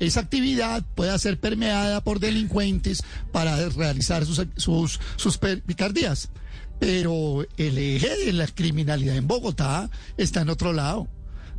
[0.00, 3.02] esa actividad pueda ser permeada por delincuentes
[3.32, 6.30] para realizar sus, sus, sus picardías.
[6.78, 11.08] Pero el eje de la criminalidad en Bogotá está en otro lado.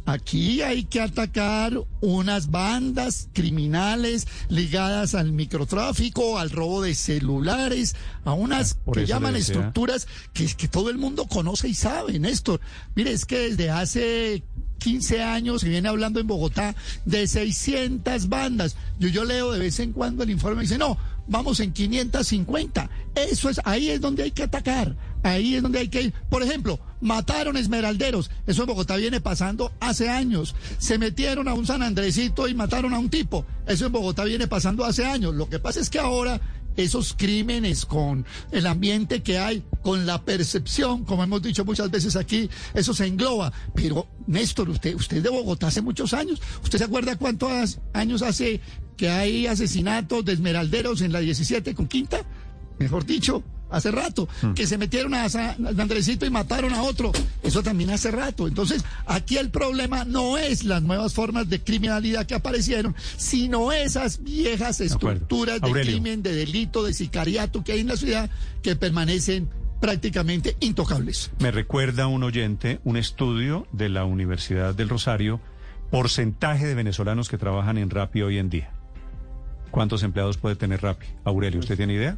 [0.05, 8.33] Aquí hay que atacar unas bandas criminales ligadas al microtráfico, al robo de celulares, a
[8.33, 12.59] unas Ah, que llaman estructuras que, que todo el mundo conoce y sabe, Néstor.
[12.95, 14.43] Mire, es que desde hace
[14.79, 18.75] 15 años se viene hablando en Bogotá de 600 bandas.
[18.99, 20.97] Yo, yo leo de vez en cuando el informe y dice, no,
[21.27, 22.89] vamos en 550.
[23.15, 24.95] Eso es, ahí es donde hay que atacar.
[25.23, 26.13] Ahí es donde hay que ir.
[26.29, 28.29] Por ejemplo, mataron esmeralderos.
[28.45, 30.55] Eso en Bogotá viene pasando hace años.
[30.77, 33.45] Se metieron a un San Andresito y mataron a un tipo.
[33.65, 35.33] Eso en Bogotá viene pasando hace años.
[35.33, 36.39] Lo que pasa es que ahora
[36.77, 42.15] esos crímenes con el ambiente que hay, con la percepción, como hemos dicho muchas veces
[42.15, 43.51] aquí, eso se engloba.
[43.73, 46.41] Pero, Néstor, usted, usted es de Bogotá hace muchos años.
[46.63, 48.61] ¿Usted se acuerda cuántos años hace
[48.97, 52.21] que hay asesinatos de esmeralderos en la 17 con Quinta?
[52.79, 53.43] Mejor dicho,
[53.75, 57.11] hace rato, que se metieron a San Andresito y mataron a otro,
[57.43, 58.47] eso también hace rato.
[58.47, 64.23] Entonces, aquí el problema no es las nuevas formas de criminalidad que aparecieron, sino esas
[64.23, 68.29] viejas estructuras de, crimen, de delito, de sicariato que hay en la ciudad
[68.61, 69.49] que permanecen
[69.81, 71.31] prácticamente intocables.
[71.39, 75.41] Me recuerda un oyente un estudio de la Universidad del Rosario,
[75.91, 78.71] porcentaje de venezolanos que trabajan en Rappi hoy en día.
[79.71, 81.07] ¿Cuántos empleados puede tener Rappi?
[81.25, 82.17] Aurelio, ¿usted tiene idea?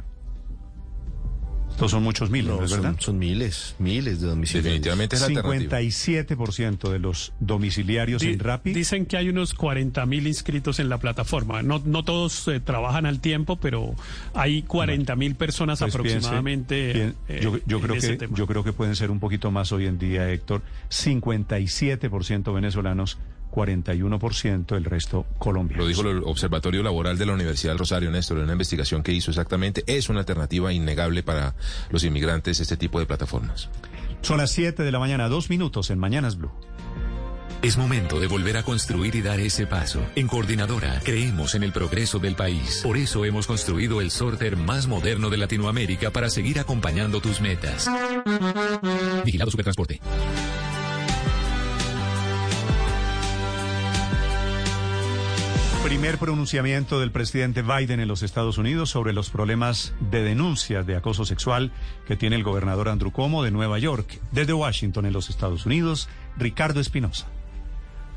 [1.78, 2.90] Estos son muchos miles, ¿no No, es verdad?
[2.94, 4.64] son, son miles, miles de domicilios.
[4.64, 5.78] Definitivamente es la alternativa.
[5.80, 8.72] 57% de los domiciliarios Di- en Rappi.
[8.72, 11.62] Dicen que hay unos 40 mil inscritos en la plataforma.
[11.62, 13.94] No, no todos eh, trabajan al tiempo, pero
[14.34, 16.94] hay 40 mil personas Pues piense, aproximadamente.
[16.94, 18.36] pien- eh, yo, yo en creo ese que tema.
[18.36, 20.62] yo creo que pueden ser un poquito más hoy en día, Héctor.
[20.90, 23.18] 57% venezolanos,
[23.50, 25.84] 41% el resto colombianos.
[25.84, 29.12] Lo dijo el Observatorio Laboral de la Universidad del Rosario, Néstor, en una investigación que
[29.12, 29.84] hizo exactamente.
[29.86, 31.54] Es una alternativa innegable para
[31.90, 33.68] los inmigrantes este tipo de plataformas.
[34.22, 36.50] Son las 7 de la mañana, dos minutos en Mañanas Blue.
[37.60, 40.00] Es momento de volver a construir y dar ese paso.
[40.14, 42.82] En Coordinadora creemos en el progreso del país.
[42.84, 47.90] Por eso hemos construido el sorter más moderno de Latinoamérica para seguir acompañando tus metas.
[49.24, 50.00] Vigilado Supertransporte.
[55.84, 60.96] Primer pronunciamiento del presidente Biden en los Estados Unidos sobre los problemas de denuncias de
[60.96, 61.72] acoso sexual
[62.06, 64.20] que tiene el gobernador Andrew Cuomo de Nueva York.
[64.32, 67.28] Desde Washington, en los Estados Unidos, Ricardo Espinosa.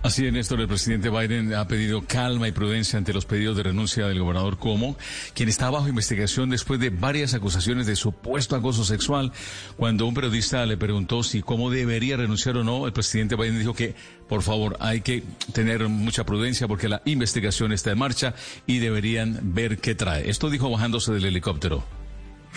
[0.04, 0.60] Así es, Néstor.
[0.60, 4.58] El presidente Biden ha pedido calma y prudencia ante los pedidos de renuncia del gobernador
[4.58, 4.98] Cuomo,
[5.36, 9.32] quien está bajo investigación después de varias acusaciones de supuesto acoso sexual.
[9.78, 13.76] Cuando un periodista le preguntó si Cuomo debería renunciar o no, el presidente Biden dijo
[13.76, 13.94] que,
[14.28, 15.24] por favor, hay que
[15.54, 18.34] tener mucha prudencia porque la investigación está en marcha
[18.66, 20.32] y deberían ver qué trae.
[20.32, 21.84] Esto dijo bajándose del helicóptero.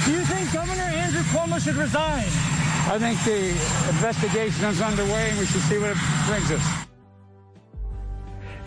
[0.07, 2.25] Do you think Governor Andrew Cuomo should resign?
[2.91, 3.51] I think the
[3.91, 6.94] investigation is underway and we should see what it brings us.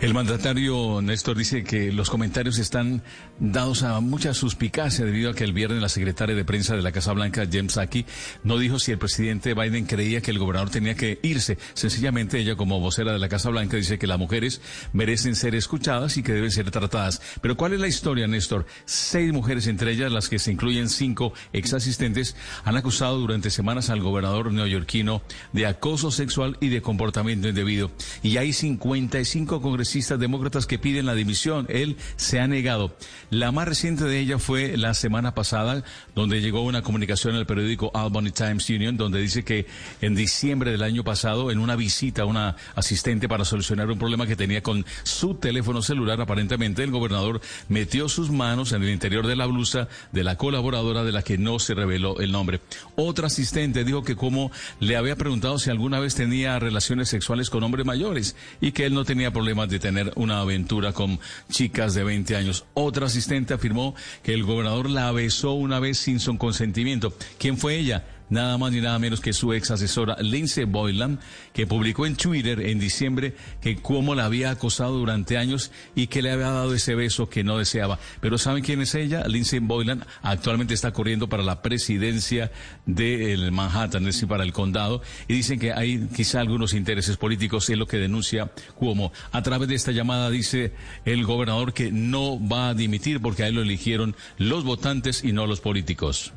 [0.00, 3.02] El mandatario Néstor dice que los comentarios están
[3.40, 6.92] dados a mucha suspicacia debido a que el viernes la secretaria de prensa de la
[6.92, 8.06] Casa Blanca, James Saki,
[8.44, 11.58] no dijo si el presidente Biden creía que el gobernador tenía que irse.
[11.74, 14.60] Sencillamente ella, como vocera de la Casa Blanca, dice que las mujeres
[14.92, 17.20] merecen ser escuchadas y que deben ser tratadas.
[17.42, 18.66] Pero ¿cuál es la historia, Néstor?
[18.84, 23.90] Seis mujeres, entre ellas las que se incluyen cinco ex asistentes, han acusado durante semanas
[23.90, 25.22] al gobernador neoyorquino
[25.52, 27.90] de acoso sexual y de comportamiento indebido.
[28.22, 31.66] Y hay 55 congresistas demócratas que piden la dimisión.
[31.68, 32.94] Él se ha negado.
[33.30, 35.84] La más reciente de ellas fue la semana pasada,
[36.14, 39.66] donde llegó una comunicación al periódico Albany Times Union, donde dice que
[40.00, 44.26] en diciembre del año pasado, en una visita a una asistente para solucionar un problema
[44.26, 49.26] que tenía con su teléfono celular, aparentemente el gobernador metió sus manos en el interior
[49.26, 52.60] de la blusa de la colaboradora de la que no se reveló el nombre.
[52.96, 54.50] Otra asistente dijo que como
[54.80, 58.94] le había preguntado si alguna vez tenía relaciones sexuales con hombres mayores y que él
[58.94, 61.18] no tenía problemas de tener una aventura con
[61.50, 62.64] chicas de 20 años.
[62.74, 67.12] Otra asistente afirmó que el gobernador la besó una vez sin su consentimiento.
[67.38, 68.04] ¿Quién fue ella?
[68.30, 71.20] Nada más ni nada menos que su ex asesora Lindsay Boylan,
[71.52, 76.22] que publicó en Twitter en diciembre que Cuomo la había acosado durante años y que
[76.22, 77.98] le había dado ese beso que no deseaba.
[78.20, 79.26] Pero ¿saben quién es ella?
[79.26, 82.52] Lindsay Boylan actualmente está corriendo para la presidencia
[82.86, 87.68] del Manhattan, es decir, para el condado, y dicen que hay quizá algunos intereses políticos,
[87.70, 89.12] es lo que denuncia Cuomo.
[89.32, 90.72] A través de esta llamada dice
[91.04, 95.32] el gobernador que no va a dimitir porque a él lo eligieron los votantes y
[95.32, 96.32] no los políticos.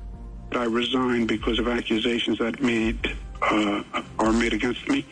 [0.56, 3.84] I resigned because of accusations that made uh,
[4.20, 5.06] are made against me.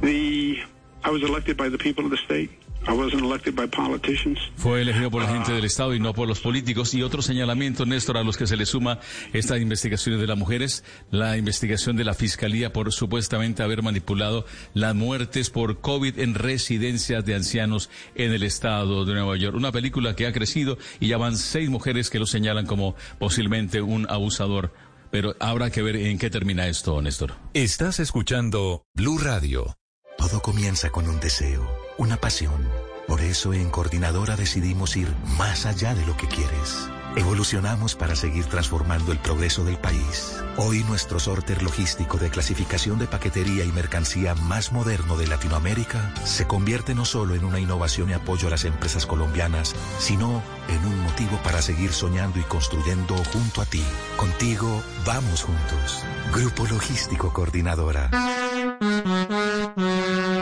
[0.00, 0.60] The
[1.04, 2.50] I was elected by the people of the state.
[2.88, 4.38] I wasn't elected by politicians.
[4.56, 6.94] Fue elegido por la gente del Estado y no por los políticos.
[6.94, 9.00] Y otro señalamiento, Néstor, a los que se le suma
[9.32, 14.94] esta investigación de las mujeres, la investigación de la Fiscalía por supuestamente haber manipulado las
[14.94, 19.56] muertes por COVID en residencias de ancianos en el Estado de Nueva York.
[19.56, 23.82] Una película que ha crecido y ya van seis mujeres que lo señalan como posiblemente
[23.82, 24.72] un abusador.
[25.10, 27.34] Pero habrá que ver en qué termina esto, Néstor.
[27.54, 29.76] Estás escuchando Blue Radio.
[30.18, 32.68] Todo comienza con un deseo, una pasión.
[33.06, 36.88] Por eso en Coordinadora decidimos ir más allá de lo que quieres.
[37.16, 40.36] Evolucionamos para seguir transformando el progreso del país.
[40.58, 46.46] Hoy nuestro sorter logístico de clasificación de paquetería y mercancía más moderno de Latinoamérica se
[46.46, 51.00] convierte no solo en una innovación y apoyo a las empresas colombianas, sino en un
[51.00, 53.82] motivo para seguir soñando y construyendo junto a ti.
[54.16, 56.04] Contigo vamos juntos.
[56.34, 58.10] Grupo Logístico Coordinadora.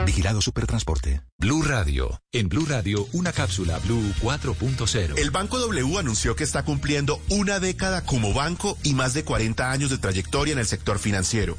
[0.05, 1.21] Vigilado Supertransporte.
[1.37, 2.21] Blue Radio.
[2.31, 5.17] En Blue Radio, una cápsula Blue 4.0.
[5.17, 9.71] El Banco W anunció que está cumpliendo una década como banco y más de 40
[9.71, 11.57] años de trayectoria en el sector financiero.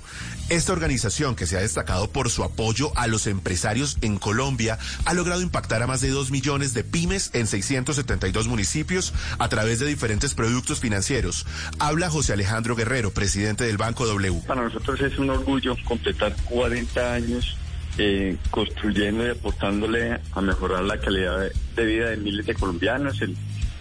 [0.49, 5.15] Esta organización, que se ha destacado por su apoyo a los empresarios en Colombia, ha
[5.15, 9.87] logrado impactar a más de 2 millones de pymes en 672 municipios a través de
[9.87, 11.47] diferentes productos financieros.
[11.79, 14.43] Habla José Alejandro Guerrero, presidente del Banco W.
[14.47, 17.57] Para nosotros es un orgullo completar 40 años
[17.99, 23.23] eh, construyendo y aportándole a mejorar la calidad de, vida de miles de colombianos,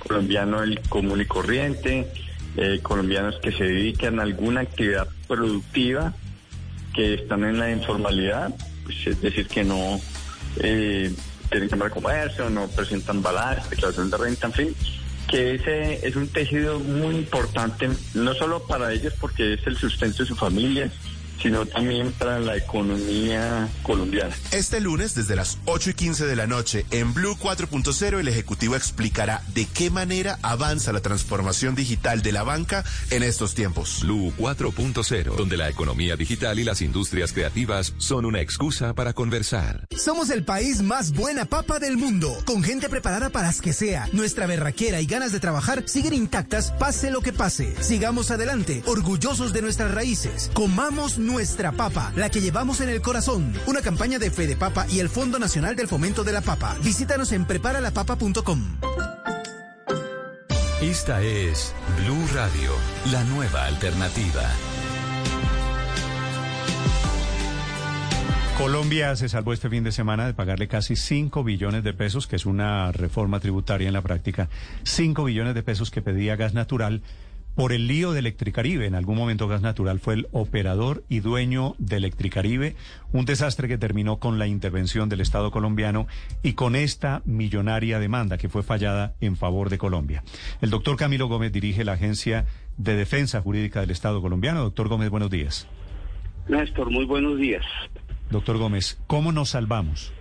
[0.07, 2.07] colombiano el común y corriente,
[2.57, 6.13] eh, colombianos que se dedican a alguna actividad productiva,
[6.93, 8.53] que están en la informalidad,
[8.83, 9.99] pues, es decir, que no
[10.57, 11.13] eh,
[11.49, 14.75] tienen cámara de comercio, no presentan balance, declaración de renta, en fin,
[15.27, 20.23] que ese es un tejido muy importante, no solo para ellos porque es el sustento
[20.23, 20.91] de sus familias,
[21.41, 24.35] sino también para la economía colombiana.
[24.51, 28.75] Este lunes, desde las 8 y 15 de la noche, en Blue 4.0, el Ejecutivo
[28.75, 33.99] explicará de qué manera avanza la transformación digital de la banca en estos tiempos.
[34.01, 39.87] Blue 4.0, donde la economía digital y las industrias creativas son una excusa para conversar.
[39.97, 44.07] Somos el país más buena papa del mundo, con gente preparada para las que sea.
[44.13, 47.75] Nuestra berraquera y ganas de trabajar siguen intactas, pase lo que pase.
[47.81, 50.51] Sigamos adelante, orgullosos de nuestras raíces.
[50.53, 53.53] Comamos nuestra papa, la que llevamos en el corazón.
[53.65, 56.77] Una campaña de Fede Papa y el Fondo Nacional del Fomento de la Papa.
[56.83, 58.77] Visítanos en preparalapapa.com.
[60.81, 61.73] Esta es
[62.03, 62.71] Blue Radio,
[63.11, 64.43] la nueva alternativa.
[68.57, 72.37] Colombia se salvó este fin de semana de pagarle casi 5 billones de pesos, que
[72.37, 74.47] es una reforma tributaria en la práctica,
[74.83, 77.01] 5 billones de pesos que pedía gas natural
[77.55, 78.85] por el lío de Electricaribe.
[78.85, 82.75] En algún momento Gas Natural fue el operador y dueño de Electricaribe,
[83.13, 86.07] un desastre que terminó con la intervención del Estado colombiano
[86.43, 90.23] y con esta millonaria demanda que fue fallada en favor de Colombia.
[90.61, 92.45] El doctor Camilo Gómez dirige la Agencia
[92.77, 94.61] de Defensa Jurídica del Estado colombiano.
[94.61, 95.67] Doctor Gómez, buenos días.
[96.47, 97.65] Néstor, muy buenos días.
[98.29, 100.13] Doctor Gómez, ¿cómo nos salvamos?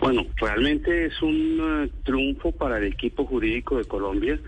[0.00, 4.38] Bueno, realmente es un uh, triunfo para el equipo jurídico de Colombia.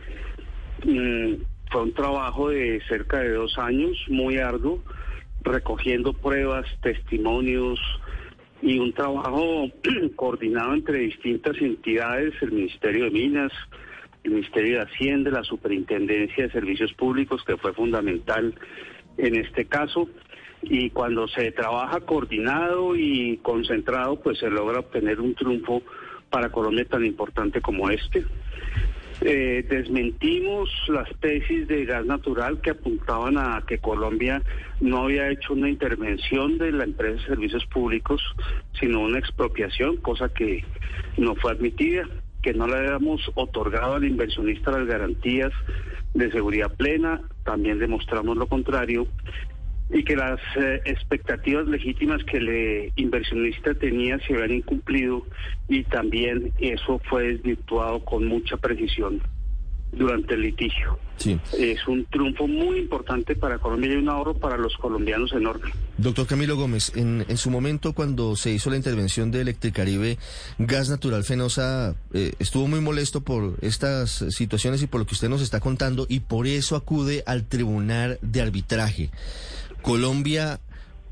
[0.84, 4.82] Mm, fue un trabajo de cerca de dos años, muy arduo,
[5.42, 7.78] recogiendo pruebas, testimonios
[8.62, 9.68] y un trabajo
[10.16, 13.52] coordinado entre distintas entidades, el Ministerio de Minas,
[14.24, 18.54] el Ministerio de Hacienda, la Superintendencia de Servicios Públicos, que fue fundamental
[19.16, 20.08] en este caso.
[20.62, 25.82] Y cuando se trabaja coordinado y concentrado, pues se logra obtener un triunfo
[26.30, 28.24] para Colombia tan importante como este.
[29.20, 34.42] Eh, desmentimos las tesis de gas natural que apuntaban a que Colombia
[34.80, 38.22] no había hecho una intervención de la empresa de servicios públicos,
[38.78, 40.64] sino una expropiación, cosa que
[41.16, 42.04] no fue admitida,
[42.42, 45.50] que no le habíamos otorgado al inversionista las garantías
[46.14, 49.08] de seguridad plena, también demostramos lo contrario,
[49.90, 55.26] y que las eh, expectativas legítimas que el inversionista tenía se habían incumplido
[55.68, 59.22] y también eso fue desvirtuado con mucha precisión
[59.92, 60.98] durante el litigio.
[61.16, 61.38] Sí.
[61.58, 65.70] Es un triunfo muy importante para Colombia y un ahorro para los colombianos enorme.
[65.96, 70.18] Doctor Camilo Gómez, en, en su momento cuando se hizo la intervención de Electricaribe,
[70.58, 75.28] Gas Natural Fenosa eh, estuvo muy molesto por estas situaciones y por lo que usted
[75.28, 79.10] nos está contando y por eso acude al Tribunal de Arbitraje.
[79.82, 80.60] Colombia,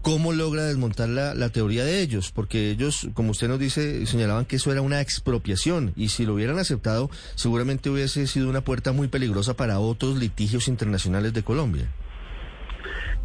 [0.02, 2.32] ¿cómo logra desmontar la, la, teoría de ellos?
[2.32, 6.34] Porque ellos, como usted nos dice, señalaban que eso era una expropiación y si lo
[6.34, 11.88] hubieran aceptado, seguramente hubiese sido una puerta muy peligrosa para otros litigios internacionales de Colombia.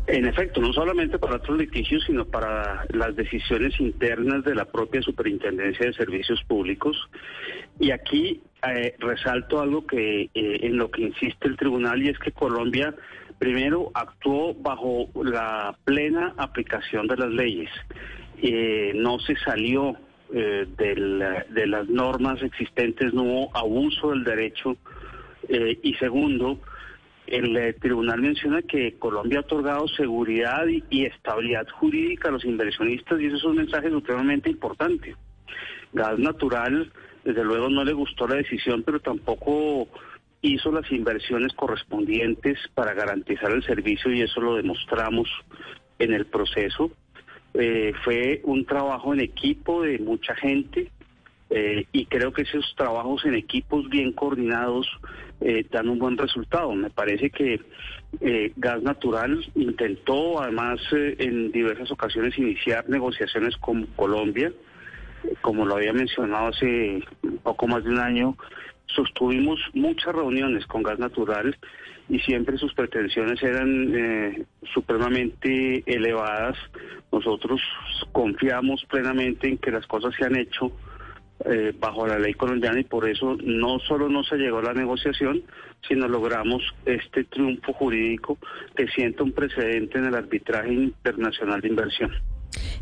[0.08, 5.02] En efecto, no solamente para otros litigios, sino para las decisiones internas de la propia
[5.02, 6.98] Superintendencia de Servicios Públicos.
[7.80, 12.20] Y aquí eh, resalto algo que eh, en lo que insiste el tribunal y es
[12.20, 12.94] que Colombia
[13.42, 17.72] primero actuó bajo la plena aplicación de las leyes.
[18.40, 19.96] Eh, no se salió
[20.32, 24.78] de las normas existentes, no hubo abuso del derecho.
[25.50, 26.58] y segundo,
[27.32, 33.20] el eh, tribunal menciona que Colombia ha otorgado seguridad y, estabilidad jurídica a los inversionistas
[33.20, 35.16] y eso es un mensaje supremamente importante.
[35.94, 36.92] Gas Natural,
[37.24, 39.88] desde luego, no le gustó la decisión, pero tampoco
[40.42, 45.30] hizo las inversiones correspondientes para garantizar el servicio y eso lo demostramos
[46.00, 46.92] en el proceso.
[47.54, 50.90] Eh, fue un trabajo en equipo de mucha gente
[51.50, 54.88] eh, y creo que esos trabajos en equipos bien coordinados
[55.42, 56.74] eh, dan un buen resultado.
[56.74, 57.60] Me parece que
[58.58, 64.52] Gas Natural intentó además en diversas ocasiones iniciar negociaciones con Colombia.
[65.42, 67.04] Como lo había mencionado hace
[67.44, 68.36] poco más de un año,
[68.96, 71.58] sostuvimos muchas reuniones con Gas Natural
[72.10, 76.58] y siempre sus pretensiones eran supremamente elevadas.
[77.12, 77.62] Nosotros
[78.12, 80.72] confiamos plenamente en que las cosas se han hecho
[81.46, 84.74] eh, bajo la ley colombiana y por eso no solo no se llegó a la
[84.74, 85.42] negociación,
[85.88, 88.38] sino logramos este triunfo jurídico
[88.76, 92.12] que sienta un precedente en el arbitraje internacional de inversión.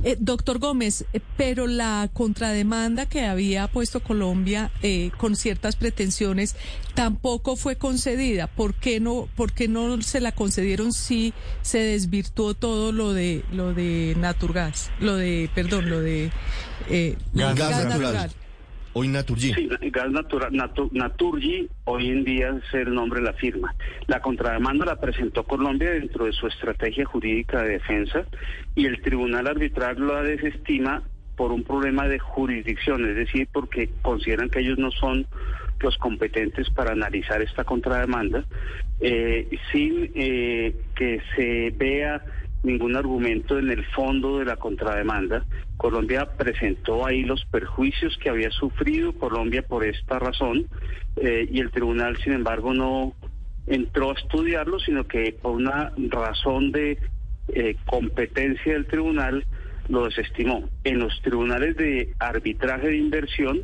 [0.04, 4.72] Eh, doctor Gómez, eh, pero la contrademanda que había puesto Colombia
[5.18, 6.56] con ciertas pretensiones
[6.94, 8.48] tampoco fue concedida.
[8.48, 13.44] ¿Por qué no, por qué no se la concedieron si se desvirtuó todo lo de
[13.52, 16.32] lo de Naturgas, lo de, perdón, lo de
[17.34, 18.32] gas, natural.
[18.94, 19.54] Hoy Naturgy.
[19.54, 20.52] Sí, Gas natural,
[20.92, 23.74] Naturgy hoy en día es el nombre de la firma.
[24.08, 28.26] La contrademanda la presentó Colombia dentro de su estrategia jurídica de defensa
[28.76, 31.04] y el tribunal arbitral lo desestima
[31.36, 35.26] por un problema de jurisdicción, es decir, porque consideran que ellos no son
[35.80, 38.44] los competentes para analizar esta contrademanda,
[39.00, 42.22] eh, sin eh, que se vea
[42.64, 45.46] ningún argumento en el fondo de la contrademanda.
[45.78, 50.68] Colombia presentó ahí los perjuicios que había sufrido Colombia por esta razón
[51.16, 53.14] eh, y el tribunal, sin embargo, no
[53.68, 56.98] entró a estudiarlo, sino que por una razón de
[57.54, 59.46] eh, competencia del tribunal
[59.88, 60.70] lo desestimó.
[60.84, 63.62] En los tribunales de arbitraje de inversión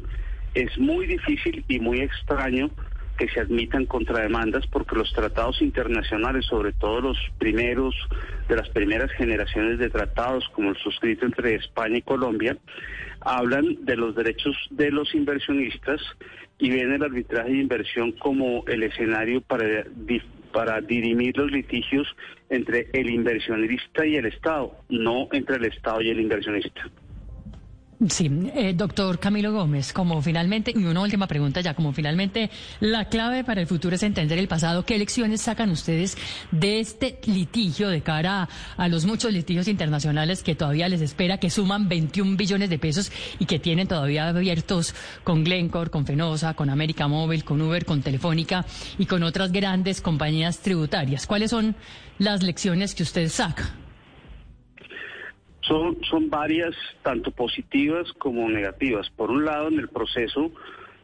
[0.54, 2.72] es muy difícil y muy extraño
[3.18, 7.96] que se admitan contrademandas porque los tratados internacionales, sobre todo los primeros
[8.48, 12.58] de las primeras generaciones de tratados como el suscrito entre España y Colombia,
[13.22, 16.02] hablan de los derechos de los inversionistas
[16.58, 19.86] y ven el arbitraje de inversión como el escenario para
[20.56, 22.08] para dirimir los litigios
[22.50, 26.90] entre el inversionista y el Estado, no entre el Estado y el inversionista.
[28.10, 32.50] Sí, eh, doctor Camilo Gómez, como finalmente, y una última pregunta ya, como finalmente
[32.82, 36.18] la clave para el futuro es entender el pasado, ¿qué lecciones sacan ustedes
[36.52, 41.50] de este litigio de cara a, los muchos litigios internacionales que todavía les espera, que
[41.50, 46.70] suman 21 billones de pesos y que tienen todavía abiertos con Glencore, con Fenosa, con
[46.70, 48.66] América Móvil, con Uber, con Telefónica
[48.98, 51.26] y con otras grandes compañías tributarias?
[51.26, 51.78] ¿Cuáles son
[52.20, 53.85] las lecciones que ustedes sacan?
[55.68, 59.10] Son, son varias, tanto positivas como negativas.
[59.10, 60.52] Por un lado, en el proceso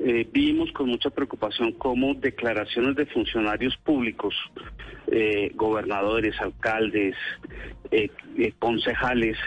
[0.03, 4.33] eh, vimos con mucha preocupación cómo declaraciones de funcionarios públicos,
[5.11, 7.15] eh, gobernadores, alcaldes,
[7.91, 8.09] eh,
[8.57, 9.37] concejales,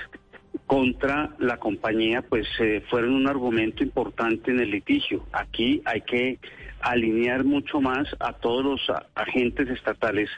[0.66, 2.46] contra la compañía, pues
[2.88, 5.26] fueron un argumento importante en el litigio.
[5.32, 6.38] Aquí hay que
[6.80, 8.80] alinear mucho más a todos los
[9.16, 10.30] agentes estatales,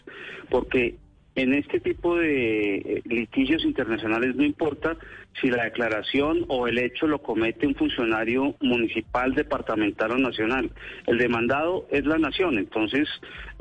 [0.48, 0.96] porque
[1.36, 4.96] en este tipo de eh, litigios internacionales no importa
[5.40, 10.70] si la declaración o el hecho lo comete un funcionario municipal, departamental o nacional.
[11.06, 13.06] El demandado es la nación, entonces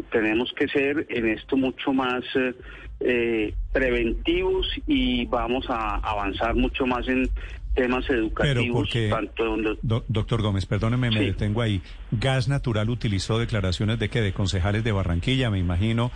[0.09, 2.53] tenemos que ser en esto mucho más eh,
[3.01, 7.29] eh, preventivos y vamos a avanzar mucho más en
[7.73, 8.89] temas educativos.
[8.93, 9.77] Pero
[10.07, 11.81] doctor Gómez, perdóneme, me detengo ahí.
[12.11, 16.11] Gas Natural utilizó declaraciones de que de concejales de Barranquilla, me imagino,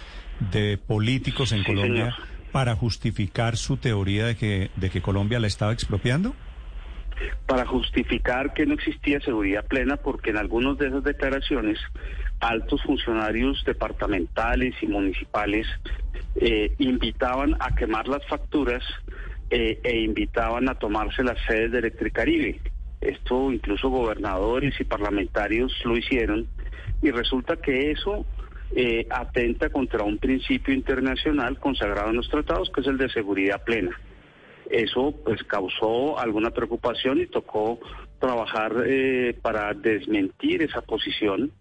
[0.52, 2.16] de políticos en Colombia
[2.52, 6.34] para justificar su teoría de que, de que Colombia la estaba expropiando?
[7.46, 11.78] Para justificar que no existía seguridad plena, porque en algunas de esas declaraciones
[12.40, 15.68] altos funcionarios departamentales y municipales
[16.36, 18.84] eh, invitaban a quemar las facturas
[19.50, 22.62] eh, e invitaban a tomarse las sedes de Electricaribe.
[23.02, 26.48] Esto incluso gobernadores y parlamentarios lo hicieron
[27.02, 28.26] y resulta que eso
[28.76, 33.64] eh, atenta contra un principio internacional consagrado en los tratados, que es el de seguridad
[33.64, 34.00] plena.
[34.70, 37.80] Eso pues causó alguna preocupación y tocó
[38.20, 41.52] trabajar eh, para desmentir esa posición.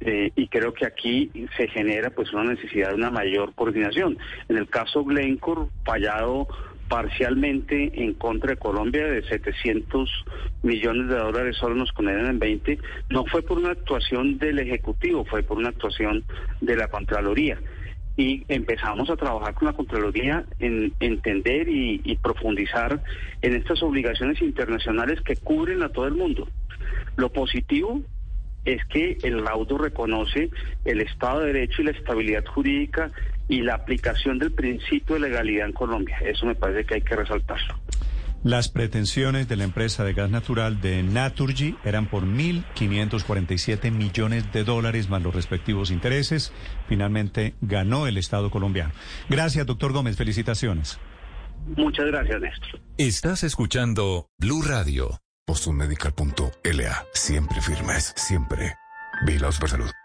[0.00, 4.18] Eh, y creo que aquí se genera pues una necesidad de una mayor coordinación.
[4.48, 6.48] En el caso Glencore, fallado
[6.88, 10.10] parcialmente en contra de Colombia de 700
[10.62, 12.78] millones de dólares, solo nos condenan en 20,
[13.10, 16.24] no fue por una actuación del Ejecutivo, fue por una actuación
[16.60, 17.58] de la Contraloría.
[18.16, 23.02] Y empezamos a trabajar con la Contraloría en entender y, y profundizar
[23.40, 26.46] en estas obligaciones internacionales que cubren a todo el mundo.
[27.16, 28.02] Lo positivo
[28.64, 30.50] es que el laudo reconoce
[30.84, 33.10] el Estado de Derecho y la estabilidad jurídica
[33.48, 36.18] y la aplicación del principio de legalidad en Colombia.
[36.24, 37.78] Eso me parece que hay que resaltarlo.
[38.44, 44.64] Las pretensiones de la empresa de gas natural de Naturgy eran por 1.547 millones de
[44.64, 46.52] dólares más los respectivos intereses.
[46.88, 48.92] Finalmente ganó el Estado colombiano.
[49.28, 50.16] Gracias, doctor Gómez.
[50.16, 50.98] Felicitaciones.
[51.76, 52.80] Muchas gracias, Néstor.
[52.98, 55.20] Estás escuchando Blue Radio.
[55.46, 57.04] Bostonmedical.la.
[57.14, 58.74] Siempre firmes, siempre.
[59.24, 60.01] Vigilados por salud.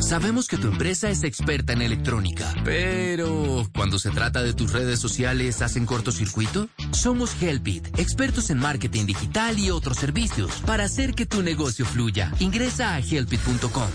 [0.00, 5.00] Sabemos que tu empresa es experta en electrónica, pero cuando se trata de tus redes
[5.00, 6.68] sociales, ¿hacen cortocircuito?
[6.92, 12.32] Somos Helpit, expertos en marketing digital y otros servicios para hacer que tu negocio fluya.
[12.38, 13.88] Ingresa a helpit.com.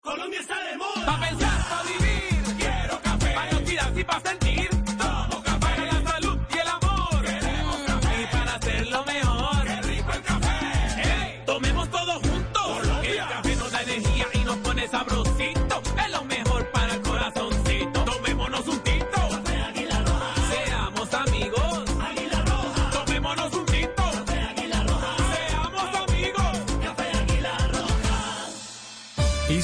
[0.00, 1.06] Colombia está de moda.
[1.06, 2.56] Pa' pensar, pa' vivir.
[2.58, 3.34] Quiero café.
[4.04, 4.37] Pa'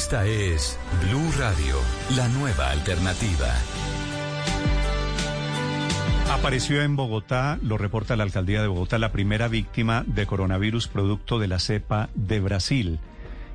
[0.04, 1.76] Esta es Blue Radio,
[2.14, 3.48] la nueva alternativa.
[6.30, 11.38] Apareció en Bogotá, lo reporta la alcaldía de Bogotá, la primera víctima de coronavirus producto
[11.38, 13.00] de la cepa de Brasil.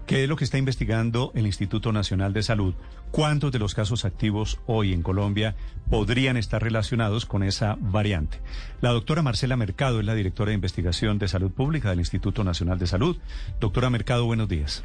[0.08, 2.74] ¿Qué es lo que está investigando el Instituto Nacional de Salud?
[3.12, 5.56] ¿Cuántos de los casos activos hoy en Colombia
[5.88, 8.40] podrían estar relacionados con esa variante?
[8.82, 12.80] La doctora Marcela Mercado es la directora de investigación de salud pública del Instituto Nacional
[12.80, 13.18] de Salud.
[13.60, 14.84] Doctora Mercado, buenos días.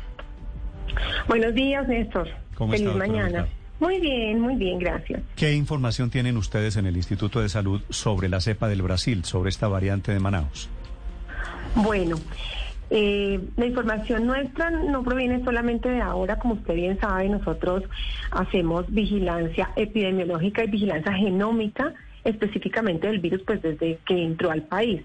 [1.29, 2.29] Buenos días, Néstor.
[2.55, 3.23] ¿Cómo Feliz está, mañana.
[3.23, 3.49] Mercado?
[3.81, 5.21] Muy bien, muy bien, gracias.
[5.37, 9.51] ¿Qué información tienen ustedes en el Instituto de Salud sobre la cepa del Brasil, sobre
[9.51, 10.69] esta variante de Manaus?
[11.75, 12.17] Bueno,
[12.91, 17.83] eh, la información nuestra no proviene solamente de ahora, como usted bien sabe, nosotros
[18.31, 25.03] hacemos vigilancia epidemiológica y vigilancia genómica específicamente del virus, pues desde que entró al país.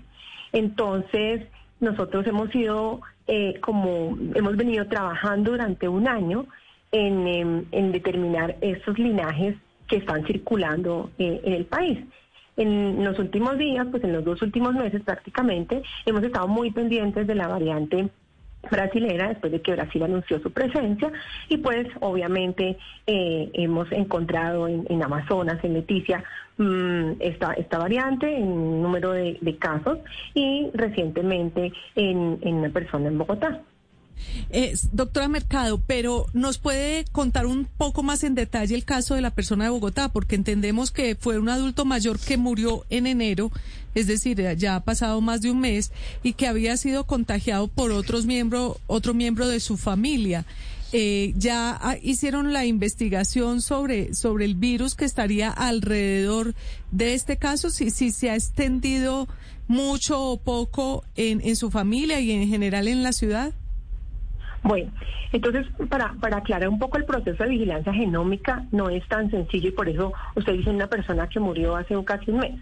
[0.52, 1.42] Entonces,
[1.80, 6.48] nosotros hemos sido, eh, como hemos venido trabajando durante un año
[6.92, 7.28] en,
[7.72, 9.56] em, determinar esos linajes
[9.88, 12.00] que están circulando eh, en el país.
[12.58, 17.28] En los últimos días, pues en los dos últimos meses prácticamente, hemos estado muy pendientes
[17.28, 18.10] de la variante
[18.70, 21.12] brasilera después de que Brasil anunció su presencia
[21.48, 26.24] y pues obviamente eh, hemos encontrado en, en Amazonas, en Leticia,
[27.20, 30.00] esta, esta variante en número de, de casos
[30.34, 33.62] y recientemente en, en una persona en Bogotá.
[34.50, 39.22] Eh, doctora Mercado, pero ¿nos puede contar un poco más en detalle el caso de
[39.22, 40.10] la persona de Bogotá?
[40.10, 43.52] Porque entendemos que fue un adulto mayor que murió en enero,
[43.96, 45.94] es decir, ya ha pasado más de un mes,
[46.24, 50.46] y que había sido contagiado por otros miembro, otro miembro de su familia.
[50.92, 56.56] Eh, ya ah, hicieron la investigación sobre, sobre el virus que estaría alrededor
[56.92, 59.28] de este caso, si, si se ha extendido
[59.68, 63.54] mucho o poco en, en su familia y en general en la ciudad.
[64.62, 64.92] Bueno,
[65.32, 69.70] entonces para, para aclarar un poco el proceso de vigilancia genómica no es tan sencillo
[69.70, 72.60] y por eso usted dice una persona que murió hace un casi un mes.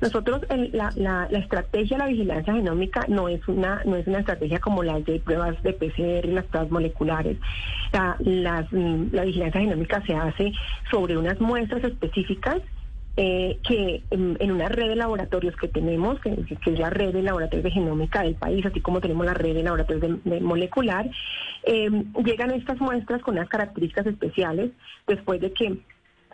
[0.00, 4.06] Nosotros el- la, la, la estrategia de la vigilancia genómica no es una no es
[4.06, 7.38] una estrategia como las de pruebas de PCR y las pruebas moleculares.
[7.92, 10.52] La, las, mm, la vigilancia genómica se hace
[10.90, 12.58] sobre unas muestras específicas
[13.16, 17.64] eh, que en, una red de laboratorios que tenemos, que, es la red de laboratorios
[17.64, 21.10] de genómica del país, así como tenemos la red de laboratorios de, molecular,
[21.64, 21.90] eh,
[22.24, 24.70] llegan estas muestras con unas características especiales
[25.06, 25.76] después de que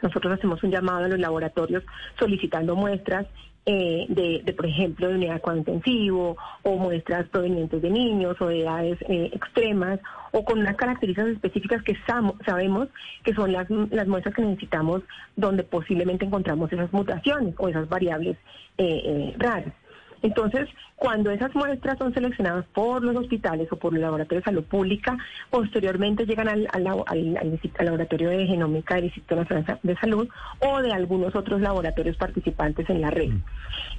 [0.03, 1.83] nosotros hacemos un llamado a los laboratorios
[2.19, 3.27] solicitando muestras
[3.71, 8.63] eh, de, por ejemplo, de unidad de intensivo o muestras provenientes de niños o de
[8.63, 10.01] edades eh, extremas
[10.33, 11.97] o con unas características específicas que
[12.45, 12.89] sabemos
[13.25, 15.03] que son las, las muestras que necesitamos
[15.37, 18.37] donde posiblemente encontramos esas mutaciones o esas variables
[18.79, 19.73] eh, eh, raras.
[20.23, 24.65] Entonces, cuando esas muestras son seleccionadas por los hospitales o por el laboratorio de salud
[24.65, 25.17] pública,
[25.51, 30.29] posteriormente llegan al, al- al- al- al laboratorio de genómica del Instituto Nacional de Salud
[30.61, 33.31] o de algunos otros laboratorios participantes en la red.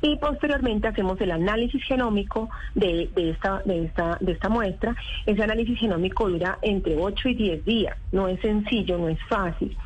[0.01, 4.95] Y posteriormente hacemos el análisis genómico de, de esta, de, esta, de esta muestra.
[5.25, 7.97] Ese análisis genómico dura entre 8 y 10 días.
[8.11, 9.77] No es sencillo, no es fácil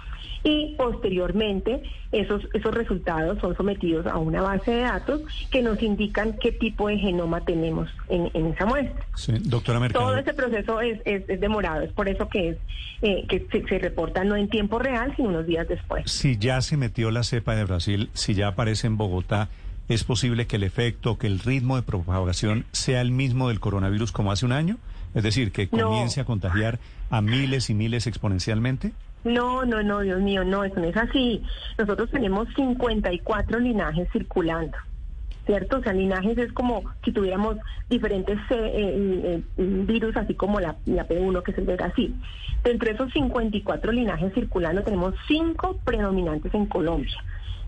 [0.44, 6.34] y posteriormente esos, esos resultados son sometidos a una base de datos que nos indican
[6.40, 9.06] qué tipo de genoma tenemos en, en esa muestra.
[9.16, 10.06] Sí, doctora Mercado.
[10.06, 12.58] Todo ese proceso es, es, es demorado, es por eso que, es,
[13.02, 16.12] eh, que se, se reporta no en tiempo real, sino unos días después.
[16.12, 19.50] Si ya se metió la cepa de Brasil, si ya aparece en Bogotá,
[19.88, 24.12] ¿es posible que el efecto, que el ritmo de propagación sea el mismo del coronavirus
[24.12, 24.78] como hace un año?
[25.16, 25.88] Es decir, que No.
[25.90, 26.80] comience a contagiar
[27.10, 28.92] a miles y miles exponencialmente.
[29.24, 31.44] No, no, no, Dios mío, no, eso no es así.
[31.78, 34.78] Nosotros tenemos 54 linajes circulando.
[35.46, 35.78] ¿Cierto?
[35.78, 37.58] O sea, linajes es como si tuviéramos
[37.90, 42.16] diferentes eh, eh, eh, virus, así como la, la P1, que es el de Brasil.
[42.64, 47.18] Dentro de esos 54 linajes circulando, tenemos cinco predominantes en Colombia.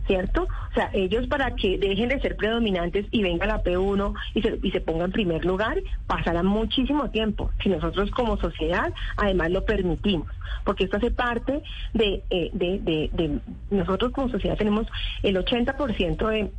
[0.07, 0.43] ¿Cierto?
[0.43, 4.59] O sea, ellos para que dejen de ser predominantes y venga la P1 y se,
[4.61, 7.49] y se ponga en primer lugar, pasará muchísimo tiempo.
[7.63, 10.27] Si nosotros como sociedad, además lo permitimos,
[10.63, 11.63] porque esto hace parte
[11.93, 13.39] de, eh, de, de, de-
[13.71, 14.85] nosotros como sociedad tenemos
[15.23, 16.51] el 80% de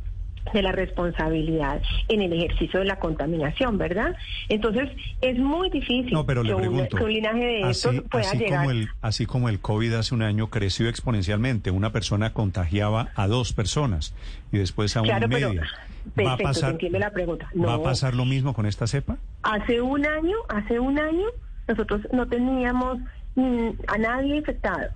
[0.53, 4.15] de la responsabilidad en el ejercicio de la contaminación, ¿verdad?
[4.49, 4.89] Entonces,
[5.21, 8.09] es muy difícil No, pero le que, un, pregunto, que un linaje de así, estos
[8.09, 8.59] pueda así llegar.
[8.59, 13.27] como el, así como el COVID hace un año creció exponencialmente, una persona contagiaba a
[13.27, 14.13] dos personas
[14.51, 15.61] y después a una Claro, y pero media.
[15.61, 17.49] ¿Va a perfecto, pasar, entiende la pregunta.
[17.55, 19.17] ¿Va a pasar lo mismo con esta cepa?
[19.43, 21.25] Hace un año, hace un año,
[21.67, 22.99] nosotros no teníamos
[23.35, 24.87] mm, a nadie infectado.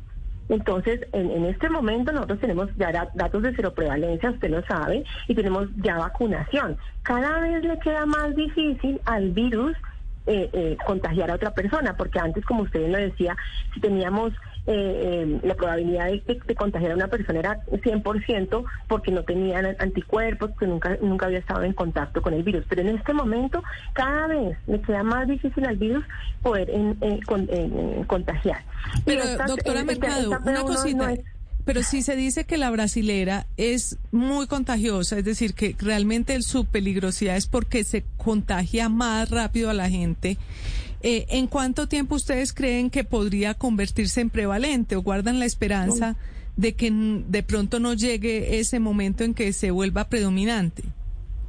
[0.52, 4.62] Entonces, en, en este momento nosotros tenemos ya da- datos de cero prevalencia, usted lo
[4.64, 6.78] sabe, y tenemos ya vacunación.
[7.04, 9.78] Cada vez le queda más difícil al virus
[10.26, 13.38] eh, eh, contagiar a otra persona, porque antes, como usted lo decía,
[13.74, 14.34] si teníamos
[14.72, 19.24] eh, eh, la probabilidad de, de- de contagiar a una persona era 100% porque no
[19.24, 22.66] tenían anticuerpos, que nunca, nunca había estado en contacto con el virus.
[22.70, 26.04] Pero en este momento, cada vez le queda más difícil al virus
[26.42, 28.64] poder en- en- con- en- contagiar.
[29.06, 31.14] Pero, esta- doctora esta- Mercado, esta una P1 no cosita.
[31.14, 31.20] es-
[31.64, 36.66] Pero si se dice que la brasilera es muy contagiosa, es decir, que realmente su
[36.66, 40.38] peligrosidad es porque se contagia más rápido a la gente,
[41.04, 46.16] eh, ¿en cuánto tiempo ustedes creen que podría convertirse en prevalente o guardan la esperanza
[46.58, 50.84] de que de pronto no llegue ese momento en que se vuelva predominante?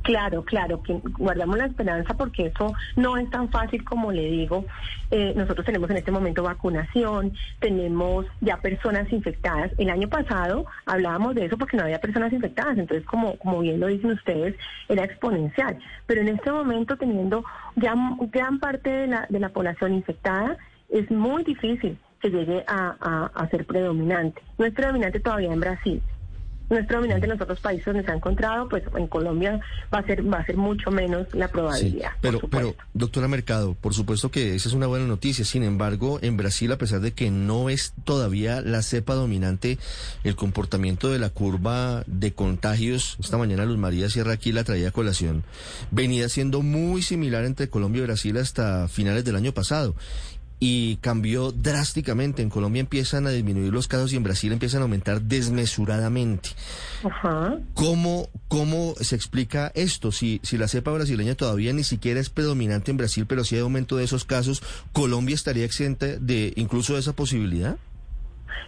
[0.02, 4.64] Claro, claro, que guardamos la esperanza porque eso no es tan fácil como le digo.
[5.12, 9.70] Eh, nosotros tenemos en este momento vacunación, tenemos ya personas infectadas.
[9.78, 13.78] El año pasado hablábamos de eso porque no había personas infectadas, entonces como, como bien
[13.78, 14.56] lo dicen ustedes,
[14.88, 15.78] era exponencial.
[16.06, 17.44] Pero en este momento teniendo
[17.76, 17.94] ya
[18.32, 20.56] gran parte de la, de la población infectada,
[20.88, 24.42] es muy difícil que llegue a- a ser predominante.
[24.58, 26.02] No es predominante todavía en Brasil.
[26.72, 29.60] No es predominante en los otros países donde se ha encontrado, pues en Colombia
[29.92, 32.12] va a ser va a ser mucho menos la probabilidad.
[32.22, 35.44] Pero, pero, doctora Mercado, por supuesto que esa es una buena noticia.
[35.44, 39.76] Sin embargo, en Brasil, a pesar de que no es todavía la cepa dominante,
[40.24, 44.88] el comportamiento de la curva de contagios, esta mañana Luz María Sierra aquí la traía
[44.88, 45.44] a colación,
[45.90, 49.94] venía siendo muy similar entre Colombia y Brasil hasta finales del año pasado.
[50.64, 52.40] Y cambió drásticamente.
[52.40, 56.50] En Colombia empiezan a disminuir los casos y en Brasil empiezan a aumentar desmesuradamente.
[57.02, 57.58] Ajá.
[57.74, 60.12] ¿Cómo, ¿Cómo se explica esto?
[60.12, 63.62] Si, si la cepa brasileña todavía ni siquiera es predominante en Brasil, pero si hay
[63.62, 67.76] aumento de esos casos, ¿Colombia estaría exenta de incluso de esa posibilidad?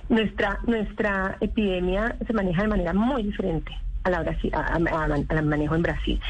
[0.09, 3.70] Nuestra nuestra epidemia se maneja de manera muy diferente
[4.05, 6.21] a la, Brasi- a- a- al manejo en Brasil.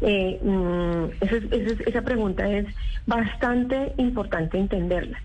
[0.00, 2.66] Eh, mm, eso es- eso es- esa pregunta es
[3.06, 5.18] bastante importante entenderla.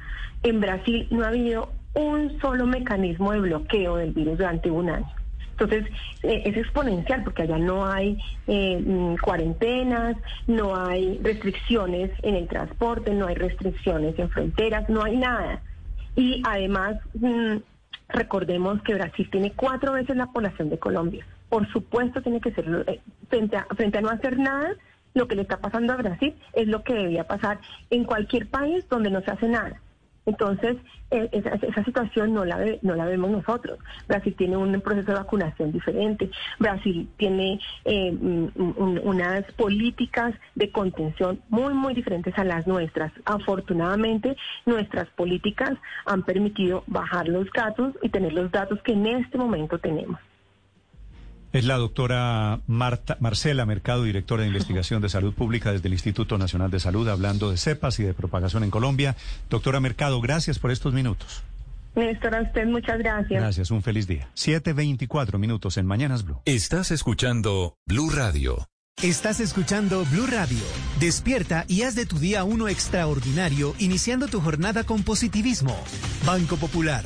[0.43, 5.11] En Brasil no ha habido un solo mecanismo de bloqueo del virus durante un año.
[5.51, 5.85] Entonces,
[6.23, 8.17] eh, es exponencial porque allá no hay
[8.47, 10.15] eh, mm, cuarentenas,
[10.47, 15.61] no hay restricciones en el transporte, no hay restricciones en fronteras, no hay nada.
[16.15, 17.57] Y además, mm,
[18.07, 21.25] recordemos que Brasil tiene cuatro veces la población de Colombia.
[21.49, 24.69] Por supuesto, tiene que ser, eh, frente a, frente a no hacer nada,
[25.15, 27.59] lo que le está pasando a Brasil es lo que debía pasar
[27.89, 29.81] en cualquier país donde no se hace nada.
[30.25, 30.75] Entonces,
[31.09, 33.79] eh, esa, situación no la, ve- no la vemos nosotros.
[34.07, 36.29] Brasil tiene un proceso de vacunación diferente.
[36.59, 43.11] Brasil tiene eh, un- un- unas políticas de contención muy, muy diferentes a las nuestras.
[43.25, 45.71] Afortunadamente, nuestras políticas
[46.05, 50.19] han permitido bajar los casos y tener los datos que en este momento tenemos.
[51.51, 56.37] Es la doctora Marta, Marcela Mercado, directora de investigación de salud pública desde el Instituto
[56.37, 59.15] Nacional de Salud, hablando de cepas y de propagación en Colombia.
[59.49, 61.43] Doctora Mercado, gracias por estos minutos.
[61.95, 63.41] Néstor, a usted muchas gracias.
[63.41, 64.29] Gracias, un feliz día.
[64.35, 66.39] 7.24 minutos en Mañanas Blue.
[66.45, 68.67] Estás escuchando Blue Radio.
[69.01, 70.59] Estás escuchando Blue Radio.
[70.99, 75.75] Despierta y haz de tu día uno extraordinario iniciando tu jornada con positivismo.
[76.25, 77.05] Banco Popular.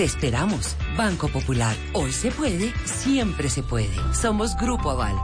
[0.00, 1.76] Te esperamos, Banco Popular.
[1.92, 3.94] Hoy se puede, siempre se puede.
[4.14, 5.14] Somos Grupo Aval.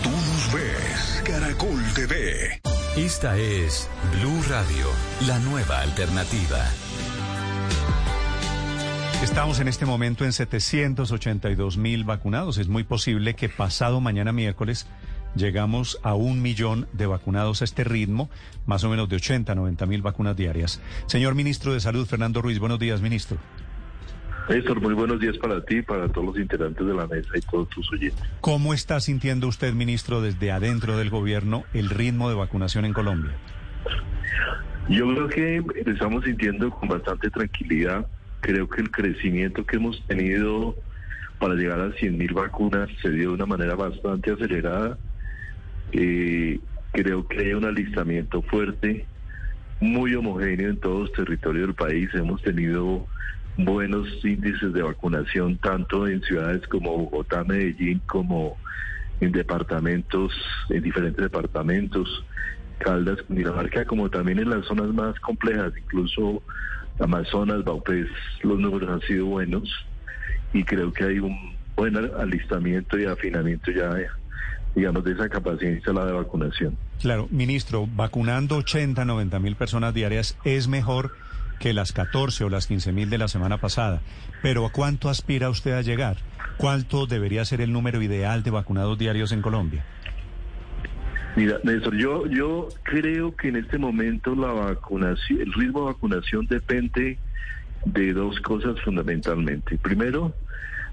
[0.03, 1.23] Tú nos ves.
[1.25, 2.61] Caracol TV.
[2.95, 4.85] Esta es Blue Radio,
[5.25, 6.63] la nueva alternativa.
[9.21, 12.57] Estamos en este momento en 782 mil vacunados.
[12.57, 14.87] Es muy posible que pasado mañana miércoles
[15.35, 18.31] llegamos a un millón de vacunados a este ritmo,
[18.65, 20.81] más o menos de 80, 90 mil vacunas diarias.
[21.05, 23.37] Señor ministro de Salud, Fernando Ruiz, buenos días, ministro.
[24.49, 27.69] Néstor, muy buenos días para ti, para todos los integrantes de la mesa y todos
[27.69, 28.23] tus oyentes.
[28.41, 33.33] ¿Cómo está sintiendo usted, ministro, desde adentro del gobierno el ritmo de vacunación en Colombia?
[34.89, 38.07] Yo creo que estamos sintiendo con bastante tranquilidad
[38.41, 40.75] creo que el crecimiento que hemos tenido
[41.39, 44.97] para llegar a 100.000 vacunas se dio de una manera bastante acelerada.
[45.91, 46.59] Eh,
[46.91, 49.05] creo que hay un alistamiento fuerte,
[49.79, 52.09] muy homogéneo en todos los territorios del país.
[52.13, 53.07] Hemos tenido
[53.57, 58.57] buenos índices de vacunación, tanto en ciudades como Bogotá, Medellín, como
[59.19, 60.33] en departamentos,
[60.69, 62.25] en diferentes departamentos,
[62.79, 66.41] Caldas, Dinamarca, como también en las zonas más complejas, incluso
[67.01, 68.07] Amazonas, Baupés,
[68.43, 69.69] los números han sido buenos
[70.53, 73.89] y creo que hay un buen alistamiento y afinamiento ya,
[74.75, 76.77] digamos, de esa capacidad instalada de vacunación.
[77.01, 81.13] Claro, ministro, vacunando 80, 90 mil personas diarias es mejor
[81.59, 84.01] que las 14 o las 15 mil de la semana pasada.
[84.41, 86.17] Pero ¿a cuánto aspira usted a llegar?
[86.57, 89.85] ¿Cuánto debería ser el número ideal de vacunados diarios en Colombia?
[91.35, 96.45] Mira, Néstor, yo, yo creo que en este momento la vacunación, el ritmo de vacunación
[96.47, 97.17] depende
[97.85, 99.77] de dos cosas fundamentalmente.
[99.77, 100.33] Primero,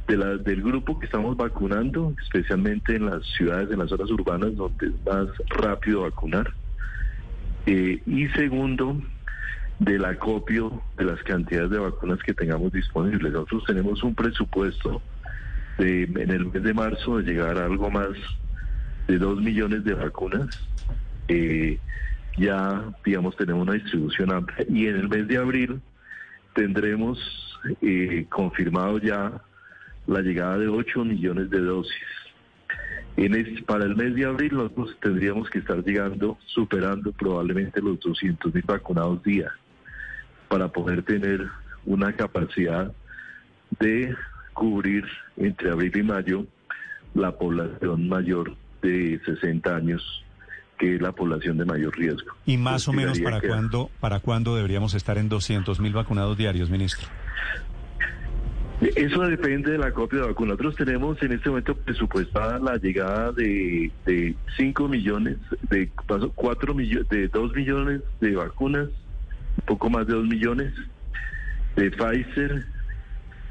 [0.07, 4.57] de la, del grupo que estamos vacunando, especialmente en las ciudades, en las zonas urbanas,
[4.57, 6.53] donde es más rápido vacunar.
[7.67, 8.97] Eh, y segundo,
[9.79, 13.33] del acopio de las cantidades de vacunas que tengamos disponibles.
[13.33, 15.03] Nosotros tenemos un presupuesto
[15.79, 18.11] de, en el mes de marzo de llegar a algo más
[19.09, 20.49] de dos millones de vacunas.
[21.27, 21.79] Eh,
[22.37, 25.81] ya, digamos, tenemos una distribución amplia y en el mes de abril
[26.55, 27.19] tendremos
[27.83, 29.43] eh, confirmado ya
[30.07, 31.93] la llegada de 8 millones de dosis.
[33.67, 38.65] Para el mes de abril nosotros tendríamos que estar llegando, superando probablemente los 200 mil
[38.65, 39.51] vacunados día
[40.49, 41.49] para poder tener
[41.85, 42.93] una capacidad
[43.81, 44.15] de
[44.53, 45.05] cubrir
[45.37, 46.47] entre abril y mayo
[47.15, 48.55] la población mayor
[48.89, 50.25] de 60 años,
[50.79, 52.33] que es la población de mayor riesgo.
[52.47, 56.71] ¿Y más o menos para cuándo, para cuándo deberíamos estar en 200 mil vacunados diarios,
[56.71, 57.09] ministro?
[58.81, 60.53] Eso depende de la copia de vacunas.
[60.53, 65.37] Nosotros tenemos en este momento presupuestada la llegada de, de 5 millones,
[65.69, 65.91] de
[66.35, 70.73] 4 millones, de 2 millones de vacunas, un poco más de 2 millones,
[71.75, 72.67] de Pfizer,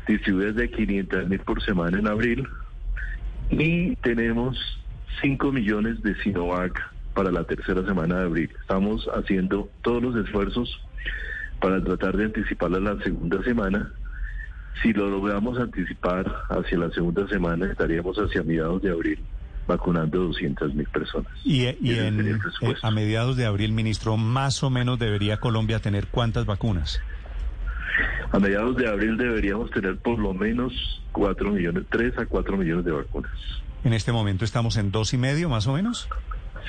[0.08, 2.48] distribuidas de 500 mil por semana en abril,
[3.50, 4.58] y tenemos
[5.22, 6.80] 5 millones de Sinovac
[7.14, 8.52] para la tercera semana de abril.
[8.62, 10.82] Estamos haciendo todos los esfuerzos
[11.60, 13.92] para tratar de anticiparla la segunda semana.
[14.82, 19.20] Si lo logramos anticipar hacia la segunda semana, estaríamos hacia mediados de abril
[19.68, 21.32] vacunando 200 mil personas.
[21.44, 22.40] Y, en,
[22.82, 27.02] a mediados de abril, ministro, más o menos debería Colombia tener cuántas vacunas?
[28.32, 30.74] A mediados de abril deberíamos tener por lo menos
[31.12, 33.32] 4 millones, 3 a 4 millones de vacunas.
[33.84, 36.10] En este momento estamos en dos y medio, más o menos.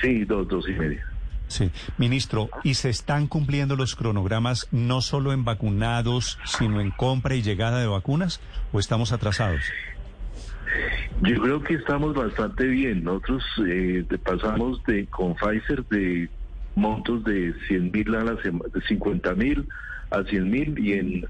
[0.01, 1.01] Sí, dos, dos y medio.
[1.47, 7.33] Sí, ministro, ¿y se están cumpliendo los cronogramas no solo en vacunados, sino en compra
[7.33, 8.39] y llegada de vacunas?
[8.71, 9.61] ¿O estamos atrasados?
[11.23, 13.03] Yo creo que estamos bastante bien.
[13.03, 16.29] Nosotros eh, pasamos de con Pfizer de
[16.75, 19.67] montos de 100 mil a la semana, de 50 mil
[20.11, 21.25] a 100 mil y en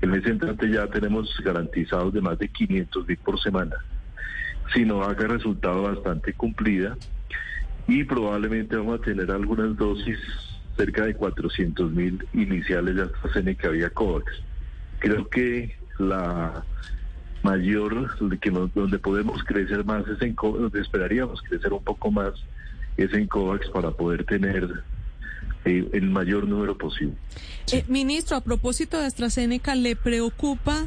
[0.00, 3.76] el mes entrante ya tenemos garantizados de más de 500 mil por semana.
[4.74, 6.96] Si no haga resultado bastante cumplida
[7.88, 10.18] y probablemente vamos a tener algunas dosis
[10.76, 14.32] cerca de 400 mil iniciales de AstraZeneca vía COVAX.
[15.00, 16.64] Creo que la
[17.42, 18.08] mayor,
[18.40, 22.32] que nos- donde podemos crecer más es en COVAX, donde esperaríamos crecer un poco más
[22.96, 24.82] es en COVAX para poder tener
[25.64, 27.14] eh, el mayor número posible.
[27.72, 30.86] Eh, ministro, a propósito de AstraZeneca, ¿le preocupa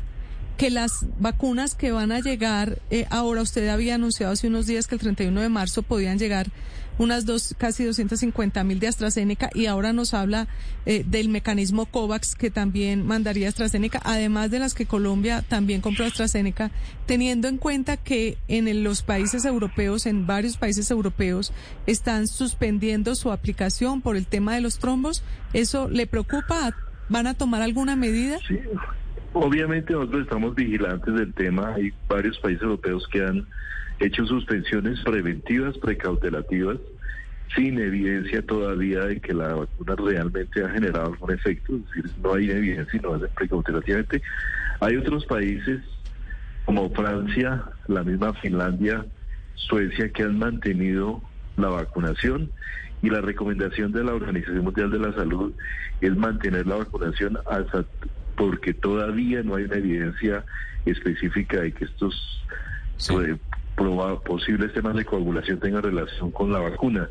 [0.57, 4.87] que las vacunas que van a llegar, eh, ahora usted había anunciado hace unos días
[4.87, 6.51] que el 31 de marzo podían llegar
[6.97, 10.47] unas dos, casi 250 mil de AstraZeneca y ahora nos habla
[10.85, 16.05] eh, del mecanismo COVAX que también mandaría AstraZeneca, además de las que Colombia también compró
[16.05, 16.71] AstraZeneca,
[17.05, 21.51] teniendo en cuenta que en los países europeos, en varios países europeos,
[21.87, 25.23] están suspendiendo su aplicación por el tema de los trombos.
[25.53, 26.75] ¿Eso le preocupa?
[27.09, 28.37] ¿Van a tomar alguna medida?
[29.33, 31.73] Obviamente nosotros estamos vigilantes del tema.
[31.73, 33.47] Hay varios países europeos que han
[33.99, 36.77] hecho suspensiones preventivas, precautelativas,
[37.55, 41.75] sin evidencia todavía de que la vacuna realmente ha generado algún efecto.
[41.75, 44.21] Es decir, no hay evidencia y no hacen precautelativamente.
[44.79, 45.81] Hay otros países
[46.65, 49.05] como Francia, la misma Finlandia,
[49.55, 51.21] Suecia, que han mantenido
[51.57, 52.51] la vacunación
[53.01, 55.53] y la recomendación de la Organización Mundial de la Salud
[56.01, 57.83] es mantener la vacunación hasta
[58.35, 60.43] porque todavía no hay una evidencia
[60.85, 62.43] específica de que estos
[63.09, 63.37] eh,
[63.75, 67.09] proba- posibles temas de coagulación tengan relación con la vacuna.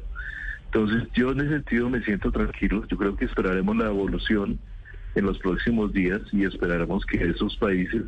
[0.66, 2.84] Entonces, yo en ese sentido me siento tranquilo.
[2.88, 4.58] Yo creo que esperaremos la evolución
[5.14, 8.02] en los próximos días y esperaremos que esos países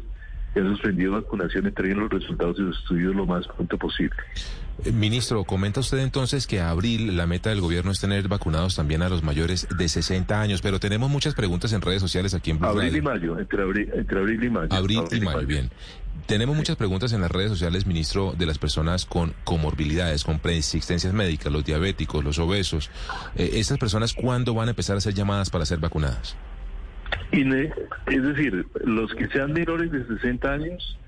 [0.55, 4.17] que han suspendido vacunación entreguen los resultados de sus estudios lo más pronto posible.
[4.93, 9.03] Ministro, comenta usted entonces que a abril la meta del gobierno es tener vacunados también
[9.03, 12.59] a los mayores de 60 años, pero tenemos muchas preguntas en redes sociales aquí en
[12.59, 12.99] Blue Abril Radio.
[12.99, 14.69] y mayo, entre abril, entre abril y mayo.
[14.71, 15.71] Abril y mayo, bien.
[16.27, 21.13] Tenemos muchas preguntas en las redes sociales, ministro, de las personas con comorbilidades, con preexistencias
[21.13, 22.91] médicas, los diabéticos, los obesos.
[23.37, 26.37] Eh, ¿Estas personas cuándo van a empezar a ser llamadas para ser vacunadas?
[27.31, 30.99] Es decir, los que sean menores de 60 años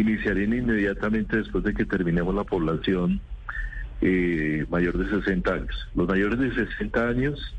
[0.00, 3.20] iniciarían inmediatamente después de que terminemos la población
[4.00, 5.88] eh, mayor de 60 años.
[5.94, 7.54] Los mayores de 60 años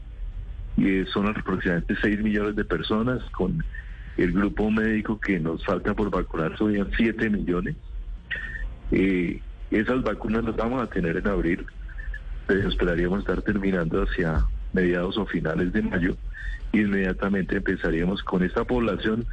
[0.78, 3.64] eh, son aproximadamente 6 millones de personas, con
[4.18, 7.76] el grupo médico que nos falta por vacunar son 7 millones.
[8.92, 11.66] Eh, esas vacunas las vamos a tener en abril,
[12.48, 16.18] pero esperaríamos estar terminando hacia mediados o finales de mayo.
[16.72, 19.26] Inmediatamente empezaríamos con esta población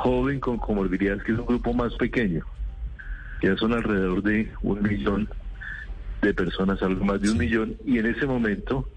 [0.00, 2.44] joven con comorbilidades, que es un grupo más pequeño.
[3.42, 5.28] Ya son alrededor de un millón
[6.22, 8.88] de personas, algo más de un millón, y en ese momento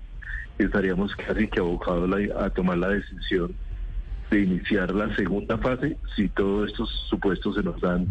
[0.57, 3.53] estaríamos casi que abocados a tomar la decisión
[4.31, 8.07] de iniciar la segunda fase si todos estos supuestos se nos dan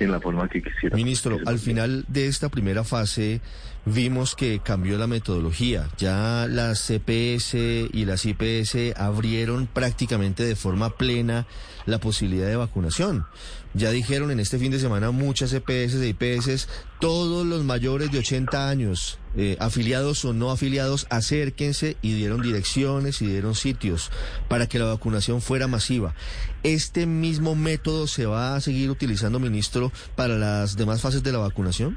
[0.00, 0.96] en la forma que quisiéramos.
[0.96, 3.40] Ministro, al final de esta primera fase
[3.84, 5.88] vimos que cambió la metodología.
[5.98, 7.54] Ya las CPS
[7.92, 11.46] y las IPS abrieron prácticamente de forma plena
[11.86, 13.26] la posibilidad de vacunación.
[13.72, 18.18] Ya dijeron en este fin de semana muchas CPS e IPS, todos los mayores de
[18.18, 24.10] 80 años, eh, afiliados o no afiliados, acérquense y dieron direcciones y dieron sitios
[24.48, 26.14] para que la vacunación fuera masiva.
[26.64, 31.38] ¿Este mismo método se va a seguir utilizando, ministro, para las demás fases de la
[31.38, 31.96] vacunación?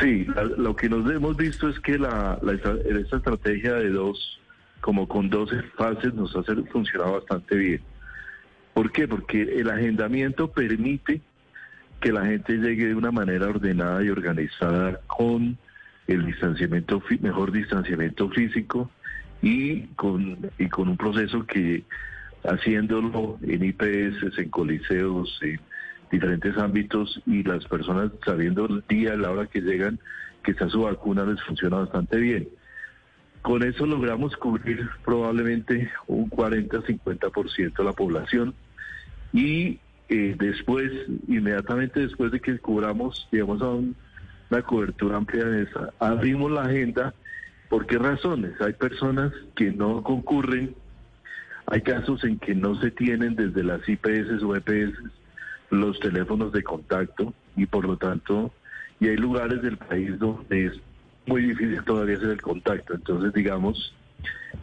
[0.00, 0.26] Sí,
[0.58, 4.38] lo que nos hemos visto es que la, la esta estrategia de dos,
[4.80, 7.91] como con 12 fases, nos ha funcionado bastante bien.
[8.74, 9.06] ¿Por qué?
[9.06, 11.20] Porque el agendamiento permite
[12.00, 15.56] que la gente llegue de una manera ordenada y organizada con
[16.08, 18.90] el distanciamiento, mejor distanciamiento físico
[19.40, 21.84] y con, y con un proceso que
[22.44, 25.60] haciéndolo en IPS, en coliseos, en
[26.10, 30.00] diferentes ámbitos y las personas sabiendo el día, la hora que llegan,
[30.42, 32.48] que está su vacuna, les funciona bastante bien.
[33.42, 38.54] Con eso logramos cubrir probablemente un 40-50% de la población
[39.32, 39.78] y
[40.08, 40.90] eh, después,
[41.26, 43.96] inmediatamente después de que cubramos, llegamos a un-
[44.50, 47.14] una cobertura amplia de esa, abrimos la agenda.
[47.70, 48.60] ¿Por qué razones?
[48.60, 50.74] Hay personas que no concurren
[51.66, 54.92] Hay casos en que no se tienen desde las IPS o EPS
[55.70, 58.52] los teléfonos de contacto y por lo tanto,
[59.00, 60.72] y hay lugares del país donde
[61.26, 62.94] muy difícil todavía hacer el contacto.
[62.94, 63.94] Entonces, digamos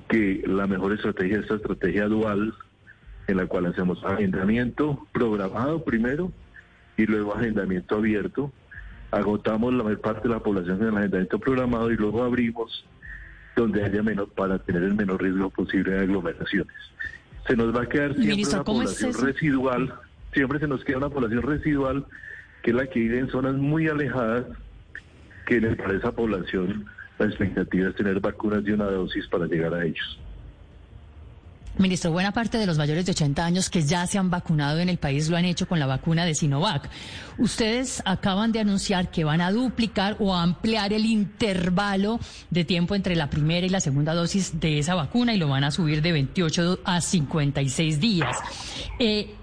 [0.07, 2.53] que la mejor estrategia es esta estrategia dual
[3.27, 6.31] en la cual hacemos agendamiento programado primero
[6.97, 8.51] y luego agendamiento abierto.
[9.11, 12.85] Agotamos la mayor parte de la población en el agendamiento programado y luego abrimos
[13.55, 16.73] donde haya menos para tener el menor riesgo posible de aglomeraciones.
[17.47, 19.93] Se nos va a quedar siempre Ministro, una ¿cómo es población residual,
[20.33, 22.05] siempre se nos queda una población residual
[22.61, 24.45] que es la que vive en zonas muy alejadas,
[25.77, 26.85] para esa población
[27.17, 30.19] la expectativa es tener vacunas de una dosis para llegar a ellos.
[31.77, 34.89] Ministro, buena parte de los mayores de 80 años que ya se han vacunado en
[34.89, 36.89] el país lo han hecho con la vacuna de Sinovac.
[37.37, 42.19] Ustedes acaban de anunciar que van a duplicar o ampliar el intervalo
[42.49, 45.63] de tiempo entre la primera y la segunda dosis de esa vacuna y lo van
[45.63, 48.37] a subir de 28 a 56 días.
[48.99, 49.35] Eh,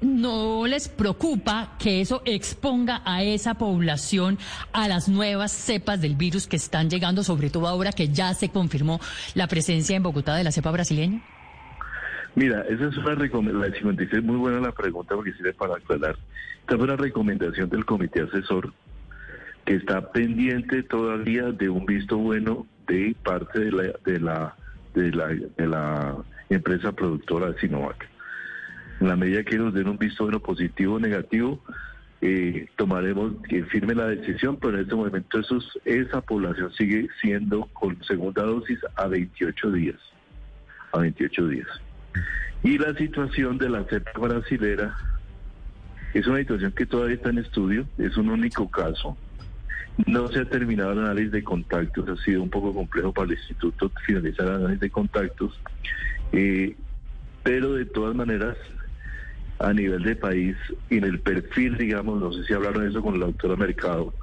[0.00, 4.38] ¿No les preocupa que eso exponga a esa población
[4.72, 8.48] a las nuevas cepas del virus que están llegando, sobre todo ahora que ya se
[8.48, 9.00] confirmó
[9.34, 11.20] la presencia en Bogotá de la cepa brasileña?
[12.36, 15.74] Mira, esa es una recomendación, la de 56, muy buena la pregunta porque sirve para
[15.74, 16.16] aclarar.
[16.60, 18.72] Esta fue una recomendación del comité asesor
[19.64, 24.54] que está pendiente todavía de un visto bueno de parte de la, de la,
[24.94, 26.16] de la, de la
[26.48, 28.08] empresa productora de Sinovac.
[29.00, 31.62] En la medida que nos den un visto bueno positivo o negativo,
[32.20, 37.66] eh, tomaremos que firme la decisión, pero en este momento esos, esa población sigue siendo
[37.74, 39.96] con segunda dosis a 28 días.
[40.92, 41.68] A 28 días.
[42.64, 44.96] Y la situación de la cepa brasilera
[46.14, 49.16] es una situación que todavía está en estudio, es un único caso.
[50.06, 53.38] No se ha terminado el análisis de contactos, ha sido un poco complejo para el
[53.38, 55.60] instituto finalizar el análisis de contactos,
[56.32, 56.76] eh,
[57.42, 58.56] pero de todas maneras,
[59.58, 60.56] a nivel de país,
[60.90, 64.14] en el perfil, digamos, no sé si hablaron de eso con la doctora Mercado,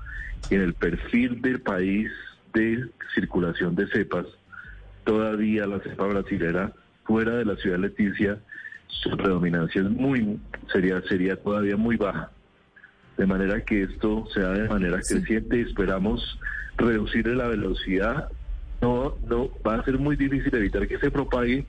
[0.49, 2.09] en el perfil del país
[2.53, 4.25] de circulación de cepas,
[5.03, 6.73] todavía la cepa brasilera
[7.03, 8.39] fuera de la ciudad de Leticia,
[8.87, 10.39] su predominancia es muy,
[10.71, 12.31] sería, sería todavía muy baja.
[13.17, 16.39] De manera que esto sea de manera creciente y esperamos
[16.77, 18.29] reducir la velocidad.
[18.81, 21.65] No, no, va a ser muy difícil evitar que se propague,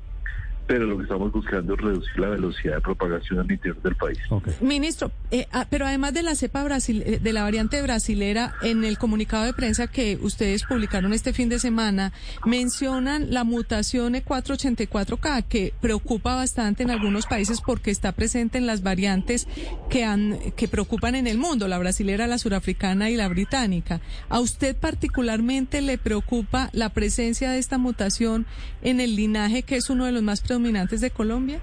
[0.67, 4.19] pero lo que estamos buscando es reducir la velocidad de propagación al interior del país.
[4.61, 8.85] Ministro, eh, ah, pero además de la cepa brasil eh, de la variante brasilera, en
[8.85, 12.13] el comunicado de prensa que ustedes publicaron este fin de semana,
[12.45, 18.67] mencionan la mutación E E484K, que preocupa bastante en algunos países porque está presente en
[18.67, 19.47] las variantes
[19.89, 24.01] que han, que preocupan en el mundo, la brasilera, la surafricana y la británica.
[24.29, 28.47] ¿A usted particularmente le preocupa la presencia de esta mutación
[28.83, 31.61] en el linaje que es uno de los más predominantes de Colombia?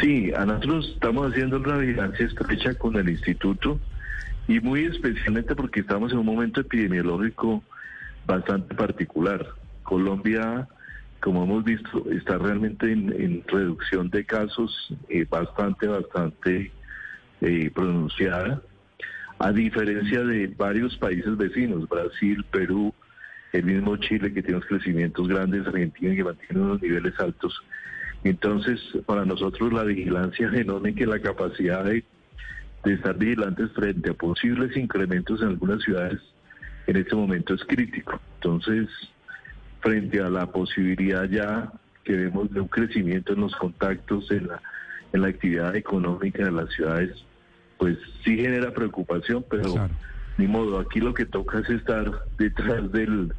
[0.00, 3.78] Sí, a nosotros estamos haciendo una vigilancia estrecha con el instituto
[4.48, 7.62] y muy especialmente porque estamos en un momento epidemiológico
[8.26, 9.46] bastante particular.
[9.82, 10.66] Colombia,
[11.20, 16.72] como hemos visto, está realmente en, en reducción de casos eh, bastante, bastante
[17.42, 18.62] eh, pronunciada,
[19.38, 22.94] a diferencia de varios países vecinos, Brasil, Perú,
[23.52, 27.54] el mismo Chile que tiene unos crecimientos grandes, Argentina que mantiene unos niveles altos.
[28.24, 32.04] Entonces, para nosotros la vigilancia genómica y la capacidad de,
[32.84, 36.20] de estar vigilantes frente a posibles incrementos en algunas ciudades
[36.86, 38.20] en este momento es crítico.
[38.36, 38.88] Entonces,
[39.80, 41.70] frente a la posibilidad ya
[42.04, 44.62] que vemos de un crecimiento en los contactos, en la,
[45.12, 47.24] en la actividad económica de las ciudades,
[47.78, 49.88] pues sí genera preocupación, pero
[50.42, 53.32] ni modo, aquí lo que toca es estar detrás del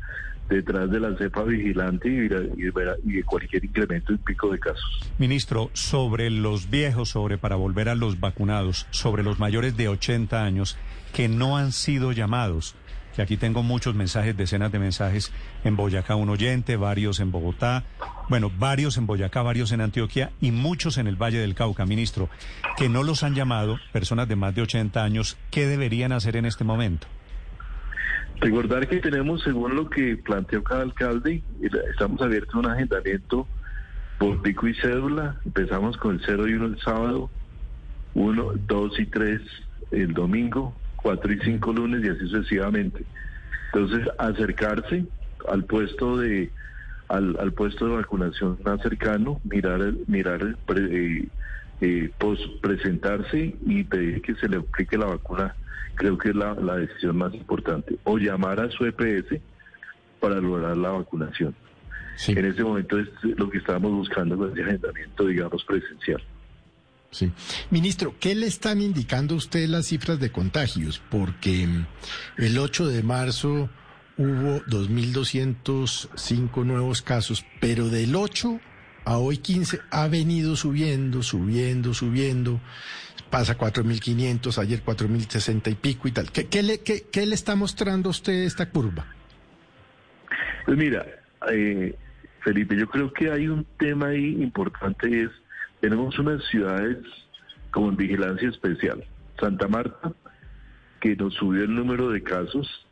[0.49, 2.27] detrás de la cepa vigilante y,
[2.61, 2.67] y,
[3.05, 5.01] y de cualquier incremento en pico de casos.
[5.17, 10.43] Ministro, sobre los viejos, sobre para volver a los vacunados, sobre los mayores de 80
[10.43, 10.77] años
[11.13, 12.75] que no han sido llamados,
[13.15, 15.31] que aquí tengo muchos mensajes, decenas de mensajes
[15.63, 17.83] en Boyacá, un oyente, varios en Bogotá,
[18.29, 22.29] bueno, varios en Boyacá, varios en Antioquia y muchos en el Valle del Cauca, ministro,
[22.77, 26.45] que no los han llamado, personas de más de 80 años, ¿qué deberían hacer en
[26.45, 27.07] este momento?
[28.39, 31.43] Recordar que tenemos, según lo que planteó cada alcalde,
[31.91, 33.47] estamos abiertos a un agendamiento
[34.17, 35.37] por pico y cédula.
[35.45, 37.29] Empezamos con el 0 y 1 el sábado,
[38.15, 39.41] 1, 2 y 3
[39.91, 43.05] el domingo, 4 y 5 lunes y así sucesivamente.
[43.71, 45.05] Entonces, acercarse
[45.47, 46.51] al puesto de
[47.09, 51.27] al, al puesto de vacunación más cercano, mirar mirar eh,
[51.81, 55.55] eh, pues, presentarse y pedir que se le aplique la vacuna
[55.95, 57.97] creo que es la, la, decisión más importante.
[58.03, 59.39] O llamar a su EPS
[60.19, 61.55] para lograr la vacunación.
[62.27, 66.21] En ese momento es lo que estábamos buscando con ese agendamiento, digamos, presencial.
[67.13, 67.31] Sí.
[67.69, 71.01] Ministro, ¿qué le están indicando a usted las cifras de contagios?
[71.09, 71.85] Porque mm,
[72.37, 73.69] el 8 de marzo
[74.17, 78.59] hubo 2.205 nuevos casos, pero del 8
[79.05, 82.59] a hoy 15 ha venido subiendo, subiendo, subiendo.
[83.29, 86.31] Pasa 4.500, ayer 4.060 y pico y tal.
[86.31, 89.05] ¿Qué, qué le, qué, le está mostrando a usted esta curva?
[90.65, 91.05] Pues mira,
[91.51, 91.95] eh,
[92.41, 95.31] Felipe, yo creo que hay un tema ahí importante, es,
[95.83, 96.97] tenemos unas ciudades
[97.71, 99.03] como en vigilancia especial.
[99.37, 100.13] Santa Marta,
[101.01, 102.87] que nos subió el número de casos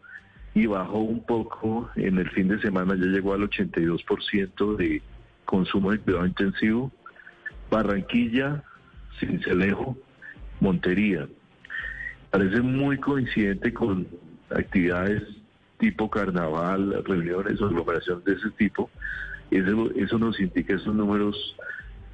[0.53, 5.01] y bajó un poco en el fin de semana, ya llegó al 82% de
[5.45, 6.91] consumo de cuidado intensivo.
[7.69, 8.61] Barranquilla,
[9.21, 9.97] Cincelejo,
[10.59, 11.29] Montería.
[12.29, 14.05] Parece muy coincidente con
[14.53, 15.23] actividades
[15.77, 18.89] tipo carnaval, reuniones o aglomeraciones de ese tipo.
[19.49, 21.55] Eso, eso nos indica esos números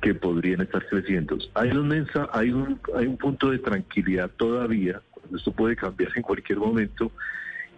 [0.01, 1.37] que podrían estar creciendo.
[1.53, 5.01] Hay un, mensa, hay un, hay un punto de tranquilidad todavía,
[5.35, 7.11] esto puede cambiar en cualquier momento,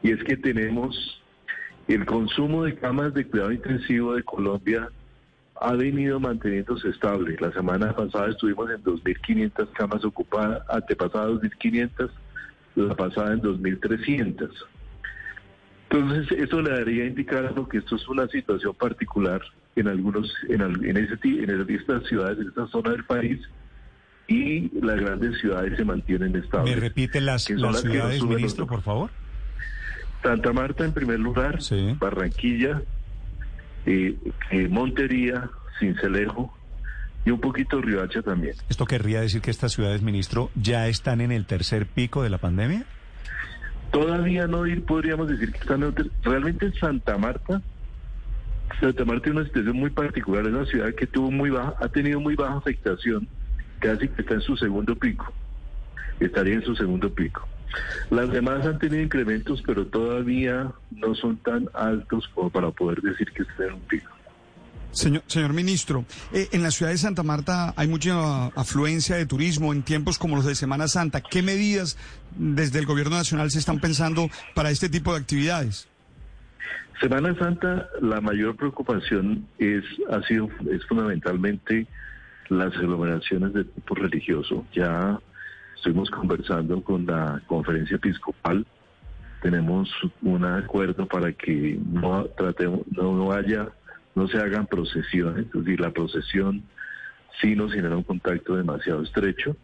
[0.04, 1.22] y es que tenemos
[1.88, 4.90] el consumo de camas de cuidado intensivo de Colombia
[5.62, 7.36] ha venido manteniéndose estable.
[7.40, 12.10] La semana pasada estuvimos en 2.500 camas ocupadas, antepasada 2.500,
[12.76, 14.50] la pasada en 2.300.
[15.90, 19.42] Entonces, eso le daría a indicar que esto es una situación particular
[19.76, 23.40] en algunos, en, en, ese, en estas ciudades, en esta zona del país,
[24.28, 26.76] y las grandes ciudades se mantienen estables.
[26.76, 29.10] ¿Me repite las, las ciudades, ministro, por favor?
[30.22, 31.60] Santa Marta en primer lugar,
[32.00, 32.82] Barranquilla,
[33.86, 34.16] eh,
[34.52, 35.50] eh, Montería,
[35.80, 36.54] Cincelejo
[37.26, 38.56] y un poquito Riohacha también.
[38.70, 42.38] ¿Esto querría decir que estas ciudades, ministro, ya están en el tercer pico de la
[42.38, 42.86] pandemia?
[43.92, 47.62] Todavía no podríamos decir que están en el Realmente en Santa Marta,
[48.80, 51.88] Santa Marta tiene una situación muy particular, es una ciudad que tuvo muy baja, ha
[51.90, 53.28] tenido muy baja afectación,
[53.80, 55.32] casi que está en su segundo pico,
[56.20, 57.48] estaría en su segundo pico.
[58.10, 63.32] Las demás han tenido incrementos, pero todavía no son tan altos como para poder decir
[63.32, 64.10] que estén en un pico.
[64.92, 66.04] Señor, ministro,
[66.34, 70.36] eh, en la ciudad de Santa Marta hay mucha afluencia de turismo en tiempos como
[70.36, 71.22] los de Semana Santa.
[71.22, 71.96] ¿Qué medidas
[72.36, 75.88] desde el gobierno nacional se están pensando para este tipo de actividades?
[77.02, 81.88] Semana Santa, la mayor preocupación es ha sido es fundamentalmente
[82.50, 84.66] las aglomeraciones de tipo religioso.
[84.74, 85.20] Ya
[85.80, 88.66] Estuvimos conversando con la conferencia episcopal.
[89.42, 89.90] Tenemos
[90.22, 93.70] un acuerdo para que no tratemos, no, haya,
[94.14, 95.46] no se hagan procesiones.
[95.46, 96.64] Es decir, la procesión
[97.40, 99.56] sí nos genera un contacto demasiado estrecho.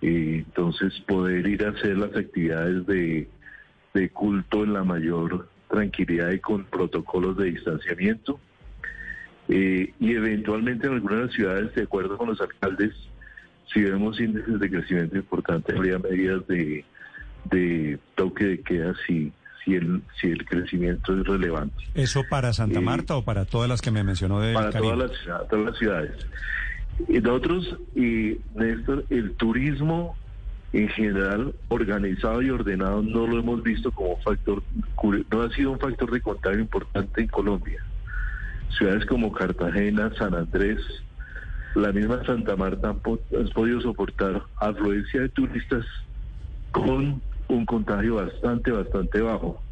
[0.00, 3.28] Y entonces poder ir a hacer las actividades de,
[3.92, 8.38] de culto en la mayor tranquilidad y con protocolos de distanciamiento.
[9.48, 12.92] Eh, y eventualmente en algunas ciudades, de acuerdo con los alcaldes,
[13.72, 16.84] si vemos índices de crecimiento importantes, habría medidas de,
[17.44, 19.32] de toque de queda si,
[19.64, 21.76] si, el, si el crecimiento es relevante.
[21.94, 25.48] ¿Eso para Santa Marta o para todas las que me mencionó de Para todas las,
[25.48, 26.26] todas las ciudades.
[27.08, 30.16] Y nosotros, y Néstor, el turismo
[30.76, 34.62] en general organizado y ordenado no lo hemos visto como factor,
[35.30, 37.82] no ha sido un factor de contagio importante en Colombia.
[38.76, 40.78] Ciudades como Cartagena, San Andrés,
[41.74, 42.94] la misma Santa Marta ha
[43.54, 45.86] podido soportar afluencia de turistas
[46.72, 49.62] con un contagio bastante, bastante bajo.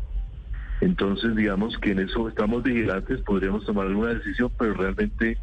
[0.81, 5.37] Entonces, digamos que en eso estamos vigilantes, podríamos tomar alguna decisión, pero realmente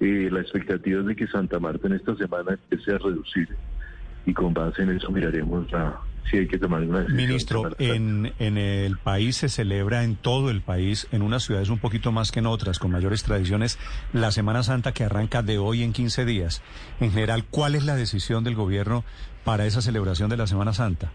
[0.00, 3.48] eh, la expectativa es de que Santa Marta en esta semana empiece a reducir
[4.26, 6.00] y con base en eso miraremos la,
[6.30, 7.16] si hay que tomar una decisión.
[7.16, 11.78] Ministro, en, en el país se celebra, en todo el país, en unas ciudades un
[11.78, 13.78] poquito más que en otras, con mayores tradiciones,
[14.12, 16.62] la Semana Santa que arranca de hoy en 15 días.
[17.00, 19.04] En general, ¿cuál es la decisión del gobierno
[19.44, 21.10] para esa celebración de la Semana Santa?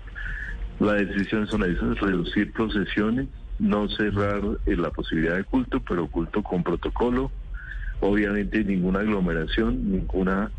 [0.79, 3.27] La decisión son esas, reducir procesiones,
[3.59, 7.31] no cerrar eh, la posibilidad de culto, pero culto con protocolo,
[8.01, 10.51] obviamente ninguna aglomeración, ninguna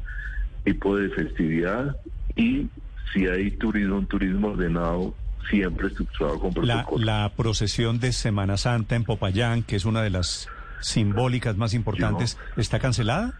[0.66, 1.96] tipo de festividad
[2.34, 2.66] y
[3.12, 5.14] si hay turismo, un turismo ordenado,
[5.48, 7.04] siempre estructurado con protocolo.
[7.04, 10.48] La, procesión de Semana Santa en Popayán, que es una de las
[10.80, 13.34] simbólicas más importantes, ¿está cancelada?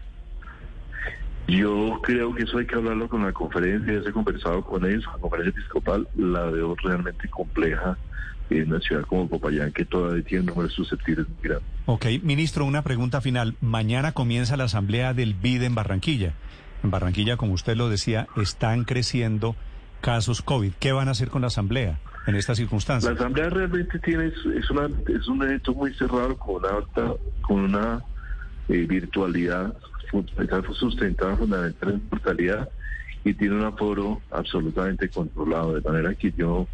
[1.47, 4.85] Yo creo que eso hay que hablarlo con la conferencia, ya se ha conversado con
[4.85, 7.97] ellos, la conferencia episcopal la veo realmente compleja
[8.49, 11.67] en una ciudad como Popayán que todavía tiene números susceptibles muy grandes.
[11.85, 13.55] Ok, ministro, una pregunta final.
[13.59, 16.33] Mañana comienza la asamblea del BID en Barranquilla.
[16.83, 19.55] En Barranquilla, como usted lo decía, están creciendo
[20.01, 20.73] casos COVID.
[20.79, 21.99] ¿Qué van a hacer con la Asamblea?
[22.27, 23.15] en estas La circunstancias?
[23.15, 28.03] asamblea realmente tiene es, una es un evento muy cerrado con una alta con una
[28.67, 29.73] eh, virtualidad
[30.73, 32.69] sustentada fundamentalmente en virtualidad
[33.23, 36.67] y tiene un aforo absolutamente controlado de manera que yo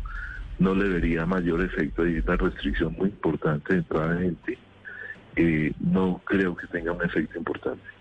[0.59, 4.57] no le vería mayor efecto y una restricción muy importante de entrada de gente
[5.35, 7.92] eh, no creo que tenga un efecto importante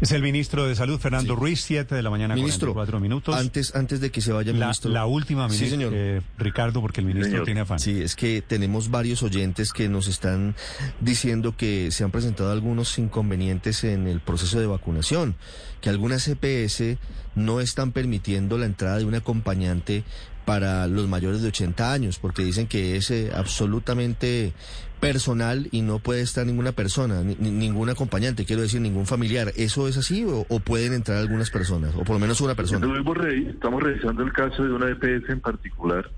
[0.00, 3.36] Es el ministro de Salud, Fernando Ruiz, 7 de la mañana, Ministro, 44 minutos.
[3.36, 4.90] Antes, antes de que se vaya, La- ministro.
[4.90, 5.92] la última, Sí, ministro, señor.
[5.94, 7.44] eh, Ricardo, porque el ministro Señor.
[7.44, 7.78] tiene afán.
[7.78, 10.54] Sí, es que tenemos varios oyentes que nos están
[11.00, 15.36] diciendo que se han presentado algunos inconvenientes en el proceso de vacunación,
[15.80, 16.98] que algunas CPS
[17.34, 20.04] no están permitiendo la entrada de un acompañante
[20.44, 24.52] para los mayores de 80 años, porque dicen que es eh, absolutamente
[25.02, 29.52] personal y no puede estar ninguna persona, ni- ni- ningún acompañante, quiero decir, ningún familiar.
[29.56, 32.86] ¿Eso es así o, o pueden entrar algunas personas, o por lo menos una persona?
[33.50, 36.08] Estamos revisando el caso de una EPS en particular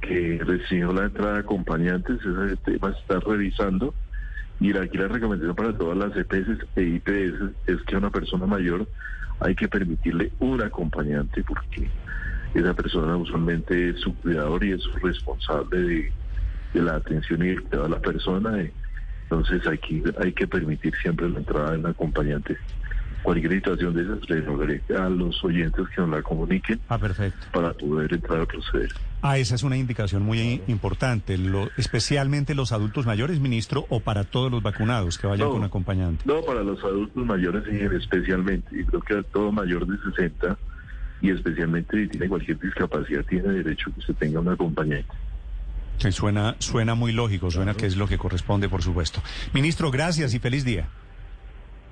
[0.00, 3.94] que recibió la entrada de acompañantes, ese tema se está revisando
[4.60, 8.46] y aquí la recomendación para todas las EPS e IPS es que a una persona
[8.46, 8.88] mayor
[9.38, 11.88] hay que permitirle un acompañante porque
[12.54, 16.12] esa persona usualmente es su cuidador y es su responsable de,
[16.72, 18.60] de la atención y de la persona.
[18.60, 18.72] eh.
[19.30, 22.56] Entonces aquí hay que permitir siempre la entrada de un acompañante.
[23.22, 27.46] Cualquier situación de esas le a los oyentes que nos la comuniquen Ah, perfecto.
[27.52, 28.88] para poder entrar a proceder.
[29.20, 34.22] Ah, esa es una indicación muy importante, lo- especialmente los adultos mayores, ministro, o para
[34.24, 35.54] todos los vacunados que vayan No.
[35.54, 36.22] con acompañante.
[36.24, 40.56] No, para los adultos mayores especialmente, y creo que a todo mayor de 60
[41.20, 45.08] y especialmente si tiene cualquier discapacidad tiene derecho a que se tenga un acompañante.
[45.98, 49.20] Sí, suena, suena muy lógico, suena que es lo que corresponde, por supuesto.
[49.52, 50.88] Ministro, gracias y feliz día.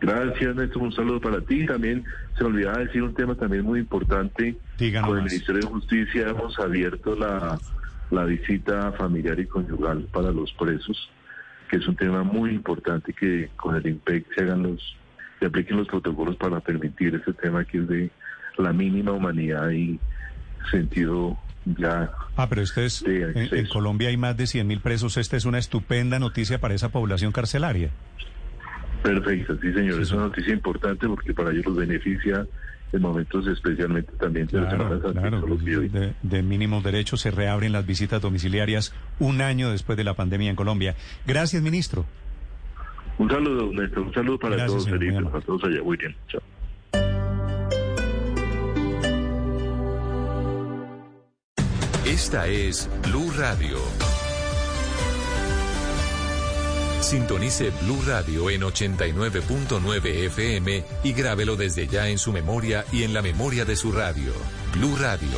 [0.00, 0.82] Gracias, Néstor.
[0.82, 1.66] Un saludo para ti.
[1.66, 2.04] También
[2.36, 4.56] se me olvidaba decir un tema también muy importante.
[4.78, 5.24] Díganos Con el.
[5.24, 7.58] Ministerio de Justicia hemos abierto la,
[8.10, 11.10] la visita familiar y conyugal para los presos,
[11.70, 14.96] que es un tema muy importante que con el IMPEC se hagan los,
[15.40, 18.10] se apliquen los protocolos para permitir ese tema que es de
[18.58, 19.98] la mínima humanidad y
[20.70, 21.38] sentido
[21.78, 25.16] ya Ah, pero ustedes, en, en Colombia hay más de 100 mil presos.
[25.16, 27.90] Esta es una estupenda noticia para esa población carcelaria.
[29.02, 29.54] perfecta.
[29.60, 30.00] Sí, señor.
[30.00, 32.46] Es una noticia importante porque para ellos los beneficia
[32.92, 37.84] en momentos especialmente también de la Claro, claro, de, de mínimos derechos se reabren las
[37.84, 40.94] visitas domiciliarias un año después de la pandemia en Colombia.
[41.26, 42.06] Gracias, ministro.
[43.18, 44.02] Un saludo, Néstor.
[44.04, 45.82] Un saludo para Gracias, todos, Felipe, para todos allá.
[45.82, 46.14] Muy bien.
[46.28, 46.42] Chao.
[52.16, 53.76] Esta es Blue Radio.
[57.02, 63.12] Sintonice Blue Radio en 89.9 FM y grábelo desde ya en su memoria y en
[63.12, 64.32] la memoria de su radio.
[64.72, 65.28] Blue Radio,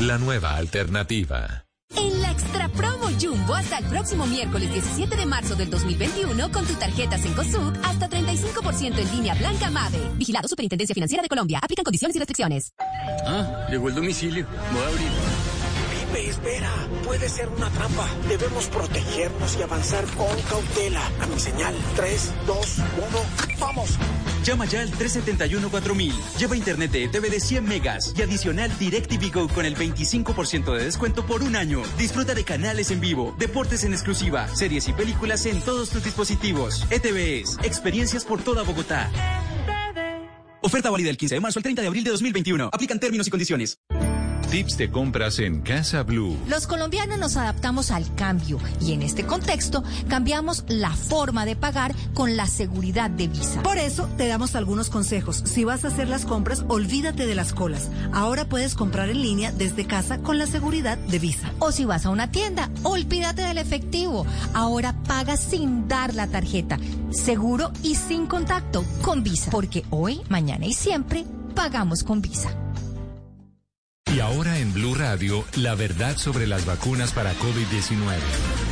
[0.00, 1.66] la nueva alternativa.
[1.94, 6.64] En la Extra Promo Jumbo hasta el próximo miércoles 17 de marzo del 2021 con
[6.64, 9.98] tu tarjeta Cencosud hasta 35% en línea Blanca Mave.
[10.16, 11.60] Vigilado Superintendencia Financiera de Colombia.
[11.62, 12.72] Aplican condiciones y restricciones.
[13.26, 14.46] Ah, llegó el domicilio.
[14.72, 15.21] Voy a abrir.
[16.14, 16.70] Espera.
[17.04, 18.08] Puede ser una trampa.
[18.28, 21.02] Debemos protegernos y avanzar con cautela.
[21.20, 21.74] A mi señal.
[21.96, 23.90] 3, 2, 1, ¡vamos!
[24.44, 26.12] Llama ya al 371-4000.
[26.38, 30.84] Lleva internet de TV de 100 megas y adicional DirecTV Go con el 25% de
[30.84, 31.82] descuento por un año.
[31.96, 36.86] Disfruta de canales en vivo, deportes en exclusiva, series y películas en todos tus dispositivos.
[36.90, 39.10] ETVs, experiencias por toda Bogotá.
[40.62, 42.70] Oferta válida del 15 de marzo al 30 de abril de 2021.
[42.72, 43.78] Aplican términos y condiciones.
[44.50, 46.36] Tips de compras en Casa Blue.
[46.46, 51.94] Los colombianos nos adaptamos al cambio y en este contexto cambiamos la forma de pagar
[52.12, 53.62] con la seguridad de Visa.
[53.62, 55.42] Por eso te damos algunos consejos.
[55.46, 57.90] Si vas a hacer las compras, olvídate de las colas.
[58.12, 61.52] Ahora puedes comprar en línea desde casa con la seguridad de Visa.
[61.58, 64.26] O si vas a una tienda, olvídate del efectivo.
[64.52, 66.78] Ahora paga sin dar la tarjeta.
[67.10, 69.50] Seguro y sin contacto con Visa.
[69.50, 71.24] Porque hoy, mañana y siempre
[71.54, 72.50] pagamos con Visa.
[74.14, 78.71] Y ahora en Blue Radio, la verdad sobre las vacunas para COVID-19.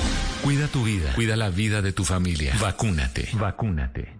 [0.43, 2.55] Cuida tu vida, cuida la vida de tu familia.
[2.59, 3.29] Vacúnate.
[3.33, 4.17] Vacúnate.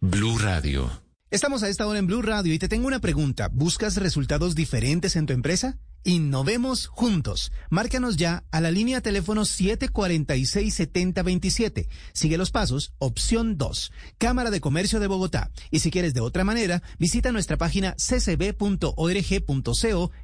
[0.00, 0.90] Blue Radio.
[1.30, 3.50] Estamos a esta hora en Blue Radio y te tengo una pregunta.
[3.52, 5.76] ¿Buscas resultados diferentes en tu empresa?
[6.04, 7.52] Innovemos juntos.
[7.68, 11.86] Márcanos ya a la línea teléfono 746-7027.
[12.14, 15.50] Sigue los pasos, opción 2, Cámara de Comercio de Bogotá.
[15.70, 18.94] Y si quieres de otra manera, visita nuestra página ccb.org.co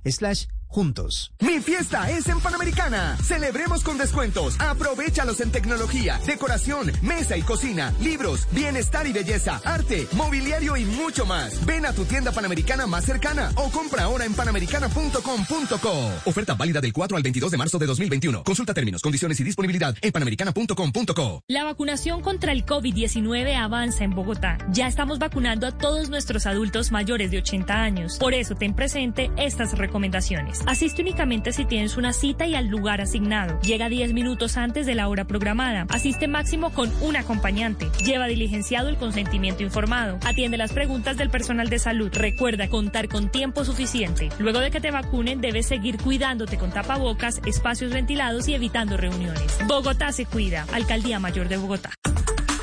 [0.06, 1.32] slash juntos.
[1.38, 3.16] Mi fiesta es en Panamericana.
[3.22, 4.60] Celebremos con descuentos.
[4.60, 11.26] Aprovechalos en tecnología, decoración, mesa y cocina, libros, bienestar y belleza, arte, mobiliario y mucho
[11.26, 11.64] más.
[11.64, 16.10] Ven a tu tienda panamericana más cercana o compra ahora en panamericana.com.co.
[16.24, 18.42] Oferta válida del 4 al 22 de marzo de 2021.
[18.42, 21.44] Consulta términos, condiciones y disponibilidad en panamericana.com.co.
[21.46, 24.58] La vacunación contra el COVID-19 avanza en Bogotá.
[24.72, 28.18] Ya estamos vacunando a todos nuestros adultos mayores de 80 años.
[28.18, 30.63] Por eso ten presente estas recomendaciones.
[30.66, 33.60] Asiste únicamente si tienes una cita y al lugar asignado.
[33.60, 35.86] Llega 10 minutos antes de la hora programada.
[35.90, 37.90] Asiste máximo con un acompañante.
[38.04, 40.18] Lleva diligenciado el consentimiento informado.
[40.24, 42.10] Atiende las preguntas del personal de salud.
[42.12, 44.30] Recuerda contar con tiempo suficiente.
[44.38, 49.58] Luego de que te vacunen, debes seguir cuidándote con tapabocas, espacios ventilados y evitando reuniones.
[49.66, 50.66] Bogotá se cuida.
[50.72, 51.90] Alcaldía Mayor de Bogotá.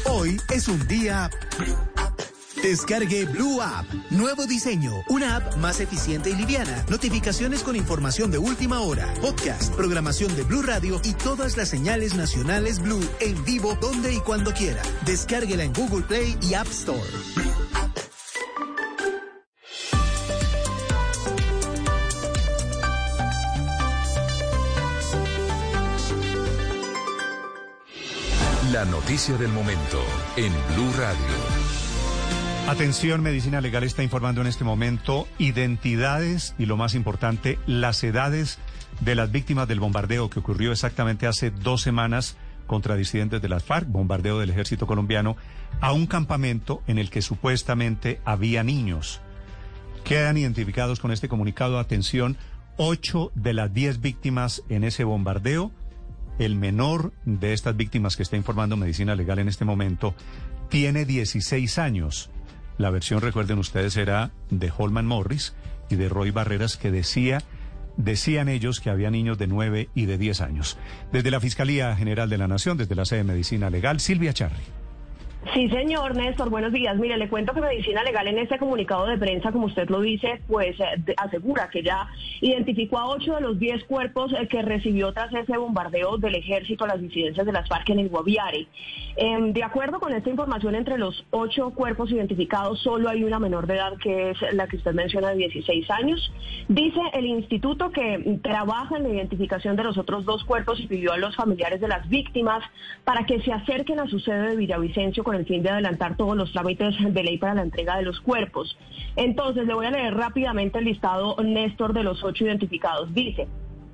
[0.05, 1.29] Hoy es un día
[2.61, 3.85] Descargue Blue App.
[4.11, 4.93] Nuevo diseño.
[5.09, 6.85] Una app más eficiente y liviana.
[6.89, 9.11] Notificaciones con información de última hora.
[9.19, 14.19] Podcast, programación de Blue Radio y todas las señales nacionales Blue en vivo donde y
[14.19, 14.81] cuando quiera.
[15.05, 17.01] Descárguela en Google Play y App Store.
[28.71, 29.99] La noticia del momento
[30.37, 31.60] en Blue Radio.
[32.67, 38.59] Atención, Medicina Legal está informando en este momento identidades y lo más importante, las edades
[39.01, 42.37] de las víctimas del bombardeo que ocurrió exactamente hace dos semanas
[42.67, 45.35] contra disidentes de las FARC, bombardeo del ejército colombiano,
[45.81, 49.19] a un campamento en el que supuestamente había niños.
[50.05, 52.37] Quedan identificados con este comunicado, atención,
[52.77, 55.71] ocho de las diez víctimas en ese bombardeo.
[56.39, 60.15] El menor de estas víctimas que está informando Medicina Legal en este momento
[60.69, 62.29] tiene 16 años.
[62.81, 65.53] La versión, recuerden ustedes, era de Holman Morris
[65.91, 67.43] y de Roy Barreras que decía,
[67.95, 70.79] decían ellos que había niños de 9 y de 10 años.
[71.11, 74.63] Desde la Fiscalía General de la Nación, desde la sede de Medicina Legal, Silvia Charri.
[75.53, 76.95] Sí, señor Néstor, buenos días.
[76.97, 80.39] Mire, le cuento que Medicina Legal en este comunicado de prensa, como usted lo dice,
[80.47, 82.07] pues eh, asegura que ya
[82.41, 86.85] identificó a ocho de los diez cuerpos eh, que recibió tras ese bombardeo del ejército
[86.85, 88.67] a las disidencias de las FARC en el Guaviare.
[89.15, 93.65] Em, de acuerdo con esta información, entre los ocho cuerpos identificados solo hay una menor
[93.65, 96.31] de edad que es la que usted menciona de 16 años.
[96.67, 101.13] Dice el instituto que trabaja en la identificación de los otros dos cuerpos y pidió
[101.13, 102.63] a los familiares de las víctimas
[103.03, 106.51] para que se acerquen a su sede de Villavicencio el fin de adelantar todos los
[106.51, 108.77] trámites de ley para la entrega de los cuerpos.
[109.15, 113.13] Entonces, le voy a leer rápidamente el listado Néstor de los ocho identificados.
[113.13, 113.47] Dice,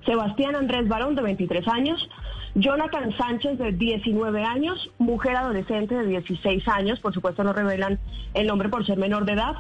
[0.06, 2.10] Sebastián Andrés Barón, de 23 años,
[2.56, 8.00] Jonathan Sánchez, de 19 años, mujer adolescente de 16 años, por supuesto no revelan
[8.34, 9.56] el nombre por ser menor de edad,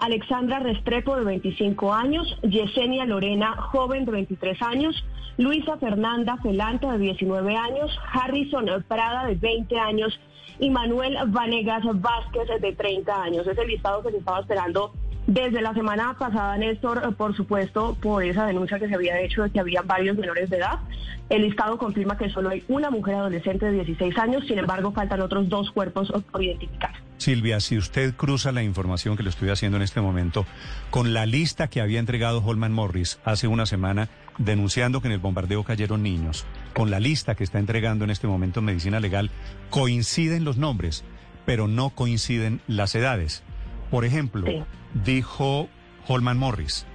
[0.00, 5.04] Alexandra Restrepo, de 25 años, Yesenia Lorena, joven de 23 años,
[5.36, 10.18] Luisa Fernanda Felanta, de 19 años, Harrison Prada, de 20 años,
[10.60, 13.46] y Manuel Vanegas Vázquez, de 30 años.
[13.46, 14.92] Es el listado que se estaba esperando
[15.26, 19.50] desde la semana pasada, Néstor, por supuesto, por esa denuncia que se había hecho de
[19.50, 20.80] que había varios menores de edad.
[21.28, 25.20] El listado confirma que solo hay una mujer adolescente de 16 años, sin embargo, faltan
[25.20, 26.90] otros dos cuerpos por identificar.
[27.18, 30.46] Silvia, si usted cruza la información que le estoy haciendo en este momento
[30.90, 34.08] con la lista que había entregado Holman Morris hace una semana
[34.44, 38.26] denunciando que en el bombardeo cayeron niños, con la lista que está entregando en este
[38.26, 39.30] momento en Medicina Legal,
[39.70, 41.04] coinciden los nombres,
[41.46, 43.44] pero no coinciden las edades.
[43.90, 44.66] Por ejemplo,
[45.04, 45.68] dijo
[46.08, 46.86] Holman Morris,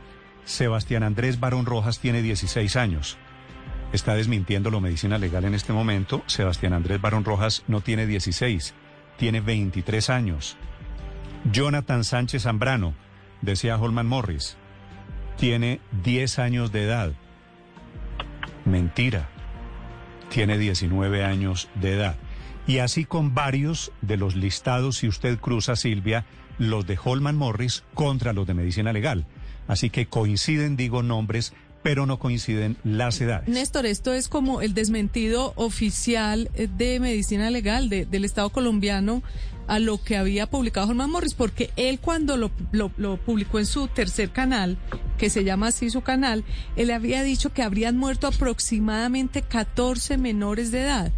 [0.43, 3.17] Sebastián Andrés Barón Rojas tiene 16 años.
[3.93, 6.21] Está desmintiendo Medicina Legal en este momento.
[6.27, 8.73] Sebastián Andrés Barón Rojas no tiene 16
[9.17, 10.57] tiene 23 años.
[11.51, 12.93] Jonathan Sánchez Zambrano,
[13.41, 14.57] decía Holman Morris,
[15.37, 17.13] tiene 10 años de edad.
[18.65, 19.29] Mentira,
[20.29, 22.15] tiene 19 años de edad.
[22.67, 26.25] Y así con varios de los listados, si usted cruza, Silvia,
[26.57, 29.25] los de Holman Morris contra los de medicina legal.
[29.67, 31.53] Así que coinciden, digo, nombres
[31.85, 33.47] pero no coinciden las edades.
[33.47, 39.21] Néstor, esto es como el desmentido oficial eh, de medicina legal del Estado colombiano
[39.67, 43.87] a lo que había publicado Germán Morris, porque él cuando lo, lo, publicó en su
[43.87, 44.79] tercer canal,
[45.19, 46.43] que se llama así su canal,
[46.75, 51.11] él había dicho que habrían muerto aproximadamente 14 menores de edad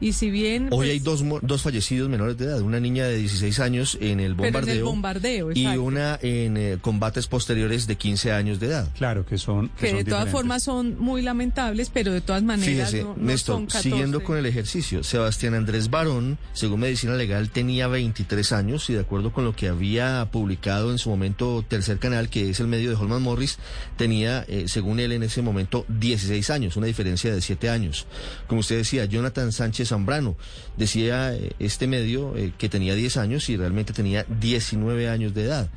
[0.00, 0.68] Y si bien...
[0.70, 4.20] Hoy pues, hay dos, dos fallecidos menores de edad, una niña de 16 años en
[4.20, 5.82] el Pero en el bombardeo, bombardeo, y exacto.
[5.82, 8.88] una en eh, combates posteriores de 15 años de edad.
[8.96, 9.68] Claro, que son...
[9.78, 13.56] que de todas formas son muy lamentables, pero de todas maneras Fíjese, no, no Néstor,
[13.56, 13.90] son 14.
[13.90, 19.00] siguiendo con el ejercicio, Sebastián Andrés Barón, según Medicina Legal, tenía 23 años y de
[19.00, 22.90] acuerdo con lo que había publicado en su momento Tercer Canal, que es el medio
[22.90, 23.58] de Holman Morris,
[23.96, 28.06] tenía, eh, según él en ese momento, 16 años, una diferencia de 7 años.
[28.46, 30.36] Como usted decía, Jonathan Sánchez Zambrano
[30.76, 35.44] decía eh, este medio eh, que tenía 10 años y realmente tenía 19 años de
[35.44, 35.68] edad.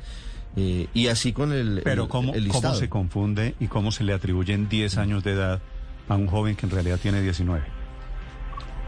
[0.56, 4.04] Eh, y así con el, Pero el- ¿cómo, el ¿cómo se confunde y cómo se
[4.04, 5.60] le atribuyen 10 años de edad
[6.08, 7.62] a un joven que en realidad tiene 19?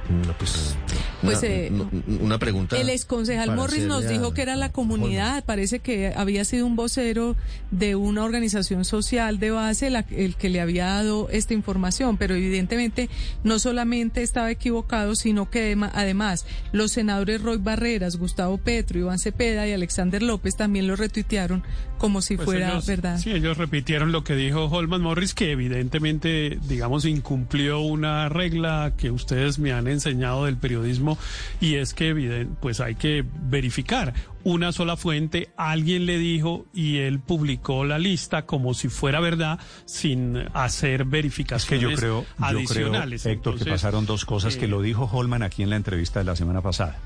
[0.09, 0.76] No, pues,
[1.22, 1.90] Pues, una, eh, no-
[2.20, 2.78] una pregunta.
[2.78, 7.36] El exconcejal Morris nos dijo que era la comunidad, parece que había sido un vocero
[7.70, 12.34] de una organización social de base la- el que le había dado esta información, pero
[12.34, 13.09] evidentemente
[13.44, 19.66] no solamente estaba equivocado, sino que además los senadores Roy Barreras, Gustavo Petro, Iván Cepeda
[19.66, 21.62] y Alexander López también lo retuitearon
[21.98, 23.18] como si Pues fuera ellos- verdad.
[23.18, 29.11] Sí, ellos repitieron lo que dijo Holman Morris, que evidentemente, digamos, incumplió una regla que
[29.11, 31.18] ustedes me han enseñado del periodismo
[31.61, 35.51] y es que, pues, hay que verificar una sola fuente.
[35.57, 41.11] Alguien le dijo y él publicó la lista como si fuera verdad, sin hacer Es
[41.11, 43.26] verificaciones que yo creo, yo creo adicionales.
[43.26, 46.26] Héctor, que pasaron dos cosas que eh, lo dijo Holman aquí en la entrevista de
[46.26, 46.99] la semana pasada.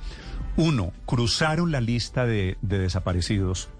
[0.56, 3.70] Uno, cruzaron la lista de, de desaparecidos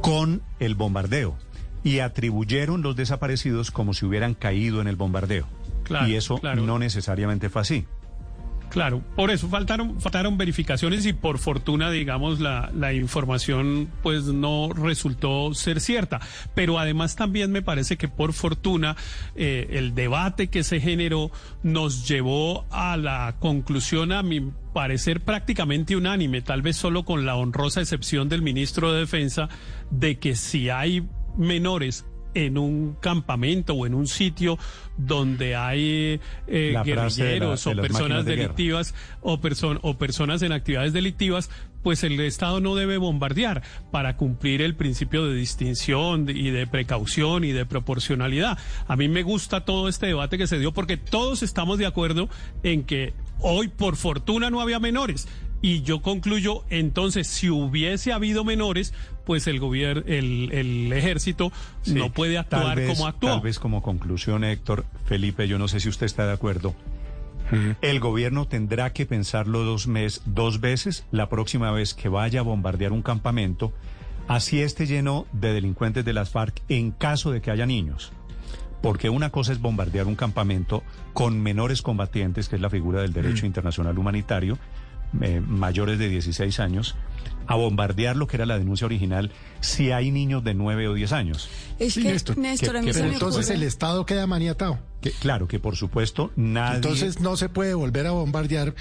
[0.00, 1.36] con el bombardeo
[1.84, 5.46] y atribuyeron los desaparecidos como si hubieran caído en el bombardeo.
[5.82, 6.62] Claro, y eso claro.
[6.62, 7.86] no necesariamente fue así.
[8.72, 14.70] Claro, por eso faltaron, faltaron verificaciones y por fortuna, digamos, la, la información pues no
[14.74, 16.20] resultó ser cierta.
[16.54, 18.96] Pero además también me parece que por fortuna
[19.36, 21.30] eh, el debate que se generó
[21.62, 24.40] nos llevó a la conclusión, a mi
[24.72, 29.50] parecer prácticamente unánime, tal vez solo con la honrosa excepción del ministro de Defensa,
[29.90, 31.06] de que si hay
[31.36, 34.58] menores en un campamento o en un sitio
[34.96, 40.92] donde hay eh, la- guerrilleros o personas de delictivas o, perso- o personas en actividades
[40.92, 41.50] delictivas,
[41.82, 47.42] pues el Estado no debe bombardear para cumplir el principio de distinción y de precaución
[47.44, 48.56] y de proporcionalidad.
[48.86, 52.28] A mí me gusta todo este debate que se dio porque todos estamos de acuerdo
[52.62, 55.26] en que hoy por fortuna no había menores.
[55.62, 58.92] Y yo concluyo, entonces, si hubiese habido menores,
[59.24, 61.52] pues el gobierno, el, el ejército
[61.82, 63.30] Sí, no puede actuar vez- como actuó.
[63.30, 66.74] Tal vez como conclusión, Héctor, Felipe, yo no sé si usted está de acuerdo.
[67.82, 72.42] El gobierno tendrá que pensarlo dos, mes, dos veces la próxima vez que vaya a
[72.42, 73.72] bombardear un campamento,
[74.26, 78.10] así esté lleno de delincuentes de las FARC en caso de que haya niños.
[78.80, 80.82] Porque una cosa es bombardear un campamento
[81.12, 84.58] con menores combatientes, que es la figura del derecho internacional humanitario,
[85.20, 86.96] eh, mayores de 16 años,
[87.46, 91.12] a bombardear lo que era la denuncia original si hay niños de 9 o 10
[91.12, 91.48] años.
[91.78, 94.78] Es que, Néstor, Néstor, a mí que se por me entonces el Estado queda maniatado.
[95.00, 96.76] que, claro, que por supuesto nadie...
[96.76, 98.74] Entonces no se puede volver a bombardear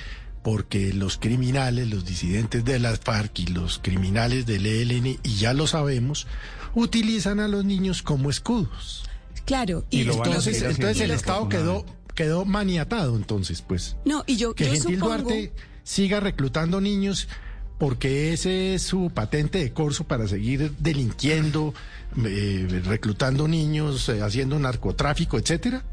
[0.44, 5.54] porque los criminales, los disidentes de las FARC y los criminales del ELN, y ya
[5.54, 6.28] lo sabemos,
[6.74, 9.04] utilizan a los niños como escudos.
[9.46, 13.98] Claro, Y, y, entonces, entonces, el Estado quedó, quedó maniatado entonces, pues.
[14.06, 15.30] No, y yo, que yo Gentil supongo...
[15.30, 15.54] Duarte
[15.84, 17.28] siga reclutando niños
[17.78, 21.74] porque ese es su patente de corso para seguir delinquiendo,
[22.26, 25.84] eh, reclutando niños, eh, haciendo narcotráfico, etcétera.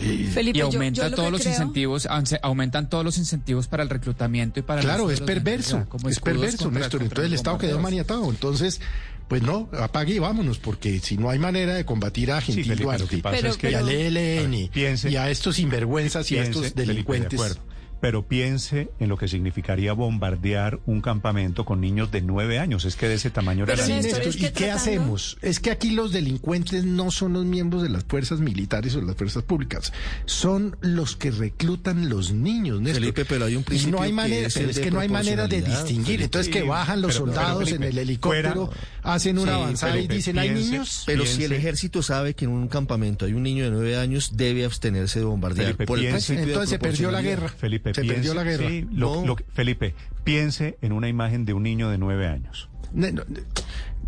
[0.00, 2.06] Eh, Felipe, y aumenta yo lo todos los creo- incentivos,
[2.42, 6.64] aumentan todos los incentivos para el reclutamiento y para Claro, es perverso, como es perverso,
[6.64, 7.00] contra- Néstor.
[7.00, 8.28] contra Entonces el Estado quedó maniatado.
[8.30, 8.80] Entonces,
[9.26, 12.84] pues no, apague y vámonos, porque si no hay manera de combatir a Gentil Felipe,
[12.84, 15.28] lo que Duarte pasa Pero- es que- y al ELN A ver, piense- y a
[15.28, 17.34] estos sinvergüenzas y a estos Felipe, de delincuentes.
[17.40, 17.60] acuerdo.
[18.06, 22.84] Pero piense en lo que significaría bombardear un campamento con niños de nueve años.
[22.84, 24.22] Es que de ese tamaño era la Néstor.
[24.32, 25.36] ¿y qué hacemos?
[25.42, 29.06] Es que aquí los delincuentes no son los miembros de las fuerzas militares o de
[29.06, 29.92] las fuerzas públicas,
[30.24, 33.00] son los que reclutan los niños, Néstor.
[33.00, 34.90] Felipe, pero hay un y principio no hay que manera, es pero el es que
[34.92, 36.04] no hay manera de distinguir.
[36.06, 36.24] Felipe.
[36.26, 38.70] Entonces que bajan los pero- pero, soldados Felipe, en el helicóptero,
[39.02, 41.02] hacen una Sí, avanzada Felipe, y dicen, ¿hay niños?
[41.06, 44.36] Pero si el ejército sabe que en un campamento hay un niño de nueve años,
[44.36, 45.66] debe abstenerse de bombardear.
[45.66, 47.48] Felipe, por el piense- principio de Entonces se perdió la guerra.
[47.48, 48.68] Felipe, se piense- perdió la guerra.
[48.68, 49.26] sí, lo- No.
[49.26, 49.94] lo que- Felipe,
[50.24, 52.68] piense en una imagen de un niño de nueve años.
[52.92, 53.08] No,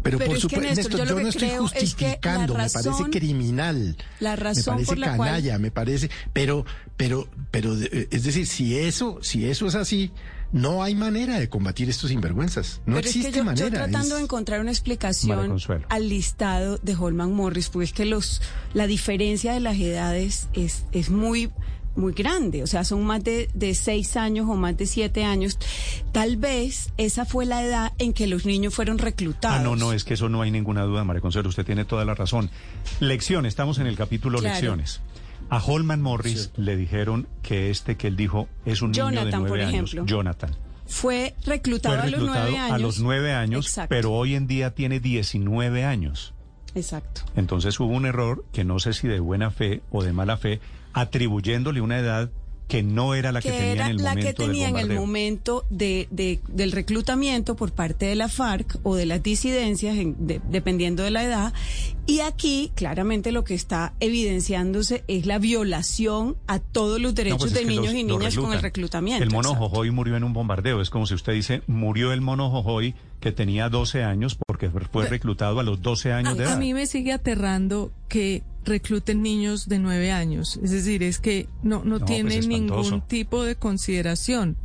[0.01, 3.97] Pero, Pero por supuesto, Néstor, Néstor, yo no estoy es que justificando, me parece criminal.
[4.21, 6.65] La razón me parece por la cual- canalla, me parece, pero,
[6.97, 10.13] pero, pero, eh, es decir, si eso, si eso es así,
[10.53, 12.81] no hay manera de combatir estos sinvergüenzas.
[12.87, 13.67] No Pero existe es que yo, manera.
[13.69, 15.57] yo tratando es- de encontrar una explicación
[15.89, 18.41] al listado de Holman Morris, pues es que los
[18.75, 21.51] la diferencia de las edades es, es muy
[21.99, 25.59] muy grande, o sea, son más de, de seis años o más de siete años.
[26.13, 29.59] Tal vez esa fue la edad en que los niños fueron reclutados.
[29.61, 32.05] Ah, no, no, es que eso no hay ninguna duda, María Consuelo, usted tiene toda
[32.05, 32.51] la razón.
[33.01, 34.55] Lección, estamos en el capítulo Claro.
[34.55, 35.01] Lecciones.
[35.51, 39.41] A Holman Morris le dijeron que este que él dijo es un niño de Jonathan,
[39.41, 39.73] nueve por años.
[39.95, 40.07] ejemplo.
[40.07, 40.57] Jonathan.
[40.87, 42.73] Fue reclutado, Fue a los nueve años.
[42.73, 43.89] a los nueve años, Exacto.
[43.89, 46.33] pero hoy en día tiene 19 años.
[46.75, 47.23] Exacto.
[47.35, 50.61] Entonces hubo un error que no sé si de buena fe o de mala fe,
[51.01, 52.31] atribuyéndole una edad
[52.69, 54.77] que no era la que, que tenía era en el la momento que tenía del
[54.77, 59.23] en el momento de, de- del reclutamiento por parte de la FARC o de las
[59.23, 61.55] disidencias, en- de- dependiendo de la edad.
[62.07, 67.39] Y aquí, claramente, lo que está evidenciándose es la violación a todos los No, derechos
[67.41, 69.25] pues es de niños los- y niñas con el reclutamiento.
[69.25, 69.55] El mono.
[69.55, 70.83] Jojoy murió en un bombardeo.
[70.83, 75.09] Es como si usted dice, murió el mono Jojoy que tenía 12 años porque fue
[75.09, 76.59] reclutado a los 12 años de A edad.
[76.59, 80.59] mí me sigue aterrando que recluten niños de nueve años.
[80.63, 84.57] Es decir, es que no, no, No, tiene pues, ningún tipo de consideración.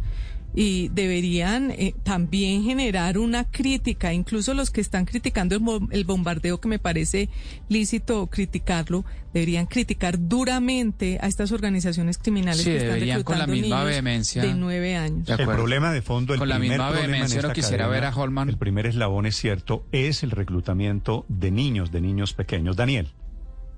[0.55, 6.59] Y deberían eh, también generar una crítica, incluso los que están criticando el, el bombardeo,
[6.61, 7.29] que me parece
[7.69, 13.45] lícito criticarlo, deberían criticar duramente a estas organizaciones criminales Sí, que están deberían con la
[13.47, 14.43] reclutando misma niños vehemencia.
[14.43, 15.25] de nueve años.
[15.25, 18.01] De El problema de fondo, el Con la primer misma problema en vehemencia quisiera cadena,
[18.01, 18.49] ver a Holman.
[18.49, 22.75] El primer eslabón es cierto, es el reclutamiento de niños, de niños pequeños.
[22.75, 23.11] Daniel.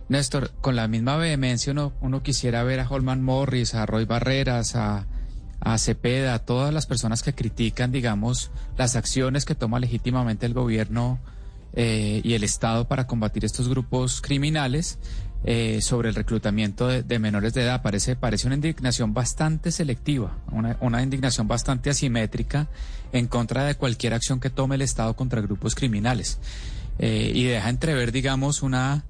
[0.10, 4.76] Néstor, con la misma vehemencia uno, uno quisiera ver a Holman Morris, a Roy Barreras,
[4.76, 5.08] a,
[5.66, 10.54] a Cepeda, a todas las personas que critican, digamos, las acciones que toma legítimamente el
[10.54, 11.20] gobierno
[11.74, 15.00] eh, y el Estado para combatir estos grupos criminales
[15.44, 17.82] eh, sobre el reclutamiento de, menores de edad.
[17.82, 22.68] Parece, parece una indignación bastante selectiva, una, una indignación bastante asimétrica
[23.12, 26.38] en contra de cualquier acción que tome el Estado contra grupos criminales.
[27.00, 29.04] Eh, y deja entrever, digamos, una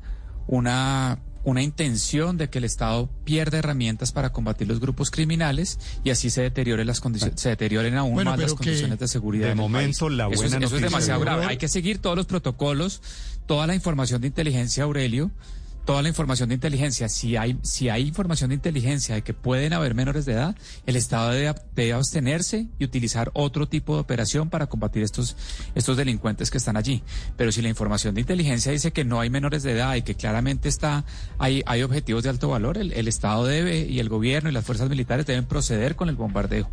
[0.47, 6.09] una, una intención de que el Estado pierda herramientas para combatir los grupos criminales y
[6.09, 9.47] así se deterioren las condiciones, se deterioren aún Bueno, más las condiciones de seguridad.
[9.47, 10.17] de momento, país.
[10.17, 11.45] la Eso es- buena eso es, noticia demasiado de- grave.
[11.45, 13.01] Hay que seguir todos los protocolos,
[13.45, 15.31] toda la información de inteligencia, Aurelio.
[15.85, 19.71] Toda la información de inteligencia, si hay, si hay información de inteligencia de que pueden
[19.71, 20.55] haber menores de edad,
[20.87, 25.37] el Estado debe, debe abstenerse y utilizar otro tipo de operación para combatir estos,
[25.75, 27.03] estos delincuentes que están allí.
[27.37, 30.15] Pero si la información de inteligencia dice que no hay menores de edad y que
[30.15, 31.05] claramente está,
[31.37, 34.65] hay, hay objetivos de alto valor, el, el Estado debe y el gobierno y las
[34.65, 36.67] fuerzas militares deben proceder con el bombardeo.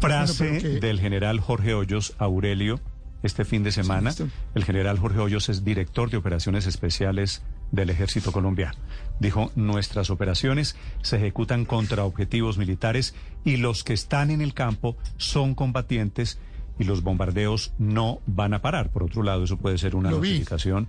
[0.00, 2.80] Frase Bueno, pero que- del general Jorge Hoyos Aurelio
[3.22, 4.14] este fin de semana.
[4.54, 7.42] el general Jorge Hoyos es director de operaciones especiales
[7.74, 8.78] del ejército colombiano.
[9.20, 13.14] Dijo, nuestras operaciones se ejecutan contra objetivos militares
[13.44, 16.38] y los que están en el campo son combatientes
[16.78, 18.90] y los bombardeos no van a parar.
[18.90, 20.30] Por otro lado, eso puede ser una Lo vi.
[20.30, 20.88] notificación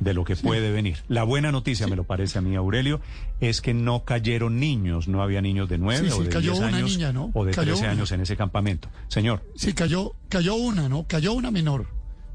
[0.00, 0.98] de lo que puede venir.
[1.08, 3.00] La buena noticia, me lo parece a mí, Aurelio,
[3.40, 6.58] es que no cayeron niños, no había niños de nueve Sí, o de cayó 10
[6.58, 7.30] una años niña, ¿no?
[7.32, 7.90] o de Cayó 13 una.
[7.92, 8.88] años en ese campamento.
[9.08, 9.44] Señor.
[9.54, 11.06] Sí, cayó, cayó una, ¿no?
[11.06, 11.86] Cayó una menor.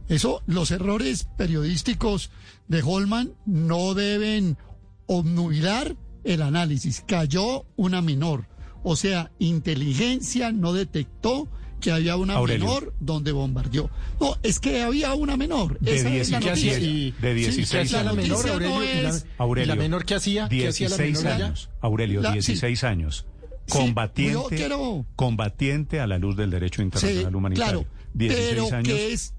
[0.09, 2.31] Eso, los errores periodísticos
[2.67, 4.57] de Holman no deben
[5.05, 7.03] obnubilar el análisis.
[7.07, 8.47] Cayó una menor.
[8.83, 11.47] O sea, inteligencia no detectó
[11.79, 12.65] que había una Aurelio.
[12.65, 13.89] menor donde bombardeó.
[14.19, 15.79] No, es que había una menor.
[15.79, 16.79] De Esa es la 16 noticia.
[16.89, 18.15] y- de 16 la años.
[18.15, 20.49] menor, no Aurelio, y la- es- Aurelio, ¿Y la menor qué hacía?
[20.49, 21.45] ¿Qué hacía la 16 menor allá?
[21.47, 21.69] años.
[21.81, 22.33] Aurelio, La- sí.
[22.33, 23.25] 16 años.
[23.69, 27.81] Combatiente, quiero- combatiente a la luz del derecho internacional Sí, humanitario.
[27.83, 28.87] claro, 16 pero años.
[28.87, 29.33] que es-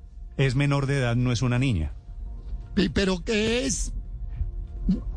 [0.46, 1.92] es menor de edad, no es una niña.
[2.94, 3.92] Pero que es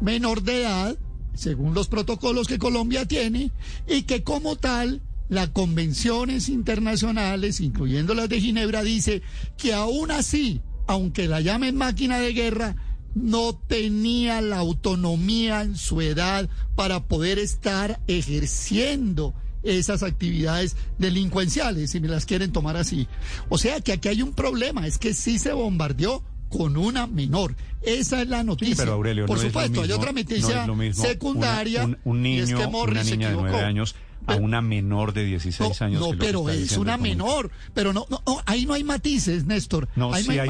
[0.02, 0.98] menor de edad,
[1.34, 3.52] según los protocolos que Colombia tiene,
[3.88, 9.22] y que como tal, las convenciones internacionales, incluyendo las de Ginebra, dice
[9.58, 12.76] que aún así, aunque la llamen máquina de guerra,
[13.16, 22.00] no tenía la autonomía en su edad para poder estar ejerciendo esas actividades delincuenciales, si
[22.00, 23.08] me las quieren tomar así.
[23.50, 27.56] O sea que aquí hay un problema, es que sí se bombardeó con una menor.
[27.82, 28.76] Esa es la noticia.
[28.76, 31.04] Sí, pero Aurelio, Por no es lo supuesto, hay otra no noticia es lo mismo
[31.04, 31.84] secundaria.
[31.86, 33.66] una- un, un y es niño, que Morris una se niña de 9 equivocó.
[33.68, 33.96] años
[34.28, 36.00] a una menor de 16 años.
[36.02, 37.52] No, que lo que pero es una menor.
[37.74, 39.88] Pero no, no, no, ahí no hay matices, Néstor.
[39.96, 40.50] No, ahí sí hay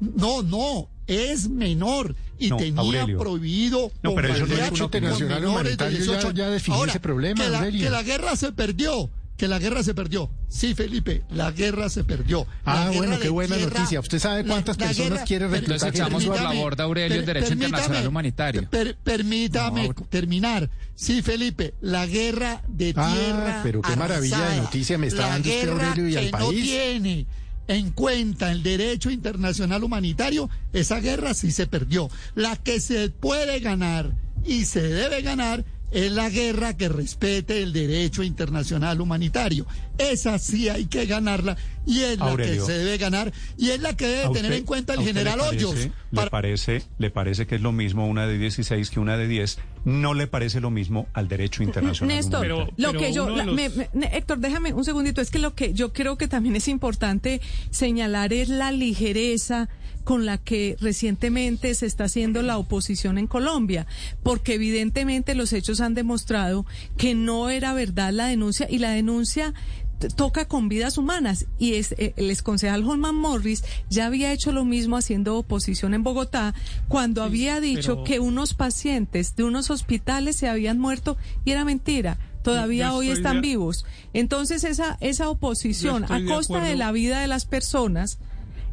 [0.00, 3.18] No, no, es menor y No, tenía Aurelio.
[3.18, 3.90] prohibido.
[4.02, 6.30] No, pero eso no es internacional humanitario ya- 18.
[6.32, 7.82] ya definió Ahora, ese problema, que la, Aurelio.
[7.84, 9.10] que la guerra se perdió.
[9.42, 10.30] Que la guerra se perdió.
[10.46, 12.46] Sí, Felipe, la guerra se perdió.
[12.64, 13.98] La Ah, bueno, qué buena tierra- noticia.
[13.98, 15.74] ¿Usted sabe cuántas la personas guerra- quiere reclutar?
[15.88, 18.70] Entonces echamos por la borda, Aurelio, el derecho internacional humanitario.
[18.70, 20.70] per- permítame terminar.
[20.94, 23.60] Sí, Felipe, la guerra de Ah, tierra.
[23.64, 26.30] pero qué maravilla de noticia me está La dando usted, guerra Aurelio, y al que
[26.30, 26.62] no país.
[26.64, 27.26] tiene
[27.66, 32.08] en cuenta el derecho internacional humanitario, esa guerra sí se perdió.
[32.36, 34.12] La que se puede ganar
[34.46, 39.66] y se debe ganar es la guerra que respete el derecho internacional humanitario.
[39.98, 43.94] Esa sí hay que ganarla y es la que se debe ganar y es la
[43.94, 45.88] que debe tener en cuenta el general Hoyos.
[46.10, 49.58] ¿le, parece, ¿Le parece que es lo mismo una de 16 que una de 10?
[49.84, 52.16] ¿No le parece lo mismo al derecho internacional?
[52.16, 53.28] Néstor, lo que yo,
[54.12, 57.40] Héctor, déjame un segundito, es que lo que yo creo que también es importante
[57.70, 59.68] señalar es la ligereza
[60.04, 63.86] con la que recientemente se está haciendo la oposición en Colombia,
[64.22, 69.54] porque evidentemente los hechos han demostrado que no era verdad la denuncia y la denuncia
[70.08, 71.46] toca con vidas humanas.
[71.58, 76.02] Y es eh, el exconcejal Holman Morris ya había hecho lo mismo haciendo oposición en
[76.02, 76.54] Bogotá
[76.88, 82.18] cuando había dicho que unos pacientes de unos hospitales se habían muerto y era mentira.
[82.42, 83.84] Todavía hoy están vivos.
[84.12, 88.18] Entonces esa esa oposición a costa de la vida de las personas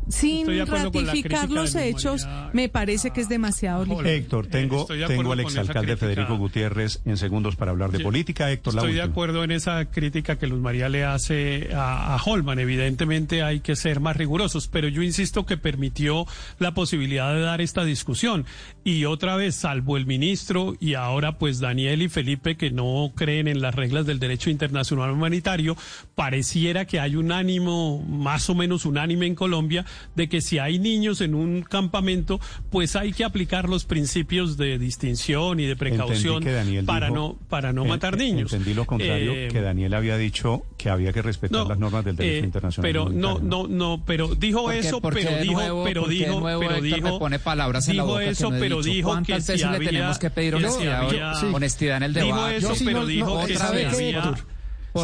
[0.10, 4.08] sin ratificar los hechos, me parece que es demasiado ligero.
[4.08, 8.52] Héctor, tengo, tengo al exalcalde Federico Gutiérrez en segundos para hablar de política.
[8.52, 12.60] Héctor, Estoy de acuerdo en esa crítica que Luz María le hace a, a, Holman.
[12.60, 16.26] Evidentemente hay que ser más rigurosos, pero yo insisto que permitió
[16.58, 18.46] la posibilidad de dar esta discusión.
[18.84, 23.48] Y otra vez, salvo el ministro y ahora pues Daniel y Felipe que no creen
[23.48, 25.78] en las reglas del derecho internacional humanitario,
[26.16, 29.86] pareciera que hay un ánimo más o menos unánime en Colombia
[30.16, 32.40] de que si hay niños en un campamento,
[32.70, 36.44] pues hay que aplicar los principios de distinción y de precaución
[36.86, 38.52] para no para no matar niños.
[38.54, 42.16] Entendí lo contrario, eh, que Daniel había dicho que había que respetar las normas del
[42.16, 42.90] derecho eh, internacional.
[42.90, 47.88] Pero no, no, no, pero dijo eso, pero dijo, pero dijo, pero dijo, pone palabras
[47.88, 52.04] en la boca eso, pero dijo que si había, le tenemos que pedir honestidad, en
[52.04, 52.56] el debate.
[52.56, 53.92] Dijo eso, pero dijo que si había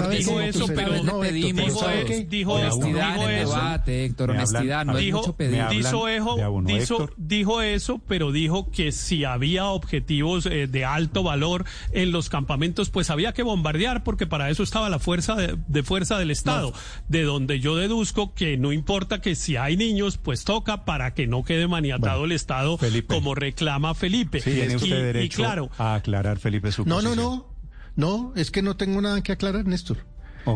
[0.09, 1.87] dijo eso, pero no pedimos dijo,
[2.27, 5.67] dijo, honestidad en el debate, Héctor, honestidad, no dijo, es mucho pedir.
[5.69, 12.11] Dijo, dijo, dijo, eso, pero dijo que si había objetivos eh, de alto valor en
[12.11, 16.17] los campamentos, pues había que bombardear porque para eso estaba la fuerza de, de fuerza
[16.17, 16.73] del Estado,
[17.07, 21.27] de donde yo deduzco que no importa que si hay niños, pues toca para que
[21.27, 22.77] no quede maniatado el Estado
[23.07, 24.39] como reclama Felipe.
[24.39, 27.54] Sí, tiene usted derecho y claro, a aclarar, Felipe, su No, no, no.
[27.95, 30.05] No, es que no tengo nada que aclarar, Néstor.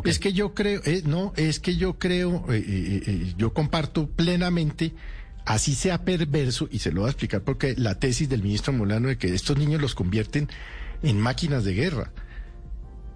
[0.03, 2.63] Es que yo creo, eh, no, es que yo creo, eh,
[3.05, 4.93] eh, yo comparto plenamente,
[5.45, 9.07] así sea perverso, y se lo voy a explicar porque la tesis del ministro Molano
[9.07, 10.47] de que estos niños los convierten
[11.01, 12.11] en máquinas de guerra.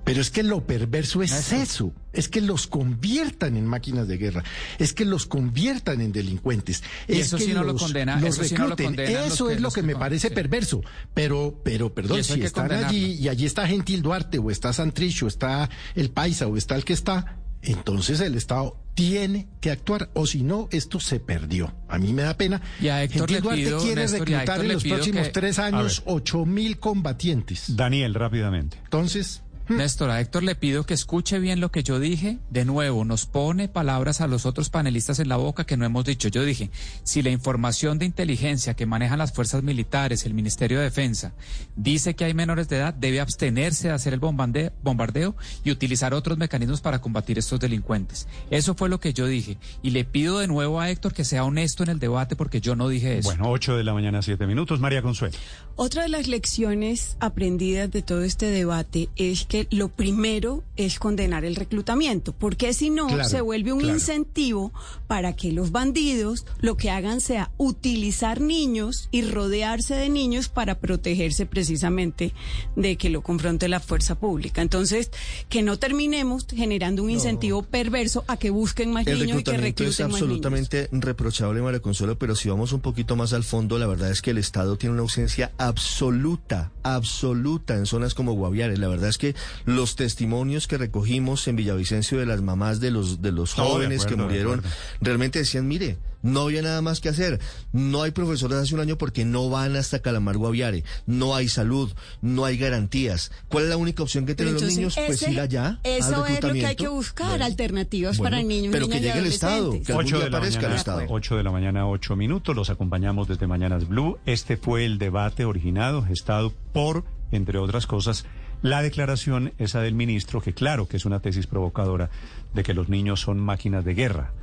[0.04, 4.44] Pero es que lo perverso es eso, es que los conviertan en máquinas de guerra,
[4.78, 8.56] es que los conviertan en delincuentes, es eso que no los, lo condena, los eso
[8.56, 9.00] recluten.
[9.00, 10.82] eso es lo que, me parece perverso.
[11.14, 15.70] Pero, pero, perdón, si están allí y allí está Gentil Duarte o está Santricho, está
[15.96, 20.44] el Paisa o está el que está, entonces el Estado tiene que actuar, o si
[20.44, 21.74] no, esto se perdió.
[21.88, 22.62] A mí me da pena.
[22.82, 25.34] Y a Héctor Gentil Duarte pido, quiere Néstor, reclutar en los próximos que...
[25.34, 27.76] tres años ocho mil combatientes.
[27.76, 28.78] Daniel, rápidamente.
[28.84, 32.38] Entonces, Néstor, a Héctor le pido que escuche bien lo que yo dije.
[32.50, 36.04] De nuevo, nos pone palabras a los otros panelistas en la boca que no hemos
[36.04, 36.28] dicho.
[36.28, 36.70] Yo dije,
[37.04, 41.34] si la información de inteligencia que manejan las fuerzas militares, el Ministerio de Defensa,
[41.76, 46.14] dice que hay menores de edad, debe abstenerse de hacer el bombardeo, bombardeo y utilizar
[46.14, 48.28] otros mecanismos para combatir estos delincuentes.
[48.50, 49.58] Eso fue lo que yo dije.
[49.82, 52.76] Y le pido de nuevo a Héctor que sea honesto en el debate porque yo
[52.76, 53.30] no dije eso.
[53.30, 54.80] Bueno, 8 de la mañana, 7 minutos.
[54.80, 55.38] María Consuelo.
[55.76, 61.46] Otra de las lecciones aprendidas de todo este debate es que lo primero es condenar
[61.46, 64.72] el reclutamiento, porque si no se vuelve un incentivo
[65.08, 70.80] para que los bandidos lo que hagan sea utilizar niños y rodearse de niños para
[70.80, 72.34] protegerse precisamente
[72.76, 74.62] de que lo confronte la fuerza pública.
[74.62, 75.12] Entonces,
[75.50, 79.88] que no terminemos generando un incentivo perverso a que busquen más niños y que recluten
[79.88, 84.12] es absolutamente reprochable, María Consuelo, pero si vamos un poquito más al fondo, la verdad
[84.12, 88.78] es que el Estado tiene una ausencia absoluta, absoluta en zonas como Guaviare.
[88.78, 93.22] La verdad es que los testimonios que recogimos en Villavicencio de las mamás de los,
[93.22, 94.62] de los jóvenes que murieron
[95.02, 97.40] realmente decían, mire, no había nada más que hacer.
[97.74, 100.84] No hay profesores hace un año porque no van hasta Calamar Guaviare.
[101.06, 101.92] No hay salud,
[102.22, 103.32] no hay garantías.
[103.50, 104.96] ¿Cuál es la única opción que tienen los niños?
[105.06, 105.80] Pues ir allá.
[105.84, 108.72] Eso es lo que hay que buscar, alternativas para niños.
[108.72, 111.04] Pero que llegue el Estado, que algún día aparezca el Estado.
[111.10, 112.56] 8 de la mañana, 8 minutos.
[112.56, 114.18] Los acompañamos desde Mañanas Blue.
[114.26, 118.26] Este fue el debate originado, gestado por, entre otras cosas,
[118.64, 122.10] la declaración esa del ministro, que claro que es una tesis provocadora
[122.56, 124.34] de que los niños son máquinas de guerra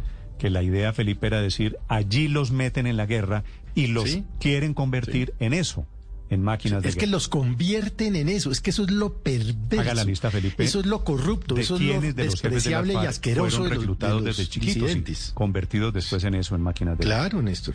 [0.40, 3.44] que la idea, Felipe, era decir, allí los meten en la guerra
[3.74, 5.86] y los quieren convertir en eso,
[6.30, 7.05] en máquinas de es guerra.
[7.05, 9.82] Es que los convierten en eso, es que eso es lo perverso.
[9.82, 10.64] Haga la lista, Felipe.
[10.64, 14.36] Eso es lo corrupto, eso es lo de despreciable y asqueroso fueron reclutados de los,
[14.38, 17.18] desde chiquitos y convertidos después en eso, en máquinas de guerra.
[17.18, 17.74] Claro, Néstor.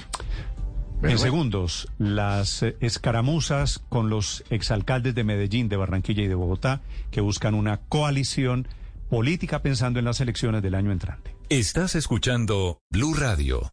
[1.03, 6.81] En segundos, las eh, escaramuzas con los exalcaldes de Medellín, de Barranquilla y de Bogotá,
[7.11, 8.67] que buscan una coalición
[9.09, 11.35] política pensando en las elecciones del año entrante.
[11.49, 13.71] Estás escuchando Blue Radio.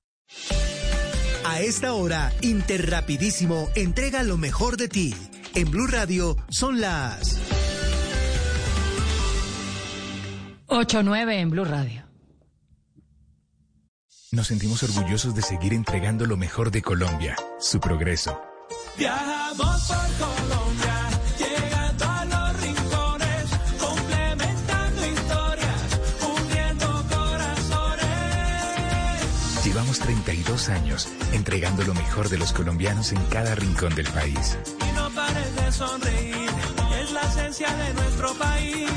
[1.44, 5.14] A esta hora, Interrapidísimo entrega lo mejor de ti.
[5.54, 7.38] En Blue Radio son las
[10.68, 12.01] 8-9 en Blue Radio.
[14.34, 18.40] Nos sentimos orgullosos de seguir entregando lo mejor de Colombia, su progreso.
[18.96, 26.00] Viajamos por Colombia, llegando a los rincones, complementando historias,
[26.34, 28.06] uniendo corazones.
[29.66, 34.56] Llevamos 32 años entregando lo mejor de los colombianos en cada rincón del país.
[34.80, 36.48] Y no pares de sonreír,
[37.02, 38.90] es la esencia de nuestro país.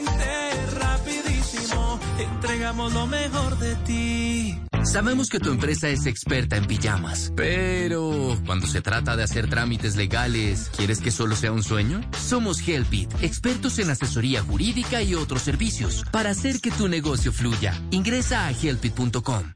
[0.00, 4.65] Interrapidísimo, entregamos lo mejor de ti.
[4.86, 9.96] Sabemos que tu empresa es experta en pijamas, pero cuando se trata de hacer trámites
[9.96, 12.00] legales, ¿quieres que solo sea un sueño?
[12.16, 17.74] Somos Helpit, expertos en asesoría jurídica y otros servicios para hacer que tu negocio fluya.
[17.90, 19.55] Ingresa a helpit.com.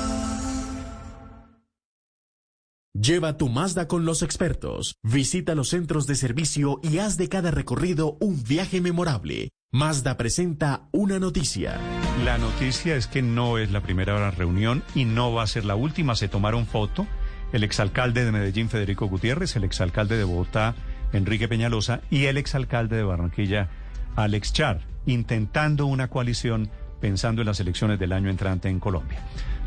[2.93, 4.97] Lleva tu Mazda con los expertos.
[5.01, 9.51] Visita los centros de servicio y haz de cada recorrido un viaje memorable.
[9.71, 11.79] Mazda presenta una noticia.
[12.25, 15.75] La noticia es que no es la primera reunión y no va a ser la
[15.75, 16.15] última.
[16.15, 17.07] Se tomaron foto
[17.53, 20.75] el exalcalde de Medellín, Federico Gutiérrez, el exalcalde de Bogotá,
[21.13, 23.69] Enrique Peñalosa, y el exalcalde de Barranquilla,
[24.17, 26.69] Alex Char, intentando una coalición
[26.99, 29.19] pensando en las elecciones del año entrante en Colombia.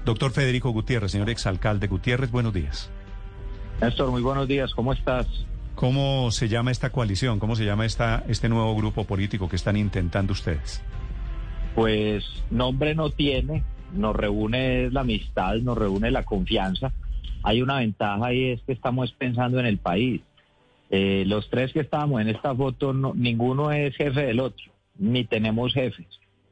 [0.04, 2.90] Doctor Federico Gutiérrez, señor exalcalde Gutiérrez, buenos días.
[3.80, 5.26] Néstor, muy buenos días, ¿cómo estás?
[5.74, 7.38] ¿Cómo se llama esta coalición?
[7.38, 10.82] ¿Cómo se llama esta, este nuevo grupo político que están intentando ustedes?
[11.74, 16.92] Pues nombre no tiene, nos reúne la amistad, nos reúne la confianza.
[17.42, 20.22] Hay una ventaja y es que estamos pensando en el país.
[20.90, 24.64] Eh, los tres que estamos en esta foto, ninguno es jefe del otro,
[24.96, 26.06] ni tenemos jefes.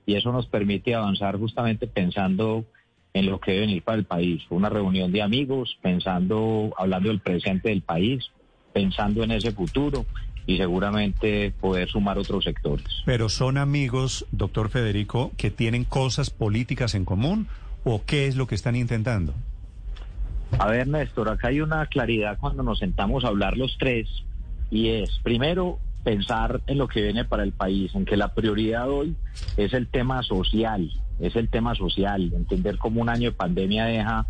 [0.05, 2.65] Y eso nos permite avanzar justamente pensando
[3.15, 4.43] en lo que debe venir para el país.
[4.51, 8.25] Una reunión de amigos, pensando, hablando del presente del país,
[8.73, 10.07] pensando en ese futuro
[10.47, 12.87] y seguramente poder sumar otros sectores.
[13.05, 17.49] Pero son amigos, doctor Federico, que tienen cosas políticas en común
[17.85, 19.35] o qué es lo que están intentando?
[20.59, 24.09] A ver, Néstor, acá hay una claridad cuando nos sentamos a hablar los tres
[24.71, 28.91] y es, primero, pensar en lo que viene para el país, en que la prioridad
[28.91, 29.15] hoy
[29.57, 30.91] es el tema social,
[31.23, 34.27] es el tema social, entender cómo un año de pandemia deja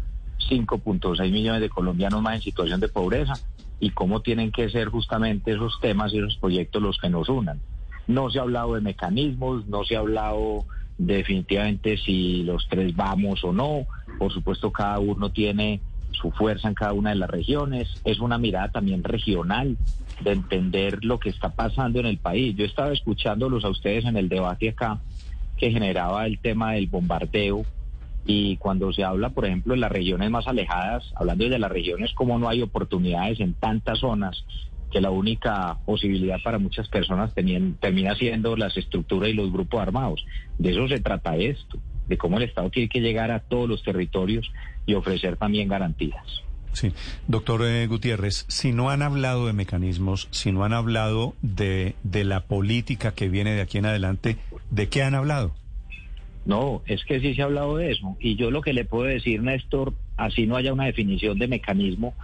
[0.51, 3.33] 5.6 millones de colombianos más en situación de pobreza
[3.81, 7.61] y cómo tienen que ser justamente esos temas y esos proyectos los que nos unan.
[8.07, 10.67] No se ha hablado de mecanismos, no se ha hablado
[10.99, 13.87] definitivamente si los tres vamos o no.
[14.19, 17.89] Por supuesto, cada uno tiene su fuerza en cada una de las regiones.
[18.05, 19.79] Es una mirada también regional
[20.21, 22.55] de entender lo que está pasando en el país.
[22.55, 25.01] Yo estaba escuchándolos a ustedes en el debate acá
[25.63, 27.65] que generaba el tema del bombardeo
[28.27, 32.13] y cuando se habla, por ejemplo, de las regiones más alejadas, hablando de las regiones,
[32.15, 34.45] como no hay oportunidades en tantas zonas,
[34.91, 40.27] que la única posibilidad para muchas personas termina siendo las estructuras y los grupos armados.
[40.59, 41.79] De eso se trata esto,
[42.09, 44.51] de cómo el Estado tiene que llegar a todos los territorios
[44.85, 46.43] y ofrecer también garantías.
[46.73, 46.93] Sí,
[47.29, 52.25] doctor eh, Gutiérrez, si no han hablado de mecanismos, si no han hablado de, de
[52.25, 54.39] la política que viene de aquí en adelante,
[54.73, 55.55] ¿de qué han hablado?
[56.45, 58.17] No, es que sí se ha hablado de eso.
[58.19, 62.15] Y yo lo que le puedo decir, Néstor, así no haya una definición de mecanismo,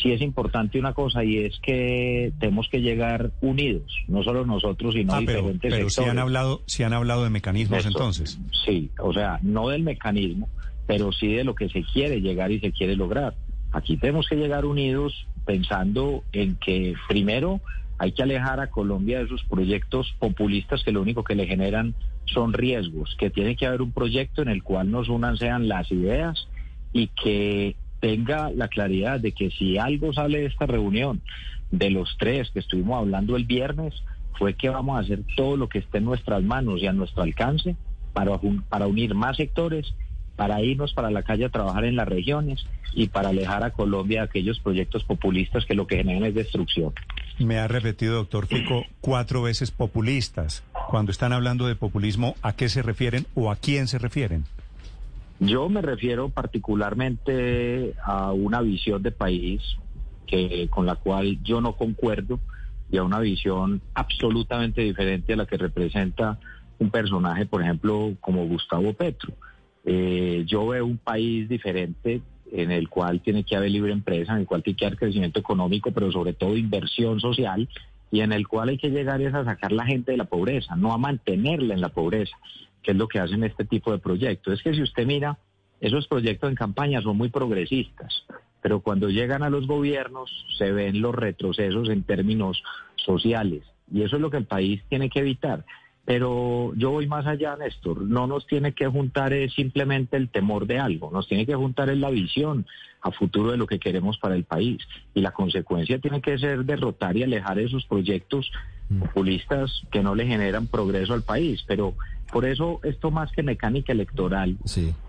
[0.00, 4.94] sí es importante una cosa y es que tenemos que llegar unidos, no solo nosotros,
[4.94, 6.10] sino ah, diferentes pero, sectores.
[6.10, 8.38] han hablado, sí han hablado de mecanismos entonces.
[8.64, 10.48] Sí, o sea, no del mecanismo,
[10.86, 13.34] pero sí de lo que se quiere llegar y se quiere lograr.
[13.72, 17.60] Aquí tenemos que llegar unidos pensando en que primero
[17.98, 21.94] hay que alejar a Colombia de esos proyectos populistas que lo único que le generan
[22.26, 25.90] son riesgos, que tiene que haber un proyecto en el cual nos unan sean las
[25.90, 26.48] ideas
[26.92, 31.22] y que tenga la claridad de que si algo sale de esta reunión,
[31.70, 33.94] de los tres que estuvimos hablando el viernes,
[34.38, 37.22] fue que vamos a hacer todo lo que esté en nuestras manos y a nuestro
[37.22, 37.76] alcance
[38.12, 38.38] para,
[38.68, 39.94] para unir más sectores
[40.36, 44.20] para irnos para la calle a trabajar en las regiones y para alejar a Colombia
[44.20, 46.92] de aquellos proyectos populistas que lo que generan es destrucción.
[47.38, 50.62] Me ha repetido, doctor Fico, cuatro veces populistas.
[50.88, 54.44] Cuando están hablando de populismo, ¿a qué se refieren o a quién se refieren?
[55.40, 59.62] Yo me refiero particularmente a una visión de país
[60.26, 62.38] que con la cual yo no concuerdo
[62.90, 66.38] y a una visión absolutamente diferente a la que representa
[66.78, 69.34] un personaje, por ejemplo, como Gustavo Petro.
[69.84, 74.40] Eh, yo veo un país diferente en el cual tiene que haber libre empresa, en
[74.40, 77.68] el cual tiene que haber crecimiento económico, pero sobre todo inversión social,
[78.10, 80.92] y en el cual hay que llegar a sacar la gente de la pobreza, no
[80.92, 82.36] a mantenerla en la pobreza,
[82.82, 84.54] que es lo que hacen este tipo de proyectos.
[84.54, 85.38] Es que si usted mira,
[85.80, 88.24] esos proyectos en campaña son muy progresistas,
[88.62, 92.62] pero cuando llegan a los gobiernos se ven los retrocesos en términos
[92.96, 95.64] sociales, y eso es lo que el país tiene que evitar.
[96.04, 98.02] Pero yo voy más allá, Néstor.
[98.02, 101.88] No nos tiene que juntar es simplemente el temor de algo, nos tiene que juntar
[101.88, 102.66] es la visión
[103.00, 104.78] a futuro de lo que queremos para el país.
[105.14, 108.50] Y la consecuencia tiene que ser derrotar y alejar esos proyectos
[108.88, 108.98] mm.
[109.00, 111.64] populistas que no le generan progreso al país.
[111.66, 111.94] Pero
[112.32, 114.56] por eso esto más que mecánica electoral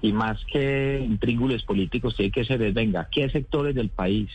[0.01, 4.29] y más que intríngules políticos tiene que ser, es, venga, ¿qué sectores del país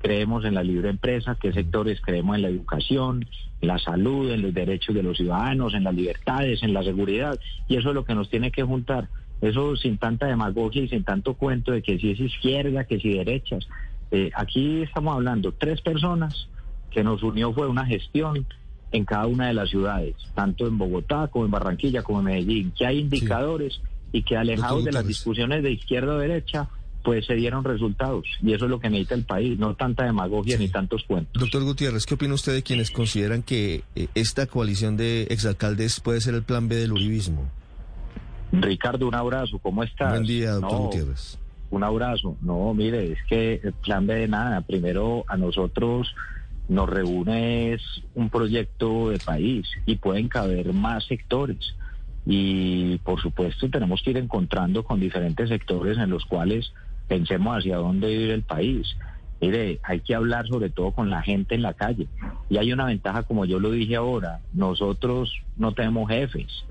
[0.00, 3.26] creemos en la libre empresa, qué sectores creemos en la educación,
[3.60, 7.38] en la salud, en los derechos de los ciudadanos, en las libertades, en la seguridad.
[7.68, 9.08] Y eso es lo que nos tiene que juntar.
[9.42, 13.10] Eso sin tanta demagogia y sin tanto cuento de que si es izquierda, que si
[13.14, 13.68] derechas.
[14.10, 16.48] Eh, aquí estamos hablando, tres personas
[16.90, 18.46] que nos unió fue una gestión
[18.92, 22.72] en cada una de las ciudades, tanto en Bogotá como en Barranquilla como en Medellín,
[22.76, 23.80] que hay indicadores
[24.12, 26.68] y que alejados de las discusiones de izquierda o derecha,
[27.02, 28.26] pues se dieron resultados.
[28.42, 31.40] Y eso es lo que necesita el país, no tanta demagogia ni tantos cuentos.
[31.40, 36.20] Doctor Gutiérrez, ¿qué opina usted de quienes consideran que eh, esta coalición de exalcaldes puede
[36.20, 37.50] ser el plan B del uribismo?
[38.52, 40.10] Ricardo, un abrazo, ¿cómo estás?
[40.10, 41.38] Buen día, doctor Gutiérrez.
[41.70, 42.36] Un abrazo.
[42.42, 44.60] No, mire, es que el plan B de nada.
[44.62, 46.12] Primero, a nosotros
[46.68, 47.82] nos reúne es
[48.14, 51.74] un proyecto de país y pueden caber más sectores.
[52.26, 56.72] Y por supuesto tenemos que ir encontrando con diferentes sectores en los cuales
[57.10, 58.96] pensemos hacia dónde vive el país.
[59.40, 62.06] Mire, hay que hablar sobre todo con la gente en la calle.
[62.48, 66.64] Y hay una ventaja, como yo lo dije ahora, nosotros no tenemos jefes.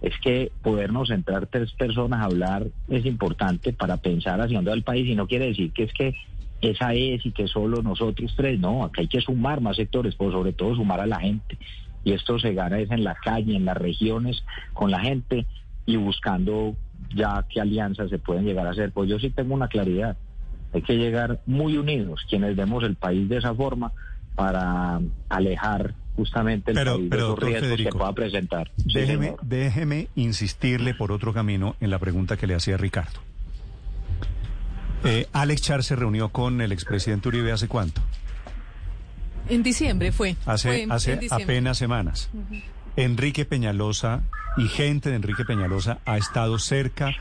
[0.00, 4.76] Es que podernos entrar tres personas a hablar es importante para pensar hacia dónde va
[4.76, 6.14] el país y no quiere decir que es que
[6.62, 10.32] esa es y que solo nosotros tres, no, acá hay que sumar más sectores, pero
[10.32, 11.58] sobre todo sumar a la gente.
[12.02, 14.42] Y esto se gana es en la calle, en las regiones,
[14.72, 15.44] con la gente
[15.84, 16.76] y buscando
[17.14, 18.92] ya qué alianzas se pueden llegar a hacer.
[18.92, 20.16] Pues yo sí tengo una claridad.
[20.72, 23.92] Hay que llegar muy unidos, quienes vemos el país de esa forma,
[24.34, 28.70] para alejar justamente el país de los riesgos que pueda presentar.
[28.76, 33.20] Déjeme, déjeme insistirle por otro camino en la pregunta que le hacía Ricardo.
[35.04, 38.00] Eh, Alex Char se reunió con el expresidente Uribe hace cuánto?
[39.48, 40.36] En diciembre fue.
[40.46, 42.30] Hace, hace apenas semanas.
[42.96, 44.22] Enrique Peñalosa
[44.56, 47.14] y gente de Enrique Peñalosa ha estado cerca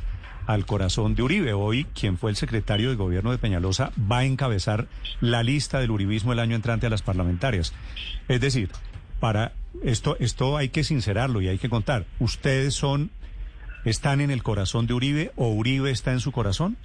[0.46, 1.54] al corazón de Uribe.
[1.54, 4.88] Hoy, quien fue el secretario de gobierno de Peñalosa, va a encabezar
[5.22, 7.74] la lista del uribismo el año entrante a las parlamentarias.
[8.28, 8.70] Es decir,
[9.20, 9.54] para
[9.84, 12.06] esto, esto hay que sincerarlo y hay que contar.
[12.20, 13.12] ¿Ustedes son,
[13.86, 16.76] están en el corazón de Uribe o Uribe está en su corazón?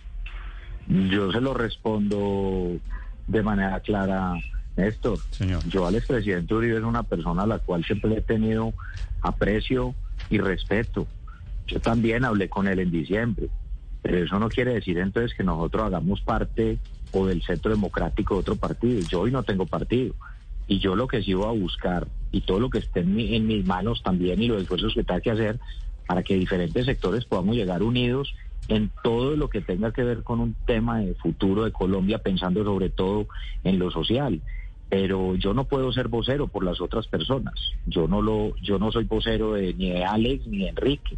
[0.86, 2.78] Yo se lo respondo
[3.26, 4.34] de manera clara
[4.76, 5.62] Néstor, Señor.
[5.68, 8.74] yo al expresidente Uribe es una persona a la cual siempre he tenido
[9.22, 9.94] aprecio
[10.30, 11.06] y respeto.
[11.66, 13.48] Yo también hablé con él en diciembre,
[14.02, 16.78] pero eso no quiere decir entonces que nosotros hagamos parte
[17.12, 19.00] o del centro democrático de otro partido.
[19.08, 20.14] Yo hoy no tengo partido
[20.68, 23.46] y yo lo que sí voy a buscar y todo lo que esté en, en
[23.46, 25.58] mis manos también y los esfuerzos que tenga que hacer
[26.06, 28.34] para que diferentes sectores podamos llegar unidos
[28.68, 32.64] en todo lo que tenga que ver con un tema de futuro de Colombia, pensando
[32.64, 33.26] sobre todo
[33.64, 34.40] en lo social
[34.88, 37.54] pero yo no puedo ser vocero por las otras personas.
[37.86, 41.16] Yo no lo, yo no soy vocero de, ni de Alex ni de Enrique.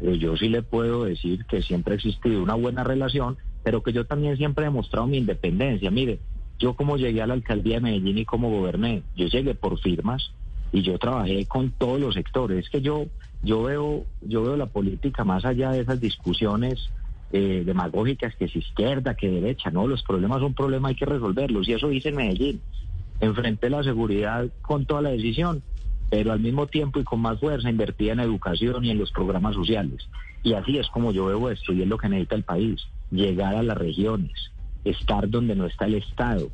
[0.00, 3.92] Eh, yo sí le puedo decir que siempre ha existido una buena relación, pero que
[3.92, 5.90] yo también siempre he demostrado mi independencia.
[5.90, 6.18] Mire,
[6.58, 10.32] yo como llegué a la alcaldía de Medellín y como goberné, yo llegué por firmas
[10.72, 12.64] y yo trabajé con todos los sectores.
[12.64, 13.06] Es que yo,
[13.44, 16.90] yo veo, yo veo la política más allá de esas discusiones
[17.32, 21.68] eh, demagógicas que es izquierda, que derecha, no, los problemas son problemas, hay que resolverlos
[21.68, 22.60] y eso dice Medellín
[23.20, 25.62] enfrenté la seguridad con toda la decisión,
[26.10, 29.54] pero al mismo tiempo y con más fuerza invertía en educación y en los programas
[29.54, 30.08] sociales.
[30.42, 33.62] Y así es como yo veo esto y lo que necesita el país, llegar a
[33.62, 34.52] las regiones,
[34.84, 36.50] estar donde no está el Estado.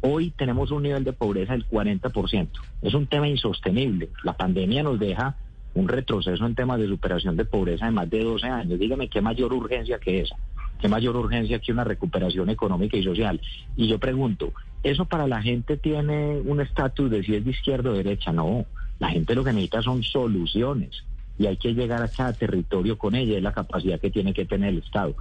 [0.00, 2.48] Hoy tenemos un nivel de pobreza del 40%.
[2.82, 4.10] Es un tema insostenible.
[4.22, 5.36] La pandemia nos deja
[5.74, 8.78] un retroceso en temas de superación de pobreza de más de 12 años.
[8.78, 10.36] Dígame qué mayor urgencia que esa,
[10.80, 13.40] qué mayor urgencia que una recuperación económica y social.
[13.76, 14.52] Y yo pregunto,
[14.90, 18.32] ¿eso para la gente tiene un estatus de si es de izquierda o derecha?
[18.32, 18.66] No,
[18.98, 21.04] la gente lo que necesita son soluciones.
[21.38, 24.44] y hay que llegar a cada territorio con ella, es la capacidad que tiene que
[24.44, 25.14] tener el Estado.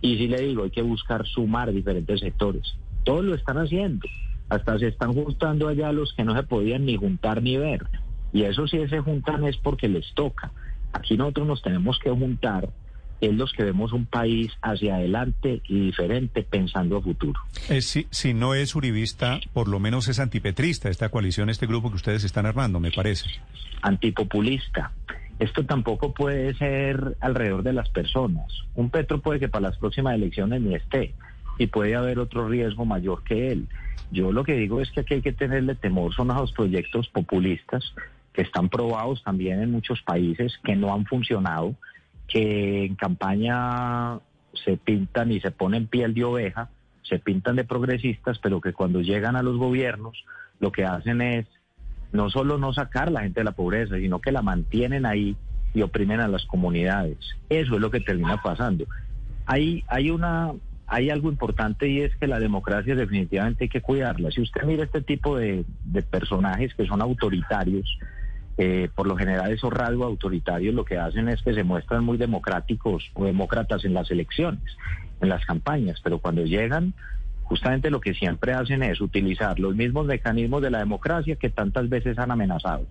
[0.00, 2.76] Y si le digo, hay que buscar sumar diferentes sectores.
[3.02, 4.06] Todos lo están haciendo.
[4.48, 7.86] Hasta se están juntando allá los que no se podían ni juntar ni ver.
[8.32, 10.52] Y eso si se juntan es porque les toca.
[10.92, 12.68] Aquí nosotros nos tenemos que juntar
[13.26, 17.40] es los que vemos un país hacia adelante y diferente pensando a futuro.
[17.68, 21.90] Eh, si, si no es uribista, por lo menos es antipetrista esta coalición, este grupo
[21.90, 23.26] que ustedes están armando, me parece.
[23.82, 24.92] Antipopulista.
[25.38, 28.46] Esto tampoco puede ser alrededor de las personas.
[28.74, 31.12] Un Petro puede que para las próximas elecciones ni esté
[31.58, 33.66] y puede haber otro riesgo mayor que él.
[34.10, 37.08] Yo lo que digo es que aquí hay que tenerle temor son a los proyectos
[37.08, 37.94] populistas
[38.32, 41.74] que están probados también en muchos países que no han funcionado
[42.28, 44.18] que en campaña
[44.64, 46.70] se pintan y se ponen piel de oveja,
[47.02, 50.24] se pintan de progresistas, pero que cuando llegan a los gobiernos
[50.60, 51.46] lo que hacen es
[52.12, 55.36] no solo no sacar a la gente de la pobreza, sino que la mantienen ahí
[55.74, 57.18] y oprimen a las comunidades.
[57.48, 58.86] Eso es lo que termina pasando.
[59.46, 60.52] Hay, hay una
[60.86, 64.30] hay algo importante y es que la democracia definitivamente hay que cuidarla.
[64.30, 67.98] Si usted mira este tipo de, de personajes que son autoritarios,
[68.56, 72.16] eh, por lo general esos rasgos autoritarios lo que hacen es que se muestran muy
[72.16, 74.76] democráticos o demócratas en las elecciones,
[75.20, 76.94] en las campañas, pero cuando llegan,
[77.42, 81.88] justamente lo que siempre hacen es utilizar los mismos mecanismos de la democracia que tantas
[81.88, 82.86] veces han amenazado.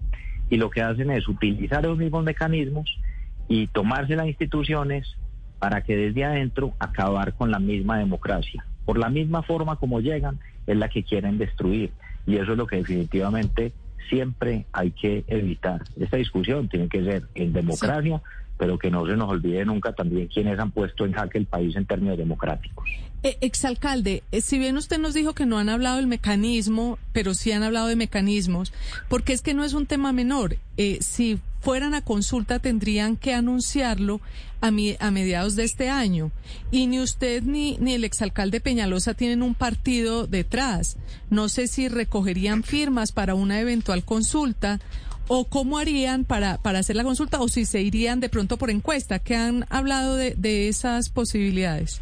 [0.49, 2.99] Y lo que hacen es utilizar los mismos mecanismos
[3.48, 5.15] y tomarse las instituciones
[5.60, 8.65] para que desde adentro acabar con la misma democracia.
[8.85, 11.91] Por la misma forma como llegan, es la que quieren destruir.
[12.26, 13.72] Y eso es lo que definitivamente
[14.10, 15.84] siempre hay que evitar.
[16.00, 18.22] Esta discusión tiene que ser en democracia,
[18.58, 21.76] pero que no se nos olvide nunca también quienes han puesto en jaque el país
[21.76, 22.90] en términos democráticos.
[23.24, 27.34] Eh, exalcalde, eh, si bien usted nos dijo que no han hablado del mecanismo, pero
[27.34, 28.74] sí han hablado de mecanismos,
[29.08, 30.58] porque es que no es un tema menor.
[30.76, 34.19] Eh, si fueran a consulta tendrían que anunciarlo
[34.60, 36.31] a, a mediados de este año.
[36.72, 40.98] Y ni usted ni, ni el exalcalde Peñalosa tienen un partido detrás.
[41.30, 44.81] No sé si recogerían firmas para una eventual consulta
[45.30, 48.69] o cómo harían para, para hacer la consulta o si se irían de pronto por
[48.69, 49.19] encuesta.
[49.19, 52.02] que han hablado de, de esas posibilidades?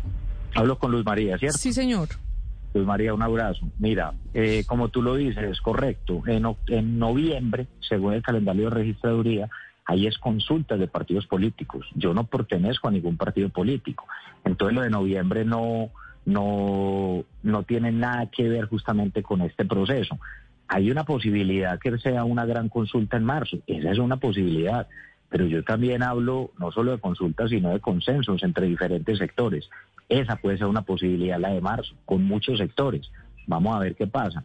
[0.56, 1.60] Hablo con Luz María, ¿cierto?
[1.60, 2.10] Sí, señor.
[2.74, 3.68] Luz María, un abrazo.
[3.80, 6.24] Mira, eh, como tú lo dices, es correcto.
[6.26, 9.50] En, en noviembre, según el calendario de registraduría,
[9.86, 11.86] ahí es consulta de partidos políticos.
[11.96, 14.08] Yo no pertenezco a ningún partido político.
[14.46, 15.90] Entonces lo de noviembre no,
[16.26, 20.18] no, no tiene nada que ver justamente con este proceso.
[20.68, 23.58] Hay una posibilidad que sea una gran consulta en marzo.
[23.68, 24.88] Esa es una posibilidad.
[25.30, 29.70] Pero yo también hablo no solo de consultas, sino de consensos entre diferentes sectores.
[30.12, 33.10] Esa puede ser una posibilidad, la de marzo, con muchos sectores.
[33.48, 34.44] Vamos a ver qué pasa.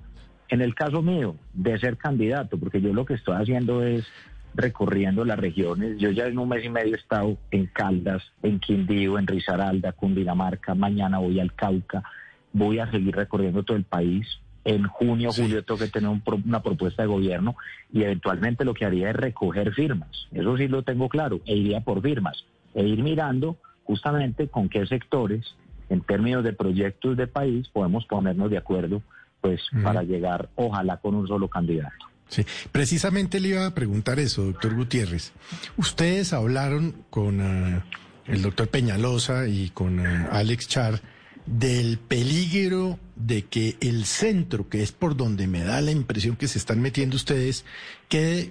[0.48, 4.06] En el caso mío, de ser candidato, porque yo lo que estoy haciendo es
[4.54, 5.98] recorriendo las regiones.
[5.98, 9.90] Yo ya en un mes y medio he estado en Caldas, en Quindío, en Risaralda,
[9.90, 10.76] Cundinamarca.
[10.76, 12.04] Mañana voy al Cauca.
[12.52, 14.38] Voy a seguir recorriendo todo el país.
[14.64, 16.10] En junio, julio tengo que tener
[16.44, 17.56] una propuesta de gobierno
[17.92, 20.28] y eventualmente lo que haría es recoger firmas.
[20.30, 21.40] Eso sí lo tengo claro.
[21.44, 22.44] E iría por firmas.
[22.72, 23.56] E ir mirando
[23.86, 25.54] justamente con qué sectores,
[25.88, 29.02] en términos de proyectos de país, podemos ponernos de acuerdo
[29.40, 32.06] pues para llegar, ojalá, con un solo candidato.
[32.28, 35.32] Sí, precisamente le iba a preguntar eso, doctor Gutiérrez.
[35.76, 37.82] Ustedes hablaron con eh,
[38.26, 41.00] el doctor Peñalosa y con eh, Alex Char
[41.46, 46.48] del peligro de que el centro, que es por donde me da la impresión que
[46.48, 47.64] se están metiendo ustedes,
[48.08, 48.50] quede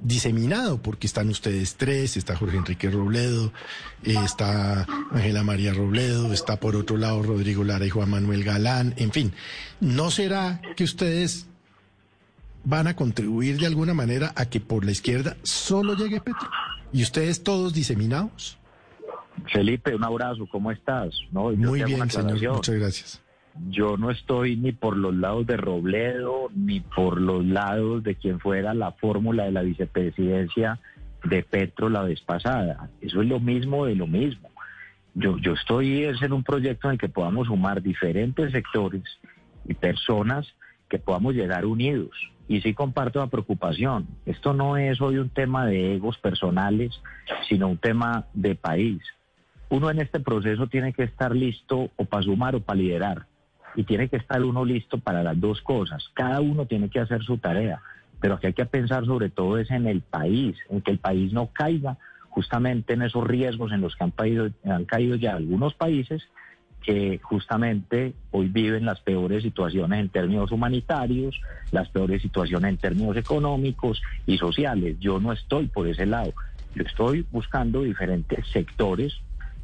[0.00, 3.52] diseminado, porque están ustedes tres, está Jorge Enrique Robledo,
[4.02, 9.12] está Ángela María Robledo, está por otro lado Rodrigo Lara y Juan Manuel Galán, en
[9.12, 9.32] fin,
[9.80, 11.46] ¿no será que ustedes
[12.64, 16.48] van a contribuir de alguna manera a que por la izquierda solo llegue Petro?
[16.92, 18.58] ¿Y ustedes todos diseminados?
[19.52, 21.12] Felipe, un abrazo, ¿cómo estás?
[21.32, 23.23] Muy bien, señor, muchas gracias
[23.68, 28.40] yo no estoy ni por los lados de Robledo, ni por los lados de quien
[28.40, 30.80] fuera la fórmula de la vicepresidencia
[31.22, 32.90] de Petro la vez pasada.
[33.00, 34.50] Eso es lo mismo de lo mismo.
[35.14, 39.04] Yo, yo estoy en un proyecto en el que podamos sumar diferentes sectores
[39.64, 40.46] y personas
[40.88, 42.10] que podamos llegar unidos.
[42.48, 44.06] Y sí comparto la preocupación.
[44.26, 47.00] Esto no es hoy un tema de egos personales,
[47.48, 49.00] sino un tema de país.
[49.70, 53.26] Uno en este proceso tiene que estar listo o para sumar o para liderar
[53.74, 56.08] y tiene que estar uno listo para las dos cosas.
[56.14, 57.80] Cada uno tiene que hacer su tarea,
[58.20, 61.32] pero aquí hay que pensar sobre todo es en el país, en que el país
[61.32, 61.98] no caiga
[62.30, 66.22] justamente en esos riesgos en los que han caído, han caído ya algunos países
[66.82, 71.40] que justamente hoy viven las peores situaciones en términos humanitarios,
[71.70, 74.96] las peores situaciones en términos económicos y sociales.
[75.00, 76.32] Yo no estoy por ese lado.
[76.74, 79.14] yo estoy buscando diferentes sectores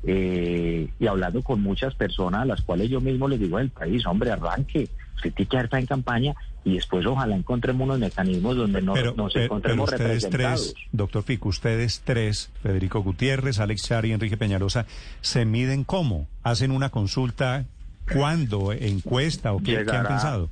[0.05, 4.07] eh, y hablando con muchas personas a las cuales yo mismo les digo el país,
[4.07, 8.83] hombre, arranque, usted tiene que estar en campaña y después ojalá encontremos unos mecanismos donde
[8.83, 10.75] no, nos encontremos ustedes representados.
[10.75, 14.87] Tres, doctor Fico, ustedes tres, Federico Gutiérrez, Alex Char y Enrique Peñalosa,
[15.21, 16.27] ¿se miden cómo?
[16.43, 17.65] ¿Hacen una consulta?
[18.13, 18.73] ¿Cuándo?
[18.73, 19.53] ¿Encuesta?
[19.53, 20.51] ¿O qué, han pensado?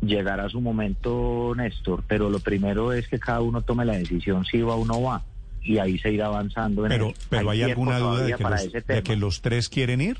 [0.00, 4.60] Llegará su momento, Néstor, pero lo primero es que cada uno tome la decisión si
[4.60, 5.22] va o no va.
[5.62, 6.84] Y ahí se irá avanzando.
[6.84, 10.18] En pero, pero ¿hay, alguna duda de que, los, de que los tres quieren ir?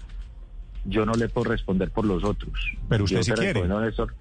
[0.84, 2.52] Yo no le puedo responder por los otros.
[2.88, 3.66] Pero usted sí quiere.
[3.66, 4.14] Néstor,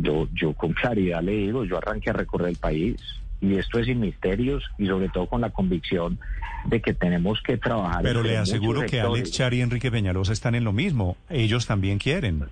[0.00, 2.96] yo, yo con claridad le digo, yo arranqué a recorrer el país
[3.40, 6.18] y esto es sin misterios y sobre todo con la convicción
[6.66, 8.02] de que tenemos que trabajar.
[8.02, 11.98] Pero le aseguro que Alex Char y Enrique Peñalosa están en lo mismo, ellos también
[11.98, 12.46] quieren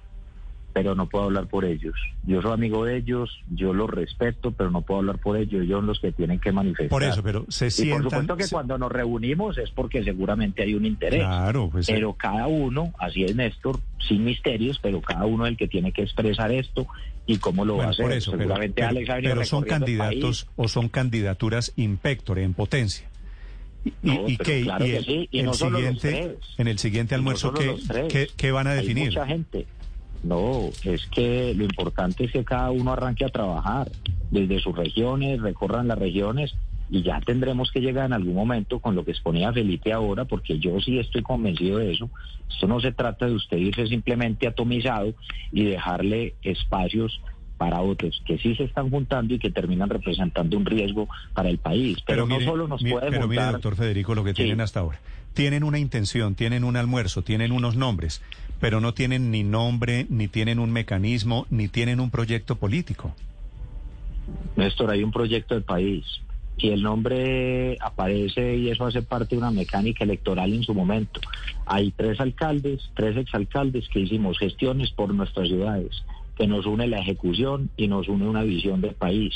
[0.73, 1.94] pero no puedo hablar por ellos.
[2.24, 5.62] Yo soy amigo de ellos, yo los respeto, pero no puedo hablar por ellos.
[5.62, 6.89] Ellos son los que tienen que manifestar.
[6.89, 8.01] Por eso, pero se sientan...
[8.01, 11.20] Y por supuesto que cuando nos reunimos es porque seguramente hay un interés.
[11.20, 11.86] Claro, pues...
[11.86, 15.93] Pero cada uno, así es Néstor, sin misterios, pero cada uno es el que tiene
[15.93, 16.86] que expresar esto
[17.27, 18.05] y cómo lo va a hacer.
[18.05, 23.09] Por eso, seguramente Alex pero son candidatos o son candidaturas impectore, en potencia.
[24.03, 29.07] Y, que, el siguiente, en el siguiente almuerzo, ¿qué, ¿qué, van a definir?
[29.09, 29.66] mucha gente.
[30.23, 33.90] No, es que lo importante es que cada uno arranque a trabajar
[34.31, 36.55] desde sus regiones, recorran las regiones
[36.90, 40.59] y ya tendremos que llegar en algún momento con lo que exponía Felipe ahora, porque
[40.59, 42.11] yo sí estoy convencido de eso.
[42.51, 45.15] Esto no se trata de usted irse simplemente atomizado
[45.51, 47.20] y dejarle espacios
[47.57, 51.59] para otros que sí se están juntando y que terminan representando un riesgo para el
[51.59, 51.99] país.
[52.07, 54.99] Pero, no solo nos puede Pero mire, doctor Federico, lo que tienen hasta ahora.
[55.34, 58.20] Tienen una intención, tienen un almuerzo, tienen unos nombres,
[58.60, 63.14] pero no tienen ni nombre, ni tienen un mecanismo, ni tienen un proyecto político.
[64.56, 66.04] Néstor, hay un proyecto del país.
[66.59, 71.20] Si el nombre aparece y eso hace parte de una mecánica electoral en su momento.
[71.66, 76.04] Hay tres alcaldes, tres exalcaldes que hicimos gestiones por nuestras ciudades
[76.36, 79.34] que nos une la ejecución y nos une una visión del país.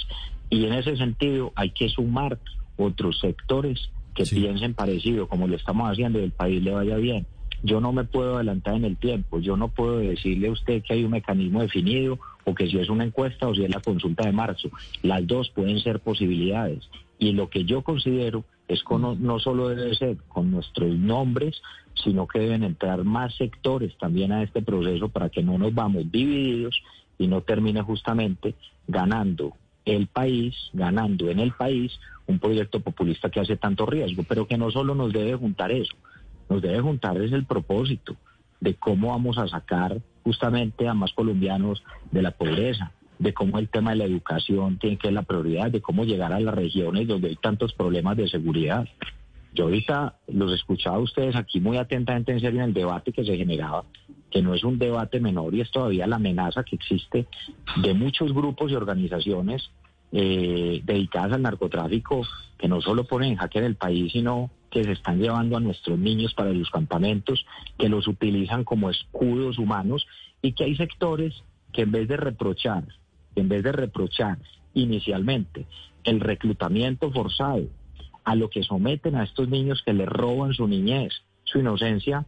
[0.51, 2.39] Y en ese sentido hay que sumar
[2.77, 7.27] otros sectores que piensen parecido, como lo estamos haciendo, y el país le vaya bien.
[7.63, 10.95] Yo no me puedo adelantar en el tiempo, yo no puedo decirle a usted que
[10.95, 14.25] hay un mecanismo definido o que si es una encuesta o si es la consulta
[14.25, 14.71] de marzo.
[15.03, 16.89] Las dos pueden ser posibilidades.
[17.19, 21.61] Y lo que yo considero es que no, no solo debe ser con nuestros nombres,
[22.03, 26.11] sino que deben entrar más sectores también a este proceso para que no nos vamos
[26.11, 26.77] divididos
[27.19, 28.55] y no termine justamente
[28.87, 29.55] ganando
[29.87, 34.59] el país, ganando en el país un proyecto populista que hace tanto riesgo, pero que
[34.59, 35.95] no solo nos debe juntar eso,
[36.51, 38.17] nos debe juntar es el propósito
[38.61, 43.69] de cómo vamos a sacar justamente a más colombianos de la pobreza, de cómo el
[43.69, 47.07] tema de la educación tiene que ser la prioridad, de cómo llegar a las regiones
[47.07, 48.89] donde hay tantos problemas de seguridad.
[49.55, 53.25] Yo ahorita los escuchaba a ustedes aquí muy atentamente en serio en el debate que
[53.25, 53.85] se generaba,
[54.37, 57.27] que no es un debate menor y es todavía la amenaza que existe
[57.77, 59.71] de muchos grupos y organizaciones
[60.13, 62.21] eh, dedicadas al narcotráfico
[62.59, 65.99] que no solo ponen en jaque el país, sino que se están llevando a nuestros
[65.99, 67.47] niños para los campamentos,
[67.79, 70.07] que los utilizan como escudos humanos
[70.43, 71.33] y que hay sectores
[71.73, 72.85] que en vez de reprochar,
[73.37, 74.37] en vez de reprochar
[74.75, 75.65] inicialmente
[76.05, 77.69] el reclutamiento forzado,
[78.25, 81.15] a lo que someten a estos niños que les roban su niñez,
[81.45, 82.27] su inocencia,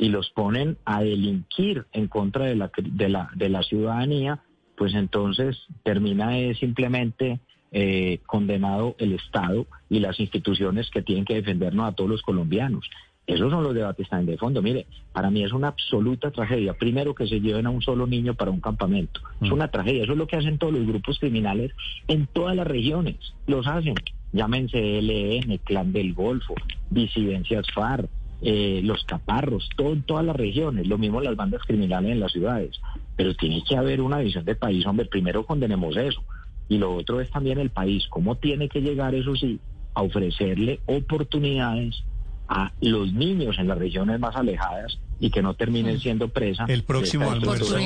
[0.00, 4.40] y los ponen a delinquir en contra de la, de la, de la ciudadanía,
[4.76, 7.38] pues entonces termina simplemente
[7.70, 12.88] eh, condenado el Estado y las instituciones que tienen que defendernos a todos los colombianos.
[13.26, 14.62] Esos son los debates también de fondo.
[14.62, 16.72] Mire, para mí es una absoluta tragedia.
[16.72, 19.20] Primero que se lleven a un solo niño para un campamento.
[19.42, 19.52] Es mm.
[19.52, 20.04] una tragedia.
[20.04, 21.72] Eso es lo que hacen todos los grupos criminales
[22.08, 23.16] en todas las regiones.
[23.46, 23.94] Los hacen
[24.32, 26.54] llámense LN, Clan del Golfo,
[26.90, 28.08] disidencias FAR,
[28.42, 32.32] eh, los caparros, todo, en todas las regiones, lo mismo las bandas criminales en las
[32.32, 32.80] ciudades.
[33.16, 36.22] Pero tiene que haber una visión de país, hombre, primero condenemos eso.
[36.68, 39.58] Y lo otro es también el país, cómo tiene que llegar, eso sí,
[39.94, 42.02] a ofrecerle oportunidades
[42.48, 46.00] a los niños en las regiones más alejadas y que no terminen mm.
[46.00, 46.64] siendo presa.
[46.66, 47.76] El próximo almuerzo,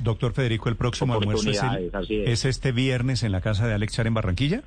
[0.00, 1.50] doctor Federico, el próximo almuerzo
[2.08, 4.62] es, este viernes en la casa de Alex Char en Barranquilla.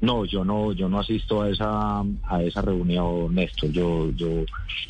[0.00, 3.70] No, yo no, yo no asisto a esa a esa reunión, Néstor.
[3.70, 4.44] Yo, yo,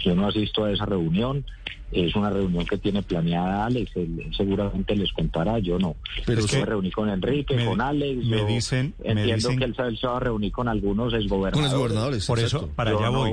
[0.05, 1.45] yo no asisto a esa reunión.
[1.91, 3.97] Es una reunión que tiene planeada Alex.
[3.97, 5.59] Él, seguramente les contará.
[5.59, 5.97] Yo no.
[6.25, 8.25] Pero me reuní con Enrique, con Alex.
[8.25, 11.71] Me dicen, entiendo que él, se va a reunir con algunos exgobernadores.
[11.73, 12.27] Con gobernadores.
[12.27, 13.33] Por eso, para allá voy.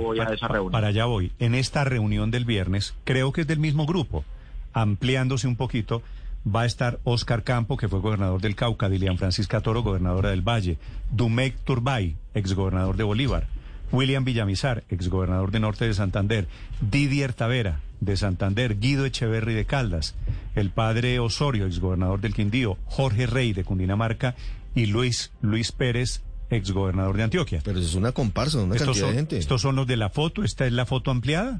[0.72, 1.32] para allá voy.
[1.38, 4.26] En esta reunión del viernes, creo que es del mismo grupo,
[4.74, 6.02] ampliándose un poquito
[6.46, 10.48] va a estar Oscar Campo, que fue gobernador del Cauca, Dilian Francisca Toro, gobernadora del
[10.48, 10.78] Valle,
[11.12, 13.48] Dumec Turbay, exgobernador de Bolívar,
[13.92, 16.48] William Villamizar, exgobernador de Norte de Santander,
[16.82, 20.16] Didier Tavera, de Santander, Guido Echeverry de Caldas,
[20.56, 24.36] el padre Osorio, exgobernador del Quindío, Jorge Rey de Cundinamarca
[24.76, 27.62] y Luis, Luis Pérez, exgobernador de Antioquia.
[27.64, 29.38] Pero es una comparsa, una cantidad de gente.
[29.38, 30.44] ¿Estos son los de la foto?
[30.44, 31.60] ¿Esta es la foto ampliada?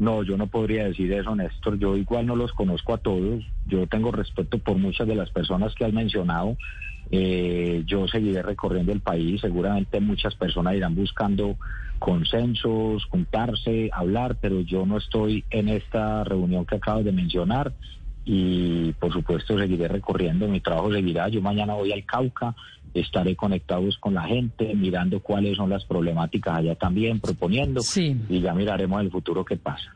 [0.00, 1.78] No, yo no podría decir eso, Néstor.
[1.78, 3.44] Yo igual no los conozco a todos.
[3.66, 6.56] Yo tengo respeto por muchas de las personas que has mencionado.
[7.10, 9.42] Eh, yo seguiré recorriendo el país.
[9.42, 11.58] Seguramente muchas personas irán buscando
[11.98, 17.74] consensos, juntarse, hablar, pero yo no estoy en esta reunión que acabo de mencionar
[18.24, 22.54] y por supuesto seguiré recorriendo, mi trabajo seguirá, yo mañana voy al Cauca,
[22.94, 28.54] estaré conectados con la gente, mirando cuáles son las problemáticas allá también, proponiendo y ya
[28.54, 29.94] miraremos el futuro qué pasa.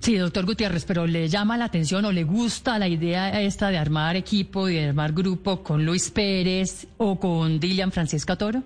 [0.00, 3.76] Sí, doctor Gutiérrez, pero ¿le llama la atención o le gusta la idea esta de
[3.76, 8.62] armar equipo y de armar grupo con Luis Pérez o con Dilian Francisca Toro?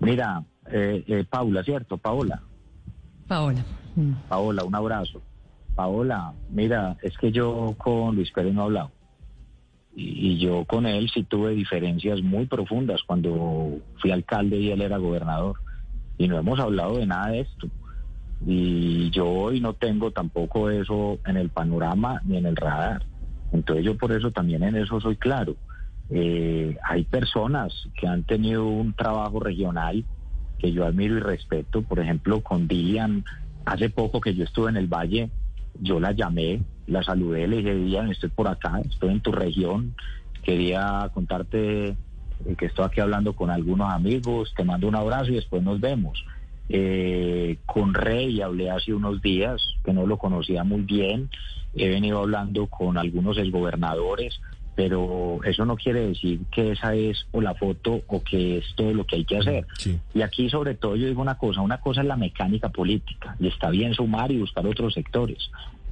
[0.00, 1.98] Mira, eh, eh, Paula, ¿cierto?
[1.98, 2.42] Paola.
[3.28, 3.64] Paola.
[3.94, 4.12] Mm.
[4.28, 5.22] Paola, un abrazo.
[5.76, 8.90] Paola, mira, es que yo con Luis Pérez no he hablado.
[9.94, 14.96] Y, yo con él sí tuve diferencias muy profundas cuando fui alcalde y él era
[14.96, 15.56] gobernador.
[16.18, 17.68] Y no hemos hablado de nada de esto.
[18.46, 23.04] Y yo hoy no tengo tampoco eso en el panorama ni en el radar.
[23.52, 25.56] Entonces yo por eso también en eso soy claro.
[26.10, 30.04] Eh, hay personas que han tenido un trabajo regional
[30.58, 31.82] que yo admiro y respeto.
[31.82, 33.24] Por ejemplo, con Dilian,
[33.64, 35.30] hace poco que yo estuve en el Valle,
[35.80, 39.94] yo la llamé, la saludé, le dije, estoy por acá, estoy en tu región,
[40.42, 41.96] quería contarte eh,
[42.58, 46.24] que estoy aquí hablando con algunos amigos, te mando un abrazo y después nos vemos.
[46.68, 51.30] Eh, con Rey hablé hace unos días, que no lo conocía muy bien,
[51.74, 54.40] he venido hablando con algunos exgobernadores,
[54.74, 58.92] pero eso no quiere decir que esa es o la foto o que es todo
[58.94, 59.66] lo que hay que hacer.
[60.14, 63.48] Y aquí sobre todo yo digo una cosa, una cosa es la mecánica política y
[63.48, 65.50] está bien sumar y buscar otros sectores,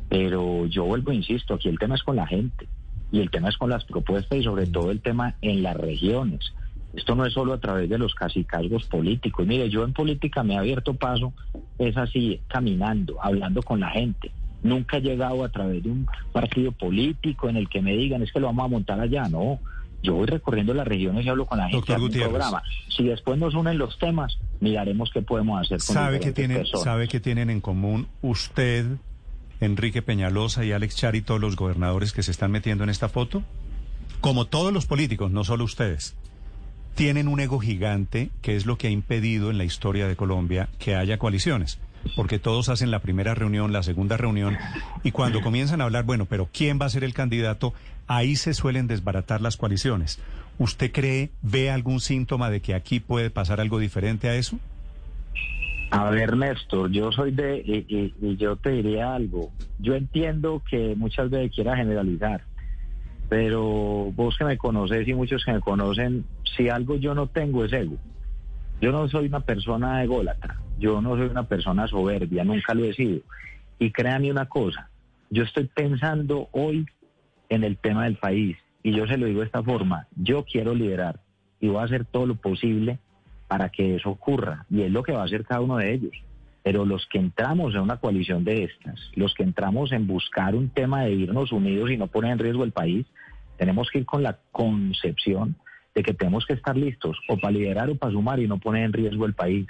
[0.09, 2.69] pero yo vuelvo, insisto, aquí el tema es con la gente
[3.13, 6.53] y el tema es con las propuestas y sobre todo el tema en las regiones.
[6.95, 9.47] Esto no es solo a través de los casicazgos políticos.
[9.47, 11.33] Mire, yo en política me he abierto paso,
[11.79, 14.33] es así, caminando, hablando con la gente
[14.63, 18.33] Nunca he llegado a través de un partido político en el que me digan es
[18.33, 19.29] que lo vamos a montar allá.
[19.29, 19.59] No,
[20.03, 22.63] yo voy recorriendo las regiones y hablo con la gente en programa.
[22.95, 27.09] Si después nos unen los temas, miraremos qué podemos hacer con ¿Sabe que tienen, ¿Sabe
[27.09, 28.87] que tienen en común usted,
[29.61, 33.09] Enrique Peñalosa y Alex Char y todos los gobernadores que se están metiendo en esta
[33.09, 33.43] foto?
[34.21, 36.17] Como todos los políticos, no solo ustedes.
[36.95, 40.69] Tienen un ego gigante que es lo que ha impedido en la historia de Colombia
[40.79, 41.79] que haya coaliciones
[42.17, 44.57] porque todos hacen la primera reunión, la segunda reunión,
[45.03, 47.75] y cuando comienzan a hablar, bueno, pero ¿quién va a ser el candidato?
[48.07, 50.21] Ahí se suelen desbaratar las coaliciones.
[50.59, 54.59] ¿Usted cree, ve algún síntoma de que aquí puede pasar algo diferente a eso?
[55.91, 59.51] A ver, Néstor, yo soy de, y, y, yo te diría algo.
[59.81, 62.43] Yo entiendo que muchas veces quiera generalizar,
[63.29, 66.25] pero vos que me conoces y muchos que me conocen,
[66.57, 67.97] si algo yo no tengo es ego.
[68.81, 72.95] Yo no soy una persona ególatra, yo no soy una persona soberbia, nunca lo he
[72.95, 73.21] sido.
[73.79, 74.91] Y créanme una cosa,
[75.29, 76.87] yo estoy pensando hoy
[77.49, 80.75] en el tema del país y yo se lo digo de esta forma, yo quiero
[80.75, 81.21] liderar
[81.61, 82.99] y voy a hacer todo lo posible
[83.47, 86.13] para que eso ocurra y es lo que va a hacer cada uno de ellos.
[86.63, 90.69] Pero los que entramos en una coalición de estas, los que entramos en buscar un
[90.71, 93.07] tema de irnos unidos y no poner en riesgo el país,
[93.57, 95.57] tenemos que ir con la concepción
[95.95, 98.85] de que tenemos que estar listos o para liderar o para sumar y no poner
[98.85, 99.67] en riesgo el país.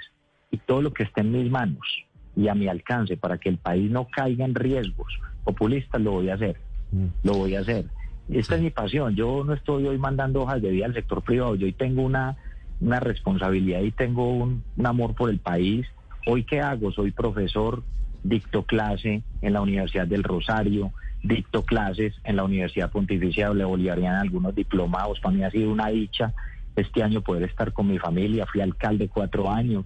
[0.51, 1.87] Y todo lo que esté en mis manos
[2.35, 6.29] y a mi alcance para que el país no caiga en riesgos populistas, lo voy
[6.29, 6.57] a hacer.
[6.91, 7.05] Mm.
[7.23, 7.85] Lo voy a hacer.
[8.29, 9.15] Esta es mi pasión.
[9.15, 11.55] Yo no estoy hoy mandando hojas de vida al sector privado.
[11.55, 12.37] Yo hoy tengo una,
[12.79, 15.85] una responsabilidad y tengo un, un amor por el país.
[16.27, 16.91] Hoy, ¿qué hago?
[16.91, 17.83] Soy profesor,
[18.23, 20.91] dicto clase en la Universidad del Rosario,
[21.23, 25.19] dicto clases en la Universidad Pontificia de Bolivariana, algunos diplomados.
[25.19, 26.33] Para mí ha sido una dicha
[26.75, 28.45] este año poder estar con mi familia.
[28.45, 29.85] Fui alcalde cuatro años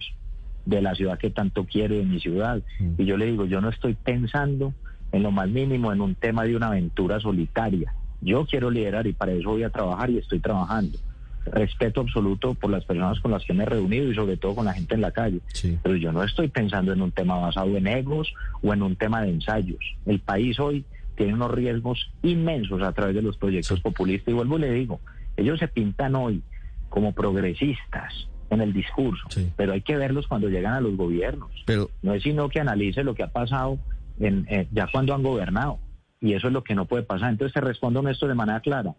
[0.66, 2.62] de la ciudad que tanto quiero, de mi ciudad.
[2.80, 3.02] Mm.
[3.02, 4.74] Y yo le digo, yo no estoy pensando
[5.12, 7.94] en lo más mínimo en un tema de una aventura solitaria.
[8.22, 10.98] Yo quiero liderar y para eso voy a trabajar y estoy trabajando.
[11.46, 14.66] Respeto absoluto por las personas con las que me he reunido y sobre todo con
[14.66, 15.42] la gente en la calle.
[15.84, 18.34] Pero yo no estoy pensando en un tema basado en egos
[18.64, 19.80] o en un tema de ensayos.
[20.08, 20.86] El país hoy
[21.16, 24.30] tiene unos riesgos inmensos a través de los proyectos populistas.
[24.30, 25.00] Y vuelvo y le digo,
[25.38, 26.42] ellos se pintan hoy
[26.90, 31.52] como progresistas en el discurso, pero hay que verlos cuando llegan a los gobiernos.
[31.66, 33.80] Pero no es sino que analice lo que ha pasado
[34.20, 35.80] en, eh, ya cuando han gobernado.
[36.22, 37.32] Y eso es lo que no puede pasar.
[37.32, 38.96] Entonces te respondo esto de manera clara.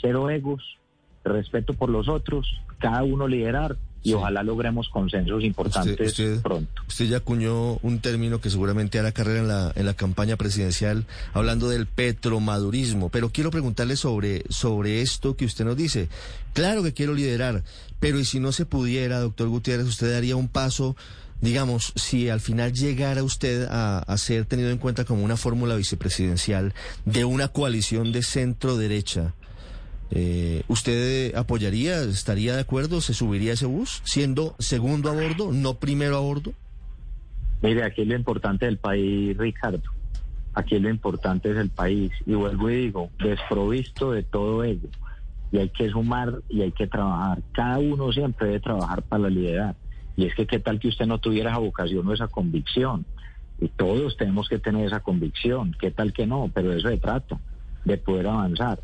[0.00, 0.78] Cero egos,
[1.24, 6.82] respeto por los otros, cada uno liderar y ojalá logremos consensos importantes pronto.
[6.88, 11.06] Usted ya acuñó un término que seguramente hará carrera en la, en la campaña presidencial
[11.32, 16.08] hablando del petromadurismo, pero quiero preguntarle sobre, sobre esto que usted nos dice.
[16.54, 17.62] Claro que quiero liderar,
[17.98, 20.96] pero ¿y si no se pudiera, doctor Gutiérrez, usted daría un paso
[21.40, 26.74] digamos, si al final llegara usted a, ser tenido en cuenta como una fórmula vicepresidencial
[27.04, 29.34] de una coalición de centro derecha,
[30.10, 35.74] eh, ¿Usted apoyaría, estaría de acuerdo, se subiría ese bus siendo segundo a bordo, no
[35.74, 36.52] primero a bordo?
[37.62, 39.82] Mire, aquí lo importante del país, Ricardo.
[40.54, 42.10] Aquí lo importante es el país.
[42.26, 44.88] Y vuelvo y digo, desprovisto de todo ello.
[45.52, 47.42] Y hay que sumar y hay que trabajar.
[47.52, 49.78] Cada uno siempre debe trabajar para la liderazgo.
[50.16, 53.04] Y es que qué tal que usted no tuviera esa vocación o esa convicción.
[53.60, 55.76] Y todos tenemos que tener esa convicción.
[55.78, 56.50] ¿Qué tal que no?
[56.52, 57.38] Pero eso se trata,
[57.84, 58.80] de poder avanzar.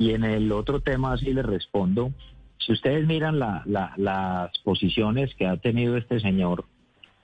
[0.00, 2.10] Y en el otro tema, así le respondo,
[2.56, 6.64] si ustedes miran las posiciones que ha tenido este señor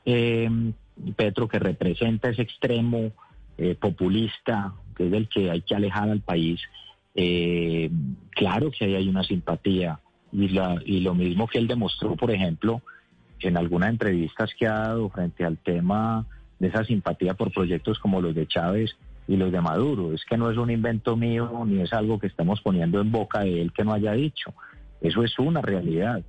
[0.05, 0.51] eh,
[1.16, 3.12] Petro, que representa ese extremo
[3.57, 6.61] eh, populista, que es el que hay que alejar al país,
[7.15, 7.90] eh,
[8.32, 9.98] claro que ahí hay una simpatía.
[10.31, 12.82] Y, la, y lo mismo que él demostró, por ejemplo,
[13.40, 16.27] en algunas entrevistas que ha dado frente al tema
[16.59, 18.94] de esa simpatía por proyectos como los de Chávez,
[19.28, 20.12] y los de Maduro.
[20.12, 23.40] Es que no es un invento mío ni es algo que estamos poniendo en boca
[23.40, 24.55] de él que no haya dicho.
[25.01, 26.23] Eso es una realidad.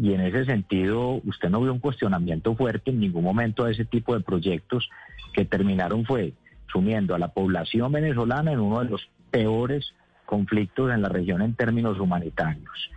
[0.00, 3.84] Y en ese sentido, usted no vio un cuestionamiento fuerte en ningún momento a ese
[3.84, 4.88] tipo de proyectos
[5.32, 6.32] que terminaron fue
[6.70, 9.94] sumiendo a la población venezolana en uno de los peores
[10.26, 12.90] conflictos en la región en términos humanitarios.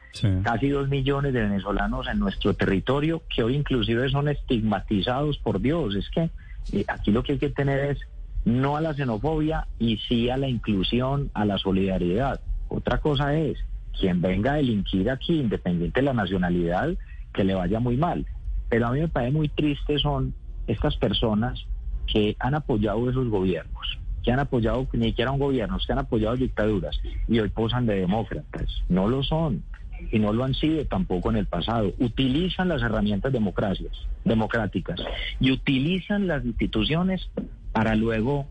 [0.44, 5.96] Casi dos millones de venezolanos en nuestro territorio que hoy inclusive son estigmatizados por Dios.
[5.96, 6.30] Es que
[6.74, 8.00] eh, aquí lo que hay que tener es
[8.46, 12.42] no a la xenofobia y sí a la inclusión, a la solidaridad.
[12.68, 13.58] Otra cosa es,
[14.00, 16.90] quien venga a delinquir aquí, independiente de la nacionalidad,
[17.34, 18.26] que le vaya muy mal.
[18.70, 20.34] Pero a mí me parece muy triste son
[20.68, 21.66] estas personas
[22.08, 26.36] que han apoyado esos gobiernos, que han apoyado ni siquiera un gobierno, que han apoyado
[26.36, 28.84] dictaduras y hoy posan de demócratas.
[28.90, 29.64] No lo son
[30.12, 31.94] y no lo han sido tampoco en el pasado.
[32.00, 33.94] Utilizan las herramientas democracias,
[34.26, 35.00] democráticas
[35.40, 37.30] y utilizan las instituciones
[37.72, 38.48] para luego,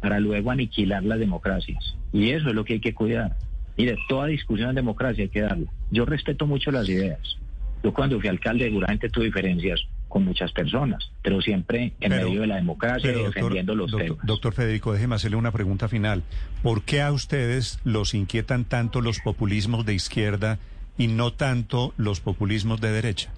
[0.00, 1.96] para luego aniquilar las democracias.
[2.12, 3.36] Y eso es lo que hay que cuidar.
[3.76, 5.70] Mire, toda discusión en democracia hay que darla.
[5.90, 7.38] Yo respeto mucho las ideas.
[7.82, 12.46] Yo cuando fui alcalde seguramente tuve diferencias con muchas personas, pero siempre en medio de
[12.46, 14.18] la democracia y defendiendo los temas.
[14.22, 16.22] Doctor Federico, déjeme hacerle una pregunta final.
[16.62, 20.60] ¿Por qué a ustedes los inquietan tanto los populismos de izquierda
[20.96, 23.32] y no tanto los populismos de derecha?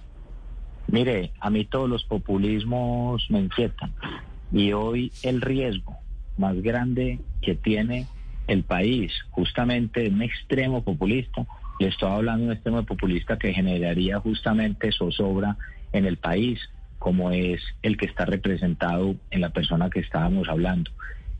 [0.87, 3.91] Mire, a mí todos los populismos me inquietan.
[4.51, 5.97] Y hoy el riesgo
[6.37, 8.07] más grande que tiene
[8.47, 11.45] el país, justamente un extremo populista,
[11.79, 15.57] le estoy hablando de un extremo populista que generaría justamente zozobra
[15.93, 16.59] en el país,
[16.97, 20.91] como es el que está representado en la persona que estábamos hablando.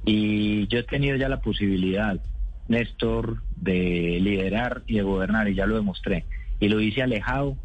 [0.05, 2.19] Y yo he tenido ya la posibilidad,
[2.67, 6.25] Néstor, de liderar y de gobernar, y ya lo demostré.
[6.59, 7.57] Y lo hice alejado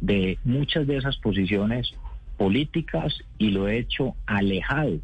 [0.00, 1.94] de muchas de esas posiciones
[2.40, 4.96] políticas y lo he hecho alejado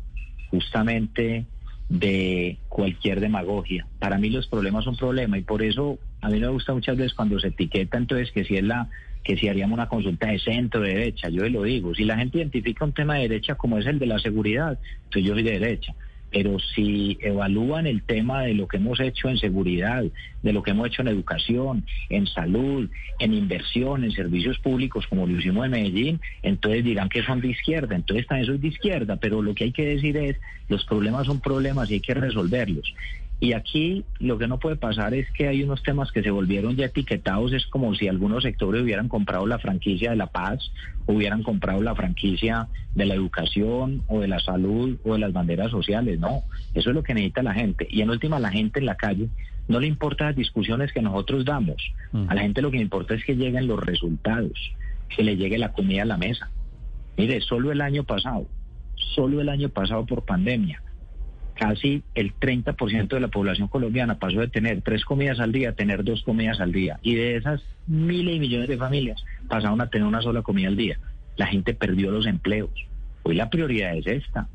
[0.48, 1.44] justamente
[1.90, 3.86] de cualquier demagogia.
[3.98, 7.12] Para mí los problemas son problemas y por eso a mí me gusta muchas veces
[7.12, 8.88] cuando se etiqueta entonces que si es la
[9.22, 12.38] que si haríamos una consulta de centro, de derecha, yo lo digo, si la gente
[12.38, 15.58] identifica un tema de derecha como es el de la seguridad, entonces yo soy de
[15.58, 15.94] derecha
[16.36, 20.04] pero si evalúan el tema de lo que hemos hecho en seguridad,
[20.42, 25.26] de lo que hemos hecho en educación, en salud, en inversión, en servicios públicos, como
[25.26, 29.16] lo hicimos en Medellín, entonces dirán que son de izquierda, entonces también soy de izquierda,
[29.16, 30.36] pero lo que hay que decir es,
[30.68, 32.92] los problemas son problemas y hay que resolverlos.
[33.38, 36.74] Y aquí lo que no puede pasar es que hay unos temas que se volvieron
[36.74, 40.72] ya etiquetados, es como si algunos sectores hubieran comprado la franquicia de la paz,
[41.06, 45.70] hubieran comprado la franquicia de la educación o de la salud o de las banderas
[45.70, 46.18] sociales.
[46.18, 46.44] No,
[46.74, 47.86] eso es lo que necesita la gente.
[47.90, 49.28] Y en última, la gente en la calle
[49.68, 51.76] no le importa las discusiones que nosotros damos.
[52.28, 54.52] A la gente lo que le importa es que lleguen los resultados,
[55.14, 56.50] que le llegue la comida a la mesa.
[57.18, 58.46] Mire, solo el año pasado,
[58.94, 60.82] solo el año pasado por pandemia,
[61.59, 65.73] casi el 30% de la población colombiana pasó de tener tres comidas al día a
[65.73, 66.99] tener dos comidas al día.
[67.03, 70.77] Y de esas miles y millones de familias pasaron a tener una sola comida al
[70.77, 70.99] día.
[71.37, 72.70] La gente perdió los empleos.
[73.23, 74.49] Hoy la prioridad es esta.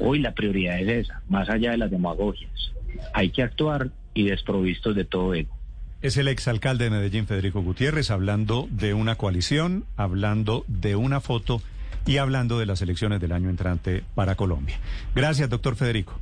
[0.00, 2.72] Hoy la prioridad es esa, más allá de las demagogias.
[3.12, 5.56] Hay que actuar y desprovistos de todo ego.
[6.02, 11.60] Es el exalcalde de Medellín, Federico Gutiérrez, hablando de una coalición, hablando de una foto
[12.06, 14.78] y hablando de las elecciones del año entrante para Colombia.
[15.14, 16.18] Gracias, doctor Federico.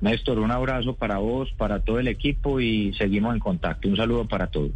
[0.00, 3.88] Néstor, un abrazo para vos, para todo el equipo y seguimos en contacto.
[3.88, 4.72] Un saludo para todos.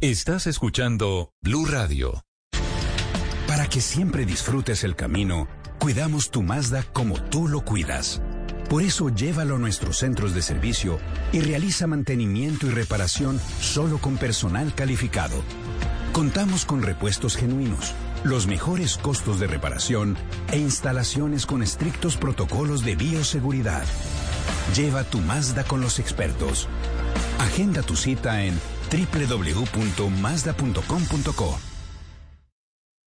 [0.00, 2.22] Estás escuchando Blue Radio.
[3.46, 5.48] Para que siempre disfrutes el camino,
[5.78, 8.22] cuidamos tu Mazda como tú lo cuidas.
[8.70, 11.00] Por eso llévalo a nuestros centros de servicio
[11.32, 15.42] y realiza mantenimiento y reparación solo con personal calificado.
[16.12, 17.92] Contamos con repuestos genuinos,
[18.22, 20.16] los mejores costos de reparación
[20.52, 23.84] e instalaciones con estrictos protocolos de bioseguridad.
[24.74, 26.68] Lleva tu Mazda con los expertos.
[27.38, 28.58] Agenda tu cita en
[28.90, 31.58] www.mazda.com.co.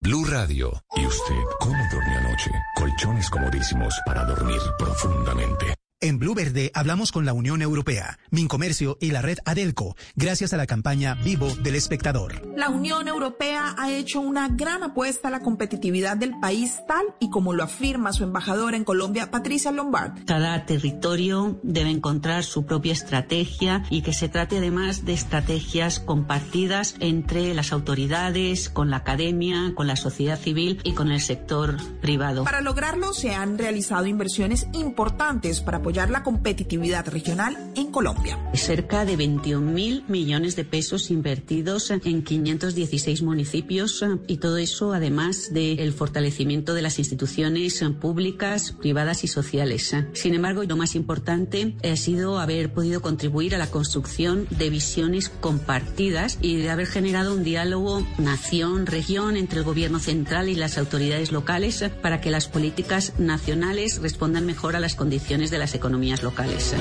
[0.03, 0.81] Blue Radio.
[0.95, 2.49] ¿Y usted cómo durmió anoche?
[2.75, 5.75] Colchones comodísimos para dormir profundamente.
[6.03, 10.57] En Blue Verde hablamos con la Unión Europea, Mincomercio y la red Adelco, gracias a
[10.57, 12.41] la campaña Vivo del Espectador.
[12.55, 17.29] La Unión Europea ha hecho una gran apuesta a la competitividad del país tal y
[17.29, 20.25] como lo afirma su embajadora en Colombia, Patricia Lombard.
[20.25, 26.95] Cada territorio debe encontrar su propia estrategia y que se trate además de estrategias compartidas
[26.99, 32.43] entre las autoridades, con la academia, con la sociedad civil y con el sector privado.
[32.43, 38.39] Para lograrlo se han realizado inversiones importantes para apoyar la competitividad regional en Colombia.
[38.53, 45.53] Cerca de 21 mil millones de pesos invertidos en 516 municipios y todo eso además
[45.53, 49.95] del fortalecimiento de las instituciones públicas, privadas y sociales.
[50.13, 55.29] Sin embargo, lo más importante ha sido haber podido contribuir a la construcción de visiones
[55.29, 61.31] compartidas y de haber generado un diálogo nación-región entre el gobierno central y las autoridades
[61.31, 65.75] locales para que las políticas nacionales respondan mejor a las condiciones de las
[66.21, 66.75] locales.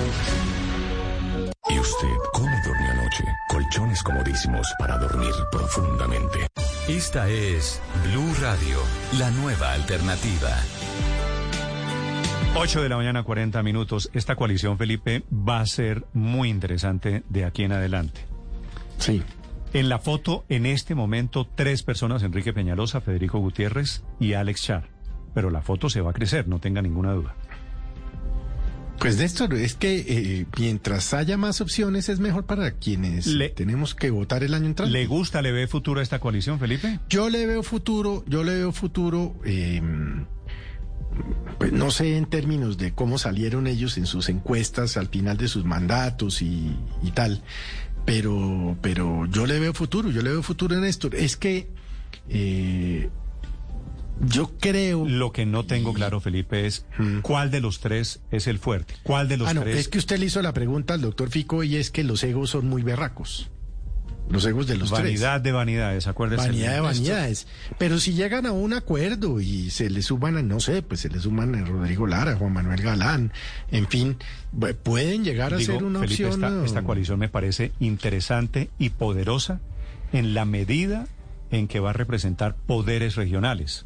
[1.68, 3.24] ¿Y usted cómo durmió anoche?
[3.48, 6.47] Colchones comodísimos para dormir profundamente.
[6.89, 8.78] Esta es Blue Radio,
[9.18, 10.51] la nueva alternativa.
[12.56, 14.10] 8 de la mañana, 40 minutos.
[14.12, 18.22] Esta coalición, Felipe, va a ser muy interesante de aquí en adelante.
[18.98, 19.22] Sí.
[19.72, 24.89] En la foto, en este momento, tres personas, Enrique Peñalosa, Federico Gutiérrez y Alex Char.
[25.32, 27.36] Pero la foto se va a crecer, no tenga ninguna duda.
[29.01, 34.10] Pues Néstor, es que eh, mientras haya más opciones es mejor para quienes tenemos que
[34.10, 34.93] votar el año entrante.
[34.93, 37.01] ¿Le gusta, le ve futuro a esta coalición, Felipe?
[37.09, 39.81] Yo le veo futuro, yo le veo futuro, eh,
[41.59, 45.48] pues no sé en términos de cómo salieron ellos en sus encuestas al final de
[45.48, 47.43] sus mandatos y, y tal,
[48.05, 51.14] pero, pero yo le veo futuro, yo le veo futuro en Néstor.
[51.14, 51.70] Es que...
[52.28, 53.09] Eh,
[54.20, 55.06] yo creo.
[55.06, 56.84] Lo que no tengo claro, Felipe, es
[57.22, 58.94] cuál de los tres es el fuerte.
[59.02, 59.78] ¿Cuál de los ah, no, tres?
[59.78, 62.51] Es que usted le hizo la pregunta al doctor Fico y es que los egos
[62.51, 63.51] son muy berracos.
[64.28, 65.20] Los egos de los Vanidad tres.
[65.20, 66.47] Vanidad de vanidades, acuérdese.
[66.47, 67.48] Vanidad de vanidades.
[67.78, 71.09] Pero si llegan a un acuerdo y se le suman, a, no sé, pues se
[71.09, 73.32] le suman a Rodrigo Lara, Juan Manuel Galán,
[73.72, 74.18] en fin,
[74.84, 76.44] pueden llegar a ser una Felipe, opción.
[76.44, 79.60] Esta, esta coalición me parece interesante y poderosa
[80.12, 81.09] en la medida
[81.51, 83.84] en que va a representar poderes regionales.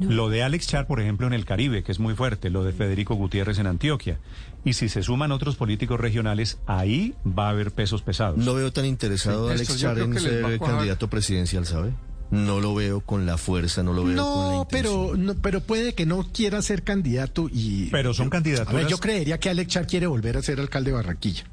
[0.00, 2.72] Lo de Alex Char, por ejemplo, en el Caribe, que es muy fuerte, lo de
[2.72, 4.18] Federico Gutiérrez en Antioquia.
[4.64, 8.38] Y si se suman otros políticos regionales, ahí va a haber pesos pesados.
[8.38, 11.92] No veo tan interesado a Alex Char en ser candidato presidencial, ¿sabe?
[12.30, 15.62] No lo veo con la fuerza, no lo veo no, con la pero no, pero
[15.62, 17.88] puede que no quiera ser candidato y.
[17.90, 18.74] Pero son candidatos.
[18.74, 21.44] A ver, yo creería que Alex Char quiere volver a ser alcalde de Barranquilla.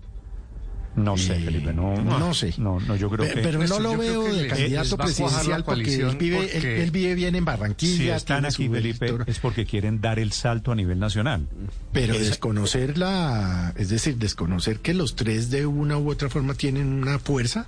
[0.95, 2.53] No sé, Felipe, no, no, no sé.
[2.57, 3.41] No, no, yo creo pero, que...
[3.41, 6.76] Pero no lo veo de candidato presidencial porque él vive, porque...
[6.76, 7.97] Él, él, vive bien en Barranquilla.
[7.97, 11.47] Si están aquí, Felipe, es porque quieren dar el salto a nivel nacional.
[11.91, 12.27] Pero es...
[12.27, 13.73] desconocer la...
[13.76, 17.67] Es decir, desconocer que los tres de una u otra forma tienen una fuerza,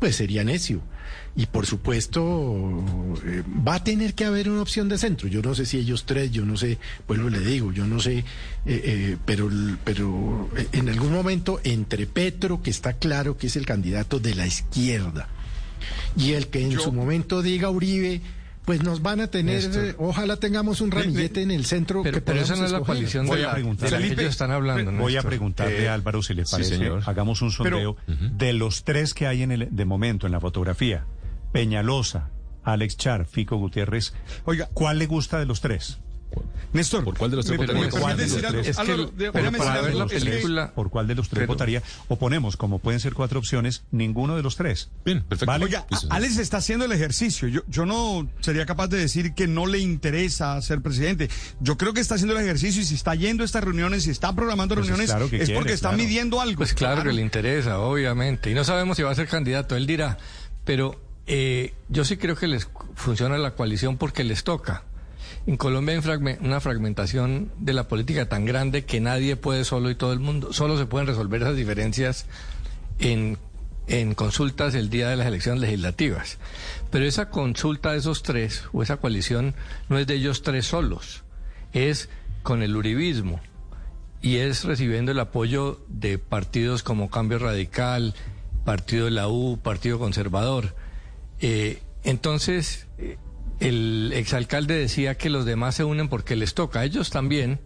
[0.00, 0.82] pues sería necio.
[1.38, 2.82] Y por supuesto,
[3.26, 5.28] eh, va a tener que haber una opción de centro.
[5.28, 8.18] Yo no sé si ellos tres, yo no sé, vuelvo le digo, yo no sé,
[8.20, 8.24] eh,
[8.64, 9.50] eh, pero,
[9.84, 14.46] pero en algún momento entre Petro, que está claro que es el candidato de la
[14.46, 15.28] izquierda,
[16.16, 16.80] y el que en yo...
[16.80, 18.22] su momento diga Uribe,
[18.64, 19.94] pues nos van a tener, Néstor.
[19.98, 22.02] ojalá tengamos un ramillete en el centro.
[22.02, 24.12] Pero, que pero esa no es la coalición voy de, a preguntar, de la que
[24.22, 24.90] ellos están hablando.
[24.92, 25.26] Voy Néstor.
[25.26, 26.78] a preguntarle eh, a Álvaro si le parece.
[26.78, 30.32] Sí, hagamos un sondeo pero, de los tres que hay en el, de momento en
[30.32, 31.04] la fotografía.
[31.52, 32.30] Peñalosa,
[32.64, 34.12] Alex Char, Fico Gutiérrez.
[34.44, 35.98] Oiga, ¿cuál le gusta de los tres?
[36.72, 37.88] Néstor, ¿por cuál de los tres votaría?
[37.88, 38.66] ¿Por cuál de los tres?
[38.68, 40.72] Es que, pero para ver la película...
[40.74, 41.82] ¿Por cuál de los tres pero, votaría?
[42.08, 44.90] O ponemos, como pueden ser cuatro opciones, ninguno de los tres.
[45.04, 45.46] Bien, perfecto.
[45.46, 45.64] ¿Vale?
[45.64, 47.48] Oiga, Alex está haciendo el ejercicio.
[47.48, 51.30] Yo, yo no sería capaz de decir que no le interesa ser presidente.
[51.60, 54.10] Yo creo que está haciendo el ejercicio y si está yendo a estas reuniones, si
[54.10, 56.02] está programando pues reuniones, es, claro es quiere, porque está claro.
[56.02, 56.58] midiendo algo.
[56.58, 58.50] Pues claro, claro que le interesa, obviamente.
[58.50, 60.18] Y no sabemos si va a ser candidato, él dirá.
[60.64, 64.84] Pero eh, yo sí creo que les funciona la coalición porque les toca.
[65.46, 69.94] En Colombia hay una fragmentación de la política tan grande que nadie puede solo y
[69.94, 70.52] todo el mundo.
[70.52, 72.26] Solo se pueden resolver esas diferencias
[72.98, 73.38] en
[73.86, 76.38] en consultas el día de las elecciones legislativas.
[76.90, 79.54] Pero esa consulta de esos tres, o esa coalición,
[79.88, 81.22] no es de ellos tres solos,
[81.72, 82.08] es
[82.42, 83.40] con el uribismo
[84.22, 88.14] y es recibiendo el apoyo de partidos como Cambio Radical,
[88.64, 90.74] Partido de la U, Partido Conservador.
[91.40, 93.18] Eh, entonces, eh,
[93.60, 97.60] el exalcalde decía que los demás se unen porque les toca, a ellos también.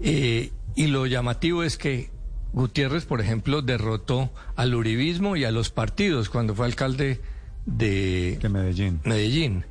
[0.00, 2.10] Eh, y lo llamativo es que
[2.52, 7.20] Gutiérrez, por ejemplo, derrotó al uribismo y a los partidos cuando fue alcalde
[7.66, 9.00] de, Medellín.
[9.04, 9.64] Medellín.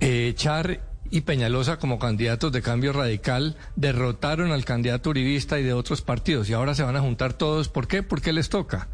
[0.00, 0.80] Eh, Char
[1.10, 6.48] y Peñalosa como candidatos de cambio radical derrotaron al candidato uribista y de otros partidos
[6.50, 7.68] y ahora se van a juntar todos.
[7.68, 8.02] ¿Por qué?
[8.02, 8.88] Porque les toca.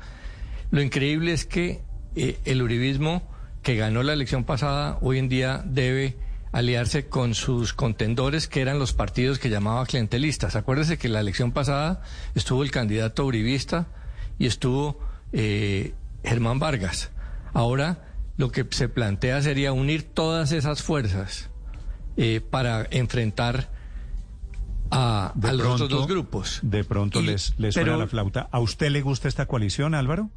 [0.71, 1.81] Lo increíble es que
[2.19, 3.23] eh, el uribismo
[3.63, 6.17] que ganó la elección pasada hoy en día debe
[6.53, 10.57] aliarse con sus contendores, que eran los partidos que llamaba clientelistas.
[10.57, 12.03] Acuérdese que la elección pasada
[12.35, 13.87] estuvo el candidato uribista
[14.39, 14.99] y estuvo
[15.33, 15.93] eh,
[16.25, 17.11] Germán Vargas.
[17.53, 18.05] Ahora
[18.37, 21.51] lo que se plantea sería unir todas esas fuerzas
[22.17, 23.69] eh, para enfrentar
[24.91, 26.61] a, De a los otros dos grupos.
[26.63, 28.49] De pronto Y- les, les suena la flauta.
[28.51, 30.31] ¿A usted le gusta esta coalición, Álvaro?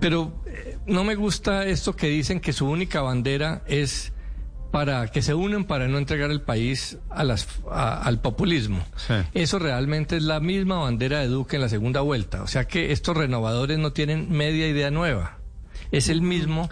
[0.00, 4.12] Pero eh, no me gusta esto que dicen que su única bandera es
[4.70, 8.84] para que se unen para no entregar el país a las, a- al populismo.
[9.32, 12.42] Eso realmente es la misma bandera de Duque en la segunda vuelta.
[12.42, 15.38] O sea que estos renovadores no tienen media idea nueva.
[15.92, 16.68] Es el mismo,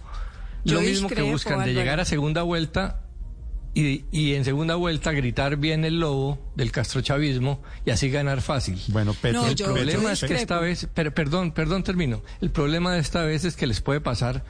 [0.64, 1.72] Yo lo mismo que buscan de Álvaro.
[1.80, 3.00] llegar a segunda vuelta
[3.74, 8.80] y, y en segunda vuelta gritar bien el lobo del castrochavismo y así ganar fácil.
[8.88, 12.22] Bueno, No, el yo- problema yo es que esta vez, per- perdón, perdón, termino.
[12.40, 14.44] El problema de esta vez es que les puede pasar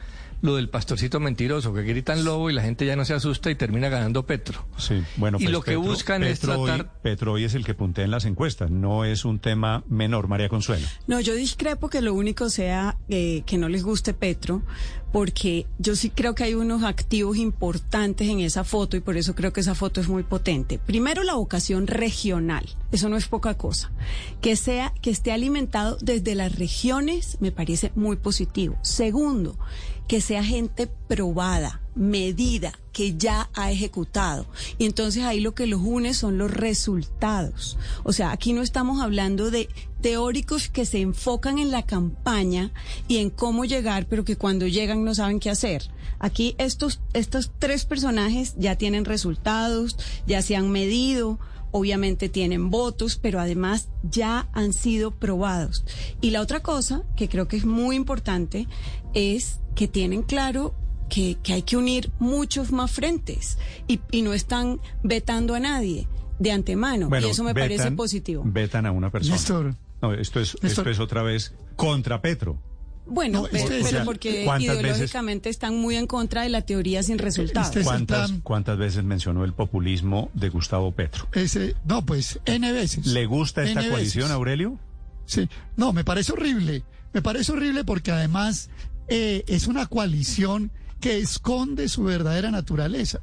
[0.45, 3.55] lo del pastorcito mentiroso, que gritan lobo y la gente ya no se asusta y
[3.55, 4.67] termina ganando Petro.
[4.77, 7.65] Sí, bueno, Y pues lo que buscan es Petro hoy- tratar- Petro hoy es el
[7.65, 10.87] que puntea en las encuestas, no es un tema menor, María Consuelo.
[11.07, 14.63] No, yo discrepo que lo único sea eh, que no les guste Petro,
[15.13, 19.35] porque yo sí creo que hay unos activos importantes en esa foto y por eso
[19.35, 20.79] creo que esa foto es muy potente.
[20.79, 23.93] Primero, la vocación regional, eso no es poca cosa.
[24.41, 28.77] Que sea, que esté alimentado desde las regiones me parece muy positivo.
[28.83, 29.57] Segundo,
[30.07, 34.47] que sea gente probada, medida, que ya ha ejecutado.
[34.79, 37.79] Y entonces ahí lo que los une son los resultados.
[38.03, 39.69] O sea, aquí no estamos hablando de
[40.01, 42.73] teóricos que se enfocan en la campaña
[43.09, 45.91] y en cómo llegar, pero que cuando llegan no saben qué hacer.
[46.19, 51.39] Aquí estos, estos tres personajes ya tienen resultados, ya se han medido,
[51.77, 55.85] obviamente tienen votos, pero además ya han sido probados.
[56.21, 58.69] Y la otra cosa que creo que es muy importante
[59.13, 60.73] es que tienen claro
[61.11, 66.07] que, que hay que unir muchos más frentes y, y no están vetando a nadie
[66.39, 67.09] de antemano.
[67.21, 68.45] y eso me parece positivo.
[68.47, 69.35] Vetan a una persona.
[69.35, 69.75] Néstor.
[70.01, 70.87] No, esto es, Néstor.
[70.87, 72.57] esto es otra vez contra Petro.
[73.07, 76.43] Bueno, No, pe- este- pero, o sea, porque ¿cuántas veces- ideológicamente están muy en contra
[76.43, 77.69] de la teoría sin resultados.
[77.69, 78.41] Este es ¿Cuántas, plan.
[78.41, 81.29] ¿Cuántas veces mencionó el populismo de Gustavo Petro?
[81.33, 83.07] Ese, no, pues N veces.
[83.07, 84.35] ¿Le gusta esta N coalición, veces.
[84.35, 84.79] Aurelio?
[85.27, 86.83] Sí, no, me parece horrible.
[87.13, 88.71] Me parece horrible porque además
[89.09, 90.71] eh, es una coalición
[91.01, 93.21] que esconde su verdadera naturaleza.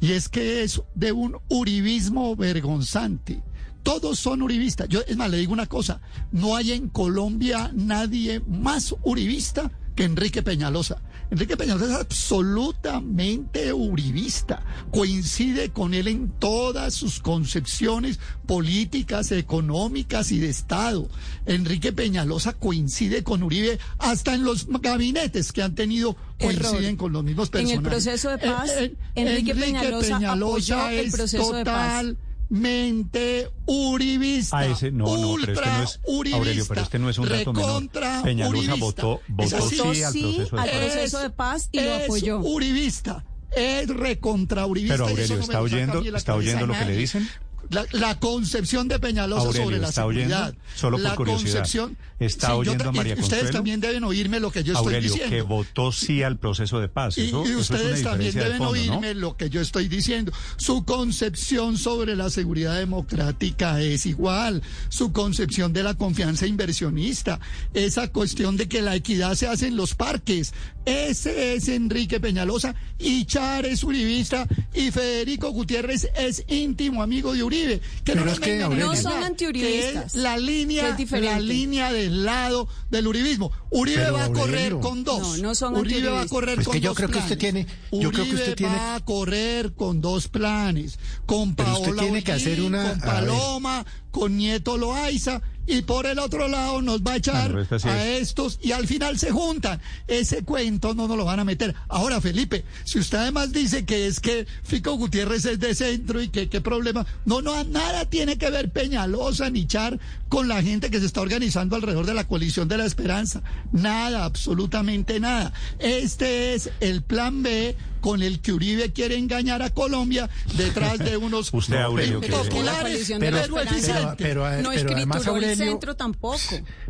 [0.00, 3.42] Y es que es de un uribismo vergonzante.
[3.82, 4.88] Todos son uribistas.
[4.88, 6.00] Yo, es más, le digo una cosa.
[6.32, 11.02] No hay en Colombia nadie más uribista que Enrique Peñalosa.
[11.30, 14.62] Enrique Peñalosa es absolutamente uribista.
[14.90, 21.08] Coincide con él en todas sus concepciones políticas, económicas y de Estado.
[21.46, 26.96] Enrique Peñalosa coincide con Uribe hasta en los gabinetes que han tenido coinciden Error.
[26.96, 27.90] con los mismos En el personajes.
[28.04, 32.06] proceso de paz, Eh, eh, Enrique Peñalosa apoyó el es proceso de paz.
[32.50, 34.58] Totalmente uribista.
[34.58, 37.18] A ese, no, no, pero este no es, ultra uribista, Aurelio, pero este no es
[37.18, 37.68] un dato menor.
[37.68, 38.84] recontra Peñalosa uribista.
[38.84, 39.76] votó, votó así.
[39.76, 40.70] sí al proceso de al paz.
[40.70, 42.38] proceso de paz y lo es apoyó.
[42.40, 43.24] uribista.
[43.54, 44.94] Es recontra uribista.
[44.94, 47.28] Pero Aurelio, ¿está lo oyendo, está oyendo lo que le dicen?
[47.70, 50.34] La, la concepción de Peñalosa Aurelio, sobre la ¿está oyendo?
[50.34, 50.54] seguridad.
[50.74, 51.52] Solo por la curiosidad.
[51.60, 51.96] concepción.
[52.18, 53.50] ¿Está Sí, oyendo María Ustedes Consuelo?
[53.50, 55.30] también deben oírme lo que yo estoy diciendo.
[55.30, 57.16] que votó sí al proceso de paz.
[57.16, 59.88] Y, Eso, y eso es una ustedes también de deben oírme lo que yo estoy
[59.88, 60.32] diciendo.
[60.56, 64.62] Su concepción sobre la seguridad democrática es igual.
[64.88, 67.38] Su concepción de la confianza inversionista.
[67.72, 70.52] Esa cuestión de que la equidad se hace en los parques.
[70.84, 72.74] Ese es Enrique Peñalosa.
[72.98, 74.46] Y Char es uribista.
[74.74, 77.59] Y Federico Gutiérrez es íntimo amigo de Uribe.
[77.68, 80.96] Que Pero nos es que, vengan a Aurelio- No son antiuribistas, que es La línea,
[81.10, 83.52] la línea del lado del uribismo.
[83.70, 84.80] Uribe Pero, va a correr Aurelio.
[84.80, 85.20] con dos.
[85.38, 87.38] No, no son Uribe va a correr Pues con que yo dos creo que usted
[87.38, 87.66] planes.
[87.66, 90.98] tiene- yo creo que usted Uribe tiene- va a correr con dos planes.
[91.26, 93.00] Con Pero usted Paola tiene que hacer una- con.
[93.00, 95.40] Paloma, con Nieto Loaiza
[95.70, 98.22] y por el otro lado nos va a echar sí a es.
[98.22, 99.80] estos y al final se juntan.
[100.08, 101.74] Ese cuento no nos lo van a meter.
[101.88, 106.28] Ahora, Felipe, si usted además dice que es que Fico Gutiérrez es de centro y
[106.28, 110.90] que qué problema, no, no, nada tiene que ver Peñalosa ni Char con la gente
[110.90, 113.42] que se está organizando alrededor de la coalición de la esperanza.
[113.70, 115.52] Nada, absolutamente nada.
[115.78, 121.16] Este es el plan B con el que Uribe quiere engañar a Colombia detrás de
[121.16, 124.14] unos Usted, Aurelio, que- Es que la populares, la pero eficientes.
[124.18, 126.38] pero, eh, no pero además escrituró el Aurelio- centro tampoco.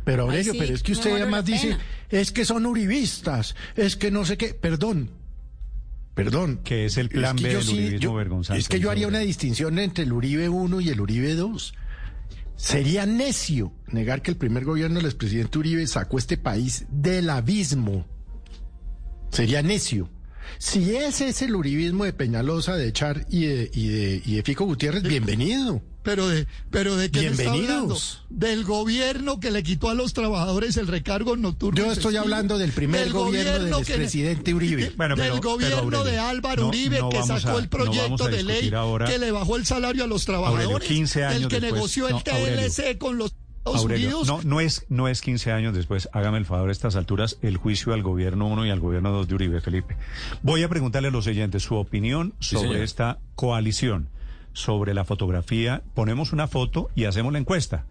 [0.05, 1.77] Pero Aurelio, Ay, sí, pero es que me usted además dice,
[2.09, 5.11] es que son uribistas, es que no sé qué, perdón.
[6.15, 6.61] Perdón.
[6.65, 9.78] Que es el plan que B uribismo yo- vergonzante, Es que yo haría una distinción
[9.78, 11.74] entre el Uribe 1 y el Uribe 2.
[12.57, 18.07] Sería necio negar que el primer gobierno del expresidente Uribe sacó este país del abismo.
[19.31, 20.11] Sería necio.
[20.59, 24.43] Si ese es el uribismo de Peñalosa, de Char y de, y de, y de
[24.43, 25.83] Fico Gutiérrez, bienvenido.
[26.03, 27.67] Pero de, pero de qué me está hablando?
[27.69, 28.25] Bienvenidos.
[28.31, 31.77] Del gobierno que le quitó a los trabajadores el recargo nocturno.
[31.77, 32.23] Yo estoy festivo.
[32.23, 34.93] hablando del primer gobierno del que- expresidente Uribe.
[34.97, 37.69] Bueno, pero- del pero, gobierno Aurelio, de Álvaro no- Uribe no que sacó a- el
[37.69, 40.67] proyecto de ley ahora- que le bajó el salario a los trabajadores.
[40.69, 42.61] Aurelio, 15 años el que después- negoció el no, Aurelio.
[42.71, 43.35] TLC con los
[43.65, 47.39] Aurelio, no, no es, no es 15 años después, hágame el favor a estas alturas,
[47.43, 49.97] el juicio al gobierno 1 y al gobierno 2 de Uribe, Felipe.
[50.43, 52.82] Voy a preguntarle a los oyentes su opinión sobre señor.
[52.82, 54.09] esta coalición,
[54.55, 55.82] sobre la fotografía.
[55.95, 57.85] Ponemos una foto y hacemos la encuesta.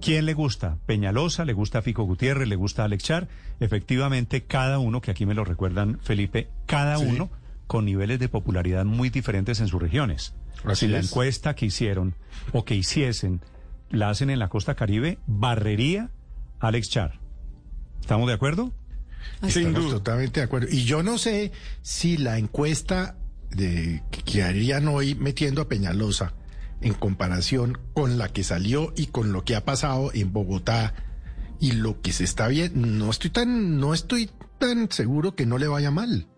[0.00, 0.76] ¿Quién le gusta?
[0.86, 3.28] Peñalosa, le gusta Fico Gutiérrez, le gusta Alex Char.
[3.60, 7.06] Efectivamente, cada uno, que aquí me lo recuerdan, Felipe, cada Sí.
[7.06, 7.30] uno
[7.66, 10.34] con niveles de popularidad muy diferentes en sus regiones.
[10.64, 11.06] Así si la es.
[11.06, 12.14] encuesta que hicieron
[12.52, 13.40] o que hiciesen
[13.90, 16.10] la hacen en la costa caribe, barrería
[16.60, 17.20] Alex Char.
[18.00, 18.72] ¿Estamos de acuerdo?
[19.42, 20.68] Estamos totalmente de acuerdo.
[20.70, 21.52] Y yo no sé
[21.82, 23.16] si la encuesta
[23.50, 26.34] de, que harían hoy metiendo a Peñalosa
[26.80, 30.94] en comparación con la que salió y con lo que ha pasado en Bogotá
[31.60, 35.56] y lo que se está viendo, no estoy tan, no estoy tan seguro que no
[35.56, 36.28] le vaya mal.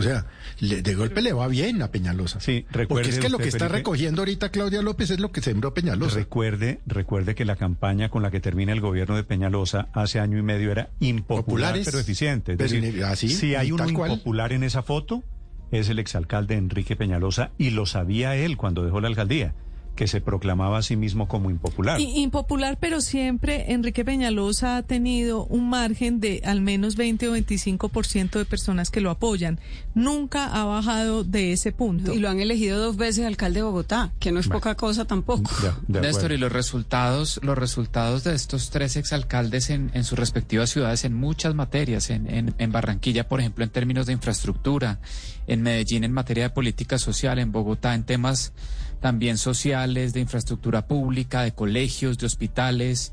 [0.00, 0.26] O sea,
[0.60, 2.40] le- de golpe le va bien a Peñalosa.
[2.40, 5.40] Sí, Porque es que lo que está Felipe- recogiendo ahorita Claudia López es lo que
[5.40, 6.16] sembró Peñalosa.
[6.16, 10.38] Recuerde, recuerde que la campaña con la que termina el gobierno de Peñalosa hace año
[10.38, 12.52] y medio era impopular Populares, pero eficiente.
[12.52, 13.90] Es pero decir, ine- así, si hay cual.
[13.90, 15.22] impopular en esa foto,
[15.70, 19.54] es el exalcalde Enrique Peñalosa y lo sabía él cuando dejó la alcaldía,
[20.00, 22.00] que se proclamaba a sí mismo como impopular.
[22.00, 27.36] I- Impopular, pero siempre Enrique Peñalosa ha tenido un margen de al menos 20 o
[27.36, 29.60] 25% de personas que lo apoyan.
[29.94, 32.14] Nunca ha bajado de ese punto.
[32.14, 35.50] Y lo han elegido dos veces alcalde de Bogotá, que no es poca cosa tampoco.
[35.86, 41.04] Néstor, y los resultados, los resultados de estos tres exalcaldes en, en sus respectivas ciudades
[41.04, 44.98] en muchas materias, en, en, en Barranquilla, por ejemplo, en términos de infraestructura,
[45.46, 48.54] en Medellín en materia de política social, en Bogotá en temas
[49.00, 53.12] también sociales, de infraestructura pública, de colegios, de hospitales,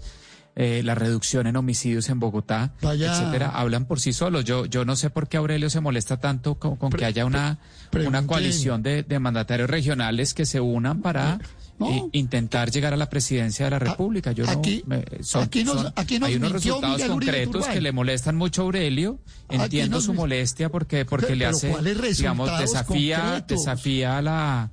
[0.60, 3.12] eh, la reducción en homicidios en Bogotá, Vaya.
[3.14, 4.44] etcétera, hablan por sí solos.
[4.44, 7.60] Yo, yo no sé por qué Aurelio se molesta tanto con, con que haya una,
[8.08, 11.38] una coalición de, de mandatarios regionales que se unan para
[11.80, 14.32] eh, intentar llegar a la presidencia de la República.
[14.32, 17.68] Yo no- aquí- me- son- aquí nos- son- aquí nos hay unos resultados Miguel concretos
[17.68, 19.20] que le molestan mucho a Aurelio.
[19.50, 23.48] Entiendo nos su molestia porque porque le hace ¿cuáles digamos desafía concretos?
[23.60, 24.72] desafía la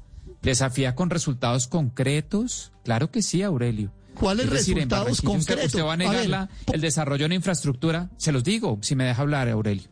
[0.51, 2.73] desafía con resultados concretos.
[2.85, 3.93] Claro que sí, Aurelio.
[4.15, 5.65] ¿Cuáles decir, resultados Barranquilla usted- concretos?
[5.67, 8.11] Usted, va a A negar ver, la- el desarrollo en infraestructura.
[8.17, 9.89] Se los digo, si me deja hablar, Aurelio.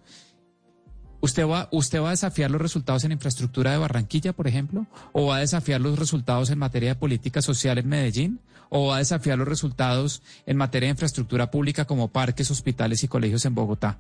[1.21, 4.87] ¿Usted va, ¿Usted va a desafiar los resultados en infraestructura de Barranquilla, por ejemplo?
[5.13, 8.41] ¿O va a desafiar los resultados en materia de política social en Medellín?
[8.71, 13.09] ¿O va a desafiar los resultados en materia de infraestructura pública como parques, hospitales y
[13.09, 13.99] colegios en Bogotá?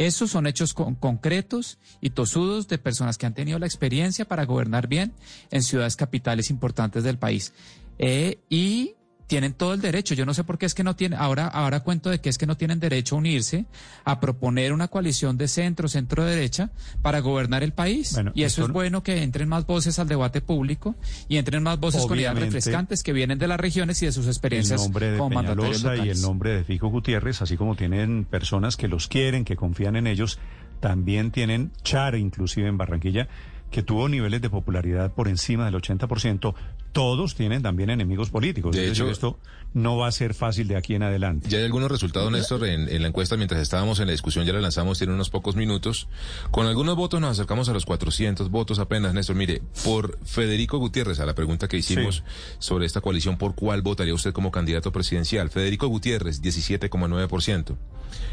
[0.00, 4.46] Esos son hechos con- concretos y tosudos de personas que han tenido la experiencia para
[4.46, 5.12] gobernar bien
[5.50, 7.52] en ciudades capitales importantes del país.
[7.98, 8.94] Eh, y
[9.30, 10.14] tienen todo el derecho.
[10.14, 12.36] Yo no sé por qué es que no tienen, ahora, ahora cuento de que es
[12.36, 13.64] que no tienen derecho a unirse
[14.04, 16.70] a proponer una coalición de centro, centro derecha
[17.00, 18.12] para gobernar el país.
[18.14, 20.96] Bueno, y eso es bueno que entren más voces al debate público
[21.28, 24.24] y entren más voces con ideas refrescantes que vienen de las regiones y de sus
[24.24, 27.76] el experiencias nombre de como mandatarios Peñalosa y el nombre de Fico Gutiérrez, así como
[27.76, 30.40] tienen personas que los quieren, que confían en ellos,
[30.80, 33.28] también tienen Char, inclusive en Barranquilla,
[33.70, 36.52] que tuvo niveles de popularidad por encima del 80%.
[36.92, 38.74] Todos tienen también enemigos políticos.
[38.74, 39.38] De hecho- esto
[39.72, 41.48] no va a ser fácil de aquí en adelante.
[41.48, 44.52] Ya hay algunos resultados, Néstor, en, en la encuesta mientras estábamos en la discusión, ya
[44.52, 46.08] la lanzamos, tiene unos pocos minutos.
[46.50, 49.36] Con algunos votos nos acercamos a los 400 votos apenas, Néstor.
[49.36, 52.24] Mire, por Federico Gutiérrez, a la pregunta que hicimos
[52.58, 55.50] sobre esta coalición, ¿por cuál votaría usted como candidato presidencial?
[55.50, 57.76] Federico Gutiérrez, 17,9%.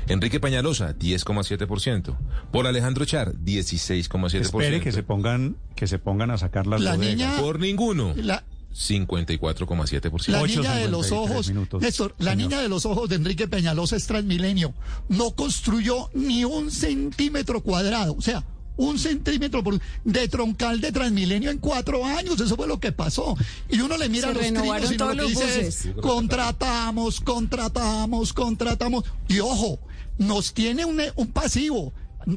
[0.07, 2.15] Enrique Peñalosa, 10,7%.
[2.51, 4.41] Por Alejandro Char, 16,7%.
[4.41, 7.15] Espere que se pongan, que se pongan a sacar las La bodegas.
[7.15, 8.13] niña- Por ninguno.
[8.15, 8.43] La,
[8.73, 10.27] 54,7%.
[10.31, 14.05] La niña de los ojos, Néstor, la niña de los ojos de Enrique Peñalosa es
[14.07, 14.73] Transmilenio.
[15.09, 18.15] No construyó ni un centímetro cuadrado.
[18.15, 18.43] O sea,
[18.77, 22.39] un centímetro por, de troncal de Transmilenio en cuatro años.
[22.39, 23.35] Eso fue lo que pasó.
[23.69, 25.89] Y uno le mira Se a los renovaron y todos lo que los dice es,
[26.01, 29.03] contratamos, contratamos, contratamos.
[29.27, 29.79] Y ojo,
[30.17, 31.93] nos tiene un, un pasivo,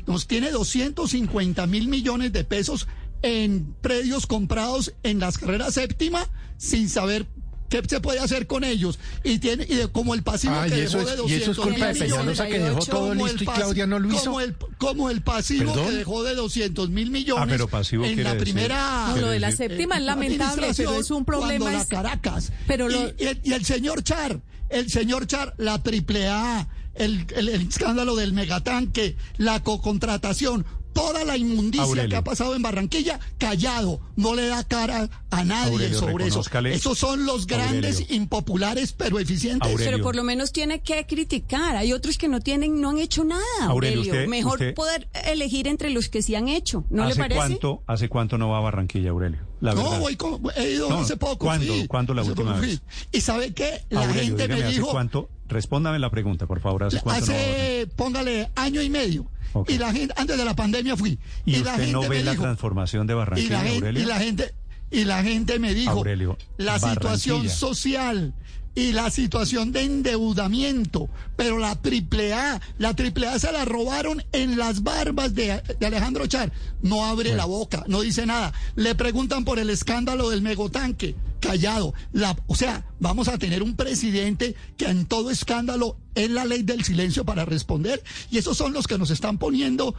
[0.07, 2.89] nos tiene 250 mil millones de pesos
[3.23, 6.27] en predios comprados en las carreras séptima
[6.57, 7.27] sin saber
[7.71, 8.99] qué se puede hacer con ellos.
[9.25, 11.51] Y tiene y de- como el pasivo Ah, que dejó de es- 200 y eso
[11.53, 14.25] es culpa de mil millones, Peñalosa que dejó todo listo y Claudia no lo hizo.
[14.25, 15.87] Como el, como el pasivo ¿Perdón?
[15.91, 19.07] que dejó de 200 mil millones Ah, pero pasivo en la decir- primera...
[19.09, 21.59] No, lo de la séptima es eh, lamentable, pero es un problema.
[21.65, 22.53] Cuando la es- Caracas.
[22.67, 22.95] Pero y,
[23.25, 28.17] el, y el señor Char, el señor Char, la triple A, el, el- el escándalo
[28.17, 30.67] del megatanque, la cocontratación,
[31.01, 32.11] toda la inmundicia Aurelio.
[32.11, 36.43] que ha pasado en Barranquilla, callado, no le da cara a nadie Aurelio, sobre eso.
[36.67, 38.17] Esos son los grandes Aurelio.
[38.17, 39.71] impopulares, pero eficientes.
[39.71, 39.93] Aurelio.
[39.93, 41.77] Pero por lo menos tiene que criticar.
[41.77, 43.41] Hay otros que no tienen, no han hecho nada.
[43.63, 46.85] Aurelio, Aurelio, usted- Mejor usted- poder elegir entre los que sí han hecho.
[46.91, 47.37] ¿No ¿Hace le parece?
[47.39, 49.41] Cuánto, ¿Hace cuánto no va a Barranquilla, Aurelio?
[49.61, 50.01] La no, verdad.
[50.01, 51.39] voy con- he ido No, hace poco.
[51.47, 51.73] ¿cuándo?
[51.75, 51.87] fui.
[51.87, 52.81] ¿Cuándo la Hace última poco vez?
[53.13, 55.29] Y sabe qué, la Aurelio, gente dígame, me ¿hace dijo, cuánto?
[55.49, 56.85] Respóndame la pregunta, por favor.
[56.85, 57.73] ¿Hace cuánto no va a Barranquilla?
[57.83, 59.27] hace, póngale, año y medio.
[59.69, 61.19] Y la gente, antes de la pandemia fui.
[61.45, 63.87] ¿Y, la usted no gente ve me la dijo, transformación de y Barranquilla, la, gente,
[63.87, 64.03] Aurelio?
[64.03, 64.55] y la gente
[64.91, 68.35] y la gente me dijo Aurelio, la situación social
[68.75, 74.23] y la situación de endeudamiento, pero la triple A, la triple A se la robaron
[74.33, 76.53] en las barbas de, de Alejandro Char.
[76.83, 78.53] No abre la boca, no dice nada.
[78.77, 81.95] Le preguntan por el escándalo del megotanque, callado.
[82.13, 86.63] La, o sea, vamos a tener un presidente que en todo escándalo es la ley
[86.63, 89.95] del silencio para responder y esos son los que nos están poniendo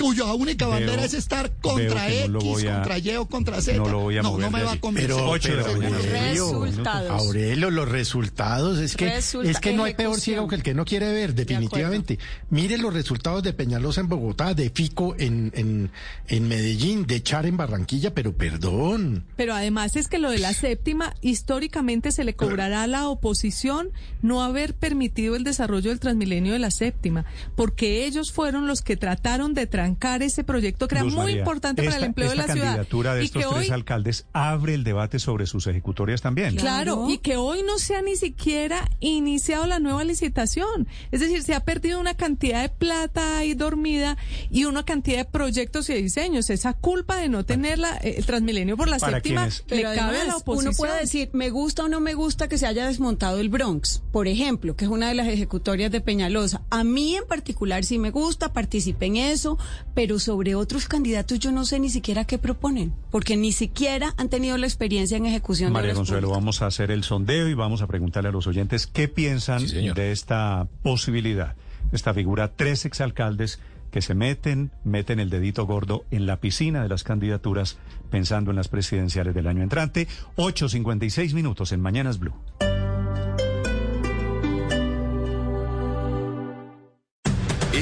[0.00, 3.76] cuya única Veo- bandera es estar contra no X, a- contra Y o contra Z.
[3.78, 5.14] no lo voy a no, mover no me va a convencer.
[5.16, 7.10] Pero, pero, Resultados.
[7.10, 10.74] Aurelio, los resultados es que Resulta- es que no hay peor ciego que el que
[10.74, 12.18] no quiere ver, definitivamente.
[12.50, 15.90] Mire los resultados de Peñalosa en Bogotá, de Fico en, en,
[16.28, 19.24] en Medellín, de Char en Barranquilla, pero perdón.
[19.36, 23.90] Pero además es que lo de la séptima, históricamente se le cobrará a la oposición
[24.22, 27.24] no haber permitido el desarrollo del Transmilenio de la séptima,
[27.56, 31.38] porque ellos fueron los que trataron de trancar ese proyecto que era Luz muy María,
[31.40, 32.64] importante para el empleo de la ciudad.
[32.64, 36.56] candidatura de y estos que tres hoy, alcaldes abre el debate sobre sus ejecutorias también.
[36.56, 40.88] Claro, y que hoy no se ha ni siquiera iniciado la nueva licitación.
[41.10, 44.16] Es decir, se ha perdido una cantidad de plata ahí dormida
[44.50, 46.48] y una cantidad de proyectos y diseños.
[46.48, 49.94] Esa culpa de no tener la, eh, el Transmilenio por la Para séptima le Pero
[49.94, 50.68] cabe a la oposición.
[50.68, 54.02] uno puede decir, me gusta o no me gusta que se haya desmontado el Bronx,
[54.12, 56.62] por ejemplo, que es una de las ejecutorias de Peñalosa.
[56.70, 59.58] A mí en particular sí me gusta, participé en eso,
[59.94, 64.28] pero sobre otros candidatos yo no sé ni siquiera qué proponen, porque ni siquiera han
[64.28, 66.40] tenido la experiencia en ejecución de María obras Consuelo, públicas.
[66.42, 69.90] vamos a hacer el sondeo y vamos a preguntarle a los oyentes qué piensan Sí,
[69.90, 71.54] de esta posibilidad,
[71.92, 73.60] esta figura, tres exalcaldes
[73.90, 77.78] que se meten, meten el dedito gordo en la piscina de las candidaturas
[78.10, 80.08] pensando en las presidenciales del año entrante.
[80.36, 82.34] 8.56 minutos en Mañanas Blue.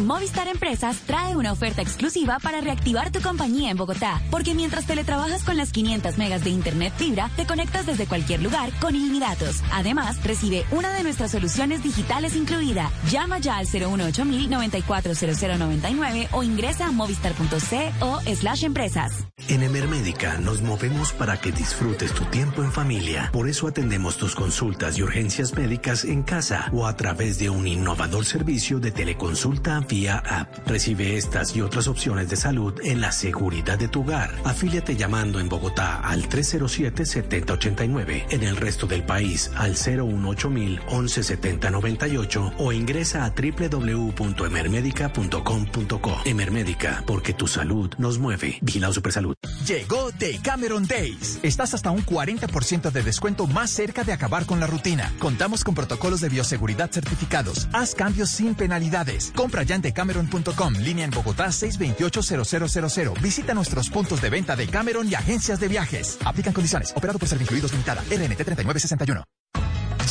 [0.00, 5.44] Movistar Empresas trae una oferta exclusiva para reactivar tu compañía en Bogotá, porque mientras teletrabajas
[5.44, 9.62] con las 500 megas de internet fibra, te conectas desde cualquier lugar con ilimitados.
[9.72, 12.90] Además, recibe una de nuestras soluciones digitales incluida.
[13.08, 19.28] Llama ya al 018 940099 o ingresa a movistar.co slash empresas.
[19.48, 23.30] En Emermédica nos movemos para que disfrutes tu tiempo en familia.
[23.32, 27.68] Por eso atendemos tus consultas y urgencias médicas en casa o a través de un
[27.68, 30.66] innovador servicio de teleconsulta vía app.
[30.66, 34.34] Recibe estas y otras opciones de salud en la seguridad de tu hogar.
[34.44, 42.72] Afíliate llamando en Bogotá al 307-7089, en el resto del país al 018 117098 o
[42.72, 46.20] ingresa a www.emermedica.com.co.
[46.24, 48.58] Emermédica, porque tu salud nos mueve.
[48.60, 49.36] Vigilado Supersalud.
[49.66, 51.38] Llegó Decameron Days.
[51.42, 55.12] Estás hasta un 40% de descuento más cerca de acabar con la rutina.
[55.18, 57.68] Contamos con protocolos de bioseguridad certificados.
[57.72, 59.32] Haz cambios sin penalidades.
[59.34, 63.20] Compra ya decameron.com, línea en Bogotá 628-0000.
[63.20, 66.18] Visita nuestros puntos de venta de Cameron y agencias de viajes.
[66.24, 66.92] Aplican condiciones.
[66.96, 68.02] Operado por Servincluidos Limitada.
[68.02, 69.24] RNT 3961.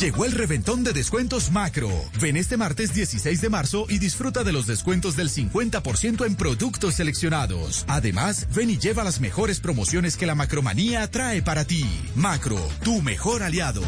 [0.00, 1.88] Llegó el reventón de descuentos macro.
[2.20, 6.94] Ven este martes 16 de marzo y disfruta de los descuentos del 50% en productos
[6.94, 7.84] seleccionados.
[7.86, 11.86] Además, ven y lleva las mejores promociones que la macromanía trae para ti.
[12.16, 13.82] Macro, tu mejor aliado.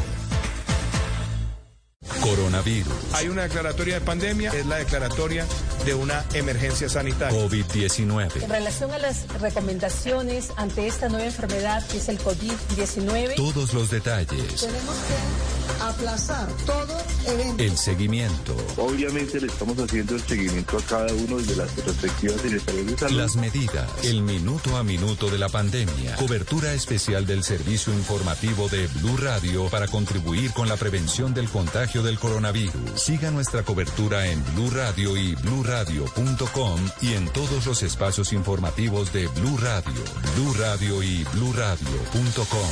[2.21, 2.93] Coronavirus.
[3.13, 5.47] Hay una declaratoria de pandemia, es la declaratoria
[5.85, 7.39] de una emergencia sanitaria.
[7.39, 8.43] COVID-19.
[8.43, 13.37] En relación a las recomendaciones ante esta nueva enfermedad que es el COVID-19.
[13.37, 14.27] Todos los detalles.
[14.61, 17.63] Tenemos que aplazar todo evento.
[17.63, 18.57] El seguimiento.
[18.77, 23.17] Obviamente le estamos haciendo el seguimiento a cada uno de las respectivas direcciones de salud.
[23.17, 23.89] Las medidas.
[24.05, 26.17] El minuto a minuto de la pandemia.
[26.17, 31.96] Cobertura especial del servicio informativo de Blue Radio para contribuir con la prevención del contagio
[32.03, 33.01] del coronavirus.
[33.01, 39.27] Siga nuestra cobertura en Blue Radio y bluradio.com y en todos los espacios informativos de
[39.29, 40.05] Blue Radio,
[40.37, 42.71] Blue Radio y bluradio.com.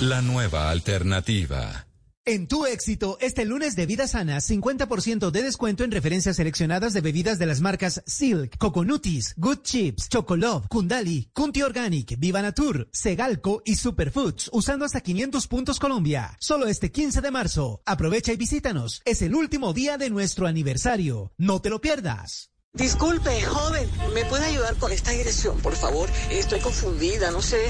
[0.00, 1.85] La nueva alternativa.
[2.28, 7.00] En tu éxito, este lunes de Vida Sana, 50% de descuento en referencias seleccionadas de
[7.00, 13.62] bebidas de las marcas Silk, Coconutis, Good Chips, Chocolove, Kundali, Kunti Organic, Viva Natur, Segalco
[13.64, 16.36] y Superfoods, usando hasta 500 puntos Colombia.
[16.40, 17.80] Solo este 15 de marzo.
[17.86, 19.02] Aprovecha y visítanos.
[19.04, 21.32] Es el último día de nuestro aniversario.
[21.38, 22.50] No te lo pierdas.
[22.76, 26.10] Disculpe, joven, ¿me puede ayudar con esta dirección, por favor?
[26.30, 27.64] Estoy confundida, no sé.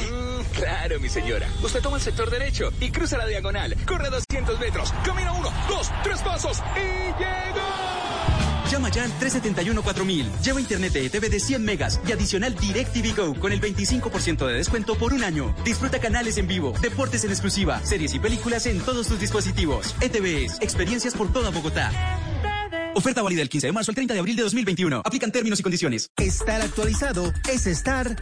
[0.55, 1.49] claro, mi señora.
[1.63, 3.77] Usted toma el sector derecho y cruza la diagonal.
[3.87, 4.93] Corre 200 metros.
[5.05, 7.97] Camina uno, dos, tres pasos y llegó.
[8.69, 10.41] Llama ya al 371-4000.
[10.43, 14.55] Lleva internet de ETV de 100 megas y adicional DirecTV Go con el 25% de
[14.55, 15.55] descuento por un año.
[15.65, 19.95] Disfruta canales en vivo, deportes en exclusiva, series y películas en todos tus dispositivos.
[20.01, 21.93] ETVs, experiencias por toda Bogotá.
[22.97, 25.03] Oferta válida del 15 de marzo al 30 de abril de 2021.
[25.05, 26.11] Aplican términos y condiciones.
[26.17, 28.17] Estar actualizado es estar...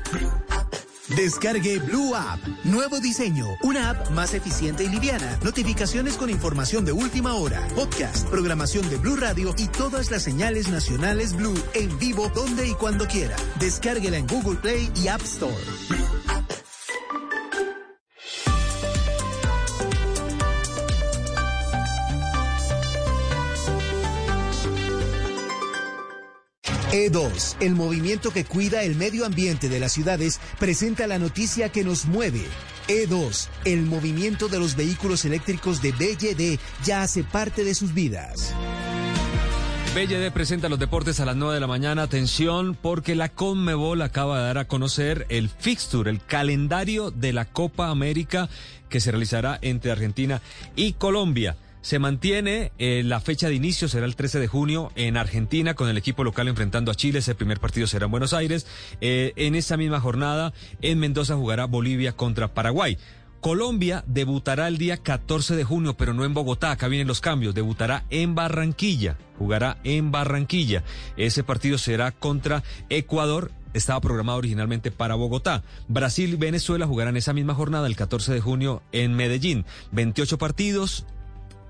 [1.16, 2.40] Descargue Blue App.
[2.64, 3.46] Nuevo diseño.
[3.62, 5.38] Una app más eficiente y liviana.
[5.44, 7.60] Notificaciones con información de última hora.
[7.76, 12.72] Podcast, programación de Blue Radio y todas las señales nacionales Blue en vivo donde y
[12.72, 13.36] cuando quiera.
[13.60, 15.54] Descárguela en Google Play y App Store.
[26.94, 31.82] E2, el movimiento que cuida el medio ambiente de las ciudades, presenta la noticia que
[31.82, 32.44] nos mueve.
[32.86, 38.54] E2, el movimiento de los vehículos eléctricos de BYD ya hace parte de sus vidas.
[39.92, 42.02] BLD presenta los deportes a las 9 de la mañana.
[42.02, 47.44] Atención, porque la Conmebol acaba de dar a conocer el fixture, el calendario de la
[47.44, 48.48] Copa América
[48.88, 50.42] que se realizará entre Argentina
[50.76, 51.56] y Colombia.
[51.84, 55.90] Se mantiene eh, la fecha de inicio, será el 13 de junio en Argentina con
[55.90, 57.18] el equipo local enfrentando a Chile.
[57.18, 58.66] Ese primer partido será en Buenos Aires.
[59.02, 62.96] Eh, en esa misma jornada en Mendoza jugará Bolivia contra Paraguay.
[63.40, 66.70] Colombia debutará el día 14 de junio, pero no en Bogotá.
[66.70, 67.54] Acá vienen los cambios.
[67.54, 69.18] Debutará en Barranquilla.
[69.38, 70.84] Jugará en Barranquilla.
[71.18, 75.62] Ese partido será contra Ecuador estaba programado originalmente para Bogotá.
[75.88, 79.66] Brasil y Venezuela jugarán esa misma jornada el 14 de junio en Medellín.
[79.92, 81.06] 28 partidos,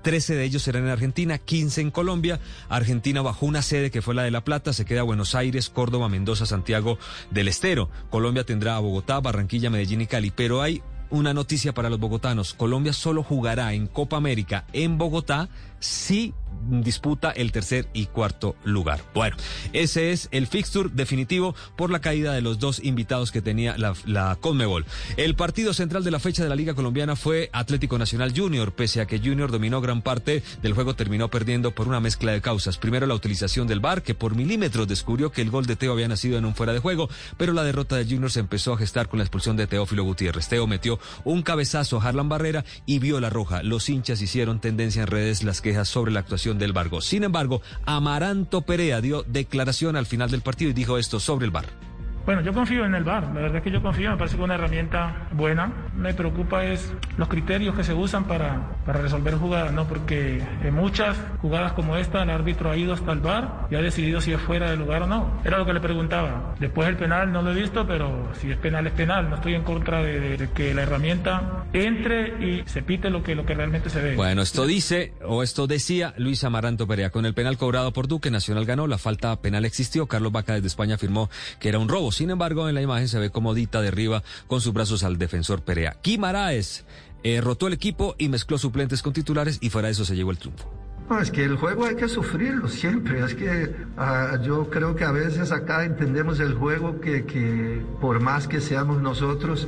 [0.05, 2.39] 13 de ellos serán en Argentina, 15 en Colombia.
[2.69, 6.09] Argentina bajó una sede que fue la de La Plata, se queda Buenos Aires, Córdoba,
[6.09, 6.99] Mendoza, Santiago
[7.31, 7.89] del Estero.
[8.11, 12.53] Colombia tendrá a Bogotá, Barranquilla, Medellín y Cali, pero hay una noticia para los bogotanos.
[12.53, 15.49] Colombia solo jugará en Copa América en Bogotá
[15.79, 16.33] si
[16.69, 19.01] disputa el tercer y cuarto lugar.
[19.13, 19.35] Bueno,
[19.73, 23.93] ese es el fixture definitivo por la caída de los dos invitados que tenía la,
[24.05, 24.85] la Conmebol.
[25.17, 29.01] El partido central de la fecha de la Liga Colombiana fue Atlético Nacional Junior, pese
[29.01, 32.77] a que Junior dominó gran parte del juego, terminó perdiendo por una mezcla de causas.
[32.77, 36.07] Primero la utilización del VAR, que por milímetros descubrió que el gol de Teo había
[36.07, 39.07] nacido en un fuera de juego, pero la derrota de Junior se empezó a gestar
[39.07, 40.47] con la expulsión de Teófilo Gutiérrez.
[40.47, 43.61] Teo metió un cabezazo a Harlan Barrera y vio la roja.
[43.61, 47.01] Los hinchas hicieron tendencia en redes las quejas sobre la actuación del Vargo.
[47.01, 51.51] Sin embargo, Amaranto Perea dio declaración al final del partido y dijo esto sobre el
[51.51, 51.65] VAR.
[52.25, 54.41] Bueno, yo confío en el VAR, la verdad es que yo confío, me parece que
[54.41, 55.71] es una herramienta buena.
[55.95, 59.85] Me preocupa es los criterios que se usan para, para resolver jugadas, ¿no?
[59.87, 63.81] Porque en muchas jugadas como esta el árbitro ha ido hasta el VAR y ha
[63.81, 65.39] decidido si es fuera de lugar o no.
[65.45, 66.55] Era lo que le preguntaba.
[66.59, 69.29] Después el penal no lo he visto, pero si es penal es penal.
[69.29, 73.21] No estoy en contra de, de- de que la herramienta entre y se pite lo
[73.23, 74.15] que, lo que realmente se ve.
[74.15, 77.09] Bueno, esto dice, o esto decía Luis Amaranto Perea.
[77.11, 80.07] Con el penal cobrado por Duque, Nacional ganó, la falta penal existió.
[80.07, 81.29] Carlos Vaca desde España afirmó
[81.59, 82.11] que era un robo.
[82.15, 85.63] Sin embargo, en la imagen se ve como Dita derriba con sus brazos al defensor
[85.63, 85.97] Perea.
[86.01, 86.85] Guimaraes
[87.23, 90.31] eh, rotó el equipo y mezcló suplentes con titulares y fuera de eso se llevó
[90.31, 90.71] el triunfo.
[91.09, 93.19] No, es que el juego hay que sufrirlo siempre.
[93.25, 98.21] Es que ah, yo creo que a veces acá entendemos el juego que, que por
[98.21, 99.67] más que seamos nosotros,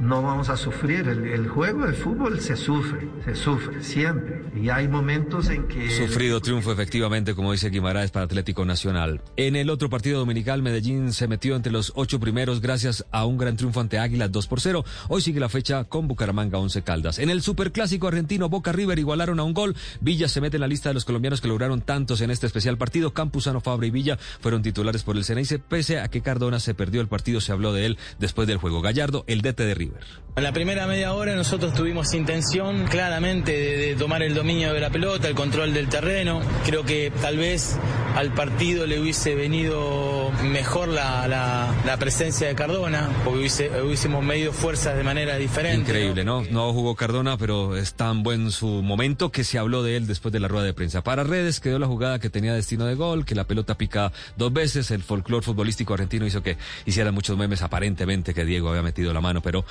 [0.00, 1.08] no vamos a sufrir.
[1.08, 4.42] El, juego de fútbol se sufre, se sufre siempre.
[4.60, 5.90] Y hay momentos en que...
[5.90, 9.20] Sufrido triunfo efectivamente, como dice Guimaraes, para Atlético Nacional.
[9.36, 13.38] En el otro partido dominical, Medellín se metió entre los ocho primeros gracias a un
[13.38, 14.84] gran triunfo ante Águilas 2 por 0.
[15.08, 17.18] Hoy sigue la fecha con Bucaramanga 11 Caldas.
[17.18, 19.76] En el superclásico argentino, Boca River igualaron a un gol.
[20.00, 22.76] Villa se mete en la lista de los colombianos que lograron tantos en este especial
[22.78, 23.14] partido.
[23.14, 27.00] Campuzano, Fabra y Villa fueron titulares por el Ceneice, pese a que Cardona se perdió
[27.00, 28.82] el partido, se habló de él después del juego.
[28.82, 29.85] Gallardo, el DT de River.
[29.94, 34.90] En la primera media hora nosotros tuvimos intención claramente de, tomar el dominio de la
[34.90, 36.42] pelota, el control del terreno.
[36.66, 37.78] Creo que tal vez
[38.14, 44.94] al partido le hubiese venido mejor la, presencia de Cardona, porque hubiese, hubiésemos medido fuerzas
[44.98, 45.80] de manera diferente.
[45.80, 46.42] Increíble, ¿no?
[46.50, 46.70] ¿no?
[46.74, 50.40] Jugó Cardona, pero es tan buen su momento que se habló de él después de
[50.40, 51.02] la rueda de prensa.
[51.02, 54.52] Para redes quedó la jugada que tenía destino de gol, que la pelota pica dos
[54.52, 59.14] veces, el folclore futbolístico argentino hizo que hicieran muchos memes aparentemente que Diego había metido
[59.14, 59.64] la mano, pero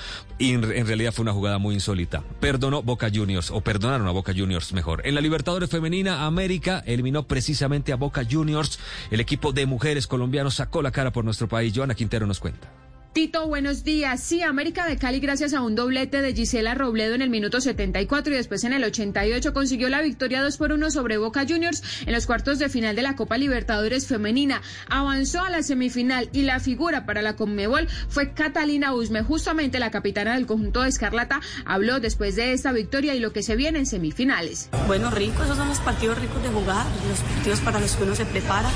[0.56, 2.22] en, realidad fue una jugada muy insólita.
[2.40, 5.06] Perdonó Boca Juniors, o perdonaron a Boca Juniors mejor.
[5.06, 8.78] En la Libertadores Femenina, América eliminó precisamente a Boca Juniors.
[9.10, 11.72] El equipo de mujeres colombianos sacó la cara por nuestro país.
[11.74, 12.85] Joana Quintero nos cuenta.
[13.16, 14.20] Tito, buenos días.
[14.20, 18.30] Sí, América de Cali, gracias a un doblete de Gisela Robledo en el minuto 74
[18.30, 22.12] y después en el 88, consiguió la victoria 2 por 1 sobre Boca Juniors en
[22.12, 24.60] los cuartos de final de la Copa Libertadores Femenina.
[24.90, 29.22] Avanzó a la semifinal y la figura para la Conmebol fue Catalina Usme.
[29.22, 33.42] Justamente la capitana del conjunto de Escarlata habló después de esta victoria y lo que
[33.42, 34.68] se viene en semifinales.
[34.86, 38.14] Bueno, rico, esos son los partidos ricos de jugar, los partidos para los que uno
[38.14, 38.68] se prepara.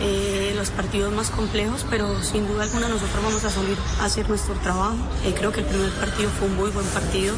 [0.00, 4.54] Eh, los partidos más complejos, pero sin duda alguna nosotros vamos a salir hacer nuestro
[4.56, 4.96] trabajo.
[5.24, 7.34] Eh, creo que el primer partido fue un muy buen partido.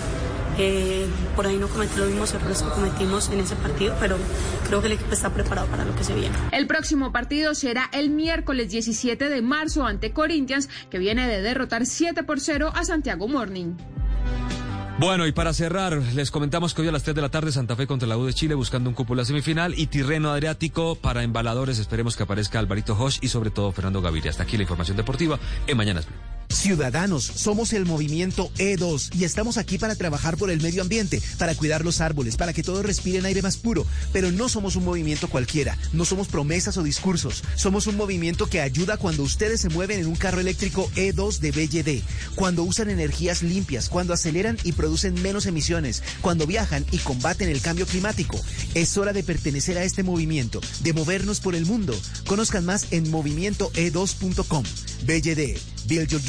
[0.58, 4.16] Eh, por ahí no cometí los mismos errores que cometimos en ese partido, pero
[4.66, 6.34] creo que el equipo está preparado para lo que se viene.
[6.52, 11.84] El próximo partido será el miércoles 17 de marzo ante Corinthians, que viene de derrotar
[11.84, 13.74] 7 por 0 a Santiago Morning.
[14.98, 17.76] Bueno, y para cerrar, les comentamos que hoy a las 3 de la tarde Santa
[17.76, 21.78] Fe contra la U de Chile buscando un cúpula semifinal y Tirreno Adriático para embaladores.
[21.78, 24.30] Esperemos que aparezca Alvarito Hosh y sobre todo Fernando Gaviria.
[24.30, 26.35] Hasta aquí la información deportiva en Mañanas Blue.
[26.48, 31.54] Ciudadanos, somos el movimiento E2 y estamos aquí para trabajar por el medio ambiente, para
[31.54, 33.86] cuidar los árboles, para que todos respiren aire más puro.
[34.12, 37.42] Pero no somos un movimiento cualquiera, no somos promesas o discursos.
[37.56, 41.50] Somos un movimiento que ayuda cuando ustedes se mueven en un carro eléctrico E2 de
[41.52, 42.02] BYD,
[42.34, 47.60] cuando usan energías limpias, cuando aceleran y producen menos emisiones, cuando viajan y combaten el
[47.60, 48.40] cambio climático.
[48.74, 51.94] Es hora de pertenecer a este movimiento, de movernos por el mundo.
[52.26, 54.64] Conozcan más en movimientoe2.com.
[55.04, 55.58] BYD.
[55.86, 56.20] Build Your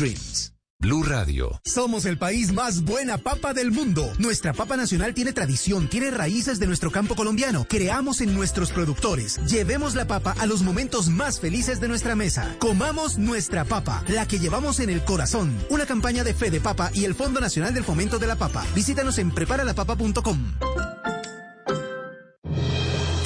[0.79, 1.59] Blue Radio.
[1.65, 4.13] Somos el país más buena papa del mundo.
[4.19, 7.65] Nuestra papa nacional tiene tradición, tiene raíces de nuestro campo colombiano.
[7.67, 9.39] Creamos en nuestros productores.
[9.47, 12.55] Llevemos la papa a los momentos más felices de nuestra mesa.
[12.59, 15.57] Comamos nuestra papa, la que llevamos en el corazón.
[15.69, 18.63] Una campaña de Fede Papa y el Fondo Nacional del Fomento de la Papa.
[18.75, 20.53] Visítanos en preparalapapa.com.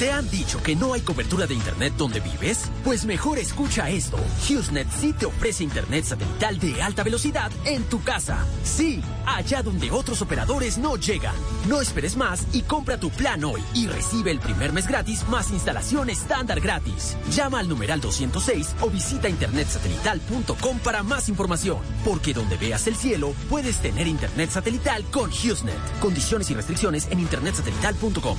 [0.02, 2.68] ¿Te han dicho que no hay cobertura de Internet donde vives?
[2.82, 4.18] Pues mejor escucha esto.
[4.48, 8.44] HughesNet sí te ofrece Internet satelital de alta velocidad en tu casa.
[8.64, 11.36] Sí, allá donde otros operadores no llegan.
[11.68, 15.52] No esperes más y compra tu plan hoy y recibe el primer mes gratis más
[15.52, 17.16] instalación estándar gratis.
[17.30, 21.78] Llama al numeral 206 o visita internetsatelital.com para más información.
[22.04, 26.00] Porque donde veas el cielo, puedes tener Internet satelital con HughesNet.
[26.00, 28.36] Condiciones y restricciones en internetsatelital.com.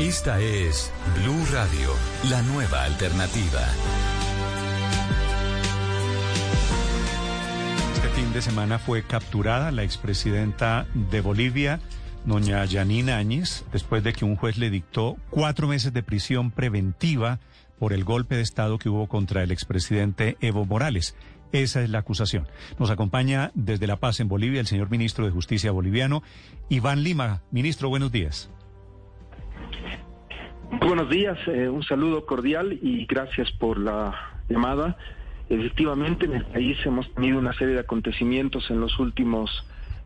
[0.00, 0.90] Esta es
[1.20, 1.90] Blue Radio,
[2.30, 3.60] la nueva alternativa.
[7.92, 11.80] Este fin de semana fue capturada la expresidenta de Bolivia,
[12.24, 17.38] doña Yanina Áñez, después de que un juez le dictó cuatro meses de prisión preventiva
[17.78, 21.14] por el golpe de Estado que hubo contra el expresidente Evo Morales.
[21.52, 22.48] Esa es la acusación.
[22.78, 26.22] Nos acompaña desde La Paz en Bolivia el señor ministro de Justicia boliviano,
[26.70, 27.42] Iván Lima.
[27.50, 28.48] Ministro, buenos días.
[30.78, 34.14] Buenos días, eh, un saludo cordial y gracias por la
[34.48, 34.96] llamada.
[35.48, 39.50] Efectivamente, en el país hemos tenido una serie de acontecimientos en los últimos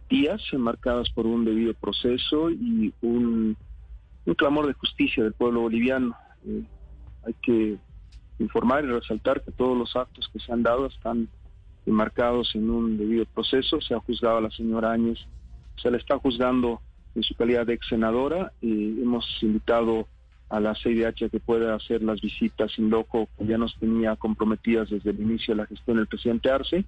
[0.08, 3.56] días, marcados por un debido proceso y un,
[4.38, 6.16] clamor de justicia del pueblo boliviano.
[6.46, 6.62] Eh,
[7.26, 7.76] hay que
[8.38, 11.28] informar y resaltar que todos los actos que se han dado están
[11.84, 13.82] enmarcados en un debido proceso.
[13.82, 15.18] Se ha juzgado a la señora Áñez,
[15.76, 16.80] se le está juzgando
[17.14, 18.50] en su calidad de ex senadora.
[18.62, 20.08] y hemos invitado
[20.54, 24.88] a la CIDH que pueda hacer las visitas sin loco que ya nos tenía comprometidas
[24.88, 26.84] desde el inicio de la gestión del presidente Arce.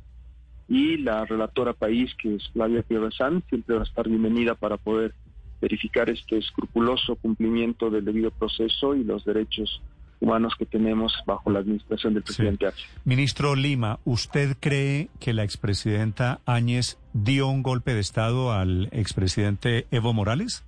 [0.68, 5.14] Y la relatora país, que es Flavia Pierrezán, siempre va a estar bienvenida para poder
[5.60, 9.82] verificar este escrupuloso cumplimiento del debido proceso y los derechos
[10.20, 12.84] humanos que tenemos bajo la administración del presidente Arce.
[13.04, 19.86] Ministro Lima, ¿usted cree que la expresidenta Áñez dio un golpe de Estado al expresidente
[19.90, 20.64] Evo Morales?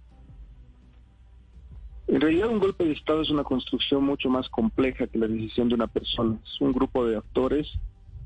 [2.08, 5.68] En realidad un golpe de Estado es una construcción mucho más compleja que la decisión
[5.68, 6.38] de una persona.
[6.42, 7.70] Es un grupo de actores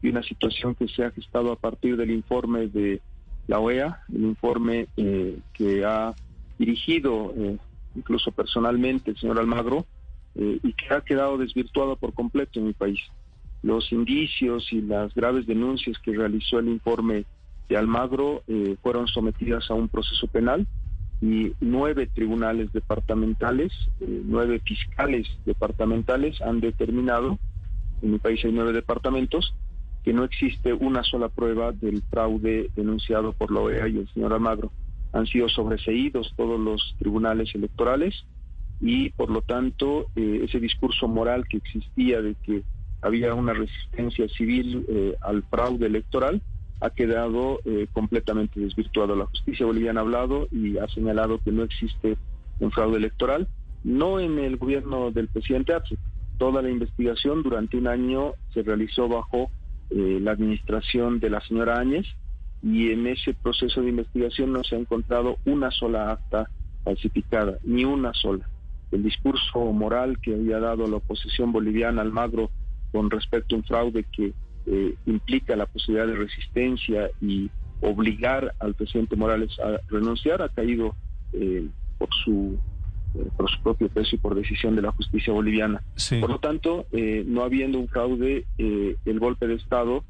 [0.00, 3.02] y una situación que se ha gestado a partir del informe de
[3.48, 6.14] la OEA, el informe eh, que ha
[6.60, 7.58] dirigido eh,
[7.96, 9.84] incluso personalmente el señor Almagro
[10.36, 13.00] eh, y que ha quedado desvirtuado por completo en mi país.
[13.64, 17.24] Los indicios y las graves denuncias que realizó el informe
[17.68, 18.42] de Almagro
[18.82, 20.66] fueron sometidas a un proceso penal
[21.22, 27.38] y nueve tribunales departamentales, nueve fiscales departamentales han determinado,
[28.02, 29.54] en mi país hay nueve departamentos,
[30.02, 34.32] que no existe una sola prueba del fraude denunciado por la OEA y el señor
[34.32, 34.72] Almagro.
[35.12, 38.24] Han sido sobreseídos todos los tribunales electorales
[38.80, 42.64] y por lo tanto eh, ese discurso moral que existía de que
[43.00, 46.42] había una resistencia civil eh, al fraude electoral
[46.82, 49.14] ha quedado eh, completamente desvirtuado.
[49.14, 52.16] La justicia boliviana ha hablado y ha señalado que no existe
[52.58, 53.46] un fraude electoral,
[53.84, 55.96] no en el gobierno del presidente Arce.
[56.38, 59.48] Toda la investigación durante un año se realizó bajo
[59.90, 62.06] eh, la administración de la señora Áñez
[62.64, 66.50] y en ese proceso de investigación no se ha encontrado una sola acta
[66.82, 68.48] falsificada, ni una sola.
[68.90, 72.50] El discurso moral que había dado la oposición boliviana Almagro
[72.90, 74.32] con respecto a un fraude que
[74.66, 80.94] eh, implica la posibilidad de resistencia y obligar al presidente Morales a renunciar ha caído
[81.32, 81.66] eh,
[81.98, 82.58] por su
[83.14, 85.82] eh, por su propio peso y por decisión de la justicia boliviana.
[86.20, 90.04] Por lo tanto, eh, no habiendo un fraude, eh, el golpe de Estado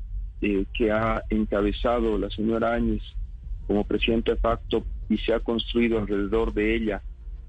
[0.74, 3.02] que ha encabezado la señora Áñez
[3.68, 7.00] como presidenta de facto y se ha construido alrededor de ella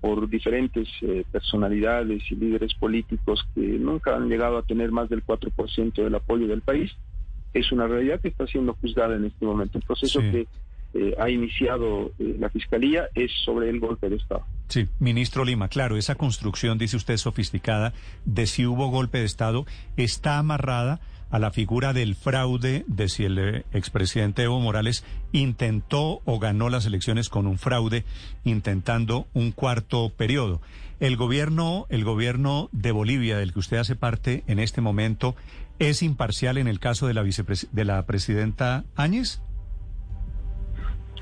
[0.04, 0.90] por diferentes
[1.32, 6.46] personalidades y líderes políticos que nunca han llegado a tener más del 4% del apoyo
[6.46, 6.92] del país,
[7.54, 9.78] es una realidad que está siendo juzgada en este momento.
[9.78, 10.46] El proceso que
[11.18, 14.44] ha iniciado la Fiscalía es sobre el golpe de Estado.
[14.68, 17.94] Sí, ministro Lima, claro, esa construcción, dice usted, sofisticada
[18.26, 19.66] de si hubo golpe de Estado,
[19.96, 21.00] está amarrada
[21.34, 26.70] a la figura del fraude de si el eh, expresidente Evo Morales intentó o ganó
[26.70, 28.06] las elecciones con un fraude
[28.44, 30.62] intentando un cuarto periodo.
[31.00, 35.36] El gobierno, el gobierno de Bolivia, del que usted hace parte en este momento,
[35.80, 39.42] es imparcial en el caso de la de la presidenta Áñez.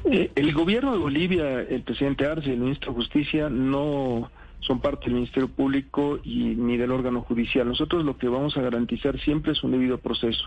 [0.04, 4.30] Eh, el gobierno de Bolivia, el presidente Arce el ministro de Justicia no
[4.62, 7.68] son parte del Ministerio Público y ni del órgano judicial.
[7.68, 10.44] Nosotros lo que vamos a garantizar siempre es un debido proceso.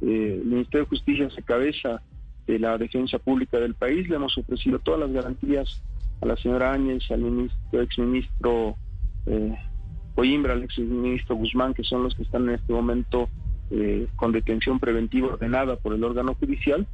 [0.00, 2.02] Eh, el Ministerio de Justicia se cabeza
[2.46, 4.08] de la defensa pública del país.
[4.08, 5.82] Le hemos ofrecido todas las garantías
[6.20, 8.76] a la señora Áñez, al ministro, exministro
[9.26, 9.56] eh,
[10.14, 13.28] Coimbra, al exministro Guzmán, que son los que están en este momento
[13.70, 16.86] eh, con detención preventiva ordenada por el órgano judicial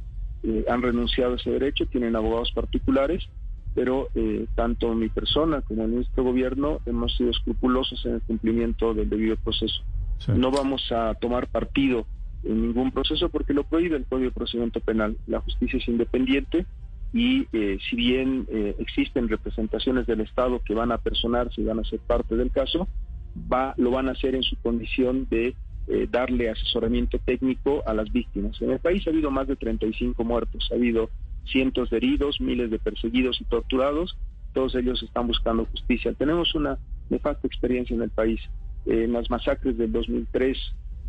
[0.47, 3.27] eh, han renunciado a ese derecho, tienen abogados particulares,
[3.75, 9.09] pero eh, tanto mi persona como de Gobierno hemos sido escrupulosos en el cumplimiento del
[9.09, 9.83] debido proceso.
[10.27, 12.07] No vamos a tomar partido
[12.43, 15.17] en ningún proceso porque lo prohíbe el Código de Procedimiento Penal.
[15.27, 16.65] La justicia es independiente
[17.13, 18.47] y eh, si bien
[18.79, 22.87] existen representaciones del Estado que van a personarse y van a ser parte del caso,
[23.51, 25.55] va, lo van a hacer en su condición de
[25.87, 28.59] eh, darle asesoramiento técnico a las víctimas.
[28.59, 31.11] En el país ha habido más de 35 muertos, ha habido
[31.45, 34.17] cientos de heridos, miles de perseguidos y torturados,
[34.53, 36.13] todos ellos están buscando justicia.
[36.13, 36.77] Tenemos una
[37.09, 38.41] nefasta experiencia en el país.
[38.87, 40.57] en las masacres del 2003,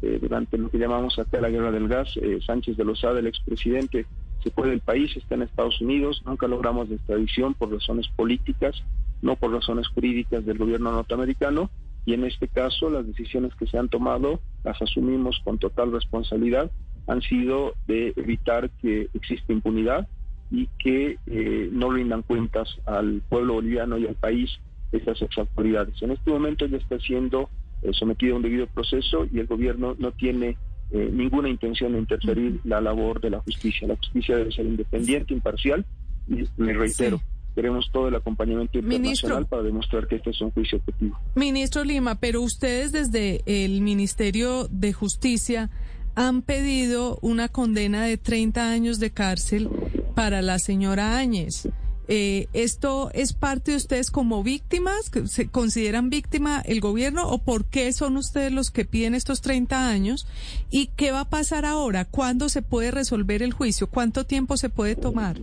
[0.00, 3.26] eh, durante lo que llamamos acá la guerra del gas, eh, Sánchez de Lozada, el
[3.26, 4.06] expresidente,
[4.42, 8.82] se fue del país, está en Estados Unidos, nunca logramos la extradición por razones políticas,
[9.20, 11.70] no por razones jurídicas del gobierno norteamericano,
[12.06, 16.70] y en este caso las decisiones que se han tomado las asumimos con total responsabilidad,
[17.06, 20.08] han sido de evitar que exista impunidad
[20.51, 24.51] y que eh, no rindan cuentas al pueblo boliviano y al país
[24.93, 26.01] esas autoridades.
[26.02, 27.51] En este momento ya está siendo
[27.82, 30.56] eh, sometido a un debido proceso y el gobierno no tiene
[30.93, 33.89] eh, ninguna intención de interferir la labor de la justicia.
[33.89, 35.85] La justicia debe ser independiente, imparcial
[36.28, 37.20] y le reitero
[37.56, 41.18] queremos todo el acompañamiento internacional para demostrar que este es un juicio objetivo.
[41.35, 45.70] Ministro Lima, pero ustedes desde el Ministerio de Justicia
[46.14, 49.70] han pedido una condena de 30 años de cárcel
[50.16, 51.68] para la señora Áñez.
[52.09, 55.10] Eh, ¿Esto es parte de ustedes como víctimas?
[55.26, 59.90] ¿Se consideran víctima el gobierno o por qué son ustedes los que piden estos 30
[59.90, 60.26] años?
[60.70, 62.06] ¿Y qué va a pasar ahora?
[62.06, 63.88] ¿Cuándo se puede resolver el juicio?
[63.88, 65.36] ¿Cuánto tiempo se puede tomar?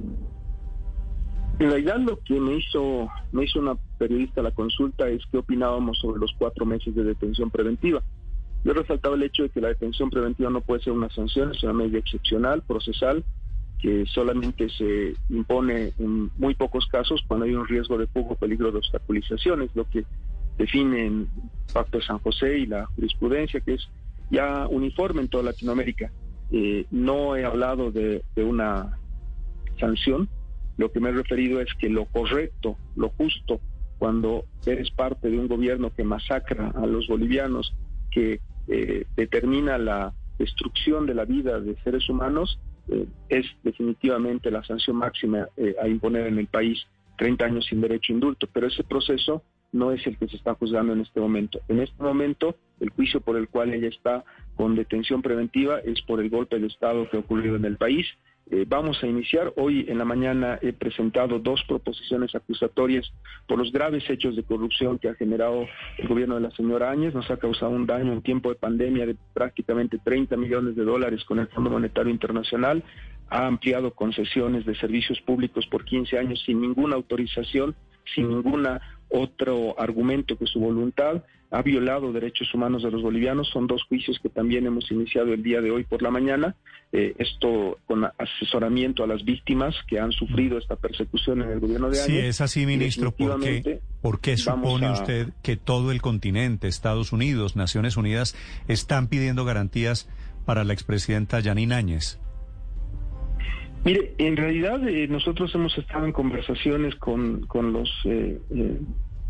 [1.59, 5.99] En realidad lo que me hizo, me hizo una periodista la consulta es qué opinábamos
[5.99, 8.01] sobre los cuatro meses de detención preventiva.
[8.63, 11.61] Yo resaltaba el hecho de que la detención preventiva no puede ser una sanción, es
[11.61, 13.23] una medida excepcional, procesal,
[13.79, 18.71] que solamente se impone en muy pocos casos cuando hay un riesgo de fuga peligro
[18.71, 20.05] de obstaculización, es lo que
[20.57, 21.27] define el
[21.73, 23.89] Pacto de San José y la jurisprudencia, que es
[24.29, 26.11] ya uniforme en toda Latinoamérica.
[26.51, 28.97] Eh, no he hablado de, de una
[29.79, 30.29] sanción,
[30.77, 33.59] lo que me he referido es que lo correcto, lo justo,
[33.97, 37.73] cuando eres parte de un gobierno que masacra a los bolivianos,
[38.11, 42.59] que eh, determina la destrucción de la vida de seres humanos,
[42.89, 46.85] eh, es definitivamente la sanción máxima eh, a imponer en el país
[47.17, 48.47] 30 años sin derecho a indulto.
[48.51, 51.59] Pero ese proceso no es el que se está juzgando en este momento.
[51.67, 54.23] En este momento, el juicio por el cual ella está
[54.55, 58.05] con detención preventiva es por el golpe de Estado que ha ocurrido en el país
[58.51, 59.53] eh, vamos a iniciar.
[59.55, 63.09] Hoy en la mañana he presentado dos proposiciones acusatorias
[63.47, 65.65] por los graves hechos de corrupción que ha generado
[65.97, 67.13] el gobierno de la señora Áñez.
[67.13, 71.23] Nos ha causado un daño en tiempo de pandemia de prácticamente 30 millones de dólares
[71.23, 72.83] con el Fondo Monetario Internacional.
[73.29, 77.75] Ha ampliado concesiones de servicios públicos por 15 años sin ninguna autorización,
[78.13, 78.81] sin ninguna
[79.13, 83.47] otro argumento que su voluntad ha violado derechos humanos de los bolivianos.
[83.49, 86.55] Son dos juicios que también hemos iniciado el día de hoy por la mañana.
[86.91, 91.91] Eh, esto con asesoramiento a las víctimas que han sufrido esta persecución en el gobierno
[91.91, 92.05] de Áñez.
[92.07, 97.11] Si es así, ministro, ¿por qué, ¿por qué supone usted que todo el continente, Estados
[97.11, 98.35] Unidos, Naciones Unidas,
[98.67, 100.09] están pidiendo garantías
[100.45, 102.19] para la expresidenta Yanine Áñez?
[103.85, 108.79] Mire, en realidad eh, nosotros hemos estado en conversaciones con, con los eh, eh,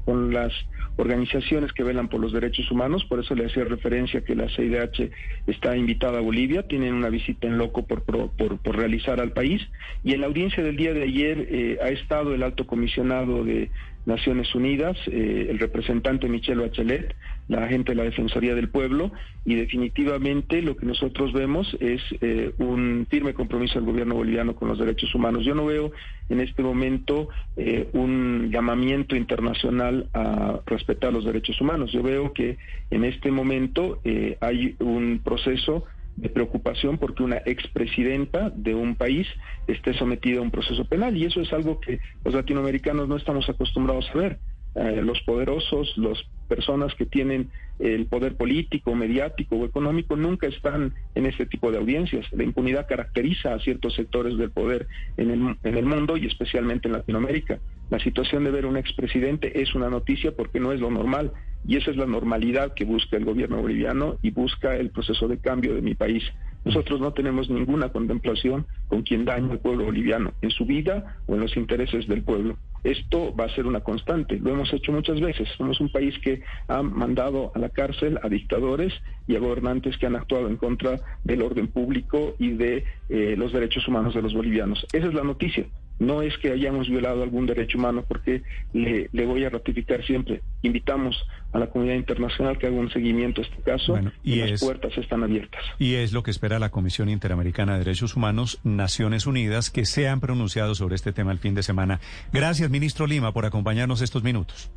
[0.05, 0.51] con las
[0.97, 5.09] organizaciones que velan por los derechos humanos, por eso le hacía referencia que la CIDH
[5.47, 9.61] está invitada a Bolivia, tienen una visita en loco por, por, por, realizar al país,
[10.03, 13.71] y en la audiencia del día de ayer ha estado el alto comisionado de
[14.05, 17.15] Naciones Unidas, eh, el representante Michelle Bachelet,
[17.47, 19.11] la agente de la Defensoría del Pueblo,
[19.45, 24.67] y definitivamente lo que nosotros vemos es eh, un firme compromiso del gobierno boliviano con
[24.67, 25.45] los derechos humanos.
[25.45, 25.91] Yo no veo
[26.29, 31.91] en este momento eh, un llamamiento internacional a respetar los derechos humanos.
[31.91, 32.57] Yo veo que
[32.91, 33.99] en este momento
[34.39, 39.27] hay un proceso de preocupación porque una expresidenta de un país
[39.67, 43.49] esté sometida a un proceso penal y eso es algo que los latinoamericanos no estamos
[43.49, 44.39] acostumbrados a ver.
[44.75, 46.17] Eh, los poderosos, las
[46.47, 51.77] personas que tienen el poder político, mediático o económico nunca están en este tipo de
[51.77, 52.25] audiencias.
[52.31, 54.87] La impunidad caracteriza a ciertos sectores del poder
[55.17, 57.59] en el, en el mundo y especialmente en Latinoamérica.
[57.93, 61.31] La situación de ver un expresidente es una noticia porque no es lo normal
[61.63, 65.37] y esa es la normalidad que busca el gobierno boliviano y busca el proceso de
[65.37, 66.23] cambio de mi país.
[66.65, 71.35] Nosotros no tenemos ninguna contemplación con quien dañe al pueblo boliviano en su vida o
[71.35, 72.57] en los intereses del pueblo.
[72.83, 75.47] Esto va a ser una constante, lo hemos hecho muchas veces.
[75.55, 78.91] Somos un país que ha mandado a la cárcel a dictadores
[79.27, 83.53] y a gobernantes que han actuado en contra del orden público y de eh, los
[83.53, 84.83] derechos humanos de los bolivianos.
[84.93, 85.67] Esa es la noticia.
[86.03, 88.43] No es que hayamos violado algún derecho humano, porque
[88.73, 90.41] le, voy a ratificar siempre.
[90.61, 91.15] Invitamos
[91.53, 95.23] a la comunidad internacional que haga un seguimiento a este caso y, las puertas están
[95.23, 95.61] abiertas.
[95.79, 100.09] Y es lo que espera la Comisión Interamericana de Derechos Humanos, Naciones Unidas, que se
[100.09, 102.01] han pronunciado sobre este tema el fin de semana.
[102.33, 104.71] Gracias, ministro Lima, por acompañarnos estos minutos.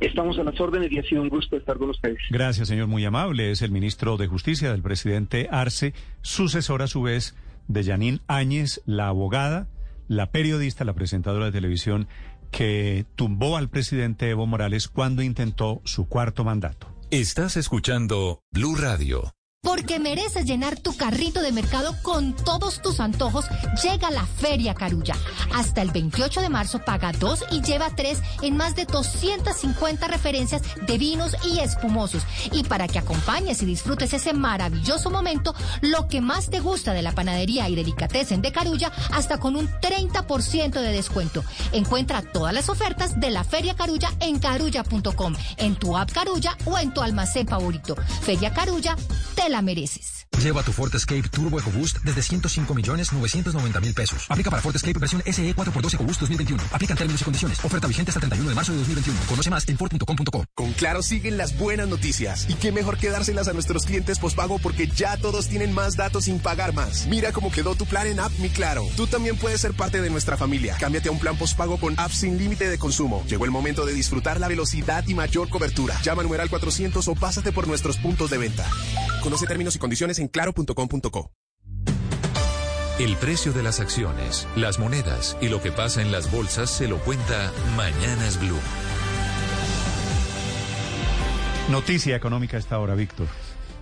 [0.00, 2.18] Estamos a las órdenes y ha sido un gusto estar con ustedes.
[2.30, 3.50] Gracias, señor, muy amable.
[3.50, 7.34] Es el ministro de Justicia del presidente Arce, sucesor a su vez
[7.68, 9.68] de Yanín Áñez, la abogada
[10.08, 12.08] la periodista, la presentadora de televisión
[12.50, 16.94] que tumbó al presidente Evo Morales cuando intentó su cuarto mandato.
[17.10, 19.34] Estás escuchando Blue Radio.
[19.64, 23.46] Porque mereces llenar tu carrito de mercado con todos tus antojos,
[23.82, 25.16] llega la Feria Carulla.
[25.54, 30.62] Hasta el 28 de marzo paga dos y lleva tres en más de 250 referencias
[30.86, 32.22] de vinos y espumosos.
[32.52, 37.02] Y para que acompañes y disfrutes ese maravilloso momento, lo que más te gusta de
[37.02, 41.42] la panadería y delicatessen de Carulla, hasta con un 30% de descuento.
[41.72, 46.78] Encuentra todas las ofertas de la Feria Carulla en carulla.com, en tu app Carulla o
[46.78, 47.96] en tu almacén favorito.
[48.22, 48.96] Feria Carulla,
[49.34, 50.26] te la mereces.
[50.42, 54.26] Lleva tu Ford Escape Turbo EcoBoost desde 105 millones 990 mil pesos.
[54.28, 56.62] Aplica para Ford Escape versión SE 4x2 EcoBoost 2021.
[56.72, 57.64] Aplica en términos y condiciones.
[57.64, 59.20] Oferta vigente hasta el 31 de marzo de 2021.
[59.28, 60.44] Conoce más en Ford.com.co.
[60.54, 62.46] Con Claro siguen las buenas noticias.
[62.50, 66.24] Y qué mejor que dárselas a nuestros clientes postpago porque ya todos tienen más datos
[66.24, 67.06] sin pagar más.
[67.06, 68.84] Mira cómo quedó tu plan en App Mi Claro.
[68.96, 70.76] Tú también puedes ser parte de nuestra familia.
[70.80, 73.24] Cámbiate a un plan postpago con App sin límite de consumo.
[73.28, 75.96] Llegó el momento de disfrutar la velocidad y mayor cobertura.
[76.02, 78.68] Llama al numeral 400 o pásate por nuestros puntos de venta.
[79.22, 81.30] Conoce términos y condiciones en claro.com.co.
[82.98, 86.86] El precio de las acciones, las monedas y lo que pasa en las bolsas se
[86.86, 88.60] lo cuenta Mañanas Blue.
[91.70, 93.26] Noticia económica a esta hora, Víctor.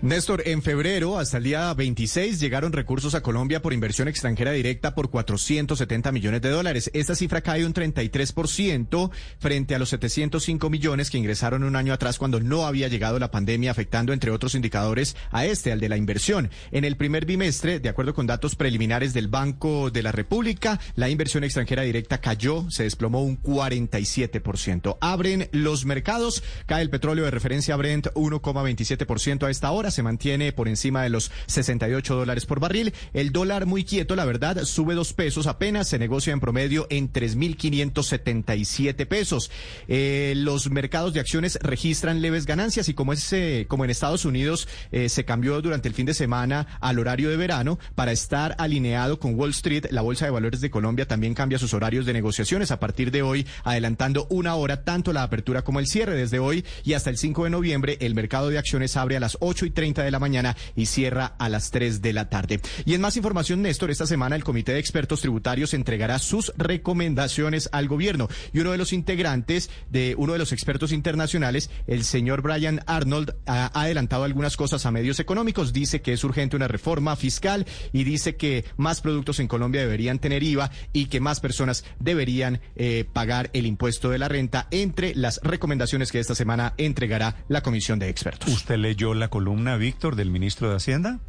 [0.03, 4.97] Néstor, en febrero hasta el día 26 llegaron recursos a Colombia por inversión extranjera directa
[4.97, 6.91] por 470 millones de dólares.
[6.93, 12.19] Esta cifra cae un 33% frente a los 705 millones que ingresaron un año atrás
[12.19, 15.97] cuando no había llegado la pandemia afectando entre otros indicadores a este, al de la
[15.97, 16.51] inversión.
[16.73, 21.11] En el primer bimestre, de acuerdo con datos preliminares del Banco de la República, la
[21.11, 24.99] inversión extranjera directa cayó, se desplomó un 47%.
[25.01, 30.53] Abren los mercados, cae el petróleo de referencia Brent 1,27% a esta hora se mantiene
[30.53, 32.93] por encima de los 68 dólares por barril.
[33.13, 37.13] El dólar muy quieto, la verdad, sube dos pesos apenas, se negocia en promedio en
[37.13, 39.51] 3.577 pesos.
[39.89, 44.25] Eh, los mercados de acciones registran leves ganancias y como es eh, como en Estados
[44.25, 48.55] Unidos eh, se cambió durante el fin de semana al horario de verano para estar
[48.59, 52.13] alineado con Wall Street, la Bolsa de Valores de Colombia también cambia sus horarios de
[52.13, 56.17] negociaciones a partir de hoy, adelantando una hora tanto la apertura como el cierre.
[56.17, 59.37] Desde hoy y hasta el 5 de noviembre, el mercado de acciones abre a las
[59.41, 62.61] 8 y 30 de la mañana y cierra a las 3 de la tarde.
[62.85, 67.69] Y en más información, Néstor, esta semana el Comité de Expertos Tributarios entregará sus recomendaciones
[67.73, 72.43] al gobierno y uno de los integrantes de uno de los expertos internacionales, el señor
[72.43, 75.73] Brian Arnold, ha adelantado algunas cosas a medios económicos.
[75.73, 80.21] Dice que es urgente una reforma fiscal y dice que más productos en Colombia deberían
[80.21, 85.15] tener IVA y que más personas deberían eh, pagar el impuesto de la renta entre
[85.17, 88.49] las recomendaciones que esta semana entregará la Comisión de Expertos.
[88.49, 91.21] ¿Usted leyó la columna, Víctor, del ministro de Hacienda?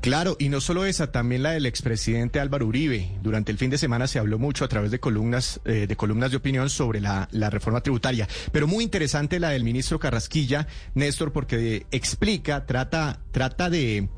[0.00, 3.10] Claro, y no solo esa, también la del expresidente Álvaro Uribe.
[3.22, 6.30] Durante el fin de semana se habló mucho a través de columnas, eh, de columnas
[6.30, 8.28] de opinión sobre la, la, reforma tributaria.
[8.52, 14.08] Pero muy interesante la del ministro Carrasquilla, Néstor, porque explica, trata, trata de,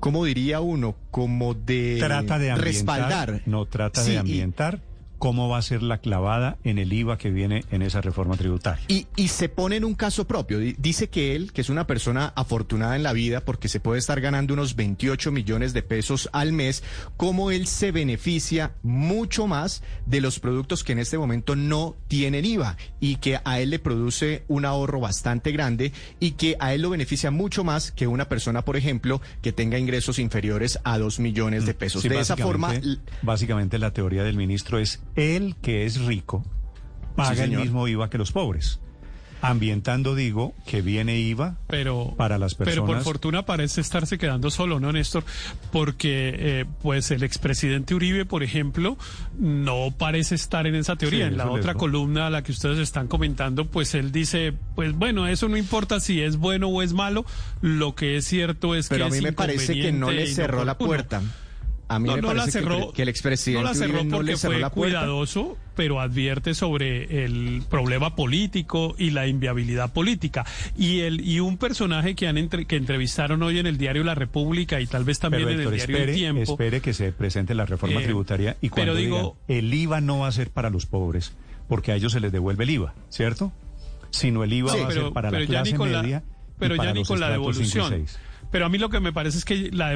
[0.00, 0.96] ¿cómo diría uno?
[1.10, 3.42] Como de, trata de respaldar.
[3.44, 4.80] No trata sí, de ambientar.
[5.18, 8.84] Cómo va a ser la clavada en el IVA que viene en esa reforma tributaria.
[8.88, 10.58] Y, y se pone en un caso propio.
[10.58, 14.20] Dice que él, que es una persona afortunada en la vida porque se puede estar
[14.20, 16.82] ganando unos 28 millones de pesos al mes,
[17.16, 22.44] cómo él se beneficia mucho más de los productos que en este momento no tienen
[22.44, 26.82] IVA y que a él le produce un ahorro bastante grande y que a él
[26.82, 31.20] lo beneficia mucho más que una persona, por ejemplo, que tenga ingresos inferiores a 2
[31.20, 32.02] millones de pesos.
[32.02, 32.74] Sí, de esa forma...
[33.22, 36.44] Básicamente la teoría del ministro es él que es rico
[37.16, 38.78] paga sí, el mismo IVA que los pobres.
[39.42, 42.74] Ambientando digo que viene IVA pero, para las personas.
[42.74, 45.24] Pero por fortuna parece estarse quedando solo, ¿no, Néstor?
[45.70, 48.96] Porque eh, pues el expresidente Uribe, por ejemplo,
[49.38, 51.26] no parece estar en esa teoría.
[51.26, 54.94] Sí, en la otra columna a la que ustedes están comentando, pues él dice, pues
[54.94, 57.26] bueno, eso no importa si es bueno o es malo,
[57.60, 60.26] lo que es cierto es pero que a mí es me parece que no le
[60.28, 61.22] cerró la puerta.
[61.88, 64.00] A mí no, me no parece la cerró, que, que, el expresidente no la cerró
[64.00, 69.28] Uribe porque le cerró fue la cuidadoso, pero advierte sobre el problema político y la
[69.28, 70.44] inviabilidad política.
[70.76, 74.16] Y el y un personaje que han entre, que entrevistaron hoy en el diario La
[74.16, 76.52] República y tal vez también pero, en Héctor, el diario espere, El Tiempo.
[76.52, 80.00] Espere que se presente la reforma Eh, tributaria y cuando pero digo- digan, el IVA
[80.00, 81.34] no va a ser para los pobres,
[81.68, 83.52] porque a ellos se les devuelve el IVA, ¿cierto?
[84.10, 86.02] Sino el IVA Sí, va a ser para la pero ya ni clase con la-
[86.02, 86.22] media
[86.58, 88.06] pero y ya para ni los con la devolución.
[88.50, 89.92] Pero a mí lo que me parece es que la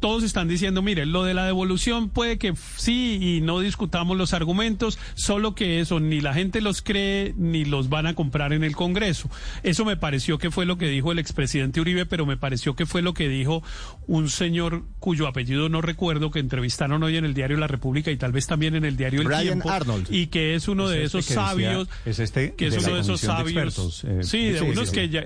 [0.00, 4.34] todos están diciendo, mire, lo de la devolución puede que sí y no discutamos los
[4.34, 8.64] argumentos, solo que eso ni la gente los cree ni los van a comprar en
[8.64, 9.30] el Congreso.
[9.62, 12.84] Eso me pareció que fue lo que dijo el expresidente Uribe, pero me pareció que
[12.84, 13.62] fue lo que dijo
[14.06, 18.18] un señor cuyo apellido no recuerdo que entrevistaron hoy en el diario La República y
[18.18, 20.08] tal vez también en el diario El Brian Tiempo Arnold.
[20.10, 22.74] y que es uno Es de este esos que decía- sabios es este que es
[22.74, 25.08] de uno la de esos de sabios Expertos, eh, sí, de sí, unos sí, que
[25.08, 25.24] ya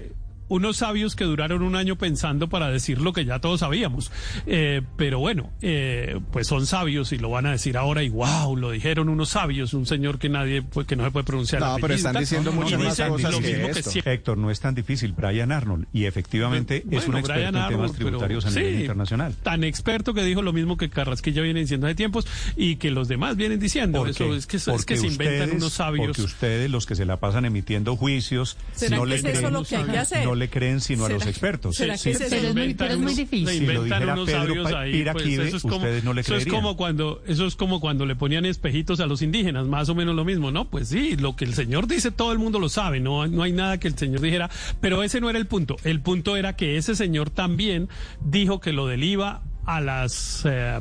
[0.48, 4.10] unos sabios que duraron un año pensando para decir lo que ya todos sabíamos.
[4.46, 8.56] Eh, pero bueno, eh, pues son sabios y lo van a decir ahora y wow,
[8.56, 11.60] lo dijeron unos sabios, un señor que nadie, pues, que no se puede pronunciar.
[11.62, 13.90] No, pero están diciendo Y muchas más cosas lo que mismo esto.
[13.90, 14.12] siempre.
[14.14, 15.12] Héctor, no es tan difícil.
[15.12, 18.74] Brian Arnold, y efectivamente es un experto Brian en temas Arnold, pero- tributarios a nivel
[18.74, 19.34] sí, internacional.
[19.42, 23.08] Tan experto que dijo lo mismo que Carrasquilla viene diciendo hace tiempos y que los
[23.08, 23.98] demás vienen diciendo.
[23.98, 26.06] Porque- Eso es que, es que porque se inventan ustedes- unos sabios.
[26.06, 29.50] Porque ustedes, los que se la pasan emitiendo juicios, ¿Será no que le es eso
[29.50, 30.24] lo que hay que hacer?
[30.38, 31.76] Le creen sino a ¿Será- los expertos.
[31.76, 31.82] Sí?
[31.82, 33.46] Pero es muy- inventan pero es muy unos- difícil.
[33.48, 35.76] se Si lo inventan dijera unos Pedro sabios Pa- ahí, Iraquive, pues eso es como,
[35.76, 39.06] ustedes no le eso es como cuando eso es como cuando le ponían espejitos a
[39.06, 40.68] los indígenas, más o menos lo mismo, ¿no?
[40.70, 43.52] Pues sí, lo que el señor dice todo el mundo lo sabe, no no hay
[43.52, 44.48] nada que el señor dijera,
[44.80, 45.76] pero ese no era el punto.
[45.84, 47.88] El punto era que ese señor también
[48.24, 50.80] dijo que lo del IVA a las eh,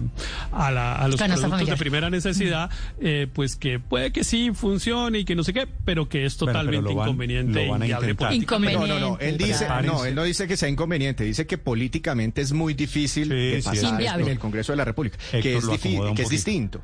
[0.51, 1.77] a, la- a los Canasta productos familiar.
[1.77, 2.69] de primera necesidad,
[3.01, 6.37] eh, pues que puede que sí funcione y que no sé qué, pero que es
[6.37, 8.27] Bueno, totalmente lo van- inconveniente lo van a intentar.
[8.29, 8.77] políticamente.
[8.79, 9.17] No, no, no.
[9.19, 13.27] Él dice, no, él no dice que sea inconveniente, dice que políticamente es muy difícil
[13.29, 16.81] sí, pasar esto en el Congreso de la República, que es, un que es distinto.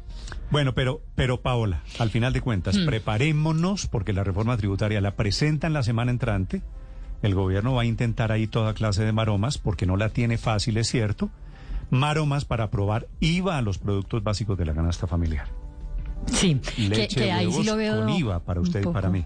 [0.51, 2.85] Bueno, pero, pero Paola, al final de cuentas, Hmm.
[2.85, 6.61] preparémonos porque la reforma tributaria la presentan la semana entrante.
[7.21, 10.75] El gobierno va a intentar ahí toda clase de maromas porque no la tiene fácil,
[10.77, 11.29] es cierto.
[11.93, 15.47] Maromas para aprobar IVA a los productos básicos de la canasta familiar.
[16.25, 17.99] Sí, que, Leche, que ahí sí huevos lo veo.
[17.99, 19.25] con IVA para usted y para mí.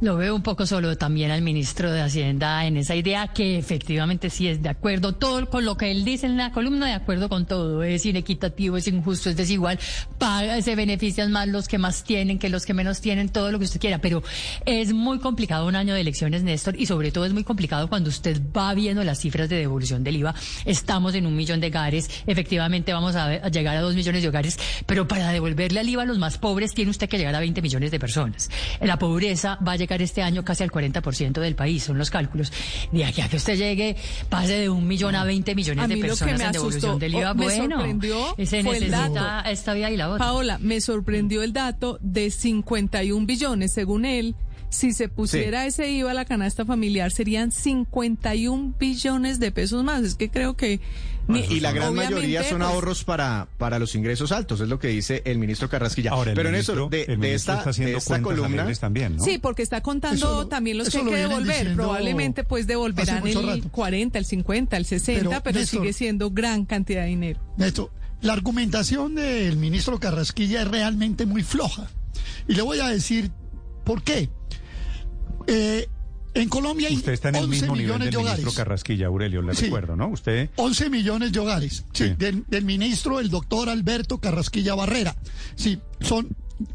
[0.00, 4.30] Lo veo un poco solo también al ministro de Hacienda en esa idea que efectivamente
[4.30, 7.28] sí es de acuerdo todo con lo que él dice en la columna, de acuerdo
[7.28, 7.82] con todo.
[7.82, 9.80] Es inequitativo, es injusto, es desigual.
[10.16, 13.58] Paga, se benefician más los que más tienen que los que menos tienen, todo lo
[13.58, 13.98] que usted quiera.
[13.98, 14.22] Pero
[14.66, 18.08] es muy complicado un año de elecciones, Néstor, y sobre todo es muy complicado cuando
[18.08, 20.32] usted va viendo las cifras de devolución del IVA.
[20.64, 24.28] Estamos en un millón de hogares, efectivamente vamos a, a llegar a dos millones de
[24.28, 27.40] hogares, pero para devolverle al IVA a los más pobres tiene usted que llegar a
[27.40, 28.48] 20 millones de personas.
[28.80, 32.52] La pobreza va a llegar este año casi al 40% del país, son los cálculos.
[32.92, 33.96] De aquí a que usted llegue,
[34.28, 37.32] pase de un millón a 20 millones A de personas en devolución del IVA.
[37.32, 39.48] o me bueno, sorprendió se necesita dato.
[39.50, 40.18] esta vida y la otra.
[40.24, 43.72] Paola, me sorprendió el dato de 51 billones.
[43.72, 44.34] Según él,
[44.70, 50.02] si se pusiera ese IVA a la canasta familiar, serían 51 billones de pesos más.
[50.02, 50.80] Es que creo que...
[51.26, 54.78] ni- Y la gran mayoría son pues, ahorros para, para los ingresos altos, es lo
[54.78, 56.10] que dice el ministro Carrasquilla.
[56.10, 57.02] Ahora, el Pero en eso, de,
[57.34, 58.74] esta, está haciendo de esta cuentas columna...
[58.74, 59.24] también, ¿no?
[59.24, 61.56] Sí, porque está contando Eso también los que hay lo que devolver.
[61.56, 63.68] diciendo Probablemente pues devolverán el rato.
[63.70, 67.40] 40, el 50, el 60, pero, Pero, Néstor- sigue siendo gran cantidad de dinero.
[67.56, 67.90] Néstor,
[68.20, 71.88] la argumentación del ministro Carrasquilla es realmente muy floja.
[72.48, 73.30] Y le voy a decir
[73.84, 74.28] por qué.
[75.48, 75.88] Eh,
[76.34, 78.38] en Colombia hay Usted está en el 11 mismo nivel del de hogares.
[78.40, 79.64] ministro Carrasquilla, Aurelio, le Sí.
[79.64, 80.08] recuerdo, ¿no?
[80.08, 81.84] Usted 11 millones de hogares.
[81.92, 82.14] Sí, Sí.
[82.18, 85.16] Del, del ministro, el doctor Alberto Carrasquilla Barrera.
[85.56, 86.28] Sí, son.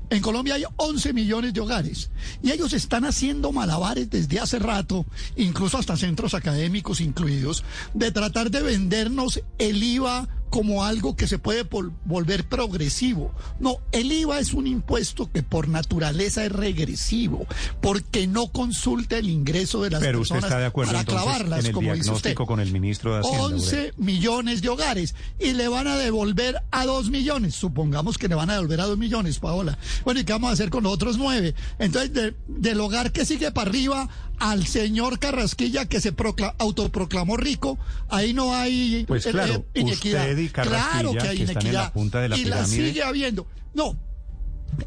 [0.10, 2.10] En Colombia hay 11 millones de hogares
[2.42, 8.50] y ellos están haciendo malabares desde hace rato, incluso hasta centros académicos incluidos, de tratar
[8.50, 11.66] de vendernos el IVA como algo que se puede
[12.06, 13.34] volver progresivo.
[13.60, 17.48] No, el IVA es un impuesto que por naturaleza es regresivo,
[17.82, 21.24] porque no consulta el ingreso de las Pero usted personas está de acuerdo para entonces
[21.24, 22.30] clavarlas, en el como dice usted.
[22.30, 23.40] diagnóstico con el ministro de Hacienda.
[23.46, 23.64] Aurelio.
[23.64, 27.56] 11 millones de hogares y le van a devolver a 2 millones.
[27.56, 29.80] Supongamos que le van a devolver a 2 millones, Paola.
[30.06, 31.56] Bueno, ¿y qué vamos a hacer con los otros 9?
[31.80, 34.08] Entonces, de- del hogar que sigue para arriba
[34.40, 37.78] al señor Carrasquilla que se procla- autoproclamó rico,
[38.10, 40.30] ahí no hay Pues eh, claro, eh, inequidad.
[40.30, 41.84] usted y claro que hay que están en inequidad.
[41.84, 42.88] la punta de la y la pirámide.
[42.90, 43.48] sigue habiendo.
[43.74, 43.98] No,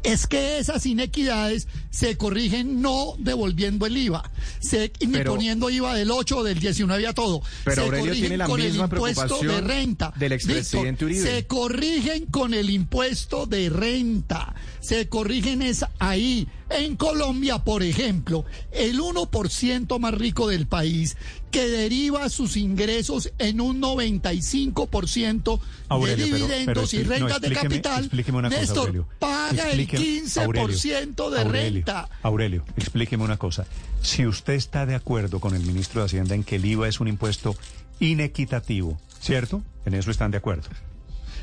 [0.03, 6.11] es que esas inequidades se corrigen no devolviendo el IVA, se, ni poniendo IVA del
[6.11, 7.41] 8 o del 19 a todo.
[7.63, 10.13] Pero se Aurelio corrigen tiene la con el misma impuesto de renta.
[10.17, 11.23] del expresidente Uribe.
[11.23, 14.53] Se corrigen con el impuesto de renta.
[14.87, 16.47] Se corrigen es ahí.
[16.69, 21.17] En Colombia, por ejemplo, el 1% más rico del país
[21.51, 25.59] que deriva sus ingresos en un 95%
[25.89, 27.99] Aurelio, de dividendos pero y no, rentas de capital.
[28.05, 29.07] explíqueme una cosa, Néstor, Aurelio.
[29.19, 32.09] paga Explíqueme- el 15% de Aurelio, renta.
[32.23, 33.65] Aurelio, explíqueme una cosa.
[34.01, 37.01] Si usted está de acuerdo con el ministro de Hacienda en que el IVA es
[37.01, 37.57] un impuesto
[37.99, 39.63] inequitativo, ¿cierto?
[39.85, 40.69] En eso están de acuerdo.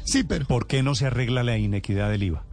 [0.04, 0.46] Sí, pero...
[0.46, 2.44] ¿Por qué no se arregla la inequidad del IVA?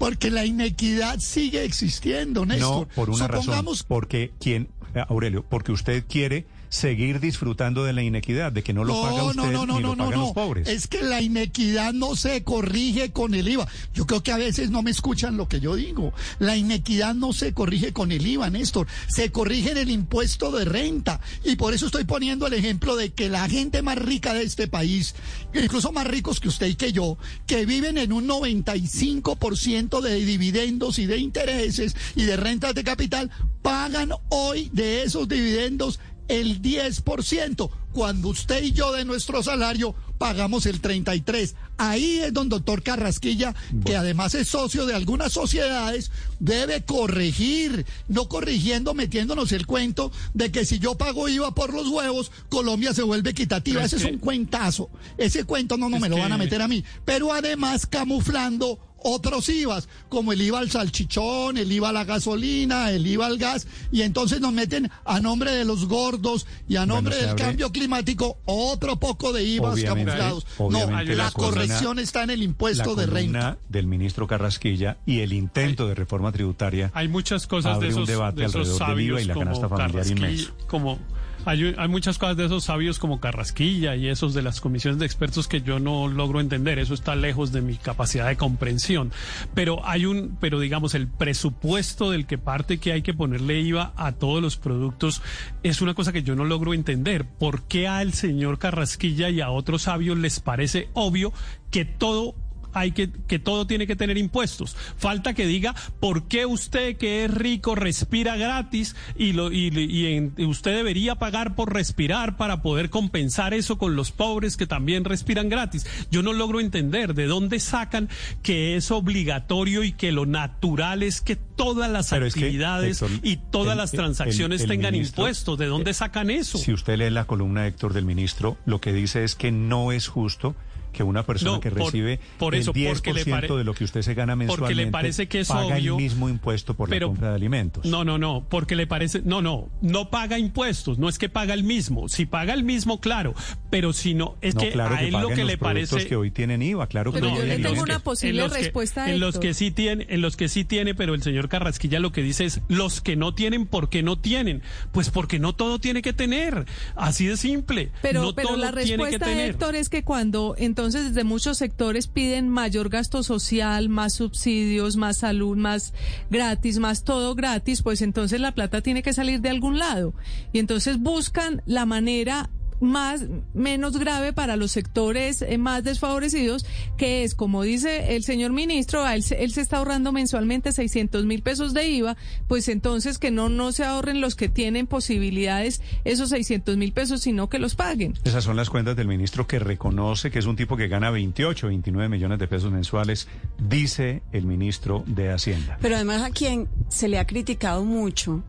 [0.00, 2.88] Porque la inequidad sigue existiendo, Néstor.
[2.88, 3.86] No, por una Supongamos razón.
[3.86, 8.84] Porque quien, eh, Aurelio, porque usted quiere seguir disfrutando de la inequidad, de que no
[8.84, 10.26] lo paga usted no, no, no, ni no, lo no, pagan no.
[10.26, 10.68] los pobres.
[10.68, 13.66] Es que la inequidad no se corrige con el IVA.
[13.92, 16.14] Yo creo que a veces no me escuchan lo que yo digo.
[16.38, 18.86] La inequidad no se corrige con el IVA, Néstor.
[19.08, 21.20] Se corrige en el impuesto de renta.
[21.44, 24.68] Y por eso estoy poniendo el ejemplo de que la gente más rica de este
[24.68, 25.16] país,
[25.52, 27.18] incluso más ricos que usted y que yo,
[27.48, 33.28] que viven en un 95% de dividendos y de intereses y de rentas de capital,
[33.60, 35.98] pagan hoy de esos dividendos
[36.30, 41.54] el 10%, cuando usted y yo de nuestro salario pagamos el 33%.
[41.76, 48.28] Ahí es donde doctor Carrasquilla, que además es socio de algunas sociedades, debe corregir, no
[48.28, 53.02] corrigiendo, metiéndonos el cuento de que si yo pago IVA por los huevos, Colombia se
[53.02, 53.82] vuelve equitativa.
[53.82, 54.90] Ese es un cuentazo.
[55.18, 56.84] Ese cuento no, no Es me lo van a meter a mí.
[57.04, 62.90] Pero además camuflando otros IVAs, como el IVA al salchichón, el IVA a la gasolina,
[62.90, 66.86] el IVA al gas, y entonces nos meten a nombre de los gordos y a
[66.86, 70.46] nombre se del abre- cambio climático otro poco de IVAs Obviamente, camuflados.
[70.58, 73.58] obviamente no, la la columna- corrección está en el impuesto la de renta.
[73.68, 78.00] del ministro Carrasquilla y el intento de reforma tributaria Hay muchas cosas abre de un
[78.02, 80.52] esos, debate de esos alrededor del IVA y la canasta familiar inmenso.
[80.68, 80.98] como
[81.44, 85.06] hay, hay muchas cosas de esos sabios como Carrasquilla y esos de las comisiones de
[85.06, 86.78] expertos que yo no logro entender.
[86.78, 89.12] Eso está lejos de mi capacidad de comprensión.
[89.54, 93.92] Pero hay un, pero digamos, el presupuesto del que parte que hay que ponerle IVA
[93.96, 95.22] a todos los productos
[95.62, 97.24] es una cosa que yo no logro entender.
[97.24, 101.32] ¿Por qué al señor Carrasquilla y a otros sabios les parece obvio
[101.70, 102.34] que todo
[102.72, 104.76] hay que, que todo tiene que tener impuestos.
[104.96, 110.44] Falta que diga por qué usted que es rico respira gratis y, lo, y, y,
[110.44, 115.48] usted debería pagar por respirar para poder compensar eso con los pobres que también respiran
[115.48, 115.86] gratis.
[116.10, 118.08] Yo no logro entender de dónde sacan
[118.42, 123.92] que es obligatorio y que lo natural es que todas las actividades y todas las
[123.92, 125.58] transacciones tengan impuestos.
[125.58, 126.58] ¿De dónde sacan eso?
[126.58, 130.08] Si usted lee la columna, Héctor, del ministro, lo que dice es que no es
[130.08, 130.54] justo
[130.92, 134.36] que una persona que recibe por, eso, el 10% de lo que usted se gana
[134.36, 137.34] mensualmente porque le parece que es paga obvio, el mismo impuesto por la compra de
[137.34, 137.84] alimentos.
[137.84, 141.54] No, no, no, porque le parece, no, no, no paga impuestos, no es que paga
[141.54, 143.34] el mismo, si paga el mismo, claro,
[143.70, 146.86] pero si no, es que a él lo que le parece que hoy tienen IVA,
[146.86, 150.20] claro que no, yo le tengo una posible respuesta en los que sí tiene, en
[150.20, 153.34] los que sí tiene, pero el señor Carrasquilla lo que dice es los que no
[153.34, 154.62] tienen, ¿por qué no tienen?
[154.92, 157.90] Pues porque no todo tiene que tener, así de simple.
[158.02, 161.58] Pero, no pero todo la respuesta, tiene que Héctor, es que cuando entonces desde muchos
[161.58, 165.92] sectores piden mayor gasto social, más subsidios, más salud, más
[166.30, 170.14] gratis, más todo gratis, pues entonces la plata tiene que salir de algún lado.
[170.52, 172.48] Y entonces buscan la manera
[172.80, 176.64] más menos grave para los sectores eh, más desfavorecidos,
[176.96, 181.42] que es, como dice el señor ministro, él, él se está ahorrando mensualmente 600 mil
[181.42, 182.16] pesos de IVA,
[182.48, 187.20] pues entonces que no, no se ahorren los que tienen posibilidades esos 600 mil pesos,
[187.20, 188.14] sino que los paguen.
[188.24, 191.68] Esas son las cuentas del ministro que reconoce que es un tipo que gana 28,
[191.68, 193.28] 29 millones de pesos mensuales,
[193.58, 195.78] dice el ministro de Hacienda.
[195.80, 198.42] Pero además a quien se le ha criticado mucho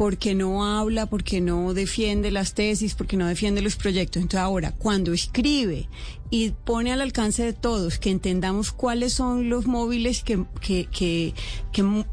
[0.00, 4.22] porque no habla, porque no defiende las tesis, porque no defiende los proyectos.
[4.22, 5.90] Entonces ahora, cuando escribe
[6.30, 11.34] y pone al alcance de todos que entendamos cuáles son los móviles que, que, que,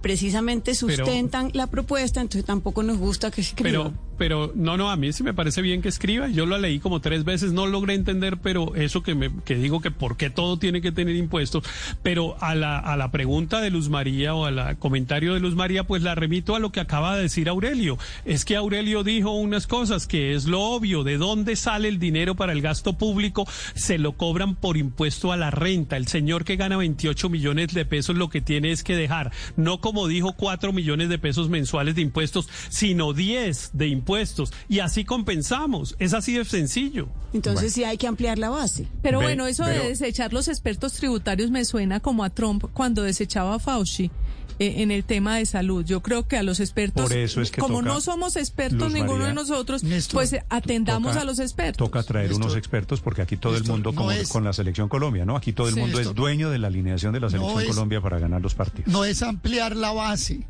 [0.01, 5.13] precisamente sustentan la propuesta, entonces tampoco nos gusta que escriba pero no, no, a mí
[5.13, 6.27] sí me parece bien que escriba.
[6.27, 9.79] Yo lo leí como tres veces, no logré entender, pero eso que, me, que digo
[9.79, 11.63] que por qué todo tiene que tener impuestos.
[12.03, 15.85] Pero a la, a la pregunta de Luz María o al comentario de Luz María,
[15.85, 17.97] pues la remito a lo que acaba de decir Aurelio.
[18.25, 22.35] Es que Aurelio dijo unas cosas que es lo obvio, de dónde sale el dinero
[22.35, 25.97] para el gasto público, se lo cobran por impuesto a la renta.
[25.97, 29.81] El señor que gana 28 millones de pesos lo que tiene es que dejar, no
[29.81, 35.03] como dijo, 4 millones de pesos mensuales de impuestos, sino 10 de impuestos y así
[35.03, 35.95] compensamos.
[35.99, 37.09] Es así de sencillo.
[37.33, 38.87] Entonces sí hay que ampliar la base.
[39.01, 43.55] Pero bueno, eso de desechar los expertos tributarios me suena como a Trump cuando desechaba
[43.55, 44.11] a Fauci.
[44.59, 45.85] Eh, en el tema de salud.
[45.85, 47.11] Yo creo que a los expertos,
[47.59, 51.77] como no somos expertos ninguno de nosotros, pues atendamos a los expertos.
[51.77, 55.35] Toca traer unos expertos porque aquí todo el mundo, como con la selección Colombia, ¿no?
[55.35, 58.41] Aquí todo el mundo es dueño de la alineación de la selección Colombia para ganar
[58.41, 58.91] los partidos.
[58.91, 60.47] No es ampliar la base.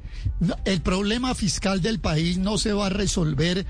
[0.66, 3.66] el problema fiscal del país no se va a resolver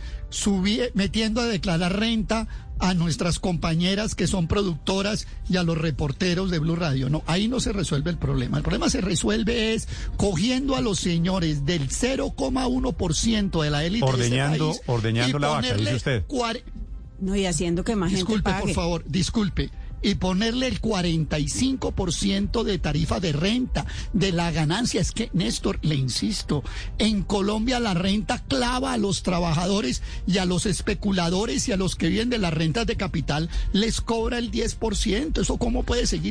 [0.94, 2.48] metiendo a declarar renta
[2.80, 7.10] a nuestras compañeras que son productoras y a los reporteros de Blue Radio.
[7.10, 8.58] No, ahí no se resuelve el problema.
[8.58, 14.74] El problema se resuelve es cogiendo a los señores del 0,1% de la élite ordeñando,
[14.74, 16.24] de ordeñando la vaca, dice usted.
[17.20, 19.72] No, y haciendo que más disculpe, gente por favor, disculpe
[20.08, 25.02] y ponerle el 45% de tarifa de renta de la ganancia.
[25.02, 26.64] Es que, Néstor, le insisto,
[26.98, 31.98] en Colombia la renta clava a los trabajadores y a los especuladores y a los
[31.98, 35.42] que viven de las rentas de capital les cobra el 10%.
[35.42, 36.28] ¿Eso cómo puede seguir?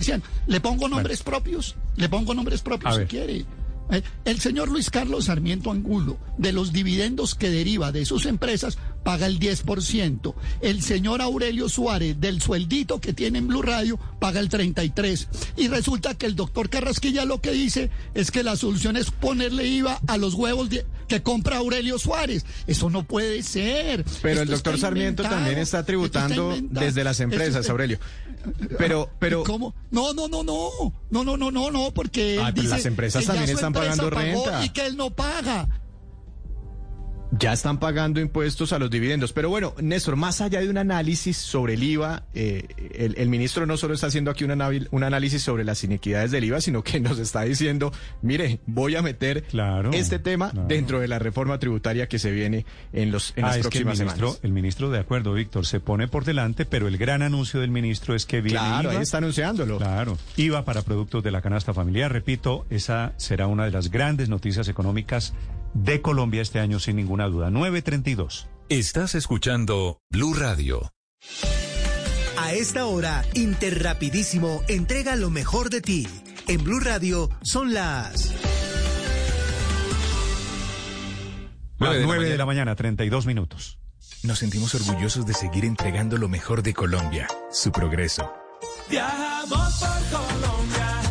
[0.47, 1.77] ¿Le pongo nombres propios?
[1.97, 3.45] ¿Le pongo nombres propios si quiere?
[3.91, 8.79] Eh, el señor Luis Carlos Sarmiento Angulo, de los dividendos que deriva de sus empresas,
[9.07, 10.35] paga el 10%.
[10.63, 15.29] El señor Aurelio Suárez, del sueldito que tiene en Blue Radio, paga el 33%.
[15.57, 19.65] Y resulta que el doctor Carrasquilla lo que dice es que la solución es ponerle
[19.69, 20.71] IVA a los huevos
[21.07, 22.45] que compra Aurelio Suárez.
[22.67, 24.05] Eso no puede ser.
[24.23, 28.01] Pero el doctor Sarmiento también está tributando desde las empresas, Aurelio.
[28.77, 29.45] Pero, pero.
[29.45, 29.73] ¿Cómo?
[29.93, 30.71] No, no, no, no.
[31.11, 32.41] No, no, no, no, no, porque.
[32.43, 34.65] Ah, las empresas también están pagando renta.
[34.65, 35.69] Y que él no paga.
[37.39, 39.33] Ya están pagando impuestos a los dividendos.
[39.33, 42.67] Pero bueno, Néstor, más allá de un análisis sobre el IVA, eh,
[43.17, 44.53] el, ministro no solo está haciendo aquí un,
[44.91, 47.93] un, análisis sobre las inequidades del IVA, sino que nos está diciendo,
[48.23, 49.45] mire, voy a meter
[49.93, 53.61] este tema dentro de la reforma tributaria que se viene en, los, en las ah,
[53.61, 54.45] próximas el ministro, semanas.
[54.45, 58.15] El ministro, de acuerdo, Víctor, se pone por delante, pero el gran anuncio del ministro
[58.15, 58.99] es que viene claro, IVA.
[58.99, 59.79] ahí está anunciándolo.
[59.79, 62.13] Claro, IVA para productos de la canasta familiar.
[62.13, 65.35] Repito, esa será una de las grandes noticias económicas
[65.77, 67.51] de Colombia este año sin ninguna duda.
[67.51, 68.49] 932.
[68.69, 70.93] Estás escuchando Blue Radio.
[72.39, 76.09] A esta hora, Interrapidísimo entrega lo mejor de ti.
[76.49, 78.35] En Blue Radio son las...
[81.79, 83.79] Las 9 de la mañana, 32 minutos.
[84.23, 88.33] Nos sentimos orgullosos de seguir entregando lo mejor de Colombia, su progreso.
[88.89, 91.03] Viajamos por Colombia,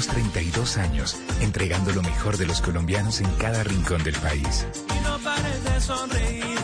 [0.00, 4.66] Llevamos 32 años entregando lo mejor de los colombianos en cada rincón del país.
[4.88, 6.56] Y no pares de sonreír,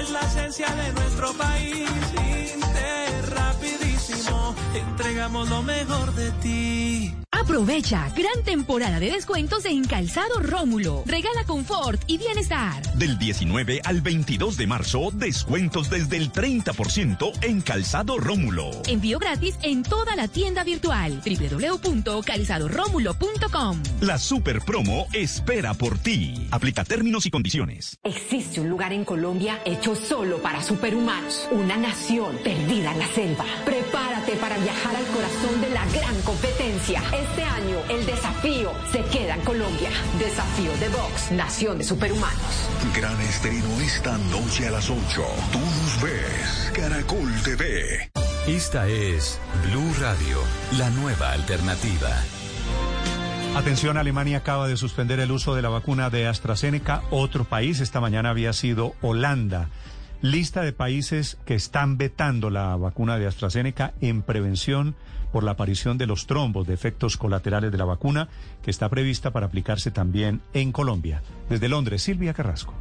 [0.00, 1.88] es la esencia de nuestro país.
[2.56, 7.19] Interrapidísimo, entregamos lo mejor de ti.
[7.50, 11.02] Aprovecha gran temporada de descuentos en Calzado Rómulo.
[11.04, 12.80] Regala confort y bienestar.
[12.94, 18.70] Del 19 al 22 de marzo, descuentos desde el 30% en Calzado Rómulo.
[18.86, 23.82] Envío gratis en toda la tienda virtual www.calzadoromulo.com.
[24.00, 26.46] La super promo espera por ti.
[26.52, 27.98] Aplica términos y condiciones.
[28.04, 31.48] Existe un lugar en Colombia hecho solo para superhumanos.
[31.50, 33.44] Una nación perdida en la selva.
[34.30, 37.02] Prepárate para viajar al corazón de la gran competencia.
[37.12, 39.90] Este año el desafío se queda en Colombia.
[40.18, 42.68] Desafío de Vox, Nación de Superhumanos.
[42.94, 45.00] Gran estreno esta noche a las 8.
[45.52, 46.72] Tú nos ves.
[46.74, 48.10] Caracol TV.
[48.46, 50.38] Esta es Blue Radio,
[50.78, 52.10] la nueva alternativa.
[53.56, 57.02] Atención, Alemania acaba de suspender el uso de la vacuna de AstraZeneca.
[57.10, 59.68] Otro país esta mañana había sido Holanda.
[60.22, 64.94] Lista de países que están vetando la vacuna de AstraZeneca en prevención
[65.32, 68.28] por la aparición de los trombos de efectos colaterales de la vacuna,
[68.62, 71.22] que está prevista para aplicarse también en Colombia.
[71.48, 72.74] Desde Londres, Silvia Carrasco.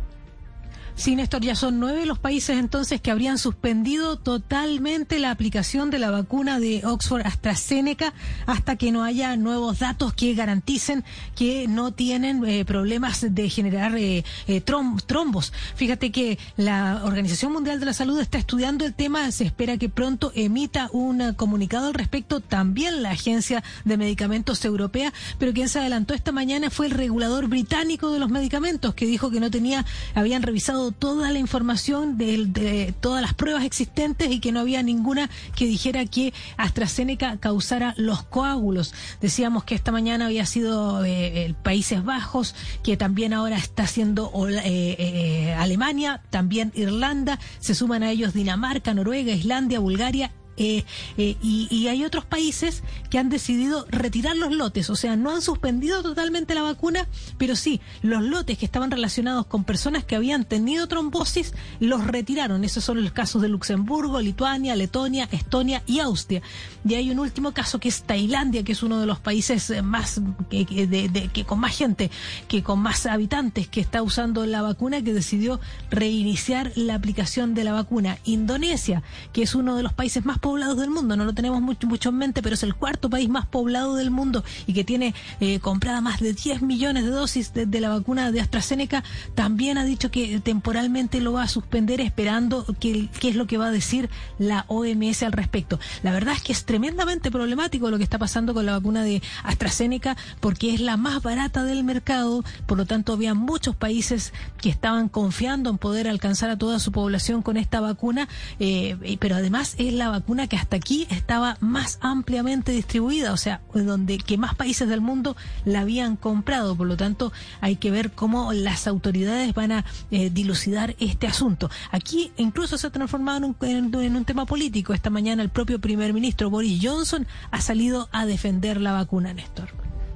[1.00, 5.98] Sí, Néstor, ya son nueve los países entonces que habrían suspendido totalmente la aplicación de
[5.98, 8.14] la vacuna de Oxford AstraZeneca
[8.46, 11.06] hasta que no haya nuevos datos que garanticen
[11.38, 15.54] que no tienen eh, problemas de generar eh, eh, trom- trombos.
[15.76, 19.88] Fíjate que la Organización Mundial de la Salud está estudiando el tema, se espera que
[19.88, 25.80] pronto emita un comunicado al respecto, también la Agencia de Medicamentos Europea, pero quien se
[25.80, 29.86] adelantó esta mañana fue el regulador británico de los medicamentos que dijo que no tenía,
[30.14, 35.30] habían revisado toda la información de, todas las pruebas existentes y que no había ninguna
[35.56, 38.94] que dijera que AstraZeneca causara los coágulos.
[39.22, 44.62] Decíamos que esta mañana había sido eh, Países Bajos, que también ahora está siendo eh,
[44.66, 50.84] eh, Alemania, también Irlanda, se suman a ellos Dinamarca, Noruega, Islandia, Bulgaria eh,
[51.18, 55.42] eh, y, hay otros países que han decidido retirar los lotes, o sea, no han
[55.42, 57.08] suspendido totalmente la vacuna,
[57.38, 62.64] pero sí, los lotes que estaban relacionados con personas que habían tenido trombosis, los retiraron.
[62.66, 66.42] Esos son los casos de Luxemburgo, Lituania, Letonia, Estonia y Austria.
[66.88, 69.82] Y hay un último caso que es Tailandia, que es uno de los países eh,
[69.82, 72.12] más, que, con más gente,
[72.50, 77.64] que con más habitantes que está usando la vacuna, que decidió reiniciar la aplicación de
[77.64, 78.18] la vacuna.
[78.26, 82.10] Indonesia, que es uno de los países más poblados del mundo, no lo tenemos mucho,
[82.10, 85.60] en mente, pero es el cuarto país más poblado del mundo y que tiene eh,
[85.60, 89.04] comprada más de 10 millones de dosis de, la vacuna de AstraZeneca,
[89.36, 93.68] también ha dicho que temporalmente lo va a suspender esperando qué es lo que va
[93.68, 95.80] a decir la OMS al respecto.
[96.02, 99.22] La verdad es que es tremendamente problemático lo que está pasando con la vacuna de
[99.44, 104.70] AstraZeneca porque es la más barata del mercado, por lo tanto había muchos países que
[104.70, 108.28] estaban confiando en poder alcanzar a toda su población con esta vacuna,
[108.60, 113.62] eh, pero además es la vacuna que hasta aquí estaba más ampliamente distribuida, o sea,
[113.74, 115.36] donde que más países del mundo
[115.66, 120.30] la habían comprado, por lo tanto hay que ver cómo las autoridades van a eh,
[120.30, 121.70] dilucidar este asunto.
[121.92, 124.94] Aquí incluso se ha transformado en un, en- en un tema político.
[124.94, 129.70] Esta mañana el propio primer ministro Boris Johnson ha salido a defender la vacuna, Néstor.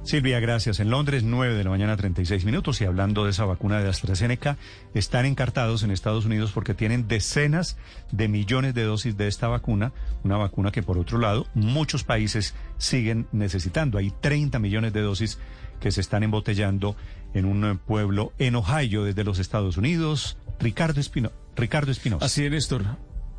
[0.04, 0.80] Silvia, gracias.
[0.80, 2.78] En Londres, 9 de la mañana, 36 minutos.
[2.82, 4.58] Y hablando de esa vacuna de AstraZeneca,
[4.92, 7.78] están encartados en Estados Unidos porque tienen decenas
[8.12, 9.92] de millones de dosis de esta vacuna.
[10.22, 13.96] Una vacuna que, por otro lado, muchos países siguen necesitando.
[13.96, 15.38] Hay 30 millones de dosis
[15.80, 16.96] que se están embotellando
[17.32, 20.36] en un pueblo en Ohio desde los Estados Unidos.
[20.60, 22.26] Ricardo Espino, Ricardo Espinosa.
[22.26, 22.84] Así es, Néstor.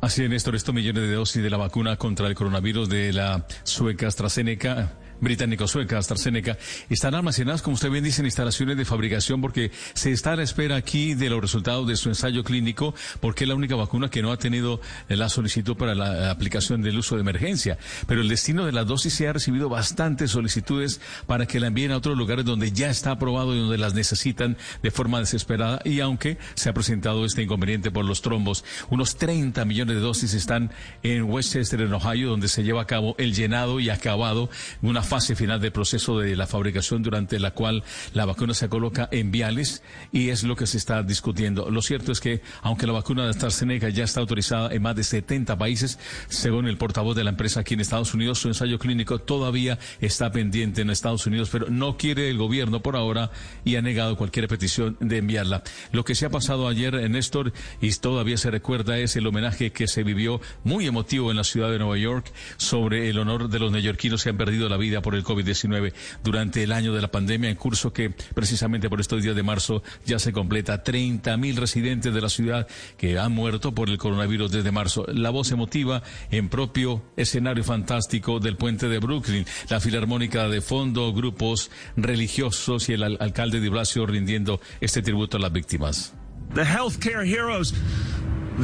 [0.00, 0.56] Así es, Néstor.
[0.56, 5.98] Estos millones de dosis de la vacuna contra el coronavirus de la sueca AstraZeneca británico-sueca
[5.98, 6.58] AstraZeneca
[6.90, 10.42] están almacenadas, como usted bien dice, en instalaciones de fabricación porque se está a la
[10.42, 14.22] espera aquí de los resultados de su ensayo clínico porque es la única vacuna que
[14.22, 17.78] no ha tenido la solicitud para la aplicación del uso de emergencia.
[18.06, 21.92] Pero el destino de la dosis se ha recibido bastantes solicitudes para que la envíen
[21.92, 26.00] a otros lugares donde ya está aprobado y donde las necesitan de forma desesperada y
[26.00, 30.70] aunque se ha presentado este inconveniente por los trombos, unos 30 millones de dosis están
[31.02, 34.50] en Westchester, en Ohio, donde se lleva a cabo el llenado y acabado,
[34.82, 39.08] una fase final del proceso de la fabricación durante la cual la vacuna se coloca
[39.12, 41.70] en viales y es lo que se está discutiendo.
[41.70, 45.04] Lo cierto es que, aunque la vacuna de AstraZeneca ya está autorizada en más de
[45.04, 49.18] 70 países, según el portavoz de la empresa aquí en Estados Unidos, su ensayo clínico
[49.18, 53.30] todavía está pendiente en Estados Unidos, pero no quiere el gobierno por ahora
[53.64, 55.62] y ha negado cualquier petición de enviarla.
[55.92, 59.72] Lo que se ha pasado ayer, en Néstor, y todavía se recuerda, es el homenaje
[59.72, 63.58] que se vivió muy emotivo en la ciudad de Nueva York sobre el honor de
[63.58, 65.92] los neoyorquinos que han perdido la vida por el COVID-19
[66.22, 69.82] durante el año de la pandemia en curso que precisamente por estos días de marzo
[70.04, 72.66] ya se completa 30 mil residentes de la ciudad
[72.96, 75.04] que han muerto por el coronavirus desde marzo.
[75.08, 81.12] La voz emotiva en propio escenario fantástico del puente de Brooklyn, la filarmónica de fondo,
[81.12, 86.12] grupos religiosos y el al- alcalde de Blasio rindiendo este tributo a las víctimas.
[86.54, 87.74] the healthcare heroes,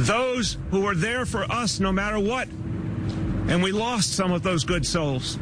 [0.07, 2.47] those who were there for us no matter what.
[3.49, 5.37] And we lost some of those good souls.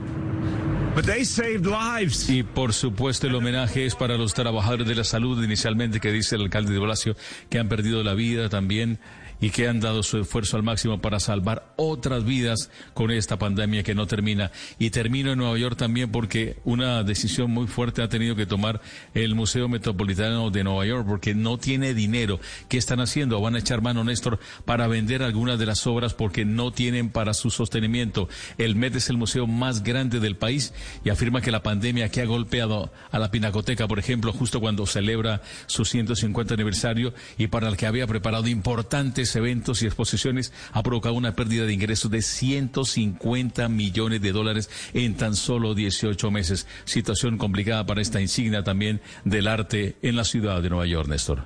[0.94, 2.30] But they saved lives.
[2.30, 6.36] Y por supuesto el homenaje es para los trabajadores de la salud inicialmente que dice
[6.36, 7.16] el alcalde de Blasio
[7.50, 9.00] que han perdido la vida también
[9.42, 13.84] y que han dado su esfuerzo al máximo para salvar otras vidas con esta pandemia
[13.84, 14.52] que no termina.
[14.80, 18.82] Y termino en Nueva York también porque una decisión muy fuerte ha tenido que tomar
[19.14, 22.40] el Museo Metropolitano de Nueva York porque no tiene dinero.
[22.70, 23.42] ¿Qué están haciendo?
[23.42, 27.34] Van a echar mano, Néstor, para vender algunas de las obras porque no tienen para
[27.34, 28.30] su sostenimiento.
[28.60, 32.22] El Met es el museo más grande del país y afirma que la pandemia que
[32.22, 37.70] ha golpeado a la Pinacoteca, por ejemplo, justo cuando celebra su 150 aniversario y para
[37.70, 42.22] el que había preparado importantes eventos y exposiciones, ha provocado una pérdida de ingresos de
[42.22, 46.68] 150 millones de dólares en tan solo 18 meses.
[46.86, 51.46] Situación complicada para esta insignia también del arte en la ciudad de Nueva York, Néstor.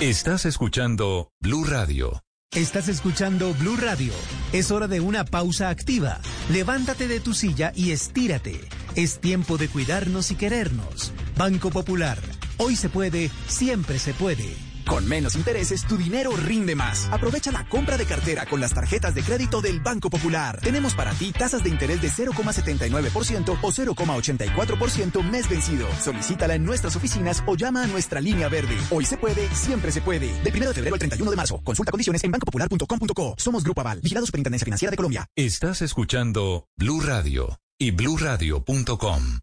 [0.00, 2.20] Estás escuchando Blue Radio.
[2.54, 4.12] Estás escuchando Blue Radio.
[4.52, 6.20] Es hora de una pausa activa.
[6.52, 8.60] Levántate de tu silla y estírate.
[8.94, 11.12] Es tiempo de cuidarnos y querernos.
[11.36, 12.18] Banco Popular.
[12.58, 14.73] Hoy se puede, siempre se puede.
[14.88, 17.08] Con menos intereses, tu dinero rinde más.
[17.10, 20.60] Aprovecha la compra de cartera con las tarjetas de crédito del Banco Popular.
[20.60, 25.86] Tenemos para ti tasas de interés de 0,79% o 0,84% mes vencido.
[26.02, 28.76] Solicítala en nuestras oficinas o llama a nuestra línea verde.
[28.90, 30.26] Hoy se puede, siempre se puede.
[30.42, 31.60] Del 1 de febrero al 31 de marzo.
[31.62, 33.34] Consulta condiciones en bancopopular.com.co.
[33.38, 35.26] Somos Grupo Aval, vigilado Superintendencia Financiera de Colombia.
[35.36, 39.40] Estás escuchando Blue Radio y bluradio.com.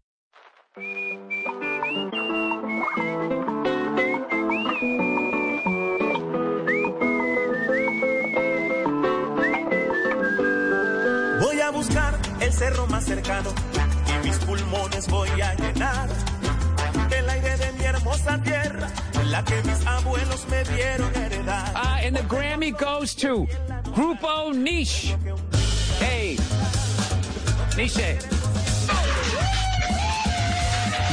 [12.62, 13.50] cerro más cercano
[14.06, 16.08] y mis pulmones voy a llenar.
[17.10, 18.88] El aire de mi hermosa tierra,
[19.26, 21.72] la que mis abuelos me dieron heredar.
[21.74, 23.48] Uh, and the Grammy goes to
[23.96, 25.16] Grupo Niche.
[25.98, 26.38] Hey,
[27.76, 28.18] Niche.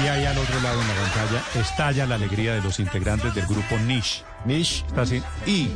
[0.04, 3.48] Y ahí al otro lado en la pantalla estalla la alegría de los integrantes del
[3.48, 4.24] grupo Niche.
[4.46, 4.86] Niche.
[4.88, 5.24] Está así.
[5.48, 5.72] Y.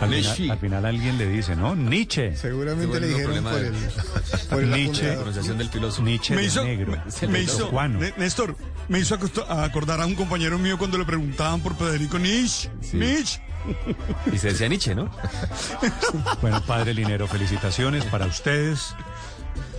[0.00, 1.74] Al final, al final alguien le dice, ¿no?
[1.74, 2.36] Nietzsche.
[2.36, 3.74] Seguramente le dijeron por el,
[4.50, 5.12] por el Nietzsche.
[5.12, 6.02] pronunciación del filósofo.
[6.02, 6.92] Nietzsche me de hizo, negro.
[7.28, 7.70] me hizo,
[8.16, 8.56] Néstor,
[8.88, 12.70] me hizo acordar a un compañero mío cuando le preguntaban por Federico Nietzsche.
[12.92, 13.40] Nietzsche.
[14.32, 15.10] Y se decía Nietzsche, ¿no?
[16.42, 18.94] bueno, padre Linero, felicitaciones para ustedes.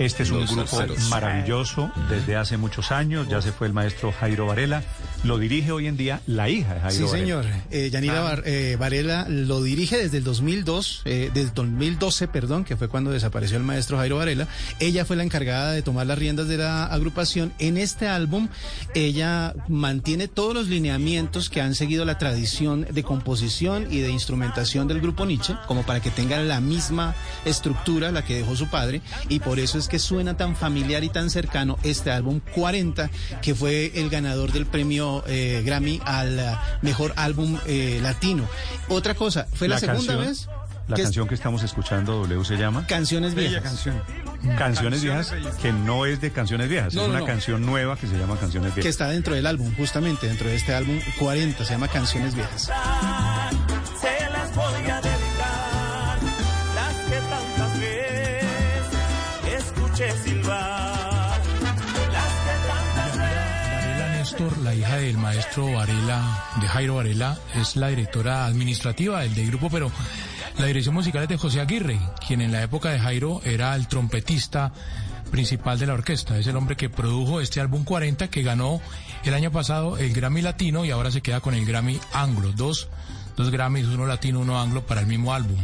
[0.02, 0.78] Este es un grupo
[1.10, 3.28] maravilloso desde hace muchos años.
[3.30, 4.82] Ya se fue el maestro Jairo Varela.
[5.24, 7.20] Lo dirige hoy en día la hija de Jairo Sí, Varela.
[7.44, 7.46] señor.
[7.70, 8.24] Eh, Yanira Ah.
[8.24, 12.88] Var- eh, Varela lo dirige desde el 2002, eh, desde el 2012, perdón, que fue
[12.88, 14.48] cuando desapareció el maestro Jairo Varela.
[14.80, 17.54] Ella fue la encargada de tomar las riendas de la agrupación.
[17.60, 18.48] En este álbum,
[18.96, 24.88] ella mantiene todos los lineamientos que han seguido la tradición de composición y de instrumentación
[24.88, 27.14] del grupo Nietzsche, como para que tengan la misma
[27.46, 31.10] estructura, la que dejó su padre, y por eso es que suena tan familiar y
[31.10, 33.10] tan cercano este álbum 40,
[33.42, 36.46] que fue el ganador del premio eh, Grammy al eh,
[36.82, 38.48] mejor álbum eh, latino.
[38.88, 40.48] Otra cosa, fue la, segunda canción- vez
[40.88, 43.64] La que es- canción que estamos escuchando, W, se llama Canciones Bella Viejas.
[43.74, 44.02] canción.
[44.58, 47.26] Canciones Viejas, que no es de Canciones Viejas, No, es no, una no.
[47.28, 48.90] canción nueva que se llama Canciones que Viejas.
[48.92, 52.72] está dentro del álbum, justamente dentro de este álbum 40, se llama Canciones Viejas.
[54.02, 54.50] Se las
[64.82, 69.92] hija del maestro Varela, de Jairo Varela, es la directora administrativa del, del grupo, pero
[70.58, 73.88] la dirección musical es de José Aguirre, quien en la época de Jairo era el
[73.88, 74.74] trompetista
[75.30, 76.38] principal de la orquesta.
[76.40, 78.82] Es el hombre que produjo este álbum 40 que ganó
[79.24, 82.52] el año pasado el Grammy Latino y ahora se queda con el Grammy Anglo.
[82.52, 82.90] Dos,
[83.38, 85.60] dos Grammys, uno latino, uno anglo para el mismo álbum.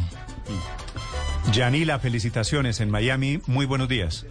[1.52, 3.42] Yanila, felicitaciones en Miami.
[3.48, 4.28] Muy buenos días.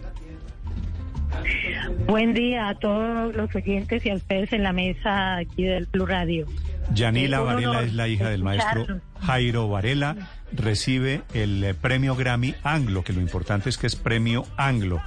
[2.05, 6.05] Buen día a todos los oyentes y a ustedes en la mesa aquí del Blue
[6.05, 6.47] Radio.
[6.93, 8.85] Yanila un Varela es la hija del maestro.
[9.21, 10.15] Jairo Varela.
[10.53, 15.01] Recibe el eh, premio Grammy Anglo, que lo importante es que es premio Anglo.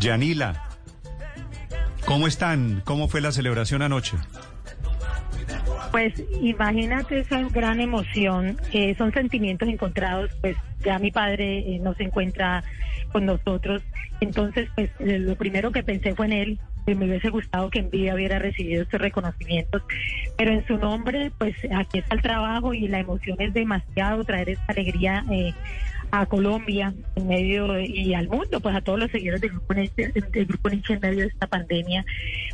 [0.00, 0.64] Yanila,
[2.04, 2.82] ¿cómo están?
[2.84, 4.16] ¿Cómo fue la celebración anoche?
[5.92, 11.94] Pues imagínate esa gran emoción, eh, son sentimientos encontrados, pues ya mi padre eh, no
[11.94, 12.64] se encuentra
[13.14, 13.80] con nosotros,
[14.20, 17.78] entonces pues eh, lo primero que pensé fue en él, que me hubiese gustado que
[17.78, 19.82] en vida hubiera recibido estos reconocimientos,
[20.36, 24.48] pero en su nombre pues aquí está el trabajo y la emoción es demasiado traer
[24.48, 25.54] esta alegría eh,
[26.10, 30.46] a Colombia en medio y al mundo, pues a todos los seguidores del grupo del
[30.46, 32.04] grupo Nietzsche en medio de esta pandemia,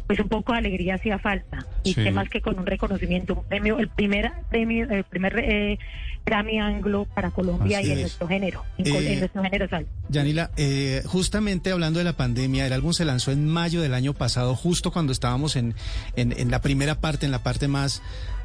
[0.06, 1.64] pues un poco de alegría hacía falta.
[1.84, 2.04] Y Sí.
[2.04, 5.78] qué más que con un reconocimiento, un premio, el primer premio, el primer eh,
[6.26, 8.02] Grammy Anglo para Colombia Así y en es.
[8.04, 9.90] nuestro género, en, Eh, en nuestro género salsa.
[10.08, 14.14] Yanila, eh, justamente hablando de la pandemia, el álbum se lanzó en mayo del año
[14.14, 15.74] pasado, justo cuando estábamos en,
[16.16, 18.02] en, en la primera parte, en la parte más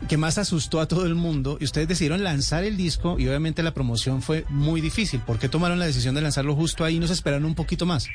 [0.10, 3.64] que más asustó a todo el mundo, y ustedes decidieron lanzar el disco y obviamente
[3.64, 5.20] la promoción fue muy difícil.
[5.22, 7.86] ¿Por qué tomaron la decisión de lanzarlo justo ahí y no se esperaron un poquito
[7.86, 8.08] más?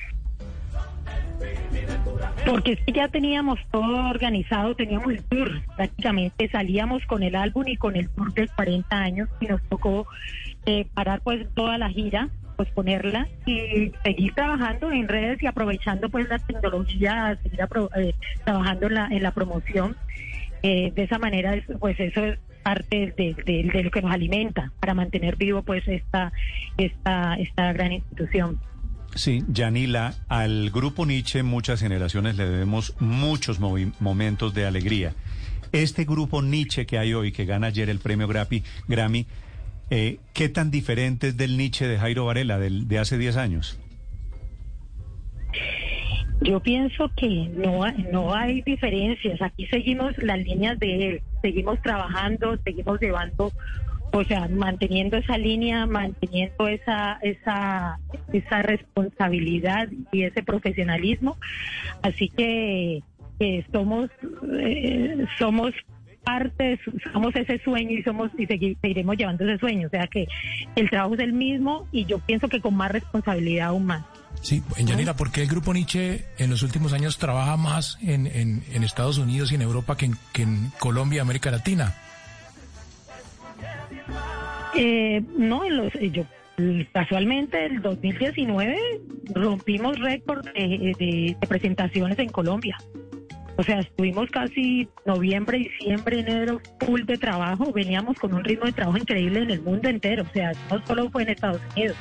[2.44, 7.64] Porque es que ya teníamos todo organizado, teníamos el tour, prácticamente salíamos con el álbum
[7.68, 10.06] y con el tour de 40 años y nos tocó
[10.66, 16.08] eh, parar pues toda la gira, pues ponerla y seguir trabajando en redes y aprovechando
[16.08, 17.60] pues la tecnología, seguir
[17.96, 19.96] eh, trabajando en la, en la promoción.
[20.62, 24.12] Eh, de esa manera, es- pues eso es parte de, de- de lo que nos
[24.12, 26.32] alimenta para mantener vivo pues esta,
[26.76, 28.58] esta, esta gran institución.
[29.14, 35.14] Sí, Yanila, al grupo Nietzsche muchas generaciones le debemos muchos momentos de alegría.
[35.72, 38.28] Este grupo Nietzsche que hay hoy, que gana ayer el premio
[38.88, 39.26] Grammy,
[39.90, 43.78] eh, ¿qué tan diferente es del Nietzsche de Jairo Varela, de hace 10 años?
[46.40, 49.42] Yo pienso que no, no hay diferencias.
[49.42, 53.52] Aquí seguimos las líneas de él, seguimos trabajando, seguimos llevando,
[54.12, 57.98] o sea, manteniendo esa línea, manteniendo esa, esa,
[58.32, 61.36] esa responsabilidad y ese profesionalismo.
[62.02, 63.02] Así que,
[63.72, 64.10] somos,
[64.58, 65.72] eh, somos
[66.24, 66.78] parte,
[67.12, 69.86] somos ese sueño y somos y segui- seguiremos llevando ese sueño.
[69.86, 70.26] O sea que
[70.76, 74.04] el trabajo es el mismo y yo pienso que con más responsabilidad aún más.
[74.42, 78.26] Sí, en Yanira, ¿por qué el grupo Nietzsche en los últimos años trabaja más en,
[78.26, 81.94] en- en Estados Unidos y en Europa que en, que en Colombia y América Latina?
[84.82, 86.24] Eh, no, en los, eh, yo
[86.92, 88.78] casualmente el 2019
[89.34, 92.78] rompimos récord de, de- de presentaciones en Colombia.
[93.58, 97.70] O sea, estuvimos casi noviembre, diciembre, enero full de trabajo.
[97.74, 100.22] Veníamos con un ritmo de trabajo increíble en el mundo entero.
[100.22, 101.96] O sea, no solo fue en Estados Unidos.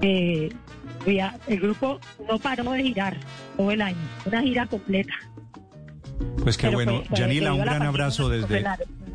[0.00, 0.48] Eh,
[1.48, 3.18] el grupo no paró de girar
[3.58, 5.12] todo el año, una gira completa.
[6.42, 6.92] Pues qué Pero bueno.
[7.00, 8.64] fue- fue Yanila, un gran abrazo desde.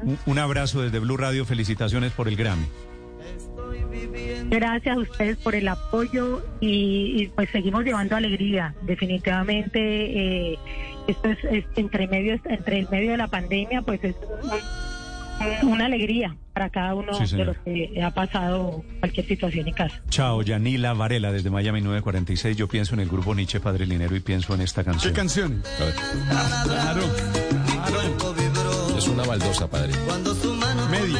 [0.03, 1.45] Un, un abrazo desde Blue Radio.
[1.45, 2.65] Felicitaciones por el Grammy.
[4.49, 8.73] Gracias a ustedes por el apoyo y, y, pues seguimos llevando alegría.
[8.83, 9.79] Definitivamente
[10.53, 10.59] eh,
[11.07, 15.85] esto es, es entre medio entre el medio de la pandemia, pues es un- una
[15.85, 20.01] alegría para cada uno Sí, de los que ha pasado cualquier situación en casa.
[20.09, 22.57] Chao, Yanila Varela desde Miami 946.
[22.57, 25.13] Yo pienso en el grupo Nietzsche Padre Linero y pienso en esta canción.
[25.13, 25.61] ¿Qué canción?
[26.63, 27.01] Claro.
[28.39, 28.46] Es
[29.17, 29.93] una baldosa, padre.
[30.91, 31.17] Medio, medio.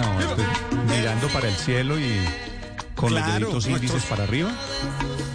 [0.00, 0.44] No, estoy
[0.88, 2.18] mirando para el cielo y
[2.94, 4.50] con los Claro, deditos nuestros- índices para arriba.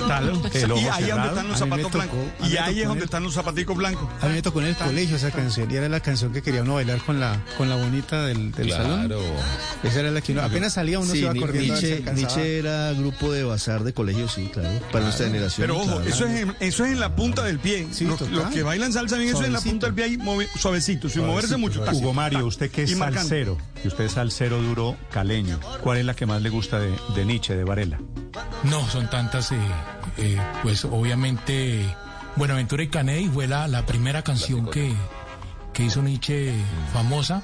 [0.05, 0.41] Claro.
[0.53, 1.17] El ojo Y ahí cerrado.
[1.17, 2.49] donde están los zapatos tocó- blancos.
[2.51, 4.09] Y ahí es donde están los zapaticos blancos.
[4.21, 6.61] A mí me tocó en el colegio esa canción y era la canción que quería
[6.61, 8.83] uno bailar con la con la bonita del, del Claro.
[8.83, 9.13] salón.
[9.83, 11.73] Esa era la que uno, apenas salía uno se Sí, iba corriendo.
[11.79, 12.03] Nietzsche.
[12.13, 14.69] Nietzsche era grupo de bazar de colegio, sí, claro.
[14.91, 15.63] Para nuestra generación.
[15.67, 16.05] Pero ojo, claro.
[16.09, 17.87] eso es, en, eso es en la punta del pie.
[18.01, 18.31] los, total.
[18.33, 20.17] los que bailan salsa bien, eso es en la punta del pie ahí,
[20.57, 21.83] suavecito, sin moverse mucho.
[21.91, 25.97] Hugo Mario, tac, usted que es y salsero, y usted es salsero duro caleño, ¿cuál
[25.99, 27.99] es la que más le gusta de, de Nietzsche, de Varela?
[28.63, 29.57] No, son tantas, eh,
[30.17, 31.95] eh, pues obviamente
[32.35, 34.93] Buenaventura y Caney fue la, la primera canción que,
[35.73, 36.53] que hizo Nietzsche
[36.91, 37.43] famosa.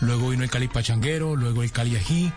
[0.00, 2.32] Luego vino el Cali Pachanguero, luego el Cali Ají.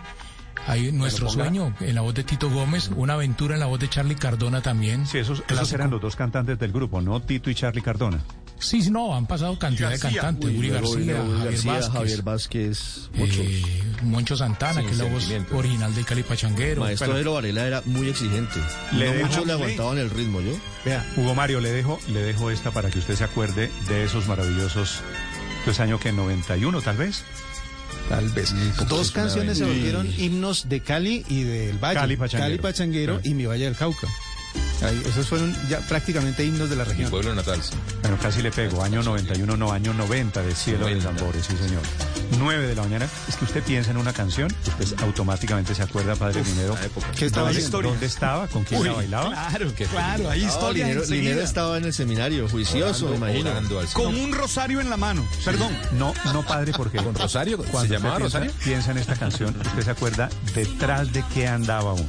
[0.66, 3.88] Ahí nuestro sueño en la voz de Tito Gómez, una aventura en la voz de
[3.88, 5.06] Charlie Cardona también.
[5.06, 7.20] Sí, esos, esos eran los dos cantantes del grupo, ¿no?
[7.22, 8.22] Tito y Charlie Cardona.
[8.60, 10.50] Sí, sí, no, han pasado cantidad de cantantes.
[10.56, 11.92] Uri García, Javier García, Vázquez.
[11.92, 12.80] Javier Vázquez,
[13.14, 16.82] eh, Moncho Santana, que es la voz original del Cali Pachanguero.
[16.82, 18.60] Maestro Jairo Varela era muy exigente.
[18.92, 20.52] Le no dejo- le aguantaban el ritmo, ¿yo?
[20.84, 24.26] Vea, Hugo Mario, le dejo, le dejo esta para que usted se acuerde de esos
[24.28, 25.00] maravillosos,
[25.64, 27.22] pues año que 91 tal vez.
[28.08, 28.52] Tal vez.
[28.88, 31.94] Dos canciones se volvieron himnos de Cali y del Valle.
[32.00, 32.50] Cali Pachanguero.
[32.50, 34.08] Cali Pachanguero y Mi Valle del Cauca.
[34.82, 37.04] Ahí, esos fueron ya prácticamente himnos de la región.
[37.06, 37.60] Mi pueblo natal.
[38.00, 38.82] Bueno, casi le pego.
[38.82, 41.82] Año 91, no, año 90 de Cielo de Tambores, sí, señor.
[42.38, 43.06] 9 de la mañana.
[43.28, 44.48] Es que usted piensa en una canción,
[44.80, 46.76] usted automáticamente se acuerda, Padre Linero.
[47.16, 47.82] ¿Qué estaba ¿Dónde, haciendo?
[47.82, 48.46] ¿Dónde estaba?
[48.48, 49.30] ¿Con quién Uy, la bailaba?
[49.50, 53.50] Claro, claro, ahí historia Linero, estaba en el seminario, juicioso, me imagino.
[53.92, 55.26] Con un rosario en la mano.
[55.44, 55.76] Perdón.
[55.92, 56.98] No, no, padre, porque.
[56.98, 57.58] ¿Con Rosario?
[57.62, 58.64] ¿Se Cuando llamaba usted piensa- Rosario?
[58.64, 62.08] Piensa en esta canción, usted se acuerda detrás de qué andaba uno.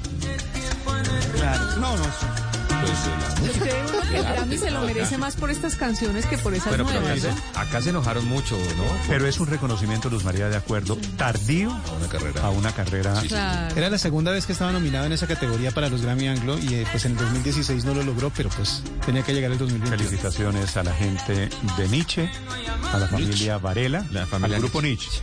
[1.33, 1.75] Claro.
[1.77, 2.41] No, no.
[2.85, 6.85] Pues que el Grammy se lo merece más por estas canciones que por esas Bueno,
[6.85, 7.22] pero acá nuevas.
[7.53, 8.84] se, acá se enojaron mucho, ¿no?
[9.08, 12.42] Pero es un reconocimiento, Luz María, de acuerdo, tardío A una carrera.
[12.43, 13.14] a una carrera.
[13.27, 13.76] Claro.
[13.76, 16.74] Era la segunda vez que estaba nominado en esa categoría para los Grammy Anglo y
[16.76, 19.98] eh, pues en el 2016 no lo logró, pero pues tenía que llegar el 2020.
[19.98, 22.30] Felicitaciones a la gente de Nietzsche,
[22.93, 25.22] a la familia Varela, La familia al grupo Nietzsche.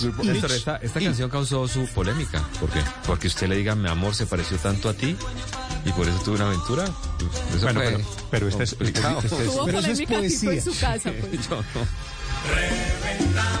[0.00, 0.22] Grupo-
[0.52, 2.42] esta, esta canción causó su polémica.
[2.60, 2.80] ¿Por qué?
[3.06, 5.16] Porque usted le diga, mi amor se pareció tanto a ti
[5.84, 6.84] y por eso tuve una aventura.
[7.54, 10.36] Eso Bueno, fue pero, pero este es, este es- Tuvo Pero eso es polémica aquí
[10.36, 11.32] fue en su casa, pues.
[11.48, 11.86] Yo no.
[13.18, 13.60] Esta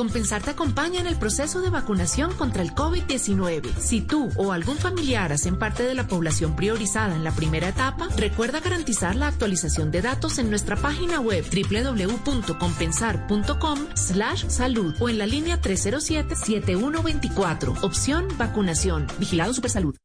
[0.00, 3.76] Compensar te acompaña en el proceso de vacunación contra el COVID-19.
[3.76, 8.08] Si tú o algún familiar hacen parte de la población priorizada en la primera etapa,
[8.16, 15.18] recuerda garantizar la actualización de datos en nuestra página web www.compensar.com slash salud o en
[15.18, 17.84] la línea 307-7124.
[17.84, 19.06] Opción vacunación.
[19.18, 19.96] Vigilado Supersalud.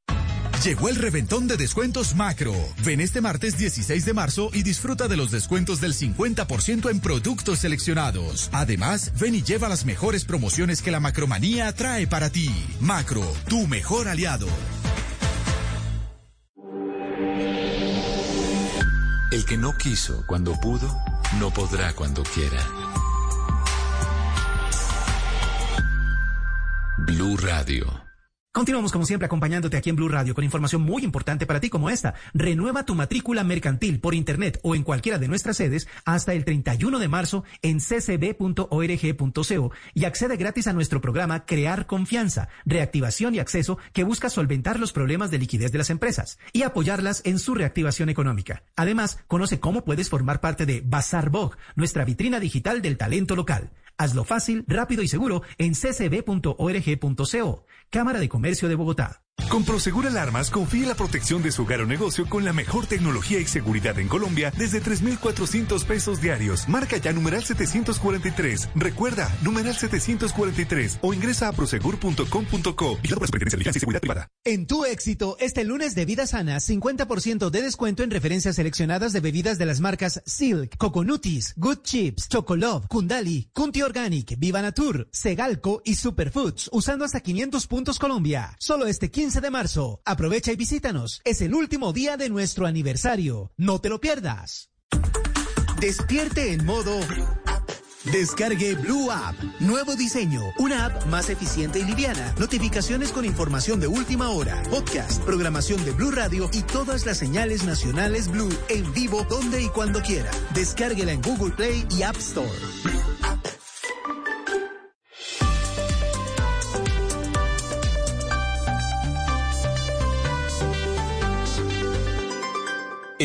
[0.64, 2.54] Llegó el reventón de descuentos macro.
[2.84, 7.60] Ven este martes 16 de marzo y disfruta de los descuentos del 50% en productos
[7.60, 8.50] seleccionados.
[8.52, 12.50] Además, ven y lleva las mejores promociones que la macromanía trae para ti.
[12.80, 14.48] Macro, tu mejor aliado.
[19.32, 20.96] El que no quiso cuando pudo,
[21.40, 22.66] no podrá cuando quiera.
[27.00, 28.05] Blue Radio.
[28.56, 31.90] Continuamos como siempre acompañándote aquí en Blue Radio con información muy importante para ti como
[31.90, 32.14] esta.
[32.34, 37.00] Renueva tu matrícula mercantil por internet o en cualquiera de nuestras sedes hasta el 31
[37.00, 43.78] de marzo en ccb.org.co y accede gratis a nuestro programa Crear Confianza, Reactivación y Acceso
[43.92, 48.08] que busca solventar los problemas de liquidez de las empresas y apoyarlas en su reactivación
[48.08, 48.64] económica.
[48.78, 53.72] Además, conoce cómo puedes formar parte de Bazar Bog, nuestra vitrina digital del talento local.
[53.98, 57.66] Hazlo fácil, rápido y seguro en ccb.org.co.
[57.90, 59.25] Cámara de Comercio de Bogotá.
[59.50, 63.40] Con Prosegur Alarmas confíe la protección de su hogar o negocio con la mejor tecnología
[63.40, 66.68] y seguridad en Colombia desde 3,400 pesos diarios.
[66.68, 68.70] Marca ya numeral 743.
[68.76, 73.18] Recuerda, numeral 743 o ingresa a prosegur.com.co y la
[73.76, 74.28] y Seguridad Privada.
[74.44, 79.20] En tu éxito, este lunes de Vida Sana, 50% de descuento en referencias seleccionadas de
[79.20, 85.82] bebidas de las marcas Silk, Coconutis, Good Chips, Chocolove, Kundali, Kunti Organic, Viva Natur, Segalco
[85.86, 88.56] y Superfoods, usando hasta 500 puntos Colombia.
[88.60, 90.02] Solo este 15 de marzo.
[90.06, 91.22] Aprovecha y visítanos.
[91.26, 93.52] Es el último día de nuestro aniversario.
[93.58, 94.70] No te lo pierdas.
[95.80, 96.92] Despierte en modo
[98.12, 99.36] Descargue Blue App.
[99.60, 100.42] Nuevo diseño.
[100.60, 102.36] Una app más eficiente y liviana.
[102.38, 104.62] Notificaciones con información de última hora.
[104.70, 109.70] Podcast, programación de Blue Radio y todas las señales nacionales Blue en vivo donde y
[109.70, 110.30] cuando quiera.
[110.54, 112.95] Descárguela en Google Play y App Store.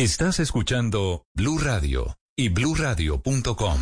[0.00, 3.76] Estás escuchando Blue Radio y bluradio.com.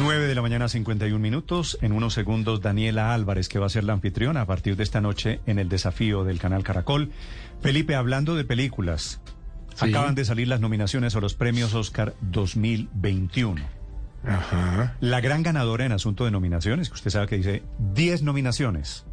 [0.00, 1.76] 9 de la mañana, 51 minutos.
[1.82, 5.02] En unos segundos, Daniela Álvarez, que va a ser la anfitriona a partir de esta
[5.02, 7.12] noche en el desafío del canal Caracol.
[7.60, 9.20] Felipe, hablando de películas,
[9.74, 9.90] Sí.
[9.90, 13.62] acaban de salir las nominaciones a los premios Oscar 2021.
[14.26, 14.96] Ajá.
[15.00, 17.62] La gran ganadora en asunto de nominaciones, que usted sabe que dice
[17.92, 19.04] 10 nominaciones.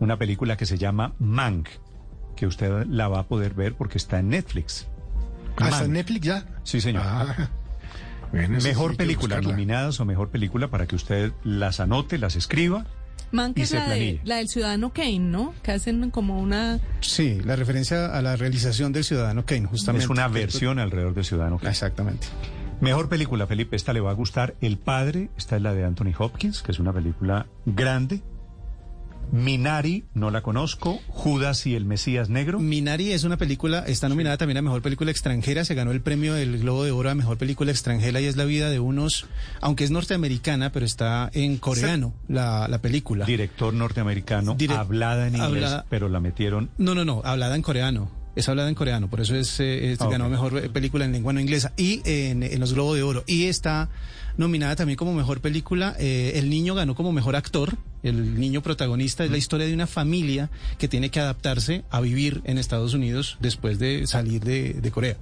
[0.00, 1.70] Una película que se llama Mank,
[2.36, 4.86] que usted la va a poder ver porque está en Netflix.
[5.56, 5.92] Ah, ¿está en.
[5.92, 6.44] Netflix ya?
[6.62, 7.02] Sí, señor.
[7.04, 7.48] Ah,
[8.32, 12.86] mejor sí película, nominadas o mejor película para que usted las anote, las escriba.
[13.32, 15.52] Man, que Y es se la, de, la del ciudadano Kane, ¿no?
[15.62, 16.78] Que hacen como una...
[17.00, 20.04] Sí, la referencia a la realización del ciudadano Kane, justamente.
[20.04, 21.70] Es una versión alrededor del Ciudadano Kane.
[21.70, 22.28] Exactamente.
[22.80, 24.54] Mejor película, Felipe, esta le va a gustar.
[24.60, 28.22] El Padre, esta es la de Anthony Hopkins, que es una película grande.
[29.32, 31.00] Minari, no la conozco.
[31.08, 32.58] Judas y el Mesías Negro.
[32.60, 36.34] Minari es una película, está nominada también a Mejor Película Extranjera, se ganó el premio
[36.34, 39.26] del Globo de Oro a Mejor Película Extranjera y es la vida de unos,
[39.60, 43.24] aunque es norteamericana, pero está en coreano la, la película.
[43.26, 46.70] Director norteamericano, Dire- hablada en inglés, hablada- pero la metieron.
[46.78, 48.10] No, no, no, hablada en coreano.
[48.36, 51.12] Es hablada en coreano, por eso es, eh, es- Ah, ganó mejor eh, película en
[51.12, 53.24] lengua no inglesa y en, en los Globos de Oro.
[53.26, 53.88] Y está
[54.36, 55.94] nominada también como mejor película.
[55.98, 57.76] eh, el niño ganó como mejor actor.
[58.02, 62.42] El niño protagonista es la historia de una familia que tiene que adaptarse a vivir
[62.44, 65.16] en Estados Unidos después de salir de, de Corea.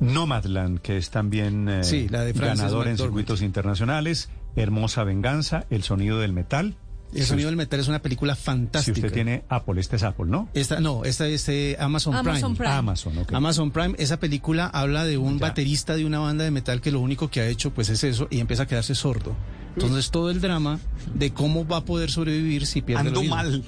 [0.00, 4.30] Nomadland, que es también eh, Sí, la de ganador en circuitos internacionales.
[4.56, 6.76] Hermosa Venganza, El Sonido del Metal.
[7.14, 8.98] El sonido del metal es una película Si fantástica.
[8.98, 10.48] usted tiene Apple, este es Apple, ¿no?
[10.54, 12.70] Esta, no, esta es eh, Amazon, Amazon Prime.
[12.72, 13.32] Amazon, ok.
[13.32, 15.46] Amazon Prime, esa película habla de un Ya.
[15.48, 18.28] baterista de una banda de metal que lo único que ha hecho pues es eso
[18.30, 19.34] y empieza a quedarse sordo.
[19.74, 20.80] Entonces todo el drama
[21.14, 23.34] de cómo va a poder sobrevivir si pierde el Ando oído.
[23.34, 23.64] mal.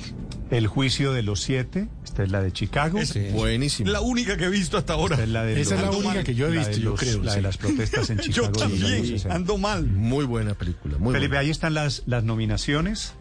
[0.50, 2.98] El Juicio de los Siete, esta es la de Chicago.
[2.98, 3.88] Es Buenísimo.
[3.92, 5.14] la única que he visto hasta ahora.
[5.14, 7.00] Esta es la de Esa es la los- única que yo he visto, yo los-
[7.00, 7.36] creo, La sí.
[7.36, 8.48] de las protestas en Yo Chicago.
[8.54, 9.34] los años también, 60.
[9.36, 9.86] ando mal.
[9.86, 11.40] Muy buena película, muy Felipe, buena.
[11.42, 13.14] ahí están las, las nominaciones.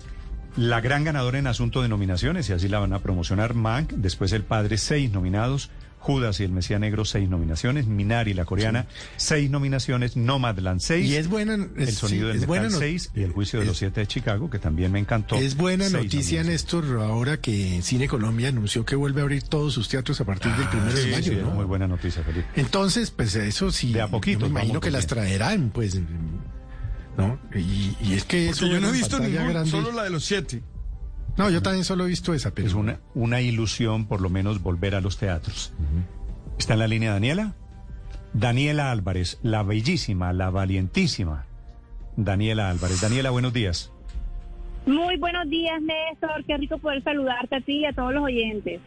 [0.59, 4.33] La gran ganadora en asunto de nominaciones, y así la van a promocionar Mank, después
[4.33, 9.49] El Padre, seis nominados, Judas y el Mesías Negro, seis nominaciones, Minari, la coreana, seis
[9.49, 11.09] nominaciones, Nomadland, seis.
[11.09, 13.77] Y es buena, El sonido sí, del es metal, seis, y El Juicio de los
[13.77, 15.37] Siete de Chicago, que también me encantó.
[15.37, 16.43] Es buena noticia.
[16.43, 20.51] Néstor, ahora que Cine Colombia anunció que vuelve a abrir todos sus teatros a partir
[20.57, 21.51] del primero Sí, de mayo, sí, ¿no?
[21.51, 22.47] muy buena noticia, Felipe.
[22.57, 23.93] Entonces, pues eso sí.
[23.93, 25.97] De a poquito me imagino que las traerán, pues.
[27.19, 27.39] ¿No?
[27.55, 30.61] Y, y es que eso yo no he visto grande- solo la de los siete.
[31.37, 32.67] No, yo también solo he visto esa, pero.
[32.67, 35.73] Es una, una ilusión, por lo menos, volver a los teatros.
[36.57, 37.53] ¿Está en la línea Daniela?
[38.33, 41.45] Daniela Álvarez, la bellísima, la valientísima.
[42.17, 42.99] Daniela Álvarez.
[43.01, 43.91] Daniela, buenos días.
[44.85, 46.43] Muy buenos días, Néstor.
[46.45, 48.81] Qué rico poder saludarte a ti y a todos los oyentes.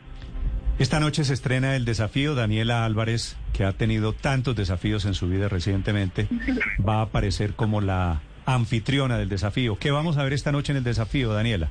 [0.78, 2.34] Esta noche se estrena el desafío.
[2.34, 6.26] Daniela Álvarez, que ha tenido tantos desafíos en su vida recientemente,
[6.86, 9.76] va a aparecer como la anfitriona del desafío.
[9.78, 11.68] ¿Qué vamos a ver esta noche en el desafío, Daniela?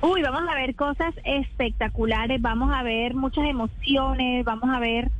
[0.00, 5.10] Uy, vamos a ver cosas espectaculares, vamos a ver muchas emociones, vamos a ver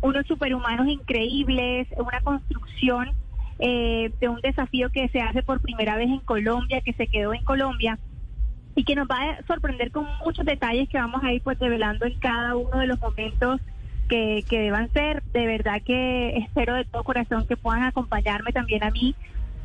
[0.00, 3.10] unos superhumanos increíbles, una construcción
[3.58, 7.34] eh, de un desafío que se hace por primera vez en Colombia, que se quedó
[7.34, 7.98] en Colombia
[8.78, 12.06] y que nos va a sorprender con muchos detalles que vamos a ir pues revelando
[12.06, 13.60] en cada uno de los momentos
[14.08, 15.24] que, que deban ser.
[15.32, 19.16] De verdad que espero de todo corazón que puedan acompañarme también a mí,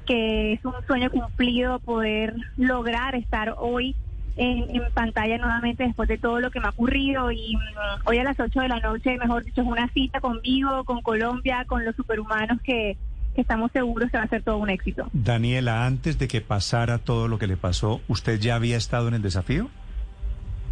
[0.07, 3.95] que es un sueño cumplido poder lograr estar hoy
[4.35, 8.17] en, en pantalla nuevamente después de todo lo que me ha ocurrido y mm, hoy
[8.17, 11.85] a las 8 de la noche, mejor dicho, es una cita conmigo, con Colombia, con
[11.85, 12.97] los superhumanos que,
[13.35, 15.07] que estamos seguros que va a ser todo un éxito.
[15.13, 19.13] Daniela, antes de que pasara todo lo que le pasó, ¿usted ya había estado en
[19.15, 19.69] el desafío?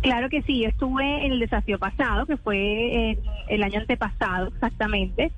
[0.02, 4.48] Claro que sí, yo estuve en el desafío pasado, que fue en el año antepasado
[4.48, 5.32] exactamente.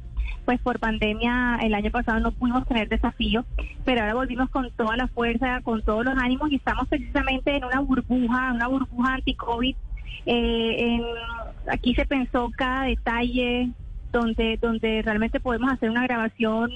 [0.46, 3.46] Pues por pandemia el año pasado no pudimos tener desafío,
[3.86, 7.64] pero ahora volvimos con toda la fuerza, con todos los ánimos y estamos precisamente en
[7.64, 9.76] una burbuja, una burbuja anti-COVID.
[10.26, 11.04] Eh, en-
[11.72, 13.70] aquí se pensó cada detalle
[14.12, 16.72] donde, donde realmente podemos hacer una grabación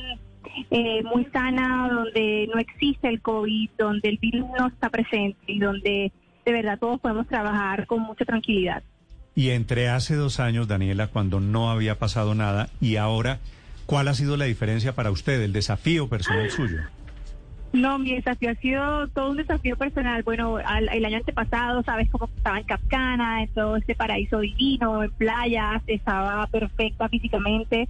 [0.72, 5.59] eh, muy sana, donde no existe el COVID, donde el virus no está presente y
[5.59, 6.11] donde
[6.45, 8.84] de verdad todos podemos trabajar con mucha tranquilidad.
[9.35, 13.40] Y entre hace dos años, Daniela, cuando no había pasado nada, y ahora,
[13.85, 16.77] ¿cuál ha sido la diferencia para usted, el desafío personal suyo?
[17.74, 20.24] No, mi desafío ha sido todo un desafío personal.
[20.24, 25.03] Bueno, al- el año antepasado, sabes cómo estaba en Capcana, en todo este paraíso divino,
[25.03, 27.88] en playas, estaba perfecta físicamente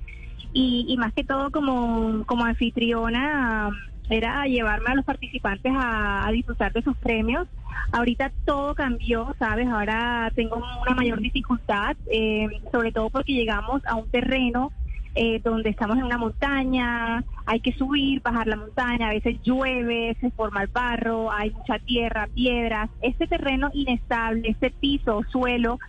[0.54, 3.70] y, y más que todo como, como anfitriona
[4.10, 7.48] era llevarme a los participantes a, a disfrutar de sus premios.
[7.92, 9.68] Ahorita todo cambió, ¿sabes?
[9.68, 14.72] Ahora tengo una mayor dificultad, eh, sobre todo porque llegamos a un terreno
[15.20, 20.16] eh, donde estamos en una montaña, hay que subir, bajar la montaña, a veces llueve,
[20.22, 22.90] se forma el barro, hay mucha tierra, piedras.
[23.02, 25.80] Este terreno inestable, este piso, suelo,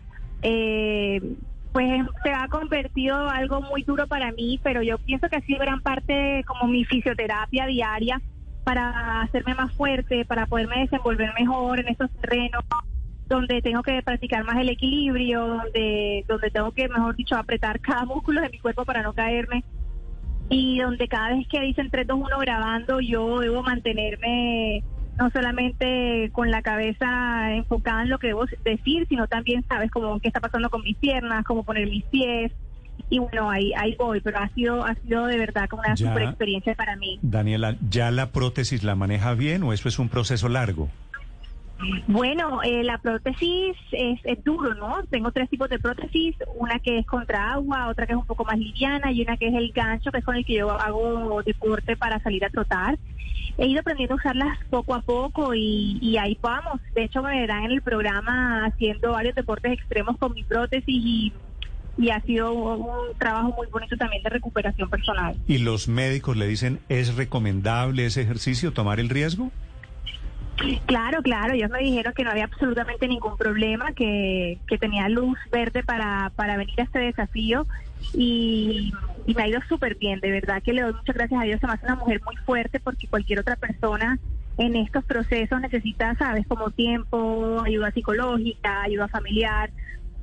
[0.42, 1.20] eh,
[1.72, 5.60] pues se ha convertido algo muy duro para mí, pero yo pienso que ha sido
[5.60, 8.20] gran parte como mi fisioterapia diaria
[8.64, 12.64] para hacerme más fuerte, para poderme desenvolver mejor en estos terrenos
[13.28, 18.04] donde tengo que practicar más el equilibrio, donde, donde tengo que, mejor dicho, apretar cada
[18.04, 19.64] músculo de mi cuerpo para no caerme.
[20.50, 24.82] Y donde cada vez que dicen 3, 2, 1 grabando, yo debo mantenerme
[25.18, 30.18] no solamente con la cabeza enfocada en lo que debo decir, sino también, sabes, como
[30.20, 32.52] qué está pasando con mis piernas, cómo poner mis pies,
[33.10, 36.08] y bueno, ahí, ahí voy, pero ha sido, ha sido de verdad como una Ya.
[36.08, 37.18] super experiencia para mí.
[37.22, 40.88] Daniela, ¿ya la prótesis la maneja bien o eso es un proceso largo?
[42.06, 45.04] Bueno, eh, la prótesis es, duro, ¿no?
[45.10, 48.44] Tengo tres tipos de prótesis, una que es contra agua, otra que es un poco
[48.44, 51.42] más liviana y una que es el gancho, que es con el que yo hago
[51.42, 52.98] deporte para salir a trotar.
[53.58, 56.80] He ido aprendiendo a usarlas poco a poco y, y ahí vamos.
[56.94, 61.32] De hecho, me verán en el programa haciendo varios deportes extremos con mi prótesis y,
[61.98, 65.36] y ha sido un trabajo muy bonito también de recuperación personal.
[65.46, 69.50] ¿Y los médicos le dicen, es recomendable ese ejercicio, tomar el riesgo?
[70.86, 75.38] Claro, claro, ellos me dijeron que no había absolutamente ningún problema, que, que tenía luz
[75.52, 77.66] verde para, para venir a este desafío
[78.12, 78.92] y,
[79.26, 81.86] me ha ido súper bien, de verdad que le doy muchas gracias a Dios, hace
[81.86, 84.18] una mujer muy fuerte porque cualquier otra persona
[84.56, 89.70] en estos procesos necesita, sabes, como tiempo, ayuda psicológica, ayuda familiar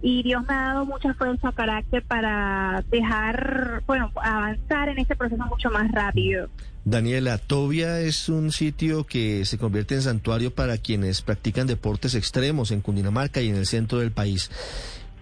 [0.08, 5.44] y Dios me ha dado mucha fuerza, carácter para dejar, bueno, avanzar en este proceso
[5.48, 6.48] mucho más rápido.
[6.84, 12.70] Daniela, Tobia es un sitio que se convierte en santuario para quienes practican deportes extremos
[12.70, 14.52] en Cundinamarca y en el centro del país.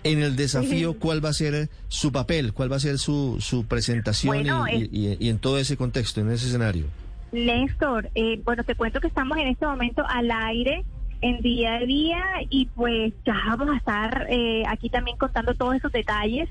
[0.03, 2.51] En el desafío, ¿cuál va a ser su papel?
[2.51, 5.77] ¿Cuál va a ser su, su presentación Bueno, y, es- y- y en todo ese
[5.77, 6.87] contexto, en ese escenario?
[7.31, 10.83] Néstor, eh, bueno, te cuento que estamos en este momento al aire
[11.23, 15.75] en día a día y pues ya vamos a estar eh, aquí también contando todos
[15.75, 16.49] esos detalles.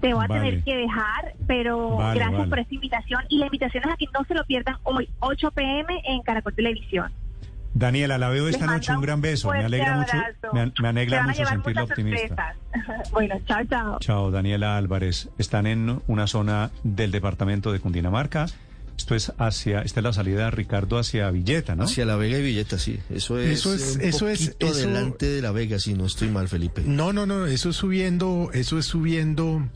[0.00, 0.40] Te voy a Vale.
[0.50, 2.50] tener que dejar, pero Vale, gracias vale.
[2.50, 5.50] por esta invitación y la invitación es a que no se lo pierdan hoy, 8
[5.52, 7.10] pm en Caracol Televisión.
[7.74, 9.50] Daniela, la veo esta Les noche, un gran beso.
[9.52, 10.16] Me alegra mucho,
[10.52, 12.54] me, me alegra mucho sentirla optimista.
[12.74, 13.10] sorpresas.
[13.12, 13.98] bueno, chao, chao.
[14.00, 15.28] Chao, Daniela Álvarez.
[15.38, 18.46] Están en una zona del departamento de Cundinamarca.
[18.98, 21.84] Esto es hacia, esta es la salida, Ricardo, hacia Villeta, ¿no?
[21.84, 22.98] Hacia La Vega y Villeta, sí.
[23.08, 26.28] Eso es, Eso es- un eso es- eso- delante de La Vega, si no estoy
[26.28, 26.82] mal, Felipe.
[26.84, 29.66] No, no, no, eso es subiendo, eso es subiendo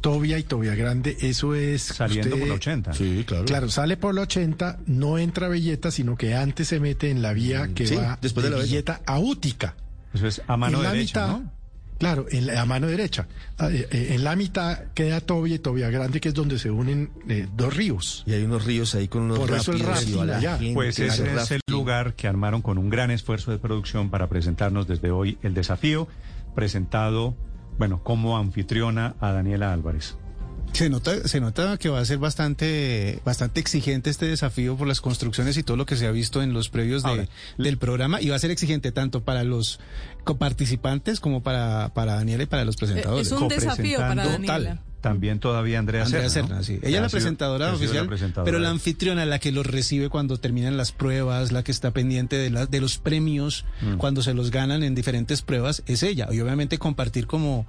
[0.00, 1.82] Tobia y Tobia Grande, eso es...
[1.82, 2.92] Saliendo por la 80.
[2.92, 3.44] Sí, claro.
[3.44, 7.22] Claro, sale por la 80, no entra a Villeta, sino que antes se mete en
[7.22, 8.58] la vía que sí, va después de la.
[8.62, 9.74] Villeta a Útica.
[10.12, 11.52] Eso es a mano En la derecha, mitad, ¿no?
[11.98, 13.26] Claro, en la a mano derecha.
[13.58, 16.70] Ah, eh, eh, En la mitad queda Tobia y Tobia Grande, que es donde se
[16.70, 18.22] unen eh, dos ríos.
[18.26, 20.58] Y hay unos ríos ahí con unos Por eso el rafting la allá.
[20.58, 24.28] gente, Pues ese es el lugar que armaron con un gran esfuerzo de producción para
[24.28, 26.06] presentarnos desde hoy el desafío,
[26.54, 27.34] presentado,
[27.78, 30.16] bueno, como anfitriona a Daniela Álvarez.
[30.72, 35.00] Se nota, se nota que va a ser bastante, bastante exigente este desafío por las
[35.00, 38.20] construcciones y todo lo que se ha visto en los previos de- Ahora, del programa
[38.20, 39.78] y va a ser exigente tanto para los
[40.26, 43.28] coparticipantes como para, para Daniela y para los presentadores.
[43.28, 44.82] Es un desafío para Daniela.
[45.00, 46.62] También todavía Andrea, Andrea Serna, Serna, ¿no?
[46.64, 46.78] sí.
[46.82, 48.44] Ella es la presentadora sido oficial, la presentadora.
[48.44, 52.34] pero la anfitriona, la que los recibe cuando terminan las pruebas, la que está pendiente
[52.36, 53.98] de, la- de los premios Mm.
[53.98, 56.26] cuando se los ganan en diferentes pruebas, es ella.
[56.32, 57.66] Y obviamente compartir como,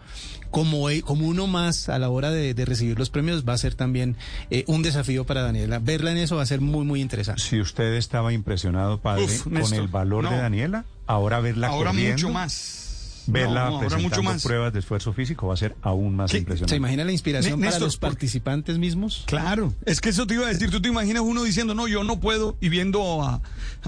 [0.49, 3.57] como, e- como uno más a la hora de, de recibir los premios va a
[3.59, 4.15] ser también
[4.49, 5.77] eh, un desafío para Daniela.
[5.79, 7.41] Verla en eso va a ser muy, muy interesante.
[7.43, 10.31] Si usted estaba impresionado, padre, Uf, con Néstor, el valor no.
[10.31, 12.86] de Daniela, ahora verla Ahora corriendo, mucho más.
[13.27, 14.43] Verla No, presentando mucho más.
[14.43, 16.71] pruebas de esfuerzo físico va a ser aún más impresionante.
[16.71, 19.23] ¿Se imagina la inspiración para los porque- participantes mismos?
[19.25, 20.69] Claro, es que eso te iba a decir.
[20.69, 23.41] ¿Tú te imaginas uno diciendo, no, yo no puedo y viendo a,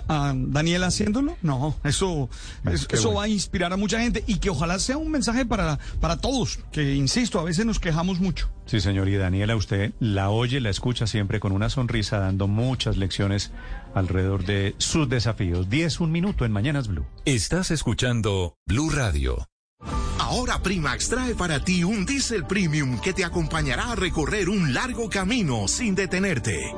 [0.07, 1.37] a Daniela haciéndolo?
[1.41, 2.29] No, eso,
[2.65, 3.17] Es es- que eso bueno.
[3.19, 6.59] va a inspirar a mucha gente y que ojalá sea un mensaje para, para todos,
[6.71, 8.49] que insisto, a veces nos quejamos mucho.
[8.65, 9.09] Sí, señor.
[9.09, 13.51] Y Daniela, usted la oye, la escucha siempre con una sonrisa, dando muchas lecciones
[13.93, 15.69] alrededor de sus desafíos.
[15.69, 17.05] 10, un minuto en Mañanas Blue.
[17.25, 19.47] Estás escuchando Blue Radio.
[20.19, 25.09] Ahora Primax trae para ti un diésel premium que te acompañará a recorrer un largo
[25.09, 26.73] camino sin detenerte.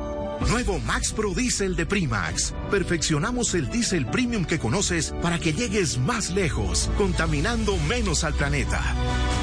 [0.49, 2.53] Nuevo Max Pro Diesel de Primax.
[2.69, 8.81] Perfeccionamos el diésel premium que conoces para que llegues más lejos, contaminando menos al planeta.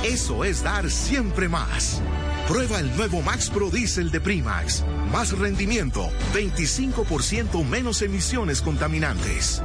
[0.04, 2.02] Eso es dar siempre más.
[2.48, 4.82] Prueba el nuevo Max Pro Diesel de Primax.
[5.12, 9.62] Más rendimiento, 25% menos emisiones contaminantes.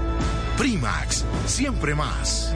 [0.57, 2.53] Primax, siempre más.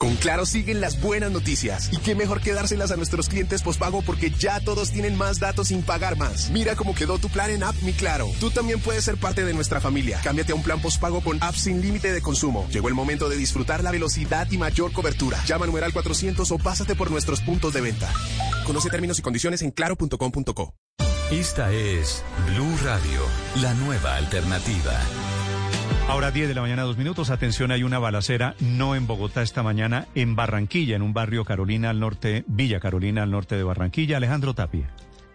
[0.00, 1.92] Con Claro siguen las buenas noticias.
[1.92, 5.68] Y qué mejor que dárselas a nuestros clientes pospago porque ya todos tienen más datos
[5.68, 6.50] sin pagar más.
[6.50, 8.28] Mira cómo quedó tu plan en App Mi Claro.
[8.38, 10.20] Tú también puedes ser parte de nuestra familia.
[10.22, 12.68] Cámbiate a un plan pospago con app sin límite de consumo.
[12.70, 15.42] Llegó el momento de disfrutar la velocidad y mayor cobertura.
[15.46, 18.08] Llama al numeral 400 o pásate por nuestros puntos de venta.
[18.66, 20.74] Conoce términos y condiciones en claro.com.co.
[21.32, 23.20] Esta es Blue Radio,
[23.56, 24.94] la nueva alternativa.
[26.08, 27.28] Ahora 10 de la mañana, dos minutos.
[27.28, 31.90] Atención, hay una balacera, no en Bogotá esta mañana, en Barranquilla, en un barrio Carolina
[31.90, 34.16] al norte, Villa Carolina al norte de Barranquilla.
[34.16, 34.88] Alejandro Tapia.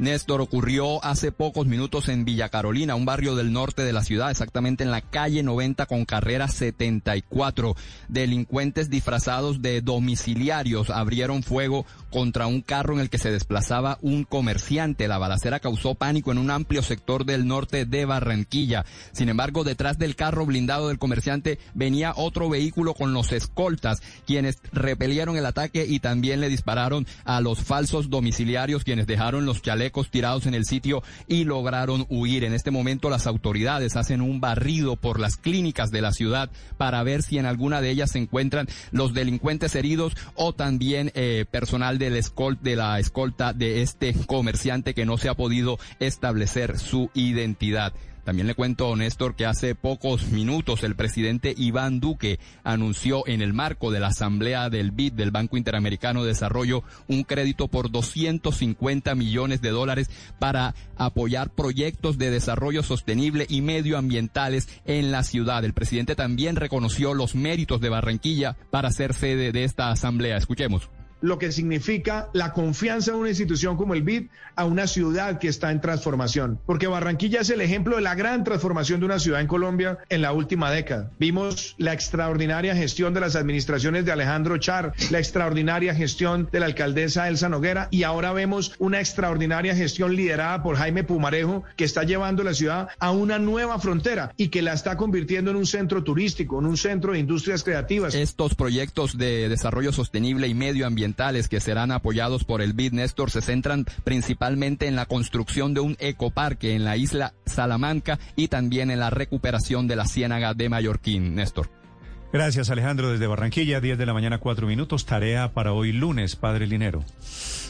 [0.04, 4.30] Néstor, ocurrió hace pocos minutos en Villa Carolina, un barrio del norte de la ciudad,
[4.30, 7.76] exactamente en la calle 90 con carrera 74.
[8.10, 14.26] Delincuentes disfrazados de domiciliarios abrieron fuego contra un carro en el que se desplazaba un
[14.26, 15.08] comerciante.
[15.08, 18.86] La balacera causó pánico en un amplio sector del norte de Barranquilla.
[19.14, 24.60] Sin embargo, detrás del carro blindado del comerciante venía otro vehículo con los escoltas, quienes
[24.74, 29.93] repelieron el ataque y también le dispararon a los falsos domiciliarios, quienes dejaron los chalecos
[30.10, 32.44] tirados en el sitio y lograron huir.
[32.44, 37.04] En este momento las autoridades hacen un barrido por las clínicas de la ciudad para
[37.04, 41.98] ver si en alguna de ellas se encuentran los delincuentes heridos o también eh, personal
[41.98, 42.14] del
[42.62, 47.94] de la escolta de este comerciante que no se ha podido establecer su identidad.
[48.24, 53.54] También le cuento, Néstor, que hace pocos minutos el presidente Iván Duque anunció en el
[53.54, 59.14] marco de la asamblea del BID, del Banco Interamericano de Desarrollo, un crédito por 250
[59.16, 65.66] millones de dólares para apoyar proyectos de desarrollo sostenible y medioambientales en la ciudad.
[65.66, 70.38] El presidente también reconoció los méritos de Barranquilla para ser sede de esta asamblea.
[70.38, 70.90] Escuchemos
[71.24, 74.28] lo que significa la confianza en una institución como el BID
[74.58, 76.60] a una ciudad que está en transformación.
[76.66, 80.22] Porque Barranquilla es el ejemplo de la gran transformación de una ciudad en Colombia en
[80.22, 81.12] la última década.
[81.20, 86.66] Vimos la extraordinaria gestión de las administraciones de Alejandro Char, la extraordinaria gestión de la
[86.66, 92.04] alcaldesa Elsa Noguera y ahora vemos una extraordinaria gestión liderada por Jaime Pumarejo que está
[92.04, 96.04] llevando la ciudad a una nueva frontera y que la está convirtiendo en un centro
[96.04, 98.14] turístico, en un centro de industrias creativas.
[98.14, 100.54] Estos proyectos de desarrollo sostenible y
[101.14, 105.96] que serán apoyados por el BID Néstor se centran principalmente en la construcción de un
[106.00, 111.36] ecoparque en la isla Salamanca y también en la recuperación de la ciénaga de Mallorquín.
[111.36, 111.70] Néstor.
[112.34, 115.06] Gracias Alejandro desde Barranquilla, 10 de la mañana, 4 minutos.
[115.06, 117.04] Tarea para hoy lunes, Padre Linero.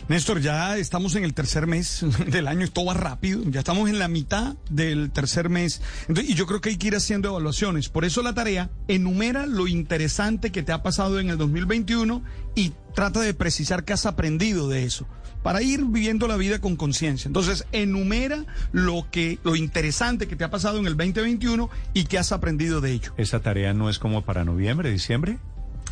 [0.10, 4.00] Néstor, ya estamos en el tercer mes del año, esto va rápido, ya estamos en
[4.00, 5.82] la mitad del tercer mes.
[6.10, 7.88] y yo creo que hay que ir haciendo evaluaciones.
[7.88, 12.22] Por eso la tarea, enumera lo interesante que te ha pasado en el 2021
[12.56, 15.08] y trata de precisar qué has aprendido de eso
[15.42, 17.28] para ir viviendo la vida con conciencia.
[17.28, 22.18] Entonces, enumera lo que lo interesante que te ha pasado en el 2021 y qué
[22.18, 23.14] has aprendido de ello.
[23.18, 25.40] ¿Esa tarea no es como para noviembre, diciembre?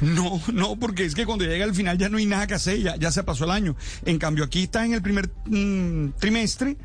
[0.01, 2.79] No, no, porque es que cuando llega el final ya no hay nada que hacer,
[2.79, 3.75] ya, ya se pasó el año.
[4.05, 6.77] En cambio, aquí está en el primer mm, trimestre,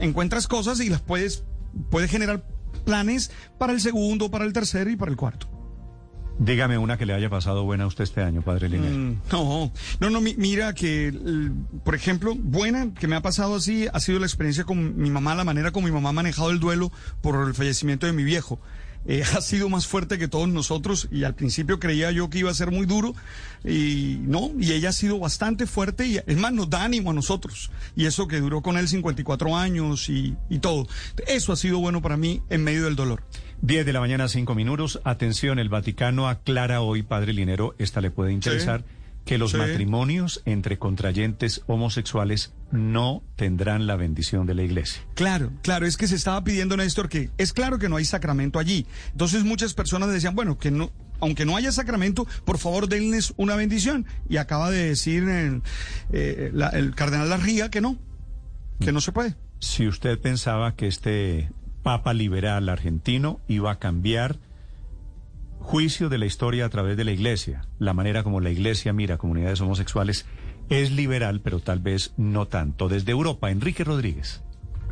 [0.00, 1.44] encuentras cosas y las puedes,
[1.90, 2.44] puedes generar
[2.84, 5.48] planes para el segundo, para el tercero y para el cuarto.
[6.38, 8.96] Dígame una que le haya pasado buena a usted este año, padre Linero.
[8.96, 11.12] Mm, no, no, no, mira que,
[11.84, 15.34] por ejemplo, buena que me ha pasado así ha sido la experiencia con mi mamá,
[15.34, 18.60] la manera como mi mamá ha manejado el duelo por el fallecimiento de mi viejo.
[19.06, 22.50] Eh, ha sido más fuerte que todos nosotros y al principio creía yo que iba
[22.50, 23.14] a ser muy duro
[23.64, 27.14] y no, y ella ha sido bastante fuerte y es más, nos da ánimo a
[27.14, 30.86] nosotros y eso que duró con él 54 años y, y todo.
[31.26, 33.22] Eso ha sido bueno para mí en medio del dolor.
[33.62, 35.00] 10 de la mañana, 5 minutos.
[35.04, 38.84] Atención, el Vaticano aclara hoy, Padre Linero, esta le puede interesar,
[39.28, 45.02] que los matrimonios entre contrayentes homosexuales no tendrán la bendición de la iglesia.
[45.12, 48.58] Claro, claro, es que se estaba pidiendo, Néstor, que es claro que no hay sacramento
[48.58, 48.86] allí.
[49.12, 50.90] Entonces muchas personas decían, bueno, que no,
[51.20, 54.06] aunque no haya sacramento, por favor denles una bendición.
[54.30, 55.60] Y acaba de decir el,
[56.10, 57.98] eh, el cardenal Larría que no,
[58.80, 59.34] que no se puede.
[59.58, 61.50] Si usted pensaba que este
[61.82, 64.38] Papa liberal argentino iba a cambiar
[65.68, 67.60] juicio de la historia a través de la iglesia.
[67.78, 70.24] La manera como la iglesia mira comunidades homosexuales
[70.70, 72.88] es liberal, pero tal vez no tanto.
[72.88, 74.42] Desde Europa, Enrique Rodríguez.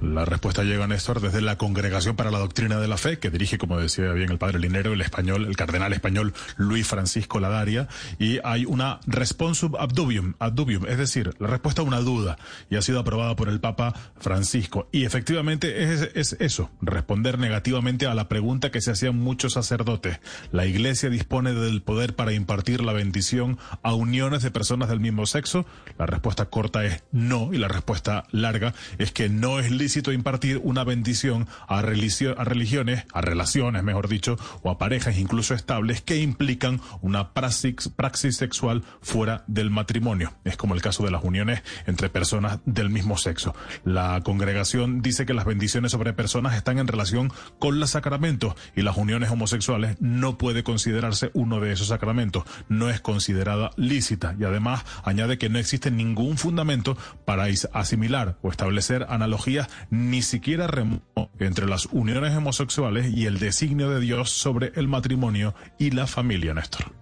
[0.03, 3.57] La respuesta llega, Néstor, desde la Congregación para la Doctrina de la Fe, que dirige,
[3.57, 8.39] como decía bien el padre Linero, el español, el cardenal español Luis Francisco Ladaria, y
[8.45, 12.37] hay una responsum abdubium, abdubium, es decir, la respuesta a una duda,
[12.69, 14.87] y ha sido aprobada por el Papa Francisco.
[14.93, 20.21] Y efectivamente es, es eso, responder negativamente a la pregunta que se hacían muchos sacerdotes.
[20.53, 25.25] ¿La Iglesia dispone del poder para impartir la bendición a uniones de personas del mismo
[25.25, 25.65] sexo?
[25.99, 30.61] La respuesta corta es no, y la respuesta larga es que no es lícito impartir
[30.65, 31.83] una bendición a, a
[32.45, 38.37] religiones, a relaciones, mejor dicho, o a parejas incluso estables que implican una praxis, praxis
[38.37, 40.35] sexual fuera del matrimonio.
[40.43, 43.55] Es como el caso de las uniones entre personas del mismo sexo.
[43.85, 48.83] La congregación dice que las bendiciones sobre personas están en relación con los sacramentos y
[48.83, 52.43] las uniones homosexuales no puede considerarse uno de esos sacramentos.
[52.69, 58.51] No es considerada lícita y además añade que no existe ningún fundamento para asimilar o
[58.51, 64.73] establecer analogías ni siquiera remoto entre las uniones homosexuales y el designio de Dios sobre
[64.77, 66.93] el matrimonio y la familia, Néstor.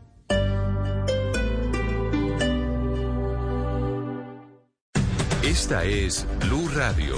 [5.42, 7.16] Esta es Blue Radio.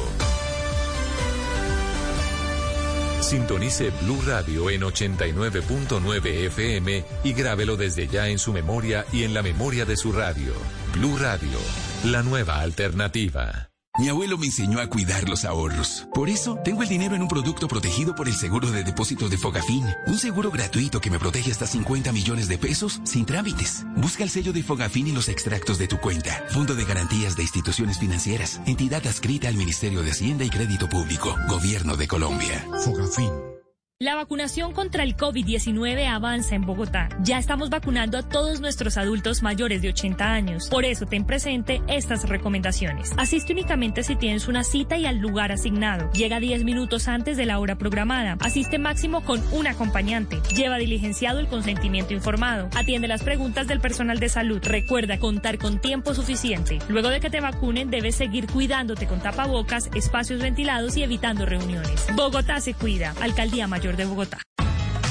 [3.20, 9.34] Sintonice Blue Radio en 89.9 FM y grábelo desde ya en su memoria y en
[9.34, 10.52] la memoria de su radio.
[10.92, 11.58] Blue Radio,
[12.04, 13.70] la nueva alternativa.
[13.98, 16.06] Mi abuelo me enseñó a cuidar los ahorros.
[16.12, 19.38] Por eso, tengo el dinero en un producto protegido por el seguro de depósito de
[19.38, 19.86] Fogafín.
[20.06, 23.86] Un seguro gratuito que me protege hasta 50 millones de pesos sin trámites.
[23.96, 26.44] Busca el sello de Fogafín y los extractos de tu cuenta.
[26.50, 28.60] Fondo de Garantías de Instituciones Financieras.
[28.66, 31.34] Entidad adscrita al Ministerio de Hacienda y Crédito Público.
[31.48, 32.66] Gobierno de Colombia.
[32.84, 33.55] Fogafín.
[33.98, 37.08] La vacunación contra el COVID-19 avanza en Bogotá.
[37.22, 40.68] Ya estamos vacunando a todos nuestros adultos mayores de 80 años.
[40.68, 43.14] Por eso ten presente estas recomendaciones.
[43.16, 46.12] Asiste únicamente si tienes una cita y al lugar asignado.
[46.12, 48.36] Llega 10 minutos antes de la hora programada.
[48.40, 50.42] Asiste máximo con un acompañante.
[50.54, 52.68] Lleva diligenciado el consentimiento informado.
[52.76, 54.60] Atiende las preguntas del personal de salud.
[54.62, 56.80] Recuerda contar con tiempo suficiente.
[56.90, 62.06] Luego de que te vacunen debes seguir cuidándote con tapabocas, espacios ventilados y evitando reuniones.
[62.14, 63.14] Bogotá se cuida.
[63.22, 64.38] Alcaldía Mayor de Bogotá.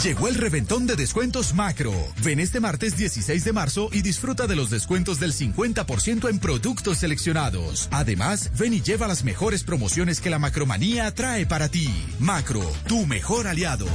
[0.04, 1.92] Llegó el reventón de descuentos macro.
[2.24, 7.00] Ven este martes 16 de marzo y disfruta de los descuentos del 50% en productos
[7.00, 7.88] seleccionados.
[7.92, 11.90] Además, ven y lleva las mejores promociones que la macromanía trae para ti.
[12.20, 13.88] Macro, tu mejor aliado.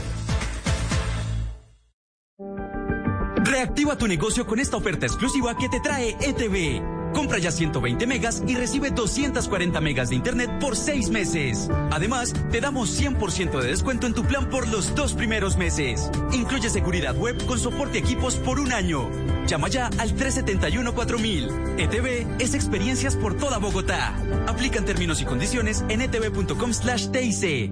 [3.44, 6.99] Reactiva tu negocio con esta oferta exclusiva que te trae ETV.
[7.12, 11.68] Compra ya 120 megas y recibe 240 megas de internet por 6 meses.
[11.90, 16.10] Además, te damos 100% de descuento en tu plan por los dos primeros meses.
[16.32, 19.08] Incluye seguridad web con soporte equipos por un año.
[19.46, 21.78] Llama ya al 371-4000.
[21.78, 24.14] ETV es experiencias por toda Bogotá.
[24.46, 27.70] Aplican términos y condiciones en etv.com slash TIC.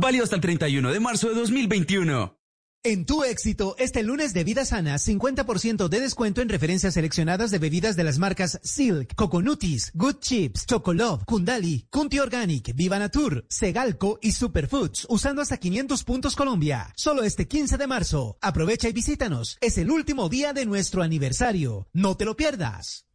[0.00, 2.37] Válido hasta el 31 de marzo de 2021.
[2.84, 7.58] En tu éxito, este lunes de Vida Sana, 50% de descuento en referencias seleccionadas de
[7.58, 14.20] bebidas de las marcas Silk, Coconutis, Good Chips, Chocolove, Kundali, Kunti Organic, Viva Natur, Segalco
[14.22, 16.92] y Superfoods, usando hasta 500 puntos Colombia.
[16.96, 18.38] Solo este 15 de marzo.
[18.40, 19.58] Aprovecha y visítanos.
[19.60, 21.88] Es el último día de nuestro aniversario.
[21.92, 23.06] No te lo pierdas.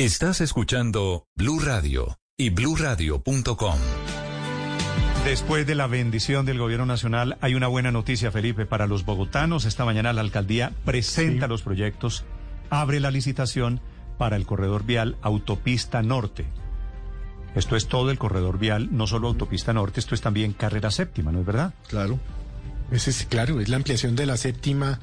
[0.00, 3.78] Estás escuchando Blue Radio y bluradio.com.
[5.26, 9.66] Después de la bendición del gobierno nacional, hay una buena noticia, Felipe, para los bogotanos.
[9.66, 12.24] Esta mañana la alcaldía presenta los proyectos,
[12.70, 13.82] abre la licitación
[14.16, 16.46] para el corredor vial Autopista Norte.
[17.54, 21.30] Esto es todo el corredor vial, no solo Autopista Norte, esto es también carrera séptima,
[21.30, 21.74] ¿no es verdad?
[21.88, 22.18] Claro.
[22.90, 24.98] Ese es claro, es la ampliación de la séptima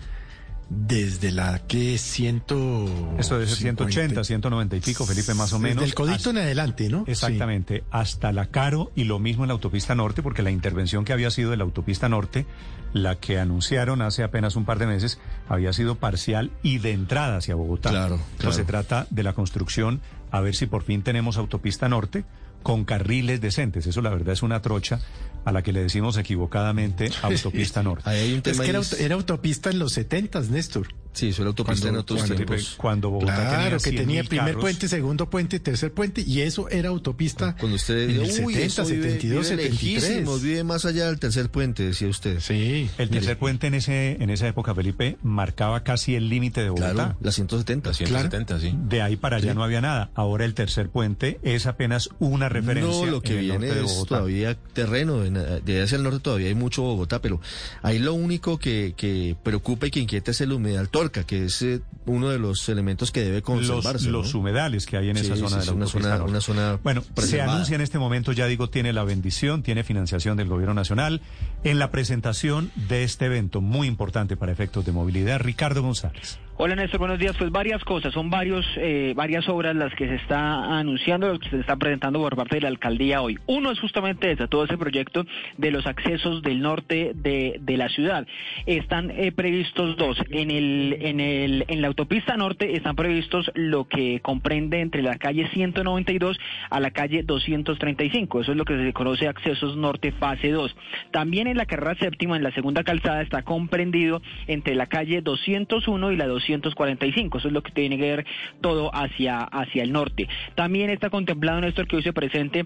[0.70, 2.86] desde la que ciento...
[3.18, 5.84] Esto debe ser 180, 190 y pico, Felipe, más o menos.
[5.84, 7.06] Del codito en adelante, ¿no?
[7.08, 11.14] Exactamente, hasta la Caro y lo mismo en la autopista norte, porque la intervención que
[11.14, 12.46] había sido de la autopista norte,
[12.94, 17.38] la que anunciaron hace apenas un par de meses, había sido parcial y de entrada
[17.38, 17.90] hacia Bogotá.
[17.90, 18.54] Claro, Entonces claro.
[18.54, 22.26] se trata de la construcción, a ver si por fin tenemos autopista norte
[22.64, 23.88] con carriles decentes.
[23.88, 25.00] Eso la verdad es una trocha
[25.46, 28.10] a la que le decimos equivocadamente autopista norte.
[28.10, 30.88] Ahí hay un Es que era, auto- era autopista en los setentas, Néstor.
[31.14, 32.76] Sí, eso era autopista en otros cuando- tiempos.
[32.78, 34.62] Cuando Bogotá Claro, tenía que 100.000 tenía primer carros.
[34.62, 38.66] puente, segundo puente, tercer puente, y eso era autopista Cuando usted en el uy, 70,
[38.66, 40.04] eso vive, 72, vive 73.
[40.04, 42.40] lejísimos, vive más allá del tercer puente, decía usted.
[42.40, 42.88] Sí.
[43.00, 46.94] El tercer puente en ese en esa época, Felipe, marcaba casi el límite de Bogotá.
[46.94, 47.90] Claro, la 170.
[47.90, 48.74] La 170, sí.
[48.88, 50.12] De ahí para allá no había nada.
[50.14, 53.06] Ahora el tercer puente es apenas una referencia.
[53.06, 54.10] No, lo que en el viene norte de es Bogotá.
[54.18, 55.26] todavía terreno.
[55.26, 57.40] en- de allá hacia el norte todavía hay mucho Bogotá, pero
[57.82, 61.62] ahí lo único que, que preocupa y que inquieta es el humedal Torca, que es
[61.62, 64.10] eh, uno de los elementos que debe conservarse.
[64.10, 64.40] los ¿no?
[64.40, 66.30] humedales que hay en Sí, esa zona sí, de la una zona, norte.
[66.32, 70.38] una zona Bueno, se anuncia en este momento, ya digo, tiene la bendición, tiene financiación
[70.38, 71.22] del gobierno nacional
[71.64, 75.40] en la presentación de este evento muy importante para efectos de movilidad.
[75.40, 76.40] Ricardo González.
[76.60, 77.38] Hola Néstor, buenos días.
[77.38, 81.52] Pues varias cosas, son varios, eh, varias obras las que se está anunciando, las que
[81.52, 83.38] se está presentando por parte de la alcaldía hoy.
[83.45, 85.24] Uno es justamente ese, todo ese proyecto
[85.58, 88.26] de los accesos del norte de, de la ciudad.
[88.66, 90.18] Están eh, previstos dos.
[90.32, 95.19] En el, en el, en la autopista norte están previstos lo que comprende entre la
[95.19, 96.40] calle 192
[96.72, 98.42] a la calle 235.
[98.42, 100.76] Eso es lo que se conoce accesos norte fase 2.
[101.11, 106.14] También en la carrera séptima, en la segunda calzada, está comprendido entre la calle 201
[106.14, 107.38] y la 245.
[107.38, 108.26] Eso es lo que tiene que ver
[108.61, 110.27] todo hacia, hacia el norte.
[110.56, 112.66] También está contemplado, Néstor, que hoy se presente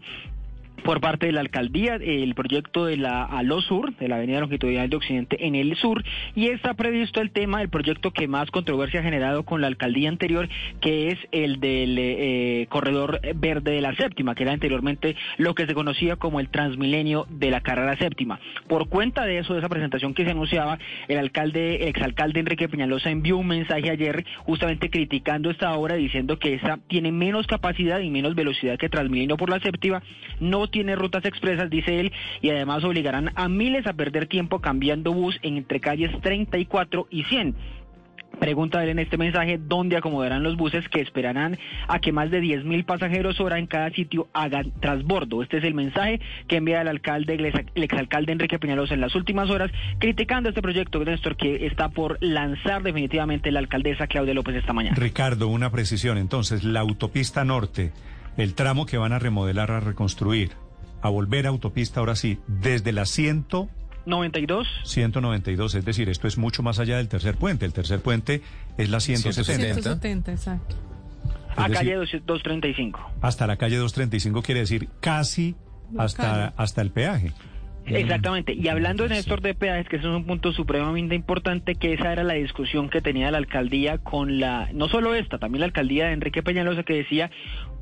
[0.84, 4.90] por parte de la alcaldía el proyecto de la Alo Sur, de la Avenida Longitudinal
[4.90, 6.04] de Occidente en el sur,
[6.36, 10.10] y está previsto el tema del proyecto que más controversia ha generado con la alcaldía
[10.10, 15.56] anterior, que es el del eh, corredor verde de la séptima, que era anteriormente lo
[15.56, 18.40] que se conocía como el Transmilenio de la carrera séptima.
[18.68, 23.10] Por cuenta de eso, de esa presentación que se anunciaba, el alcalde, exalcalde Enrique Peñalosa
[23.10, 28.10] envió un mensaje ayer justamente criticando esta obra, diciendo que esa tiene menos capacidad y
[28.10, 30.02] menos velocidad que Transmilenio por la séptima,
[30.40, 35.14] no tiene rutas expresas, dice él, y además obligarán a miles a perder tiempo cambiando
[35.14, 37.56] bus entre calles 34 y 100.
[38.40, 42.42] Pregunta él en este mensaje dónde acomodarán los buses que esperarán a que más de
[42.42, 45.44] 10.000 pasajeros hora en cada sitio hagan transbordo.
[45.44, 49.50] Este es el mensaje que envía el alcalde, el exalcalde Enrique Peñalosa en las últimas
[49.50, 49.70] horas,
[50.00, 54.96] criticando este proyecto, Néstor, que está por lanzar definitivamente la alcaldesa Claudia López esta mañana.
[54.96, 56.18] Ricardo, una precisión.
[56.18, 57.92] Entonces, la autopista norte,
[58.38, 60.52] el tramo que van a remodelar, a reconstruir,
[61.02, 63.46] a volver a autopista ahora sí, desde la 100
[64.06, 64.68] 92.
[64.84, 67.66] 192, es decir, esto es mucho más allá del tercer puente.
[67.66, 68.42] El tercer puente
[68.78, 69.74] es la 170.
[69.74, 70.76] 170, exacto.
[71.56, 73.12] A calle 235.
[73.22, 75.56] Hasta la calle 235 quiere decir casi
[75.98, 77.32] hasta, hasta el peaje.
[77.86, 78.54] Exactamente.
[78.54, 82.24] Y hablando, Néstor, de peajes, que eso es un punto supremamente importante, que esa era
[82.24, 86.14] la discusión que tenía la alcaldía con la, no solo esta, también la alcaldía de
[86.14, 87.32] Enrique Peñalosa, que decía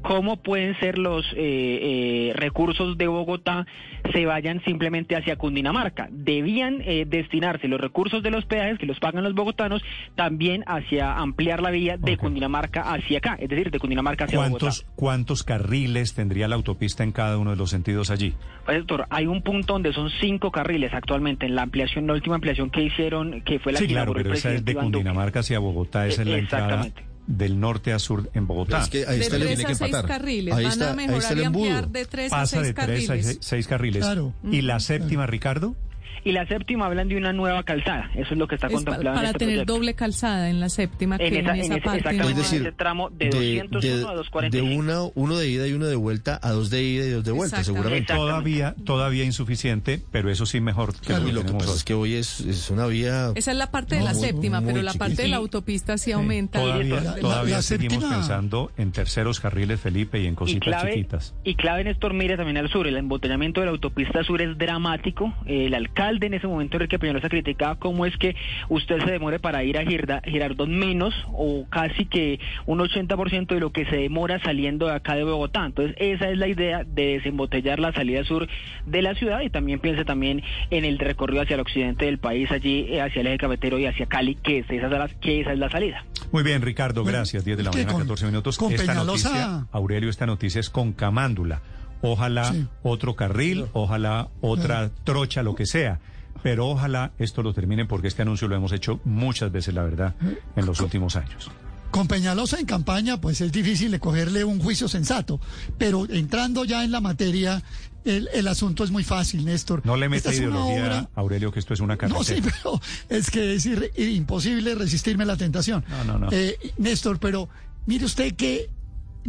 [0.01, 3.65] cómo pueden ser los eh, eh, recursos de Bogotá
[4.13, 6.07] se vayan simplemente hacia Cundinamarca.
[6.11, 9.81] Debían eh, destinarse los recursos de los peajes que los pagan los bogotanos
[10.15, 14.81] también hacia ampliar la vía de Cundinamarca hacia acá, es decir, de Cundinamarca hacia ¿Cuántos,
[14.83, 14.93] Bogotá.
[14.95, 18.33] ¿Cuántos carriles tendría la autopista en cada uno de los sentidos allí?
[18.65, 22.35] Pues, doctor, hay un punto donde son cinco carriles actualmente en la ampliación, la última
[22.35, 24.75] ampliación que hicieron, que fue la sí, que claro, pero esa es de.
[24.79, 27.08] Cundinamarca hacia Bogotá, esa es la Eh, entrada exactamente.
[27.29, 28.81] Del norte a sur en Bogotá.
[28.81, 30.53] Es que ahí está de tres a seis carriles.
[30.53, 31.91] Ahí Van está- a ahí mejorar está el y ampliar embudo.
[31.99, 34.03] de tres a Pasa seis de tres a seis carriles.
[34.03, 34.33] Claro.
[34.51, 35.75] ¿Y la séptima, Ricardo?
[36.23, 39.09] Y la séptima hablan de una nueva calzada, eso es lo que está Es contemplado
[39.09, 39.73] en para este tener proyecto.
[39.73, 42.17] doble calzada en la séptima, que En en, esa- en esa ese- parte.
[42.29, 44.51] Es decir, ese tramo de 201 a 245.
[44.69, 47.23] de una, uno de ida y uno de vuelta a dos de ida y dos
[47.23, 48.13] de vuelta, seguramente.
[48.13, 51.73] Todavía, todavía insuficiente, pero eso sí mejor que Claro, lo y que lo que pasa
[51.75, 53.31] es que hoy es, es una vía...
[53.35, 55.37] Esa es la parte de No, la muy- séptima, muy pero la parte de la
[55.37, 56.59] autopista sí aumenta.
[56.59, 60.35] Todavía, La- la- todavía la seguimos séptima- pensando en terceros carriles, Felipe, y en Y
[60.35, 61.33] cositas clave, chiquitas.
[61.43, 65.33] y clave, Néstor, mire también al sur, el embotellamiento de la autopista sur es dramático.
[65.45, 68.35] El alcalde en ese momento, Enrique Peñalosa, criticaba cómo es que
[68.69, 73.59] usted se demore para ir a Girda, Girardot menos o casi que un 80% de
[73.59, 75.65] lo que se demora saliendo de acá de Bogotá.
[75.65, 78.47] Entonces, esa es la idea de desembotellar la salida sur
[78.85, 82.51] de la ciudad y también piense también en el recorrido hacia el occidente del país,
[82.51, 85.53] allí eh, hacia el eje cafetero y hacia Cali, que esa es la, que esa
[85.53, 86.03] es la salida.
[86.31, 87.45] Muy bien, Ricardo, gracias.
[87.45, 88.57] 10 de la mañana, con- 14 minutos.
[88.57, 91.61] con esta Peñalosa- noticia, Aurelio, esta noticia es con Camándula.
[92.01, 92.53] Ojalá
[92.83, 95.99] otro carril, ojalá otra trocha, lo que sea.
[96.41, 100.15] Pero ojalá esto lo terminen porque este anuncio lo hemos hecho muchas veces, la verdad,
[100.55, 101.51] en los últimos años.
[101.91, 105.41] Con Peñalosa en campaña, pues es difícil de cogerle un juicio sensato.
[105.77, 107.61] Pero entrando ya en la materia,
[108.05, 109.81] el, el asunto es muy fácil, Néstor.
[109.83, 112.19] No le meta ideología, obra- Aurelio, que esto es una carretera.
[112.19, 112.79] No, sí, pero
[113.09, 115.83] es que es irre- imposible resistirme a la tentación.
[115.89, 116.27] No, no, no.
[116.31, 117.49] Eh, Néstor, pero
[117.87, 118.69] mire usted que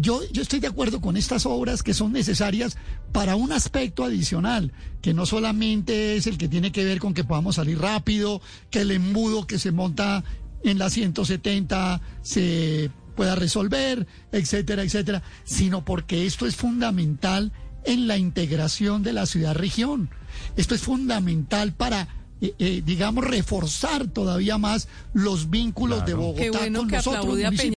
[0.01, 2.77] yo, yo estoy de acuerdo con estas obras que son necesarias
[3.12, 4.73] para un aspecto adicional,
[5.03, 8.81] que no solamente es el que tiene que ver con que podamos salir rápido, que
[8.81, 10.25] el embudo que se monta
[10.62, 17.53] en la 170 se pueda resolver, etcétera, etcétera, sino porque esto es fundamental
[17.85, 20.11] en la integración de la ciudad-región.
[20.57, 22.09] Esto es fundamental para,
[22.41, 27.07] eh, eh, digamos, reforzar todavía más los vínculos de Bogotá Qué bueno con que los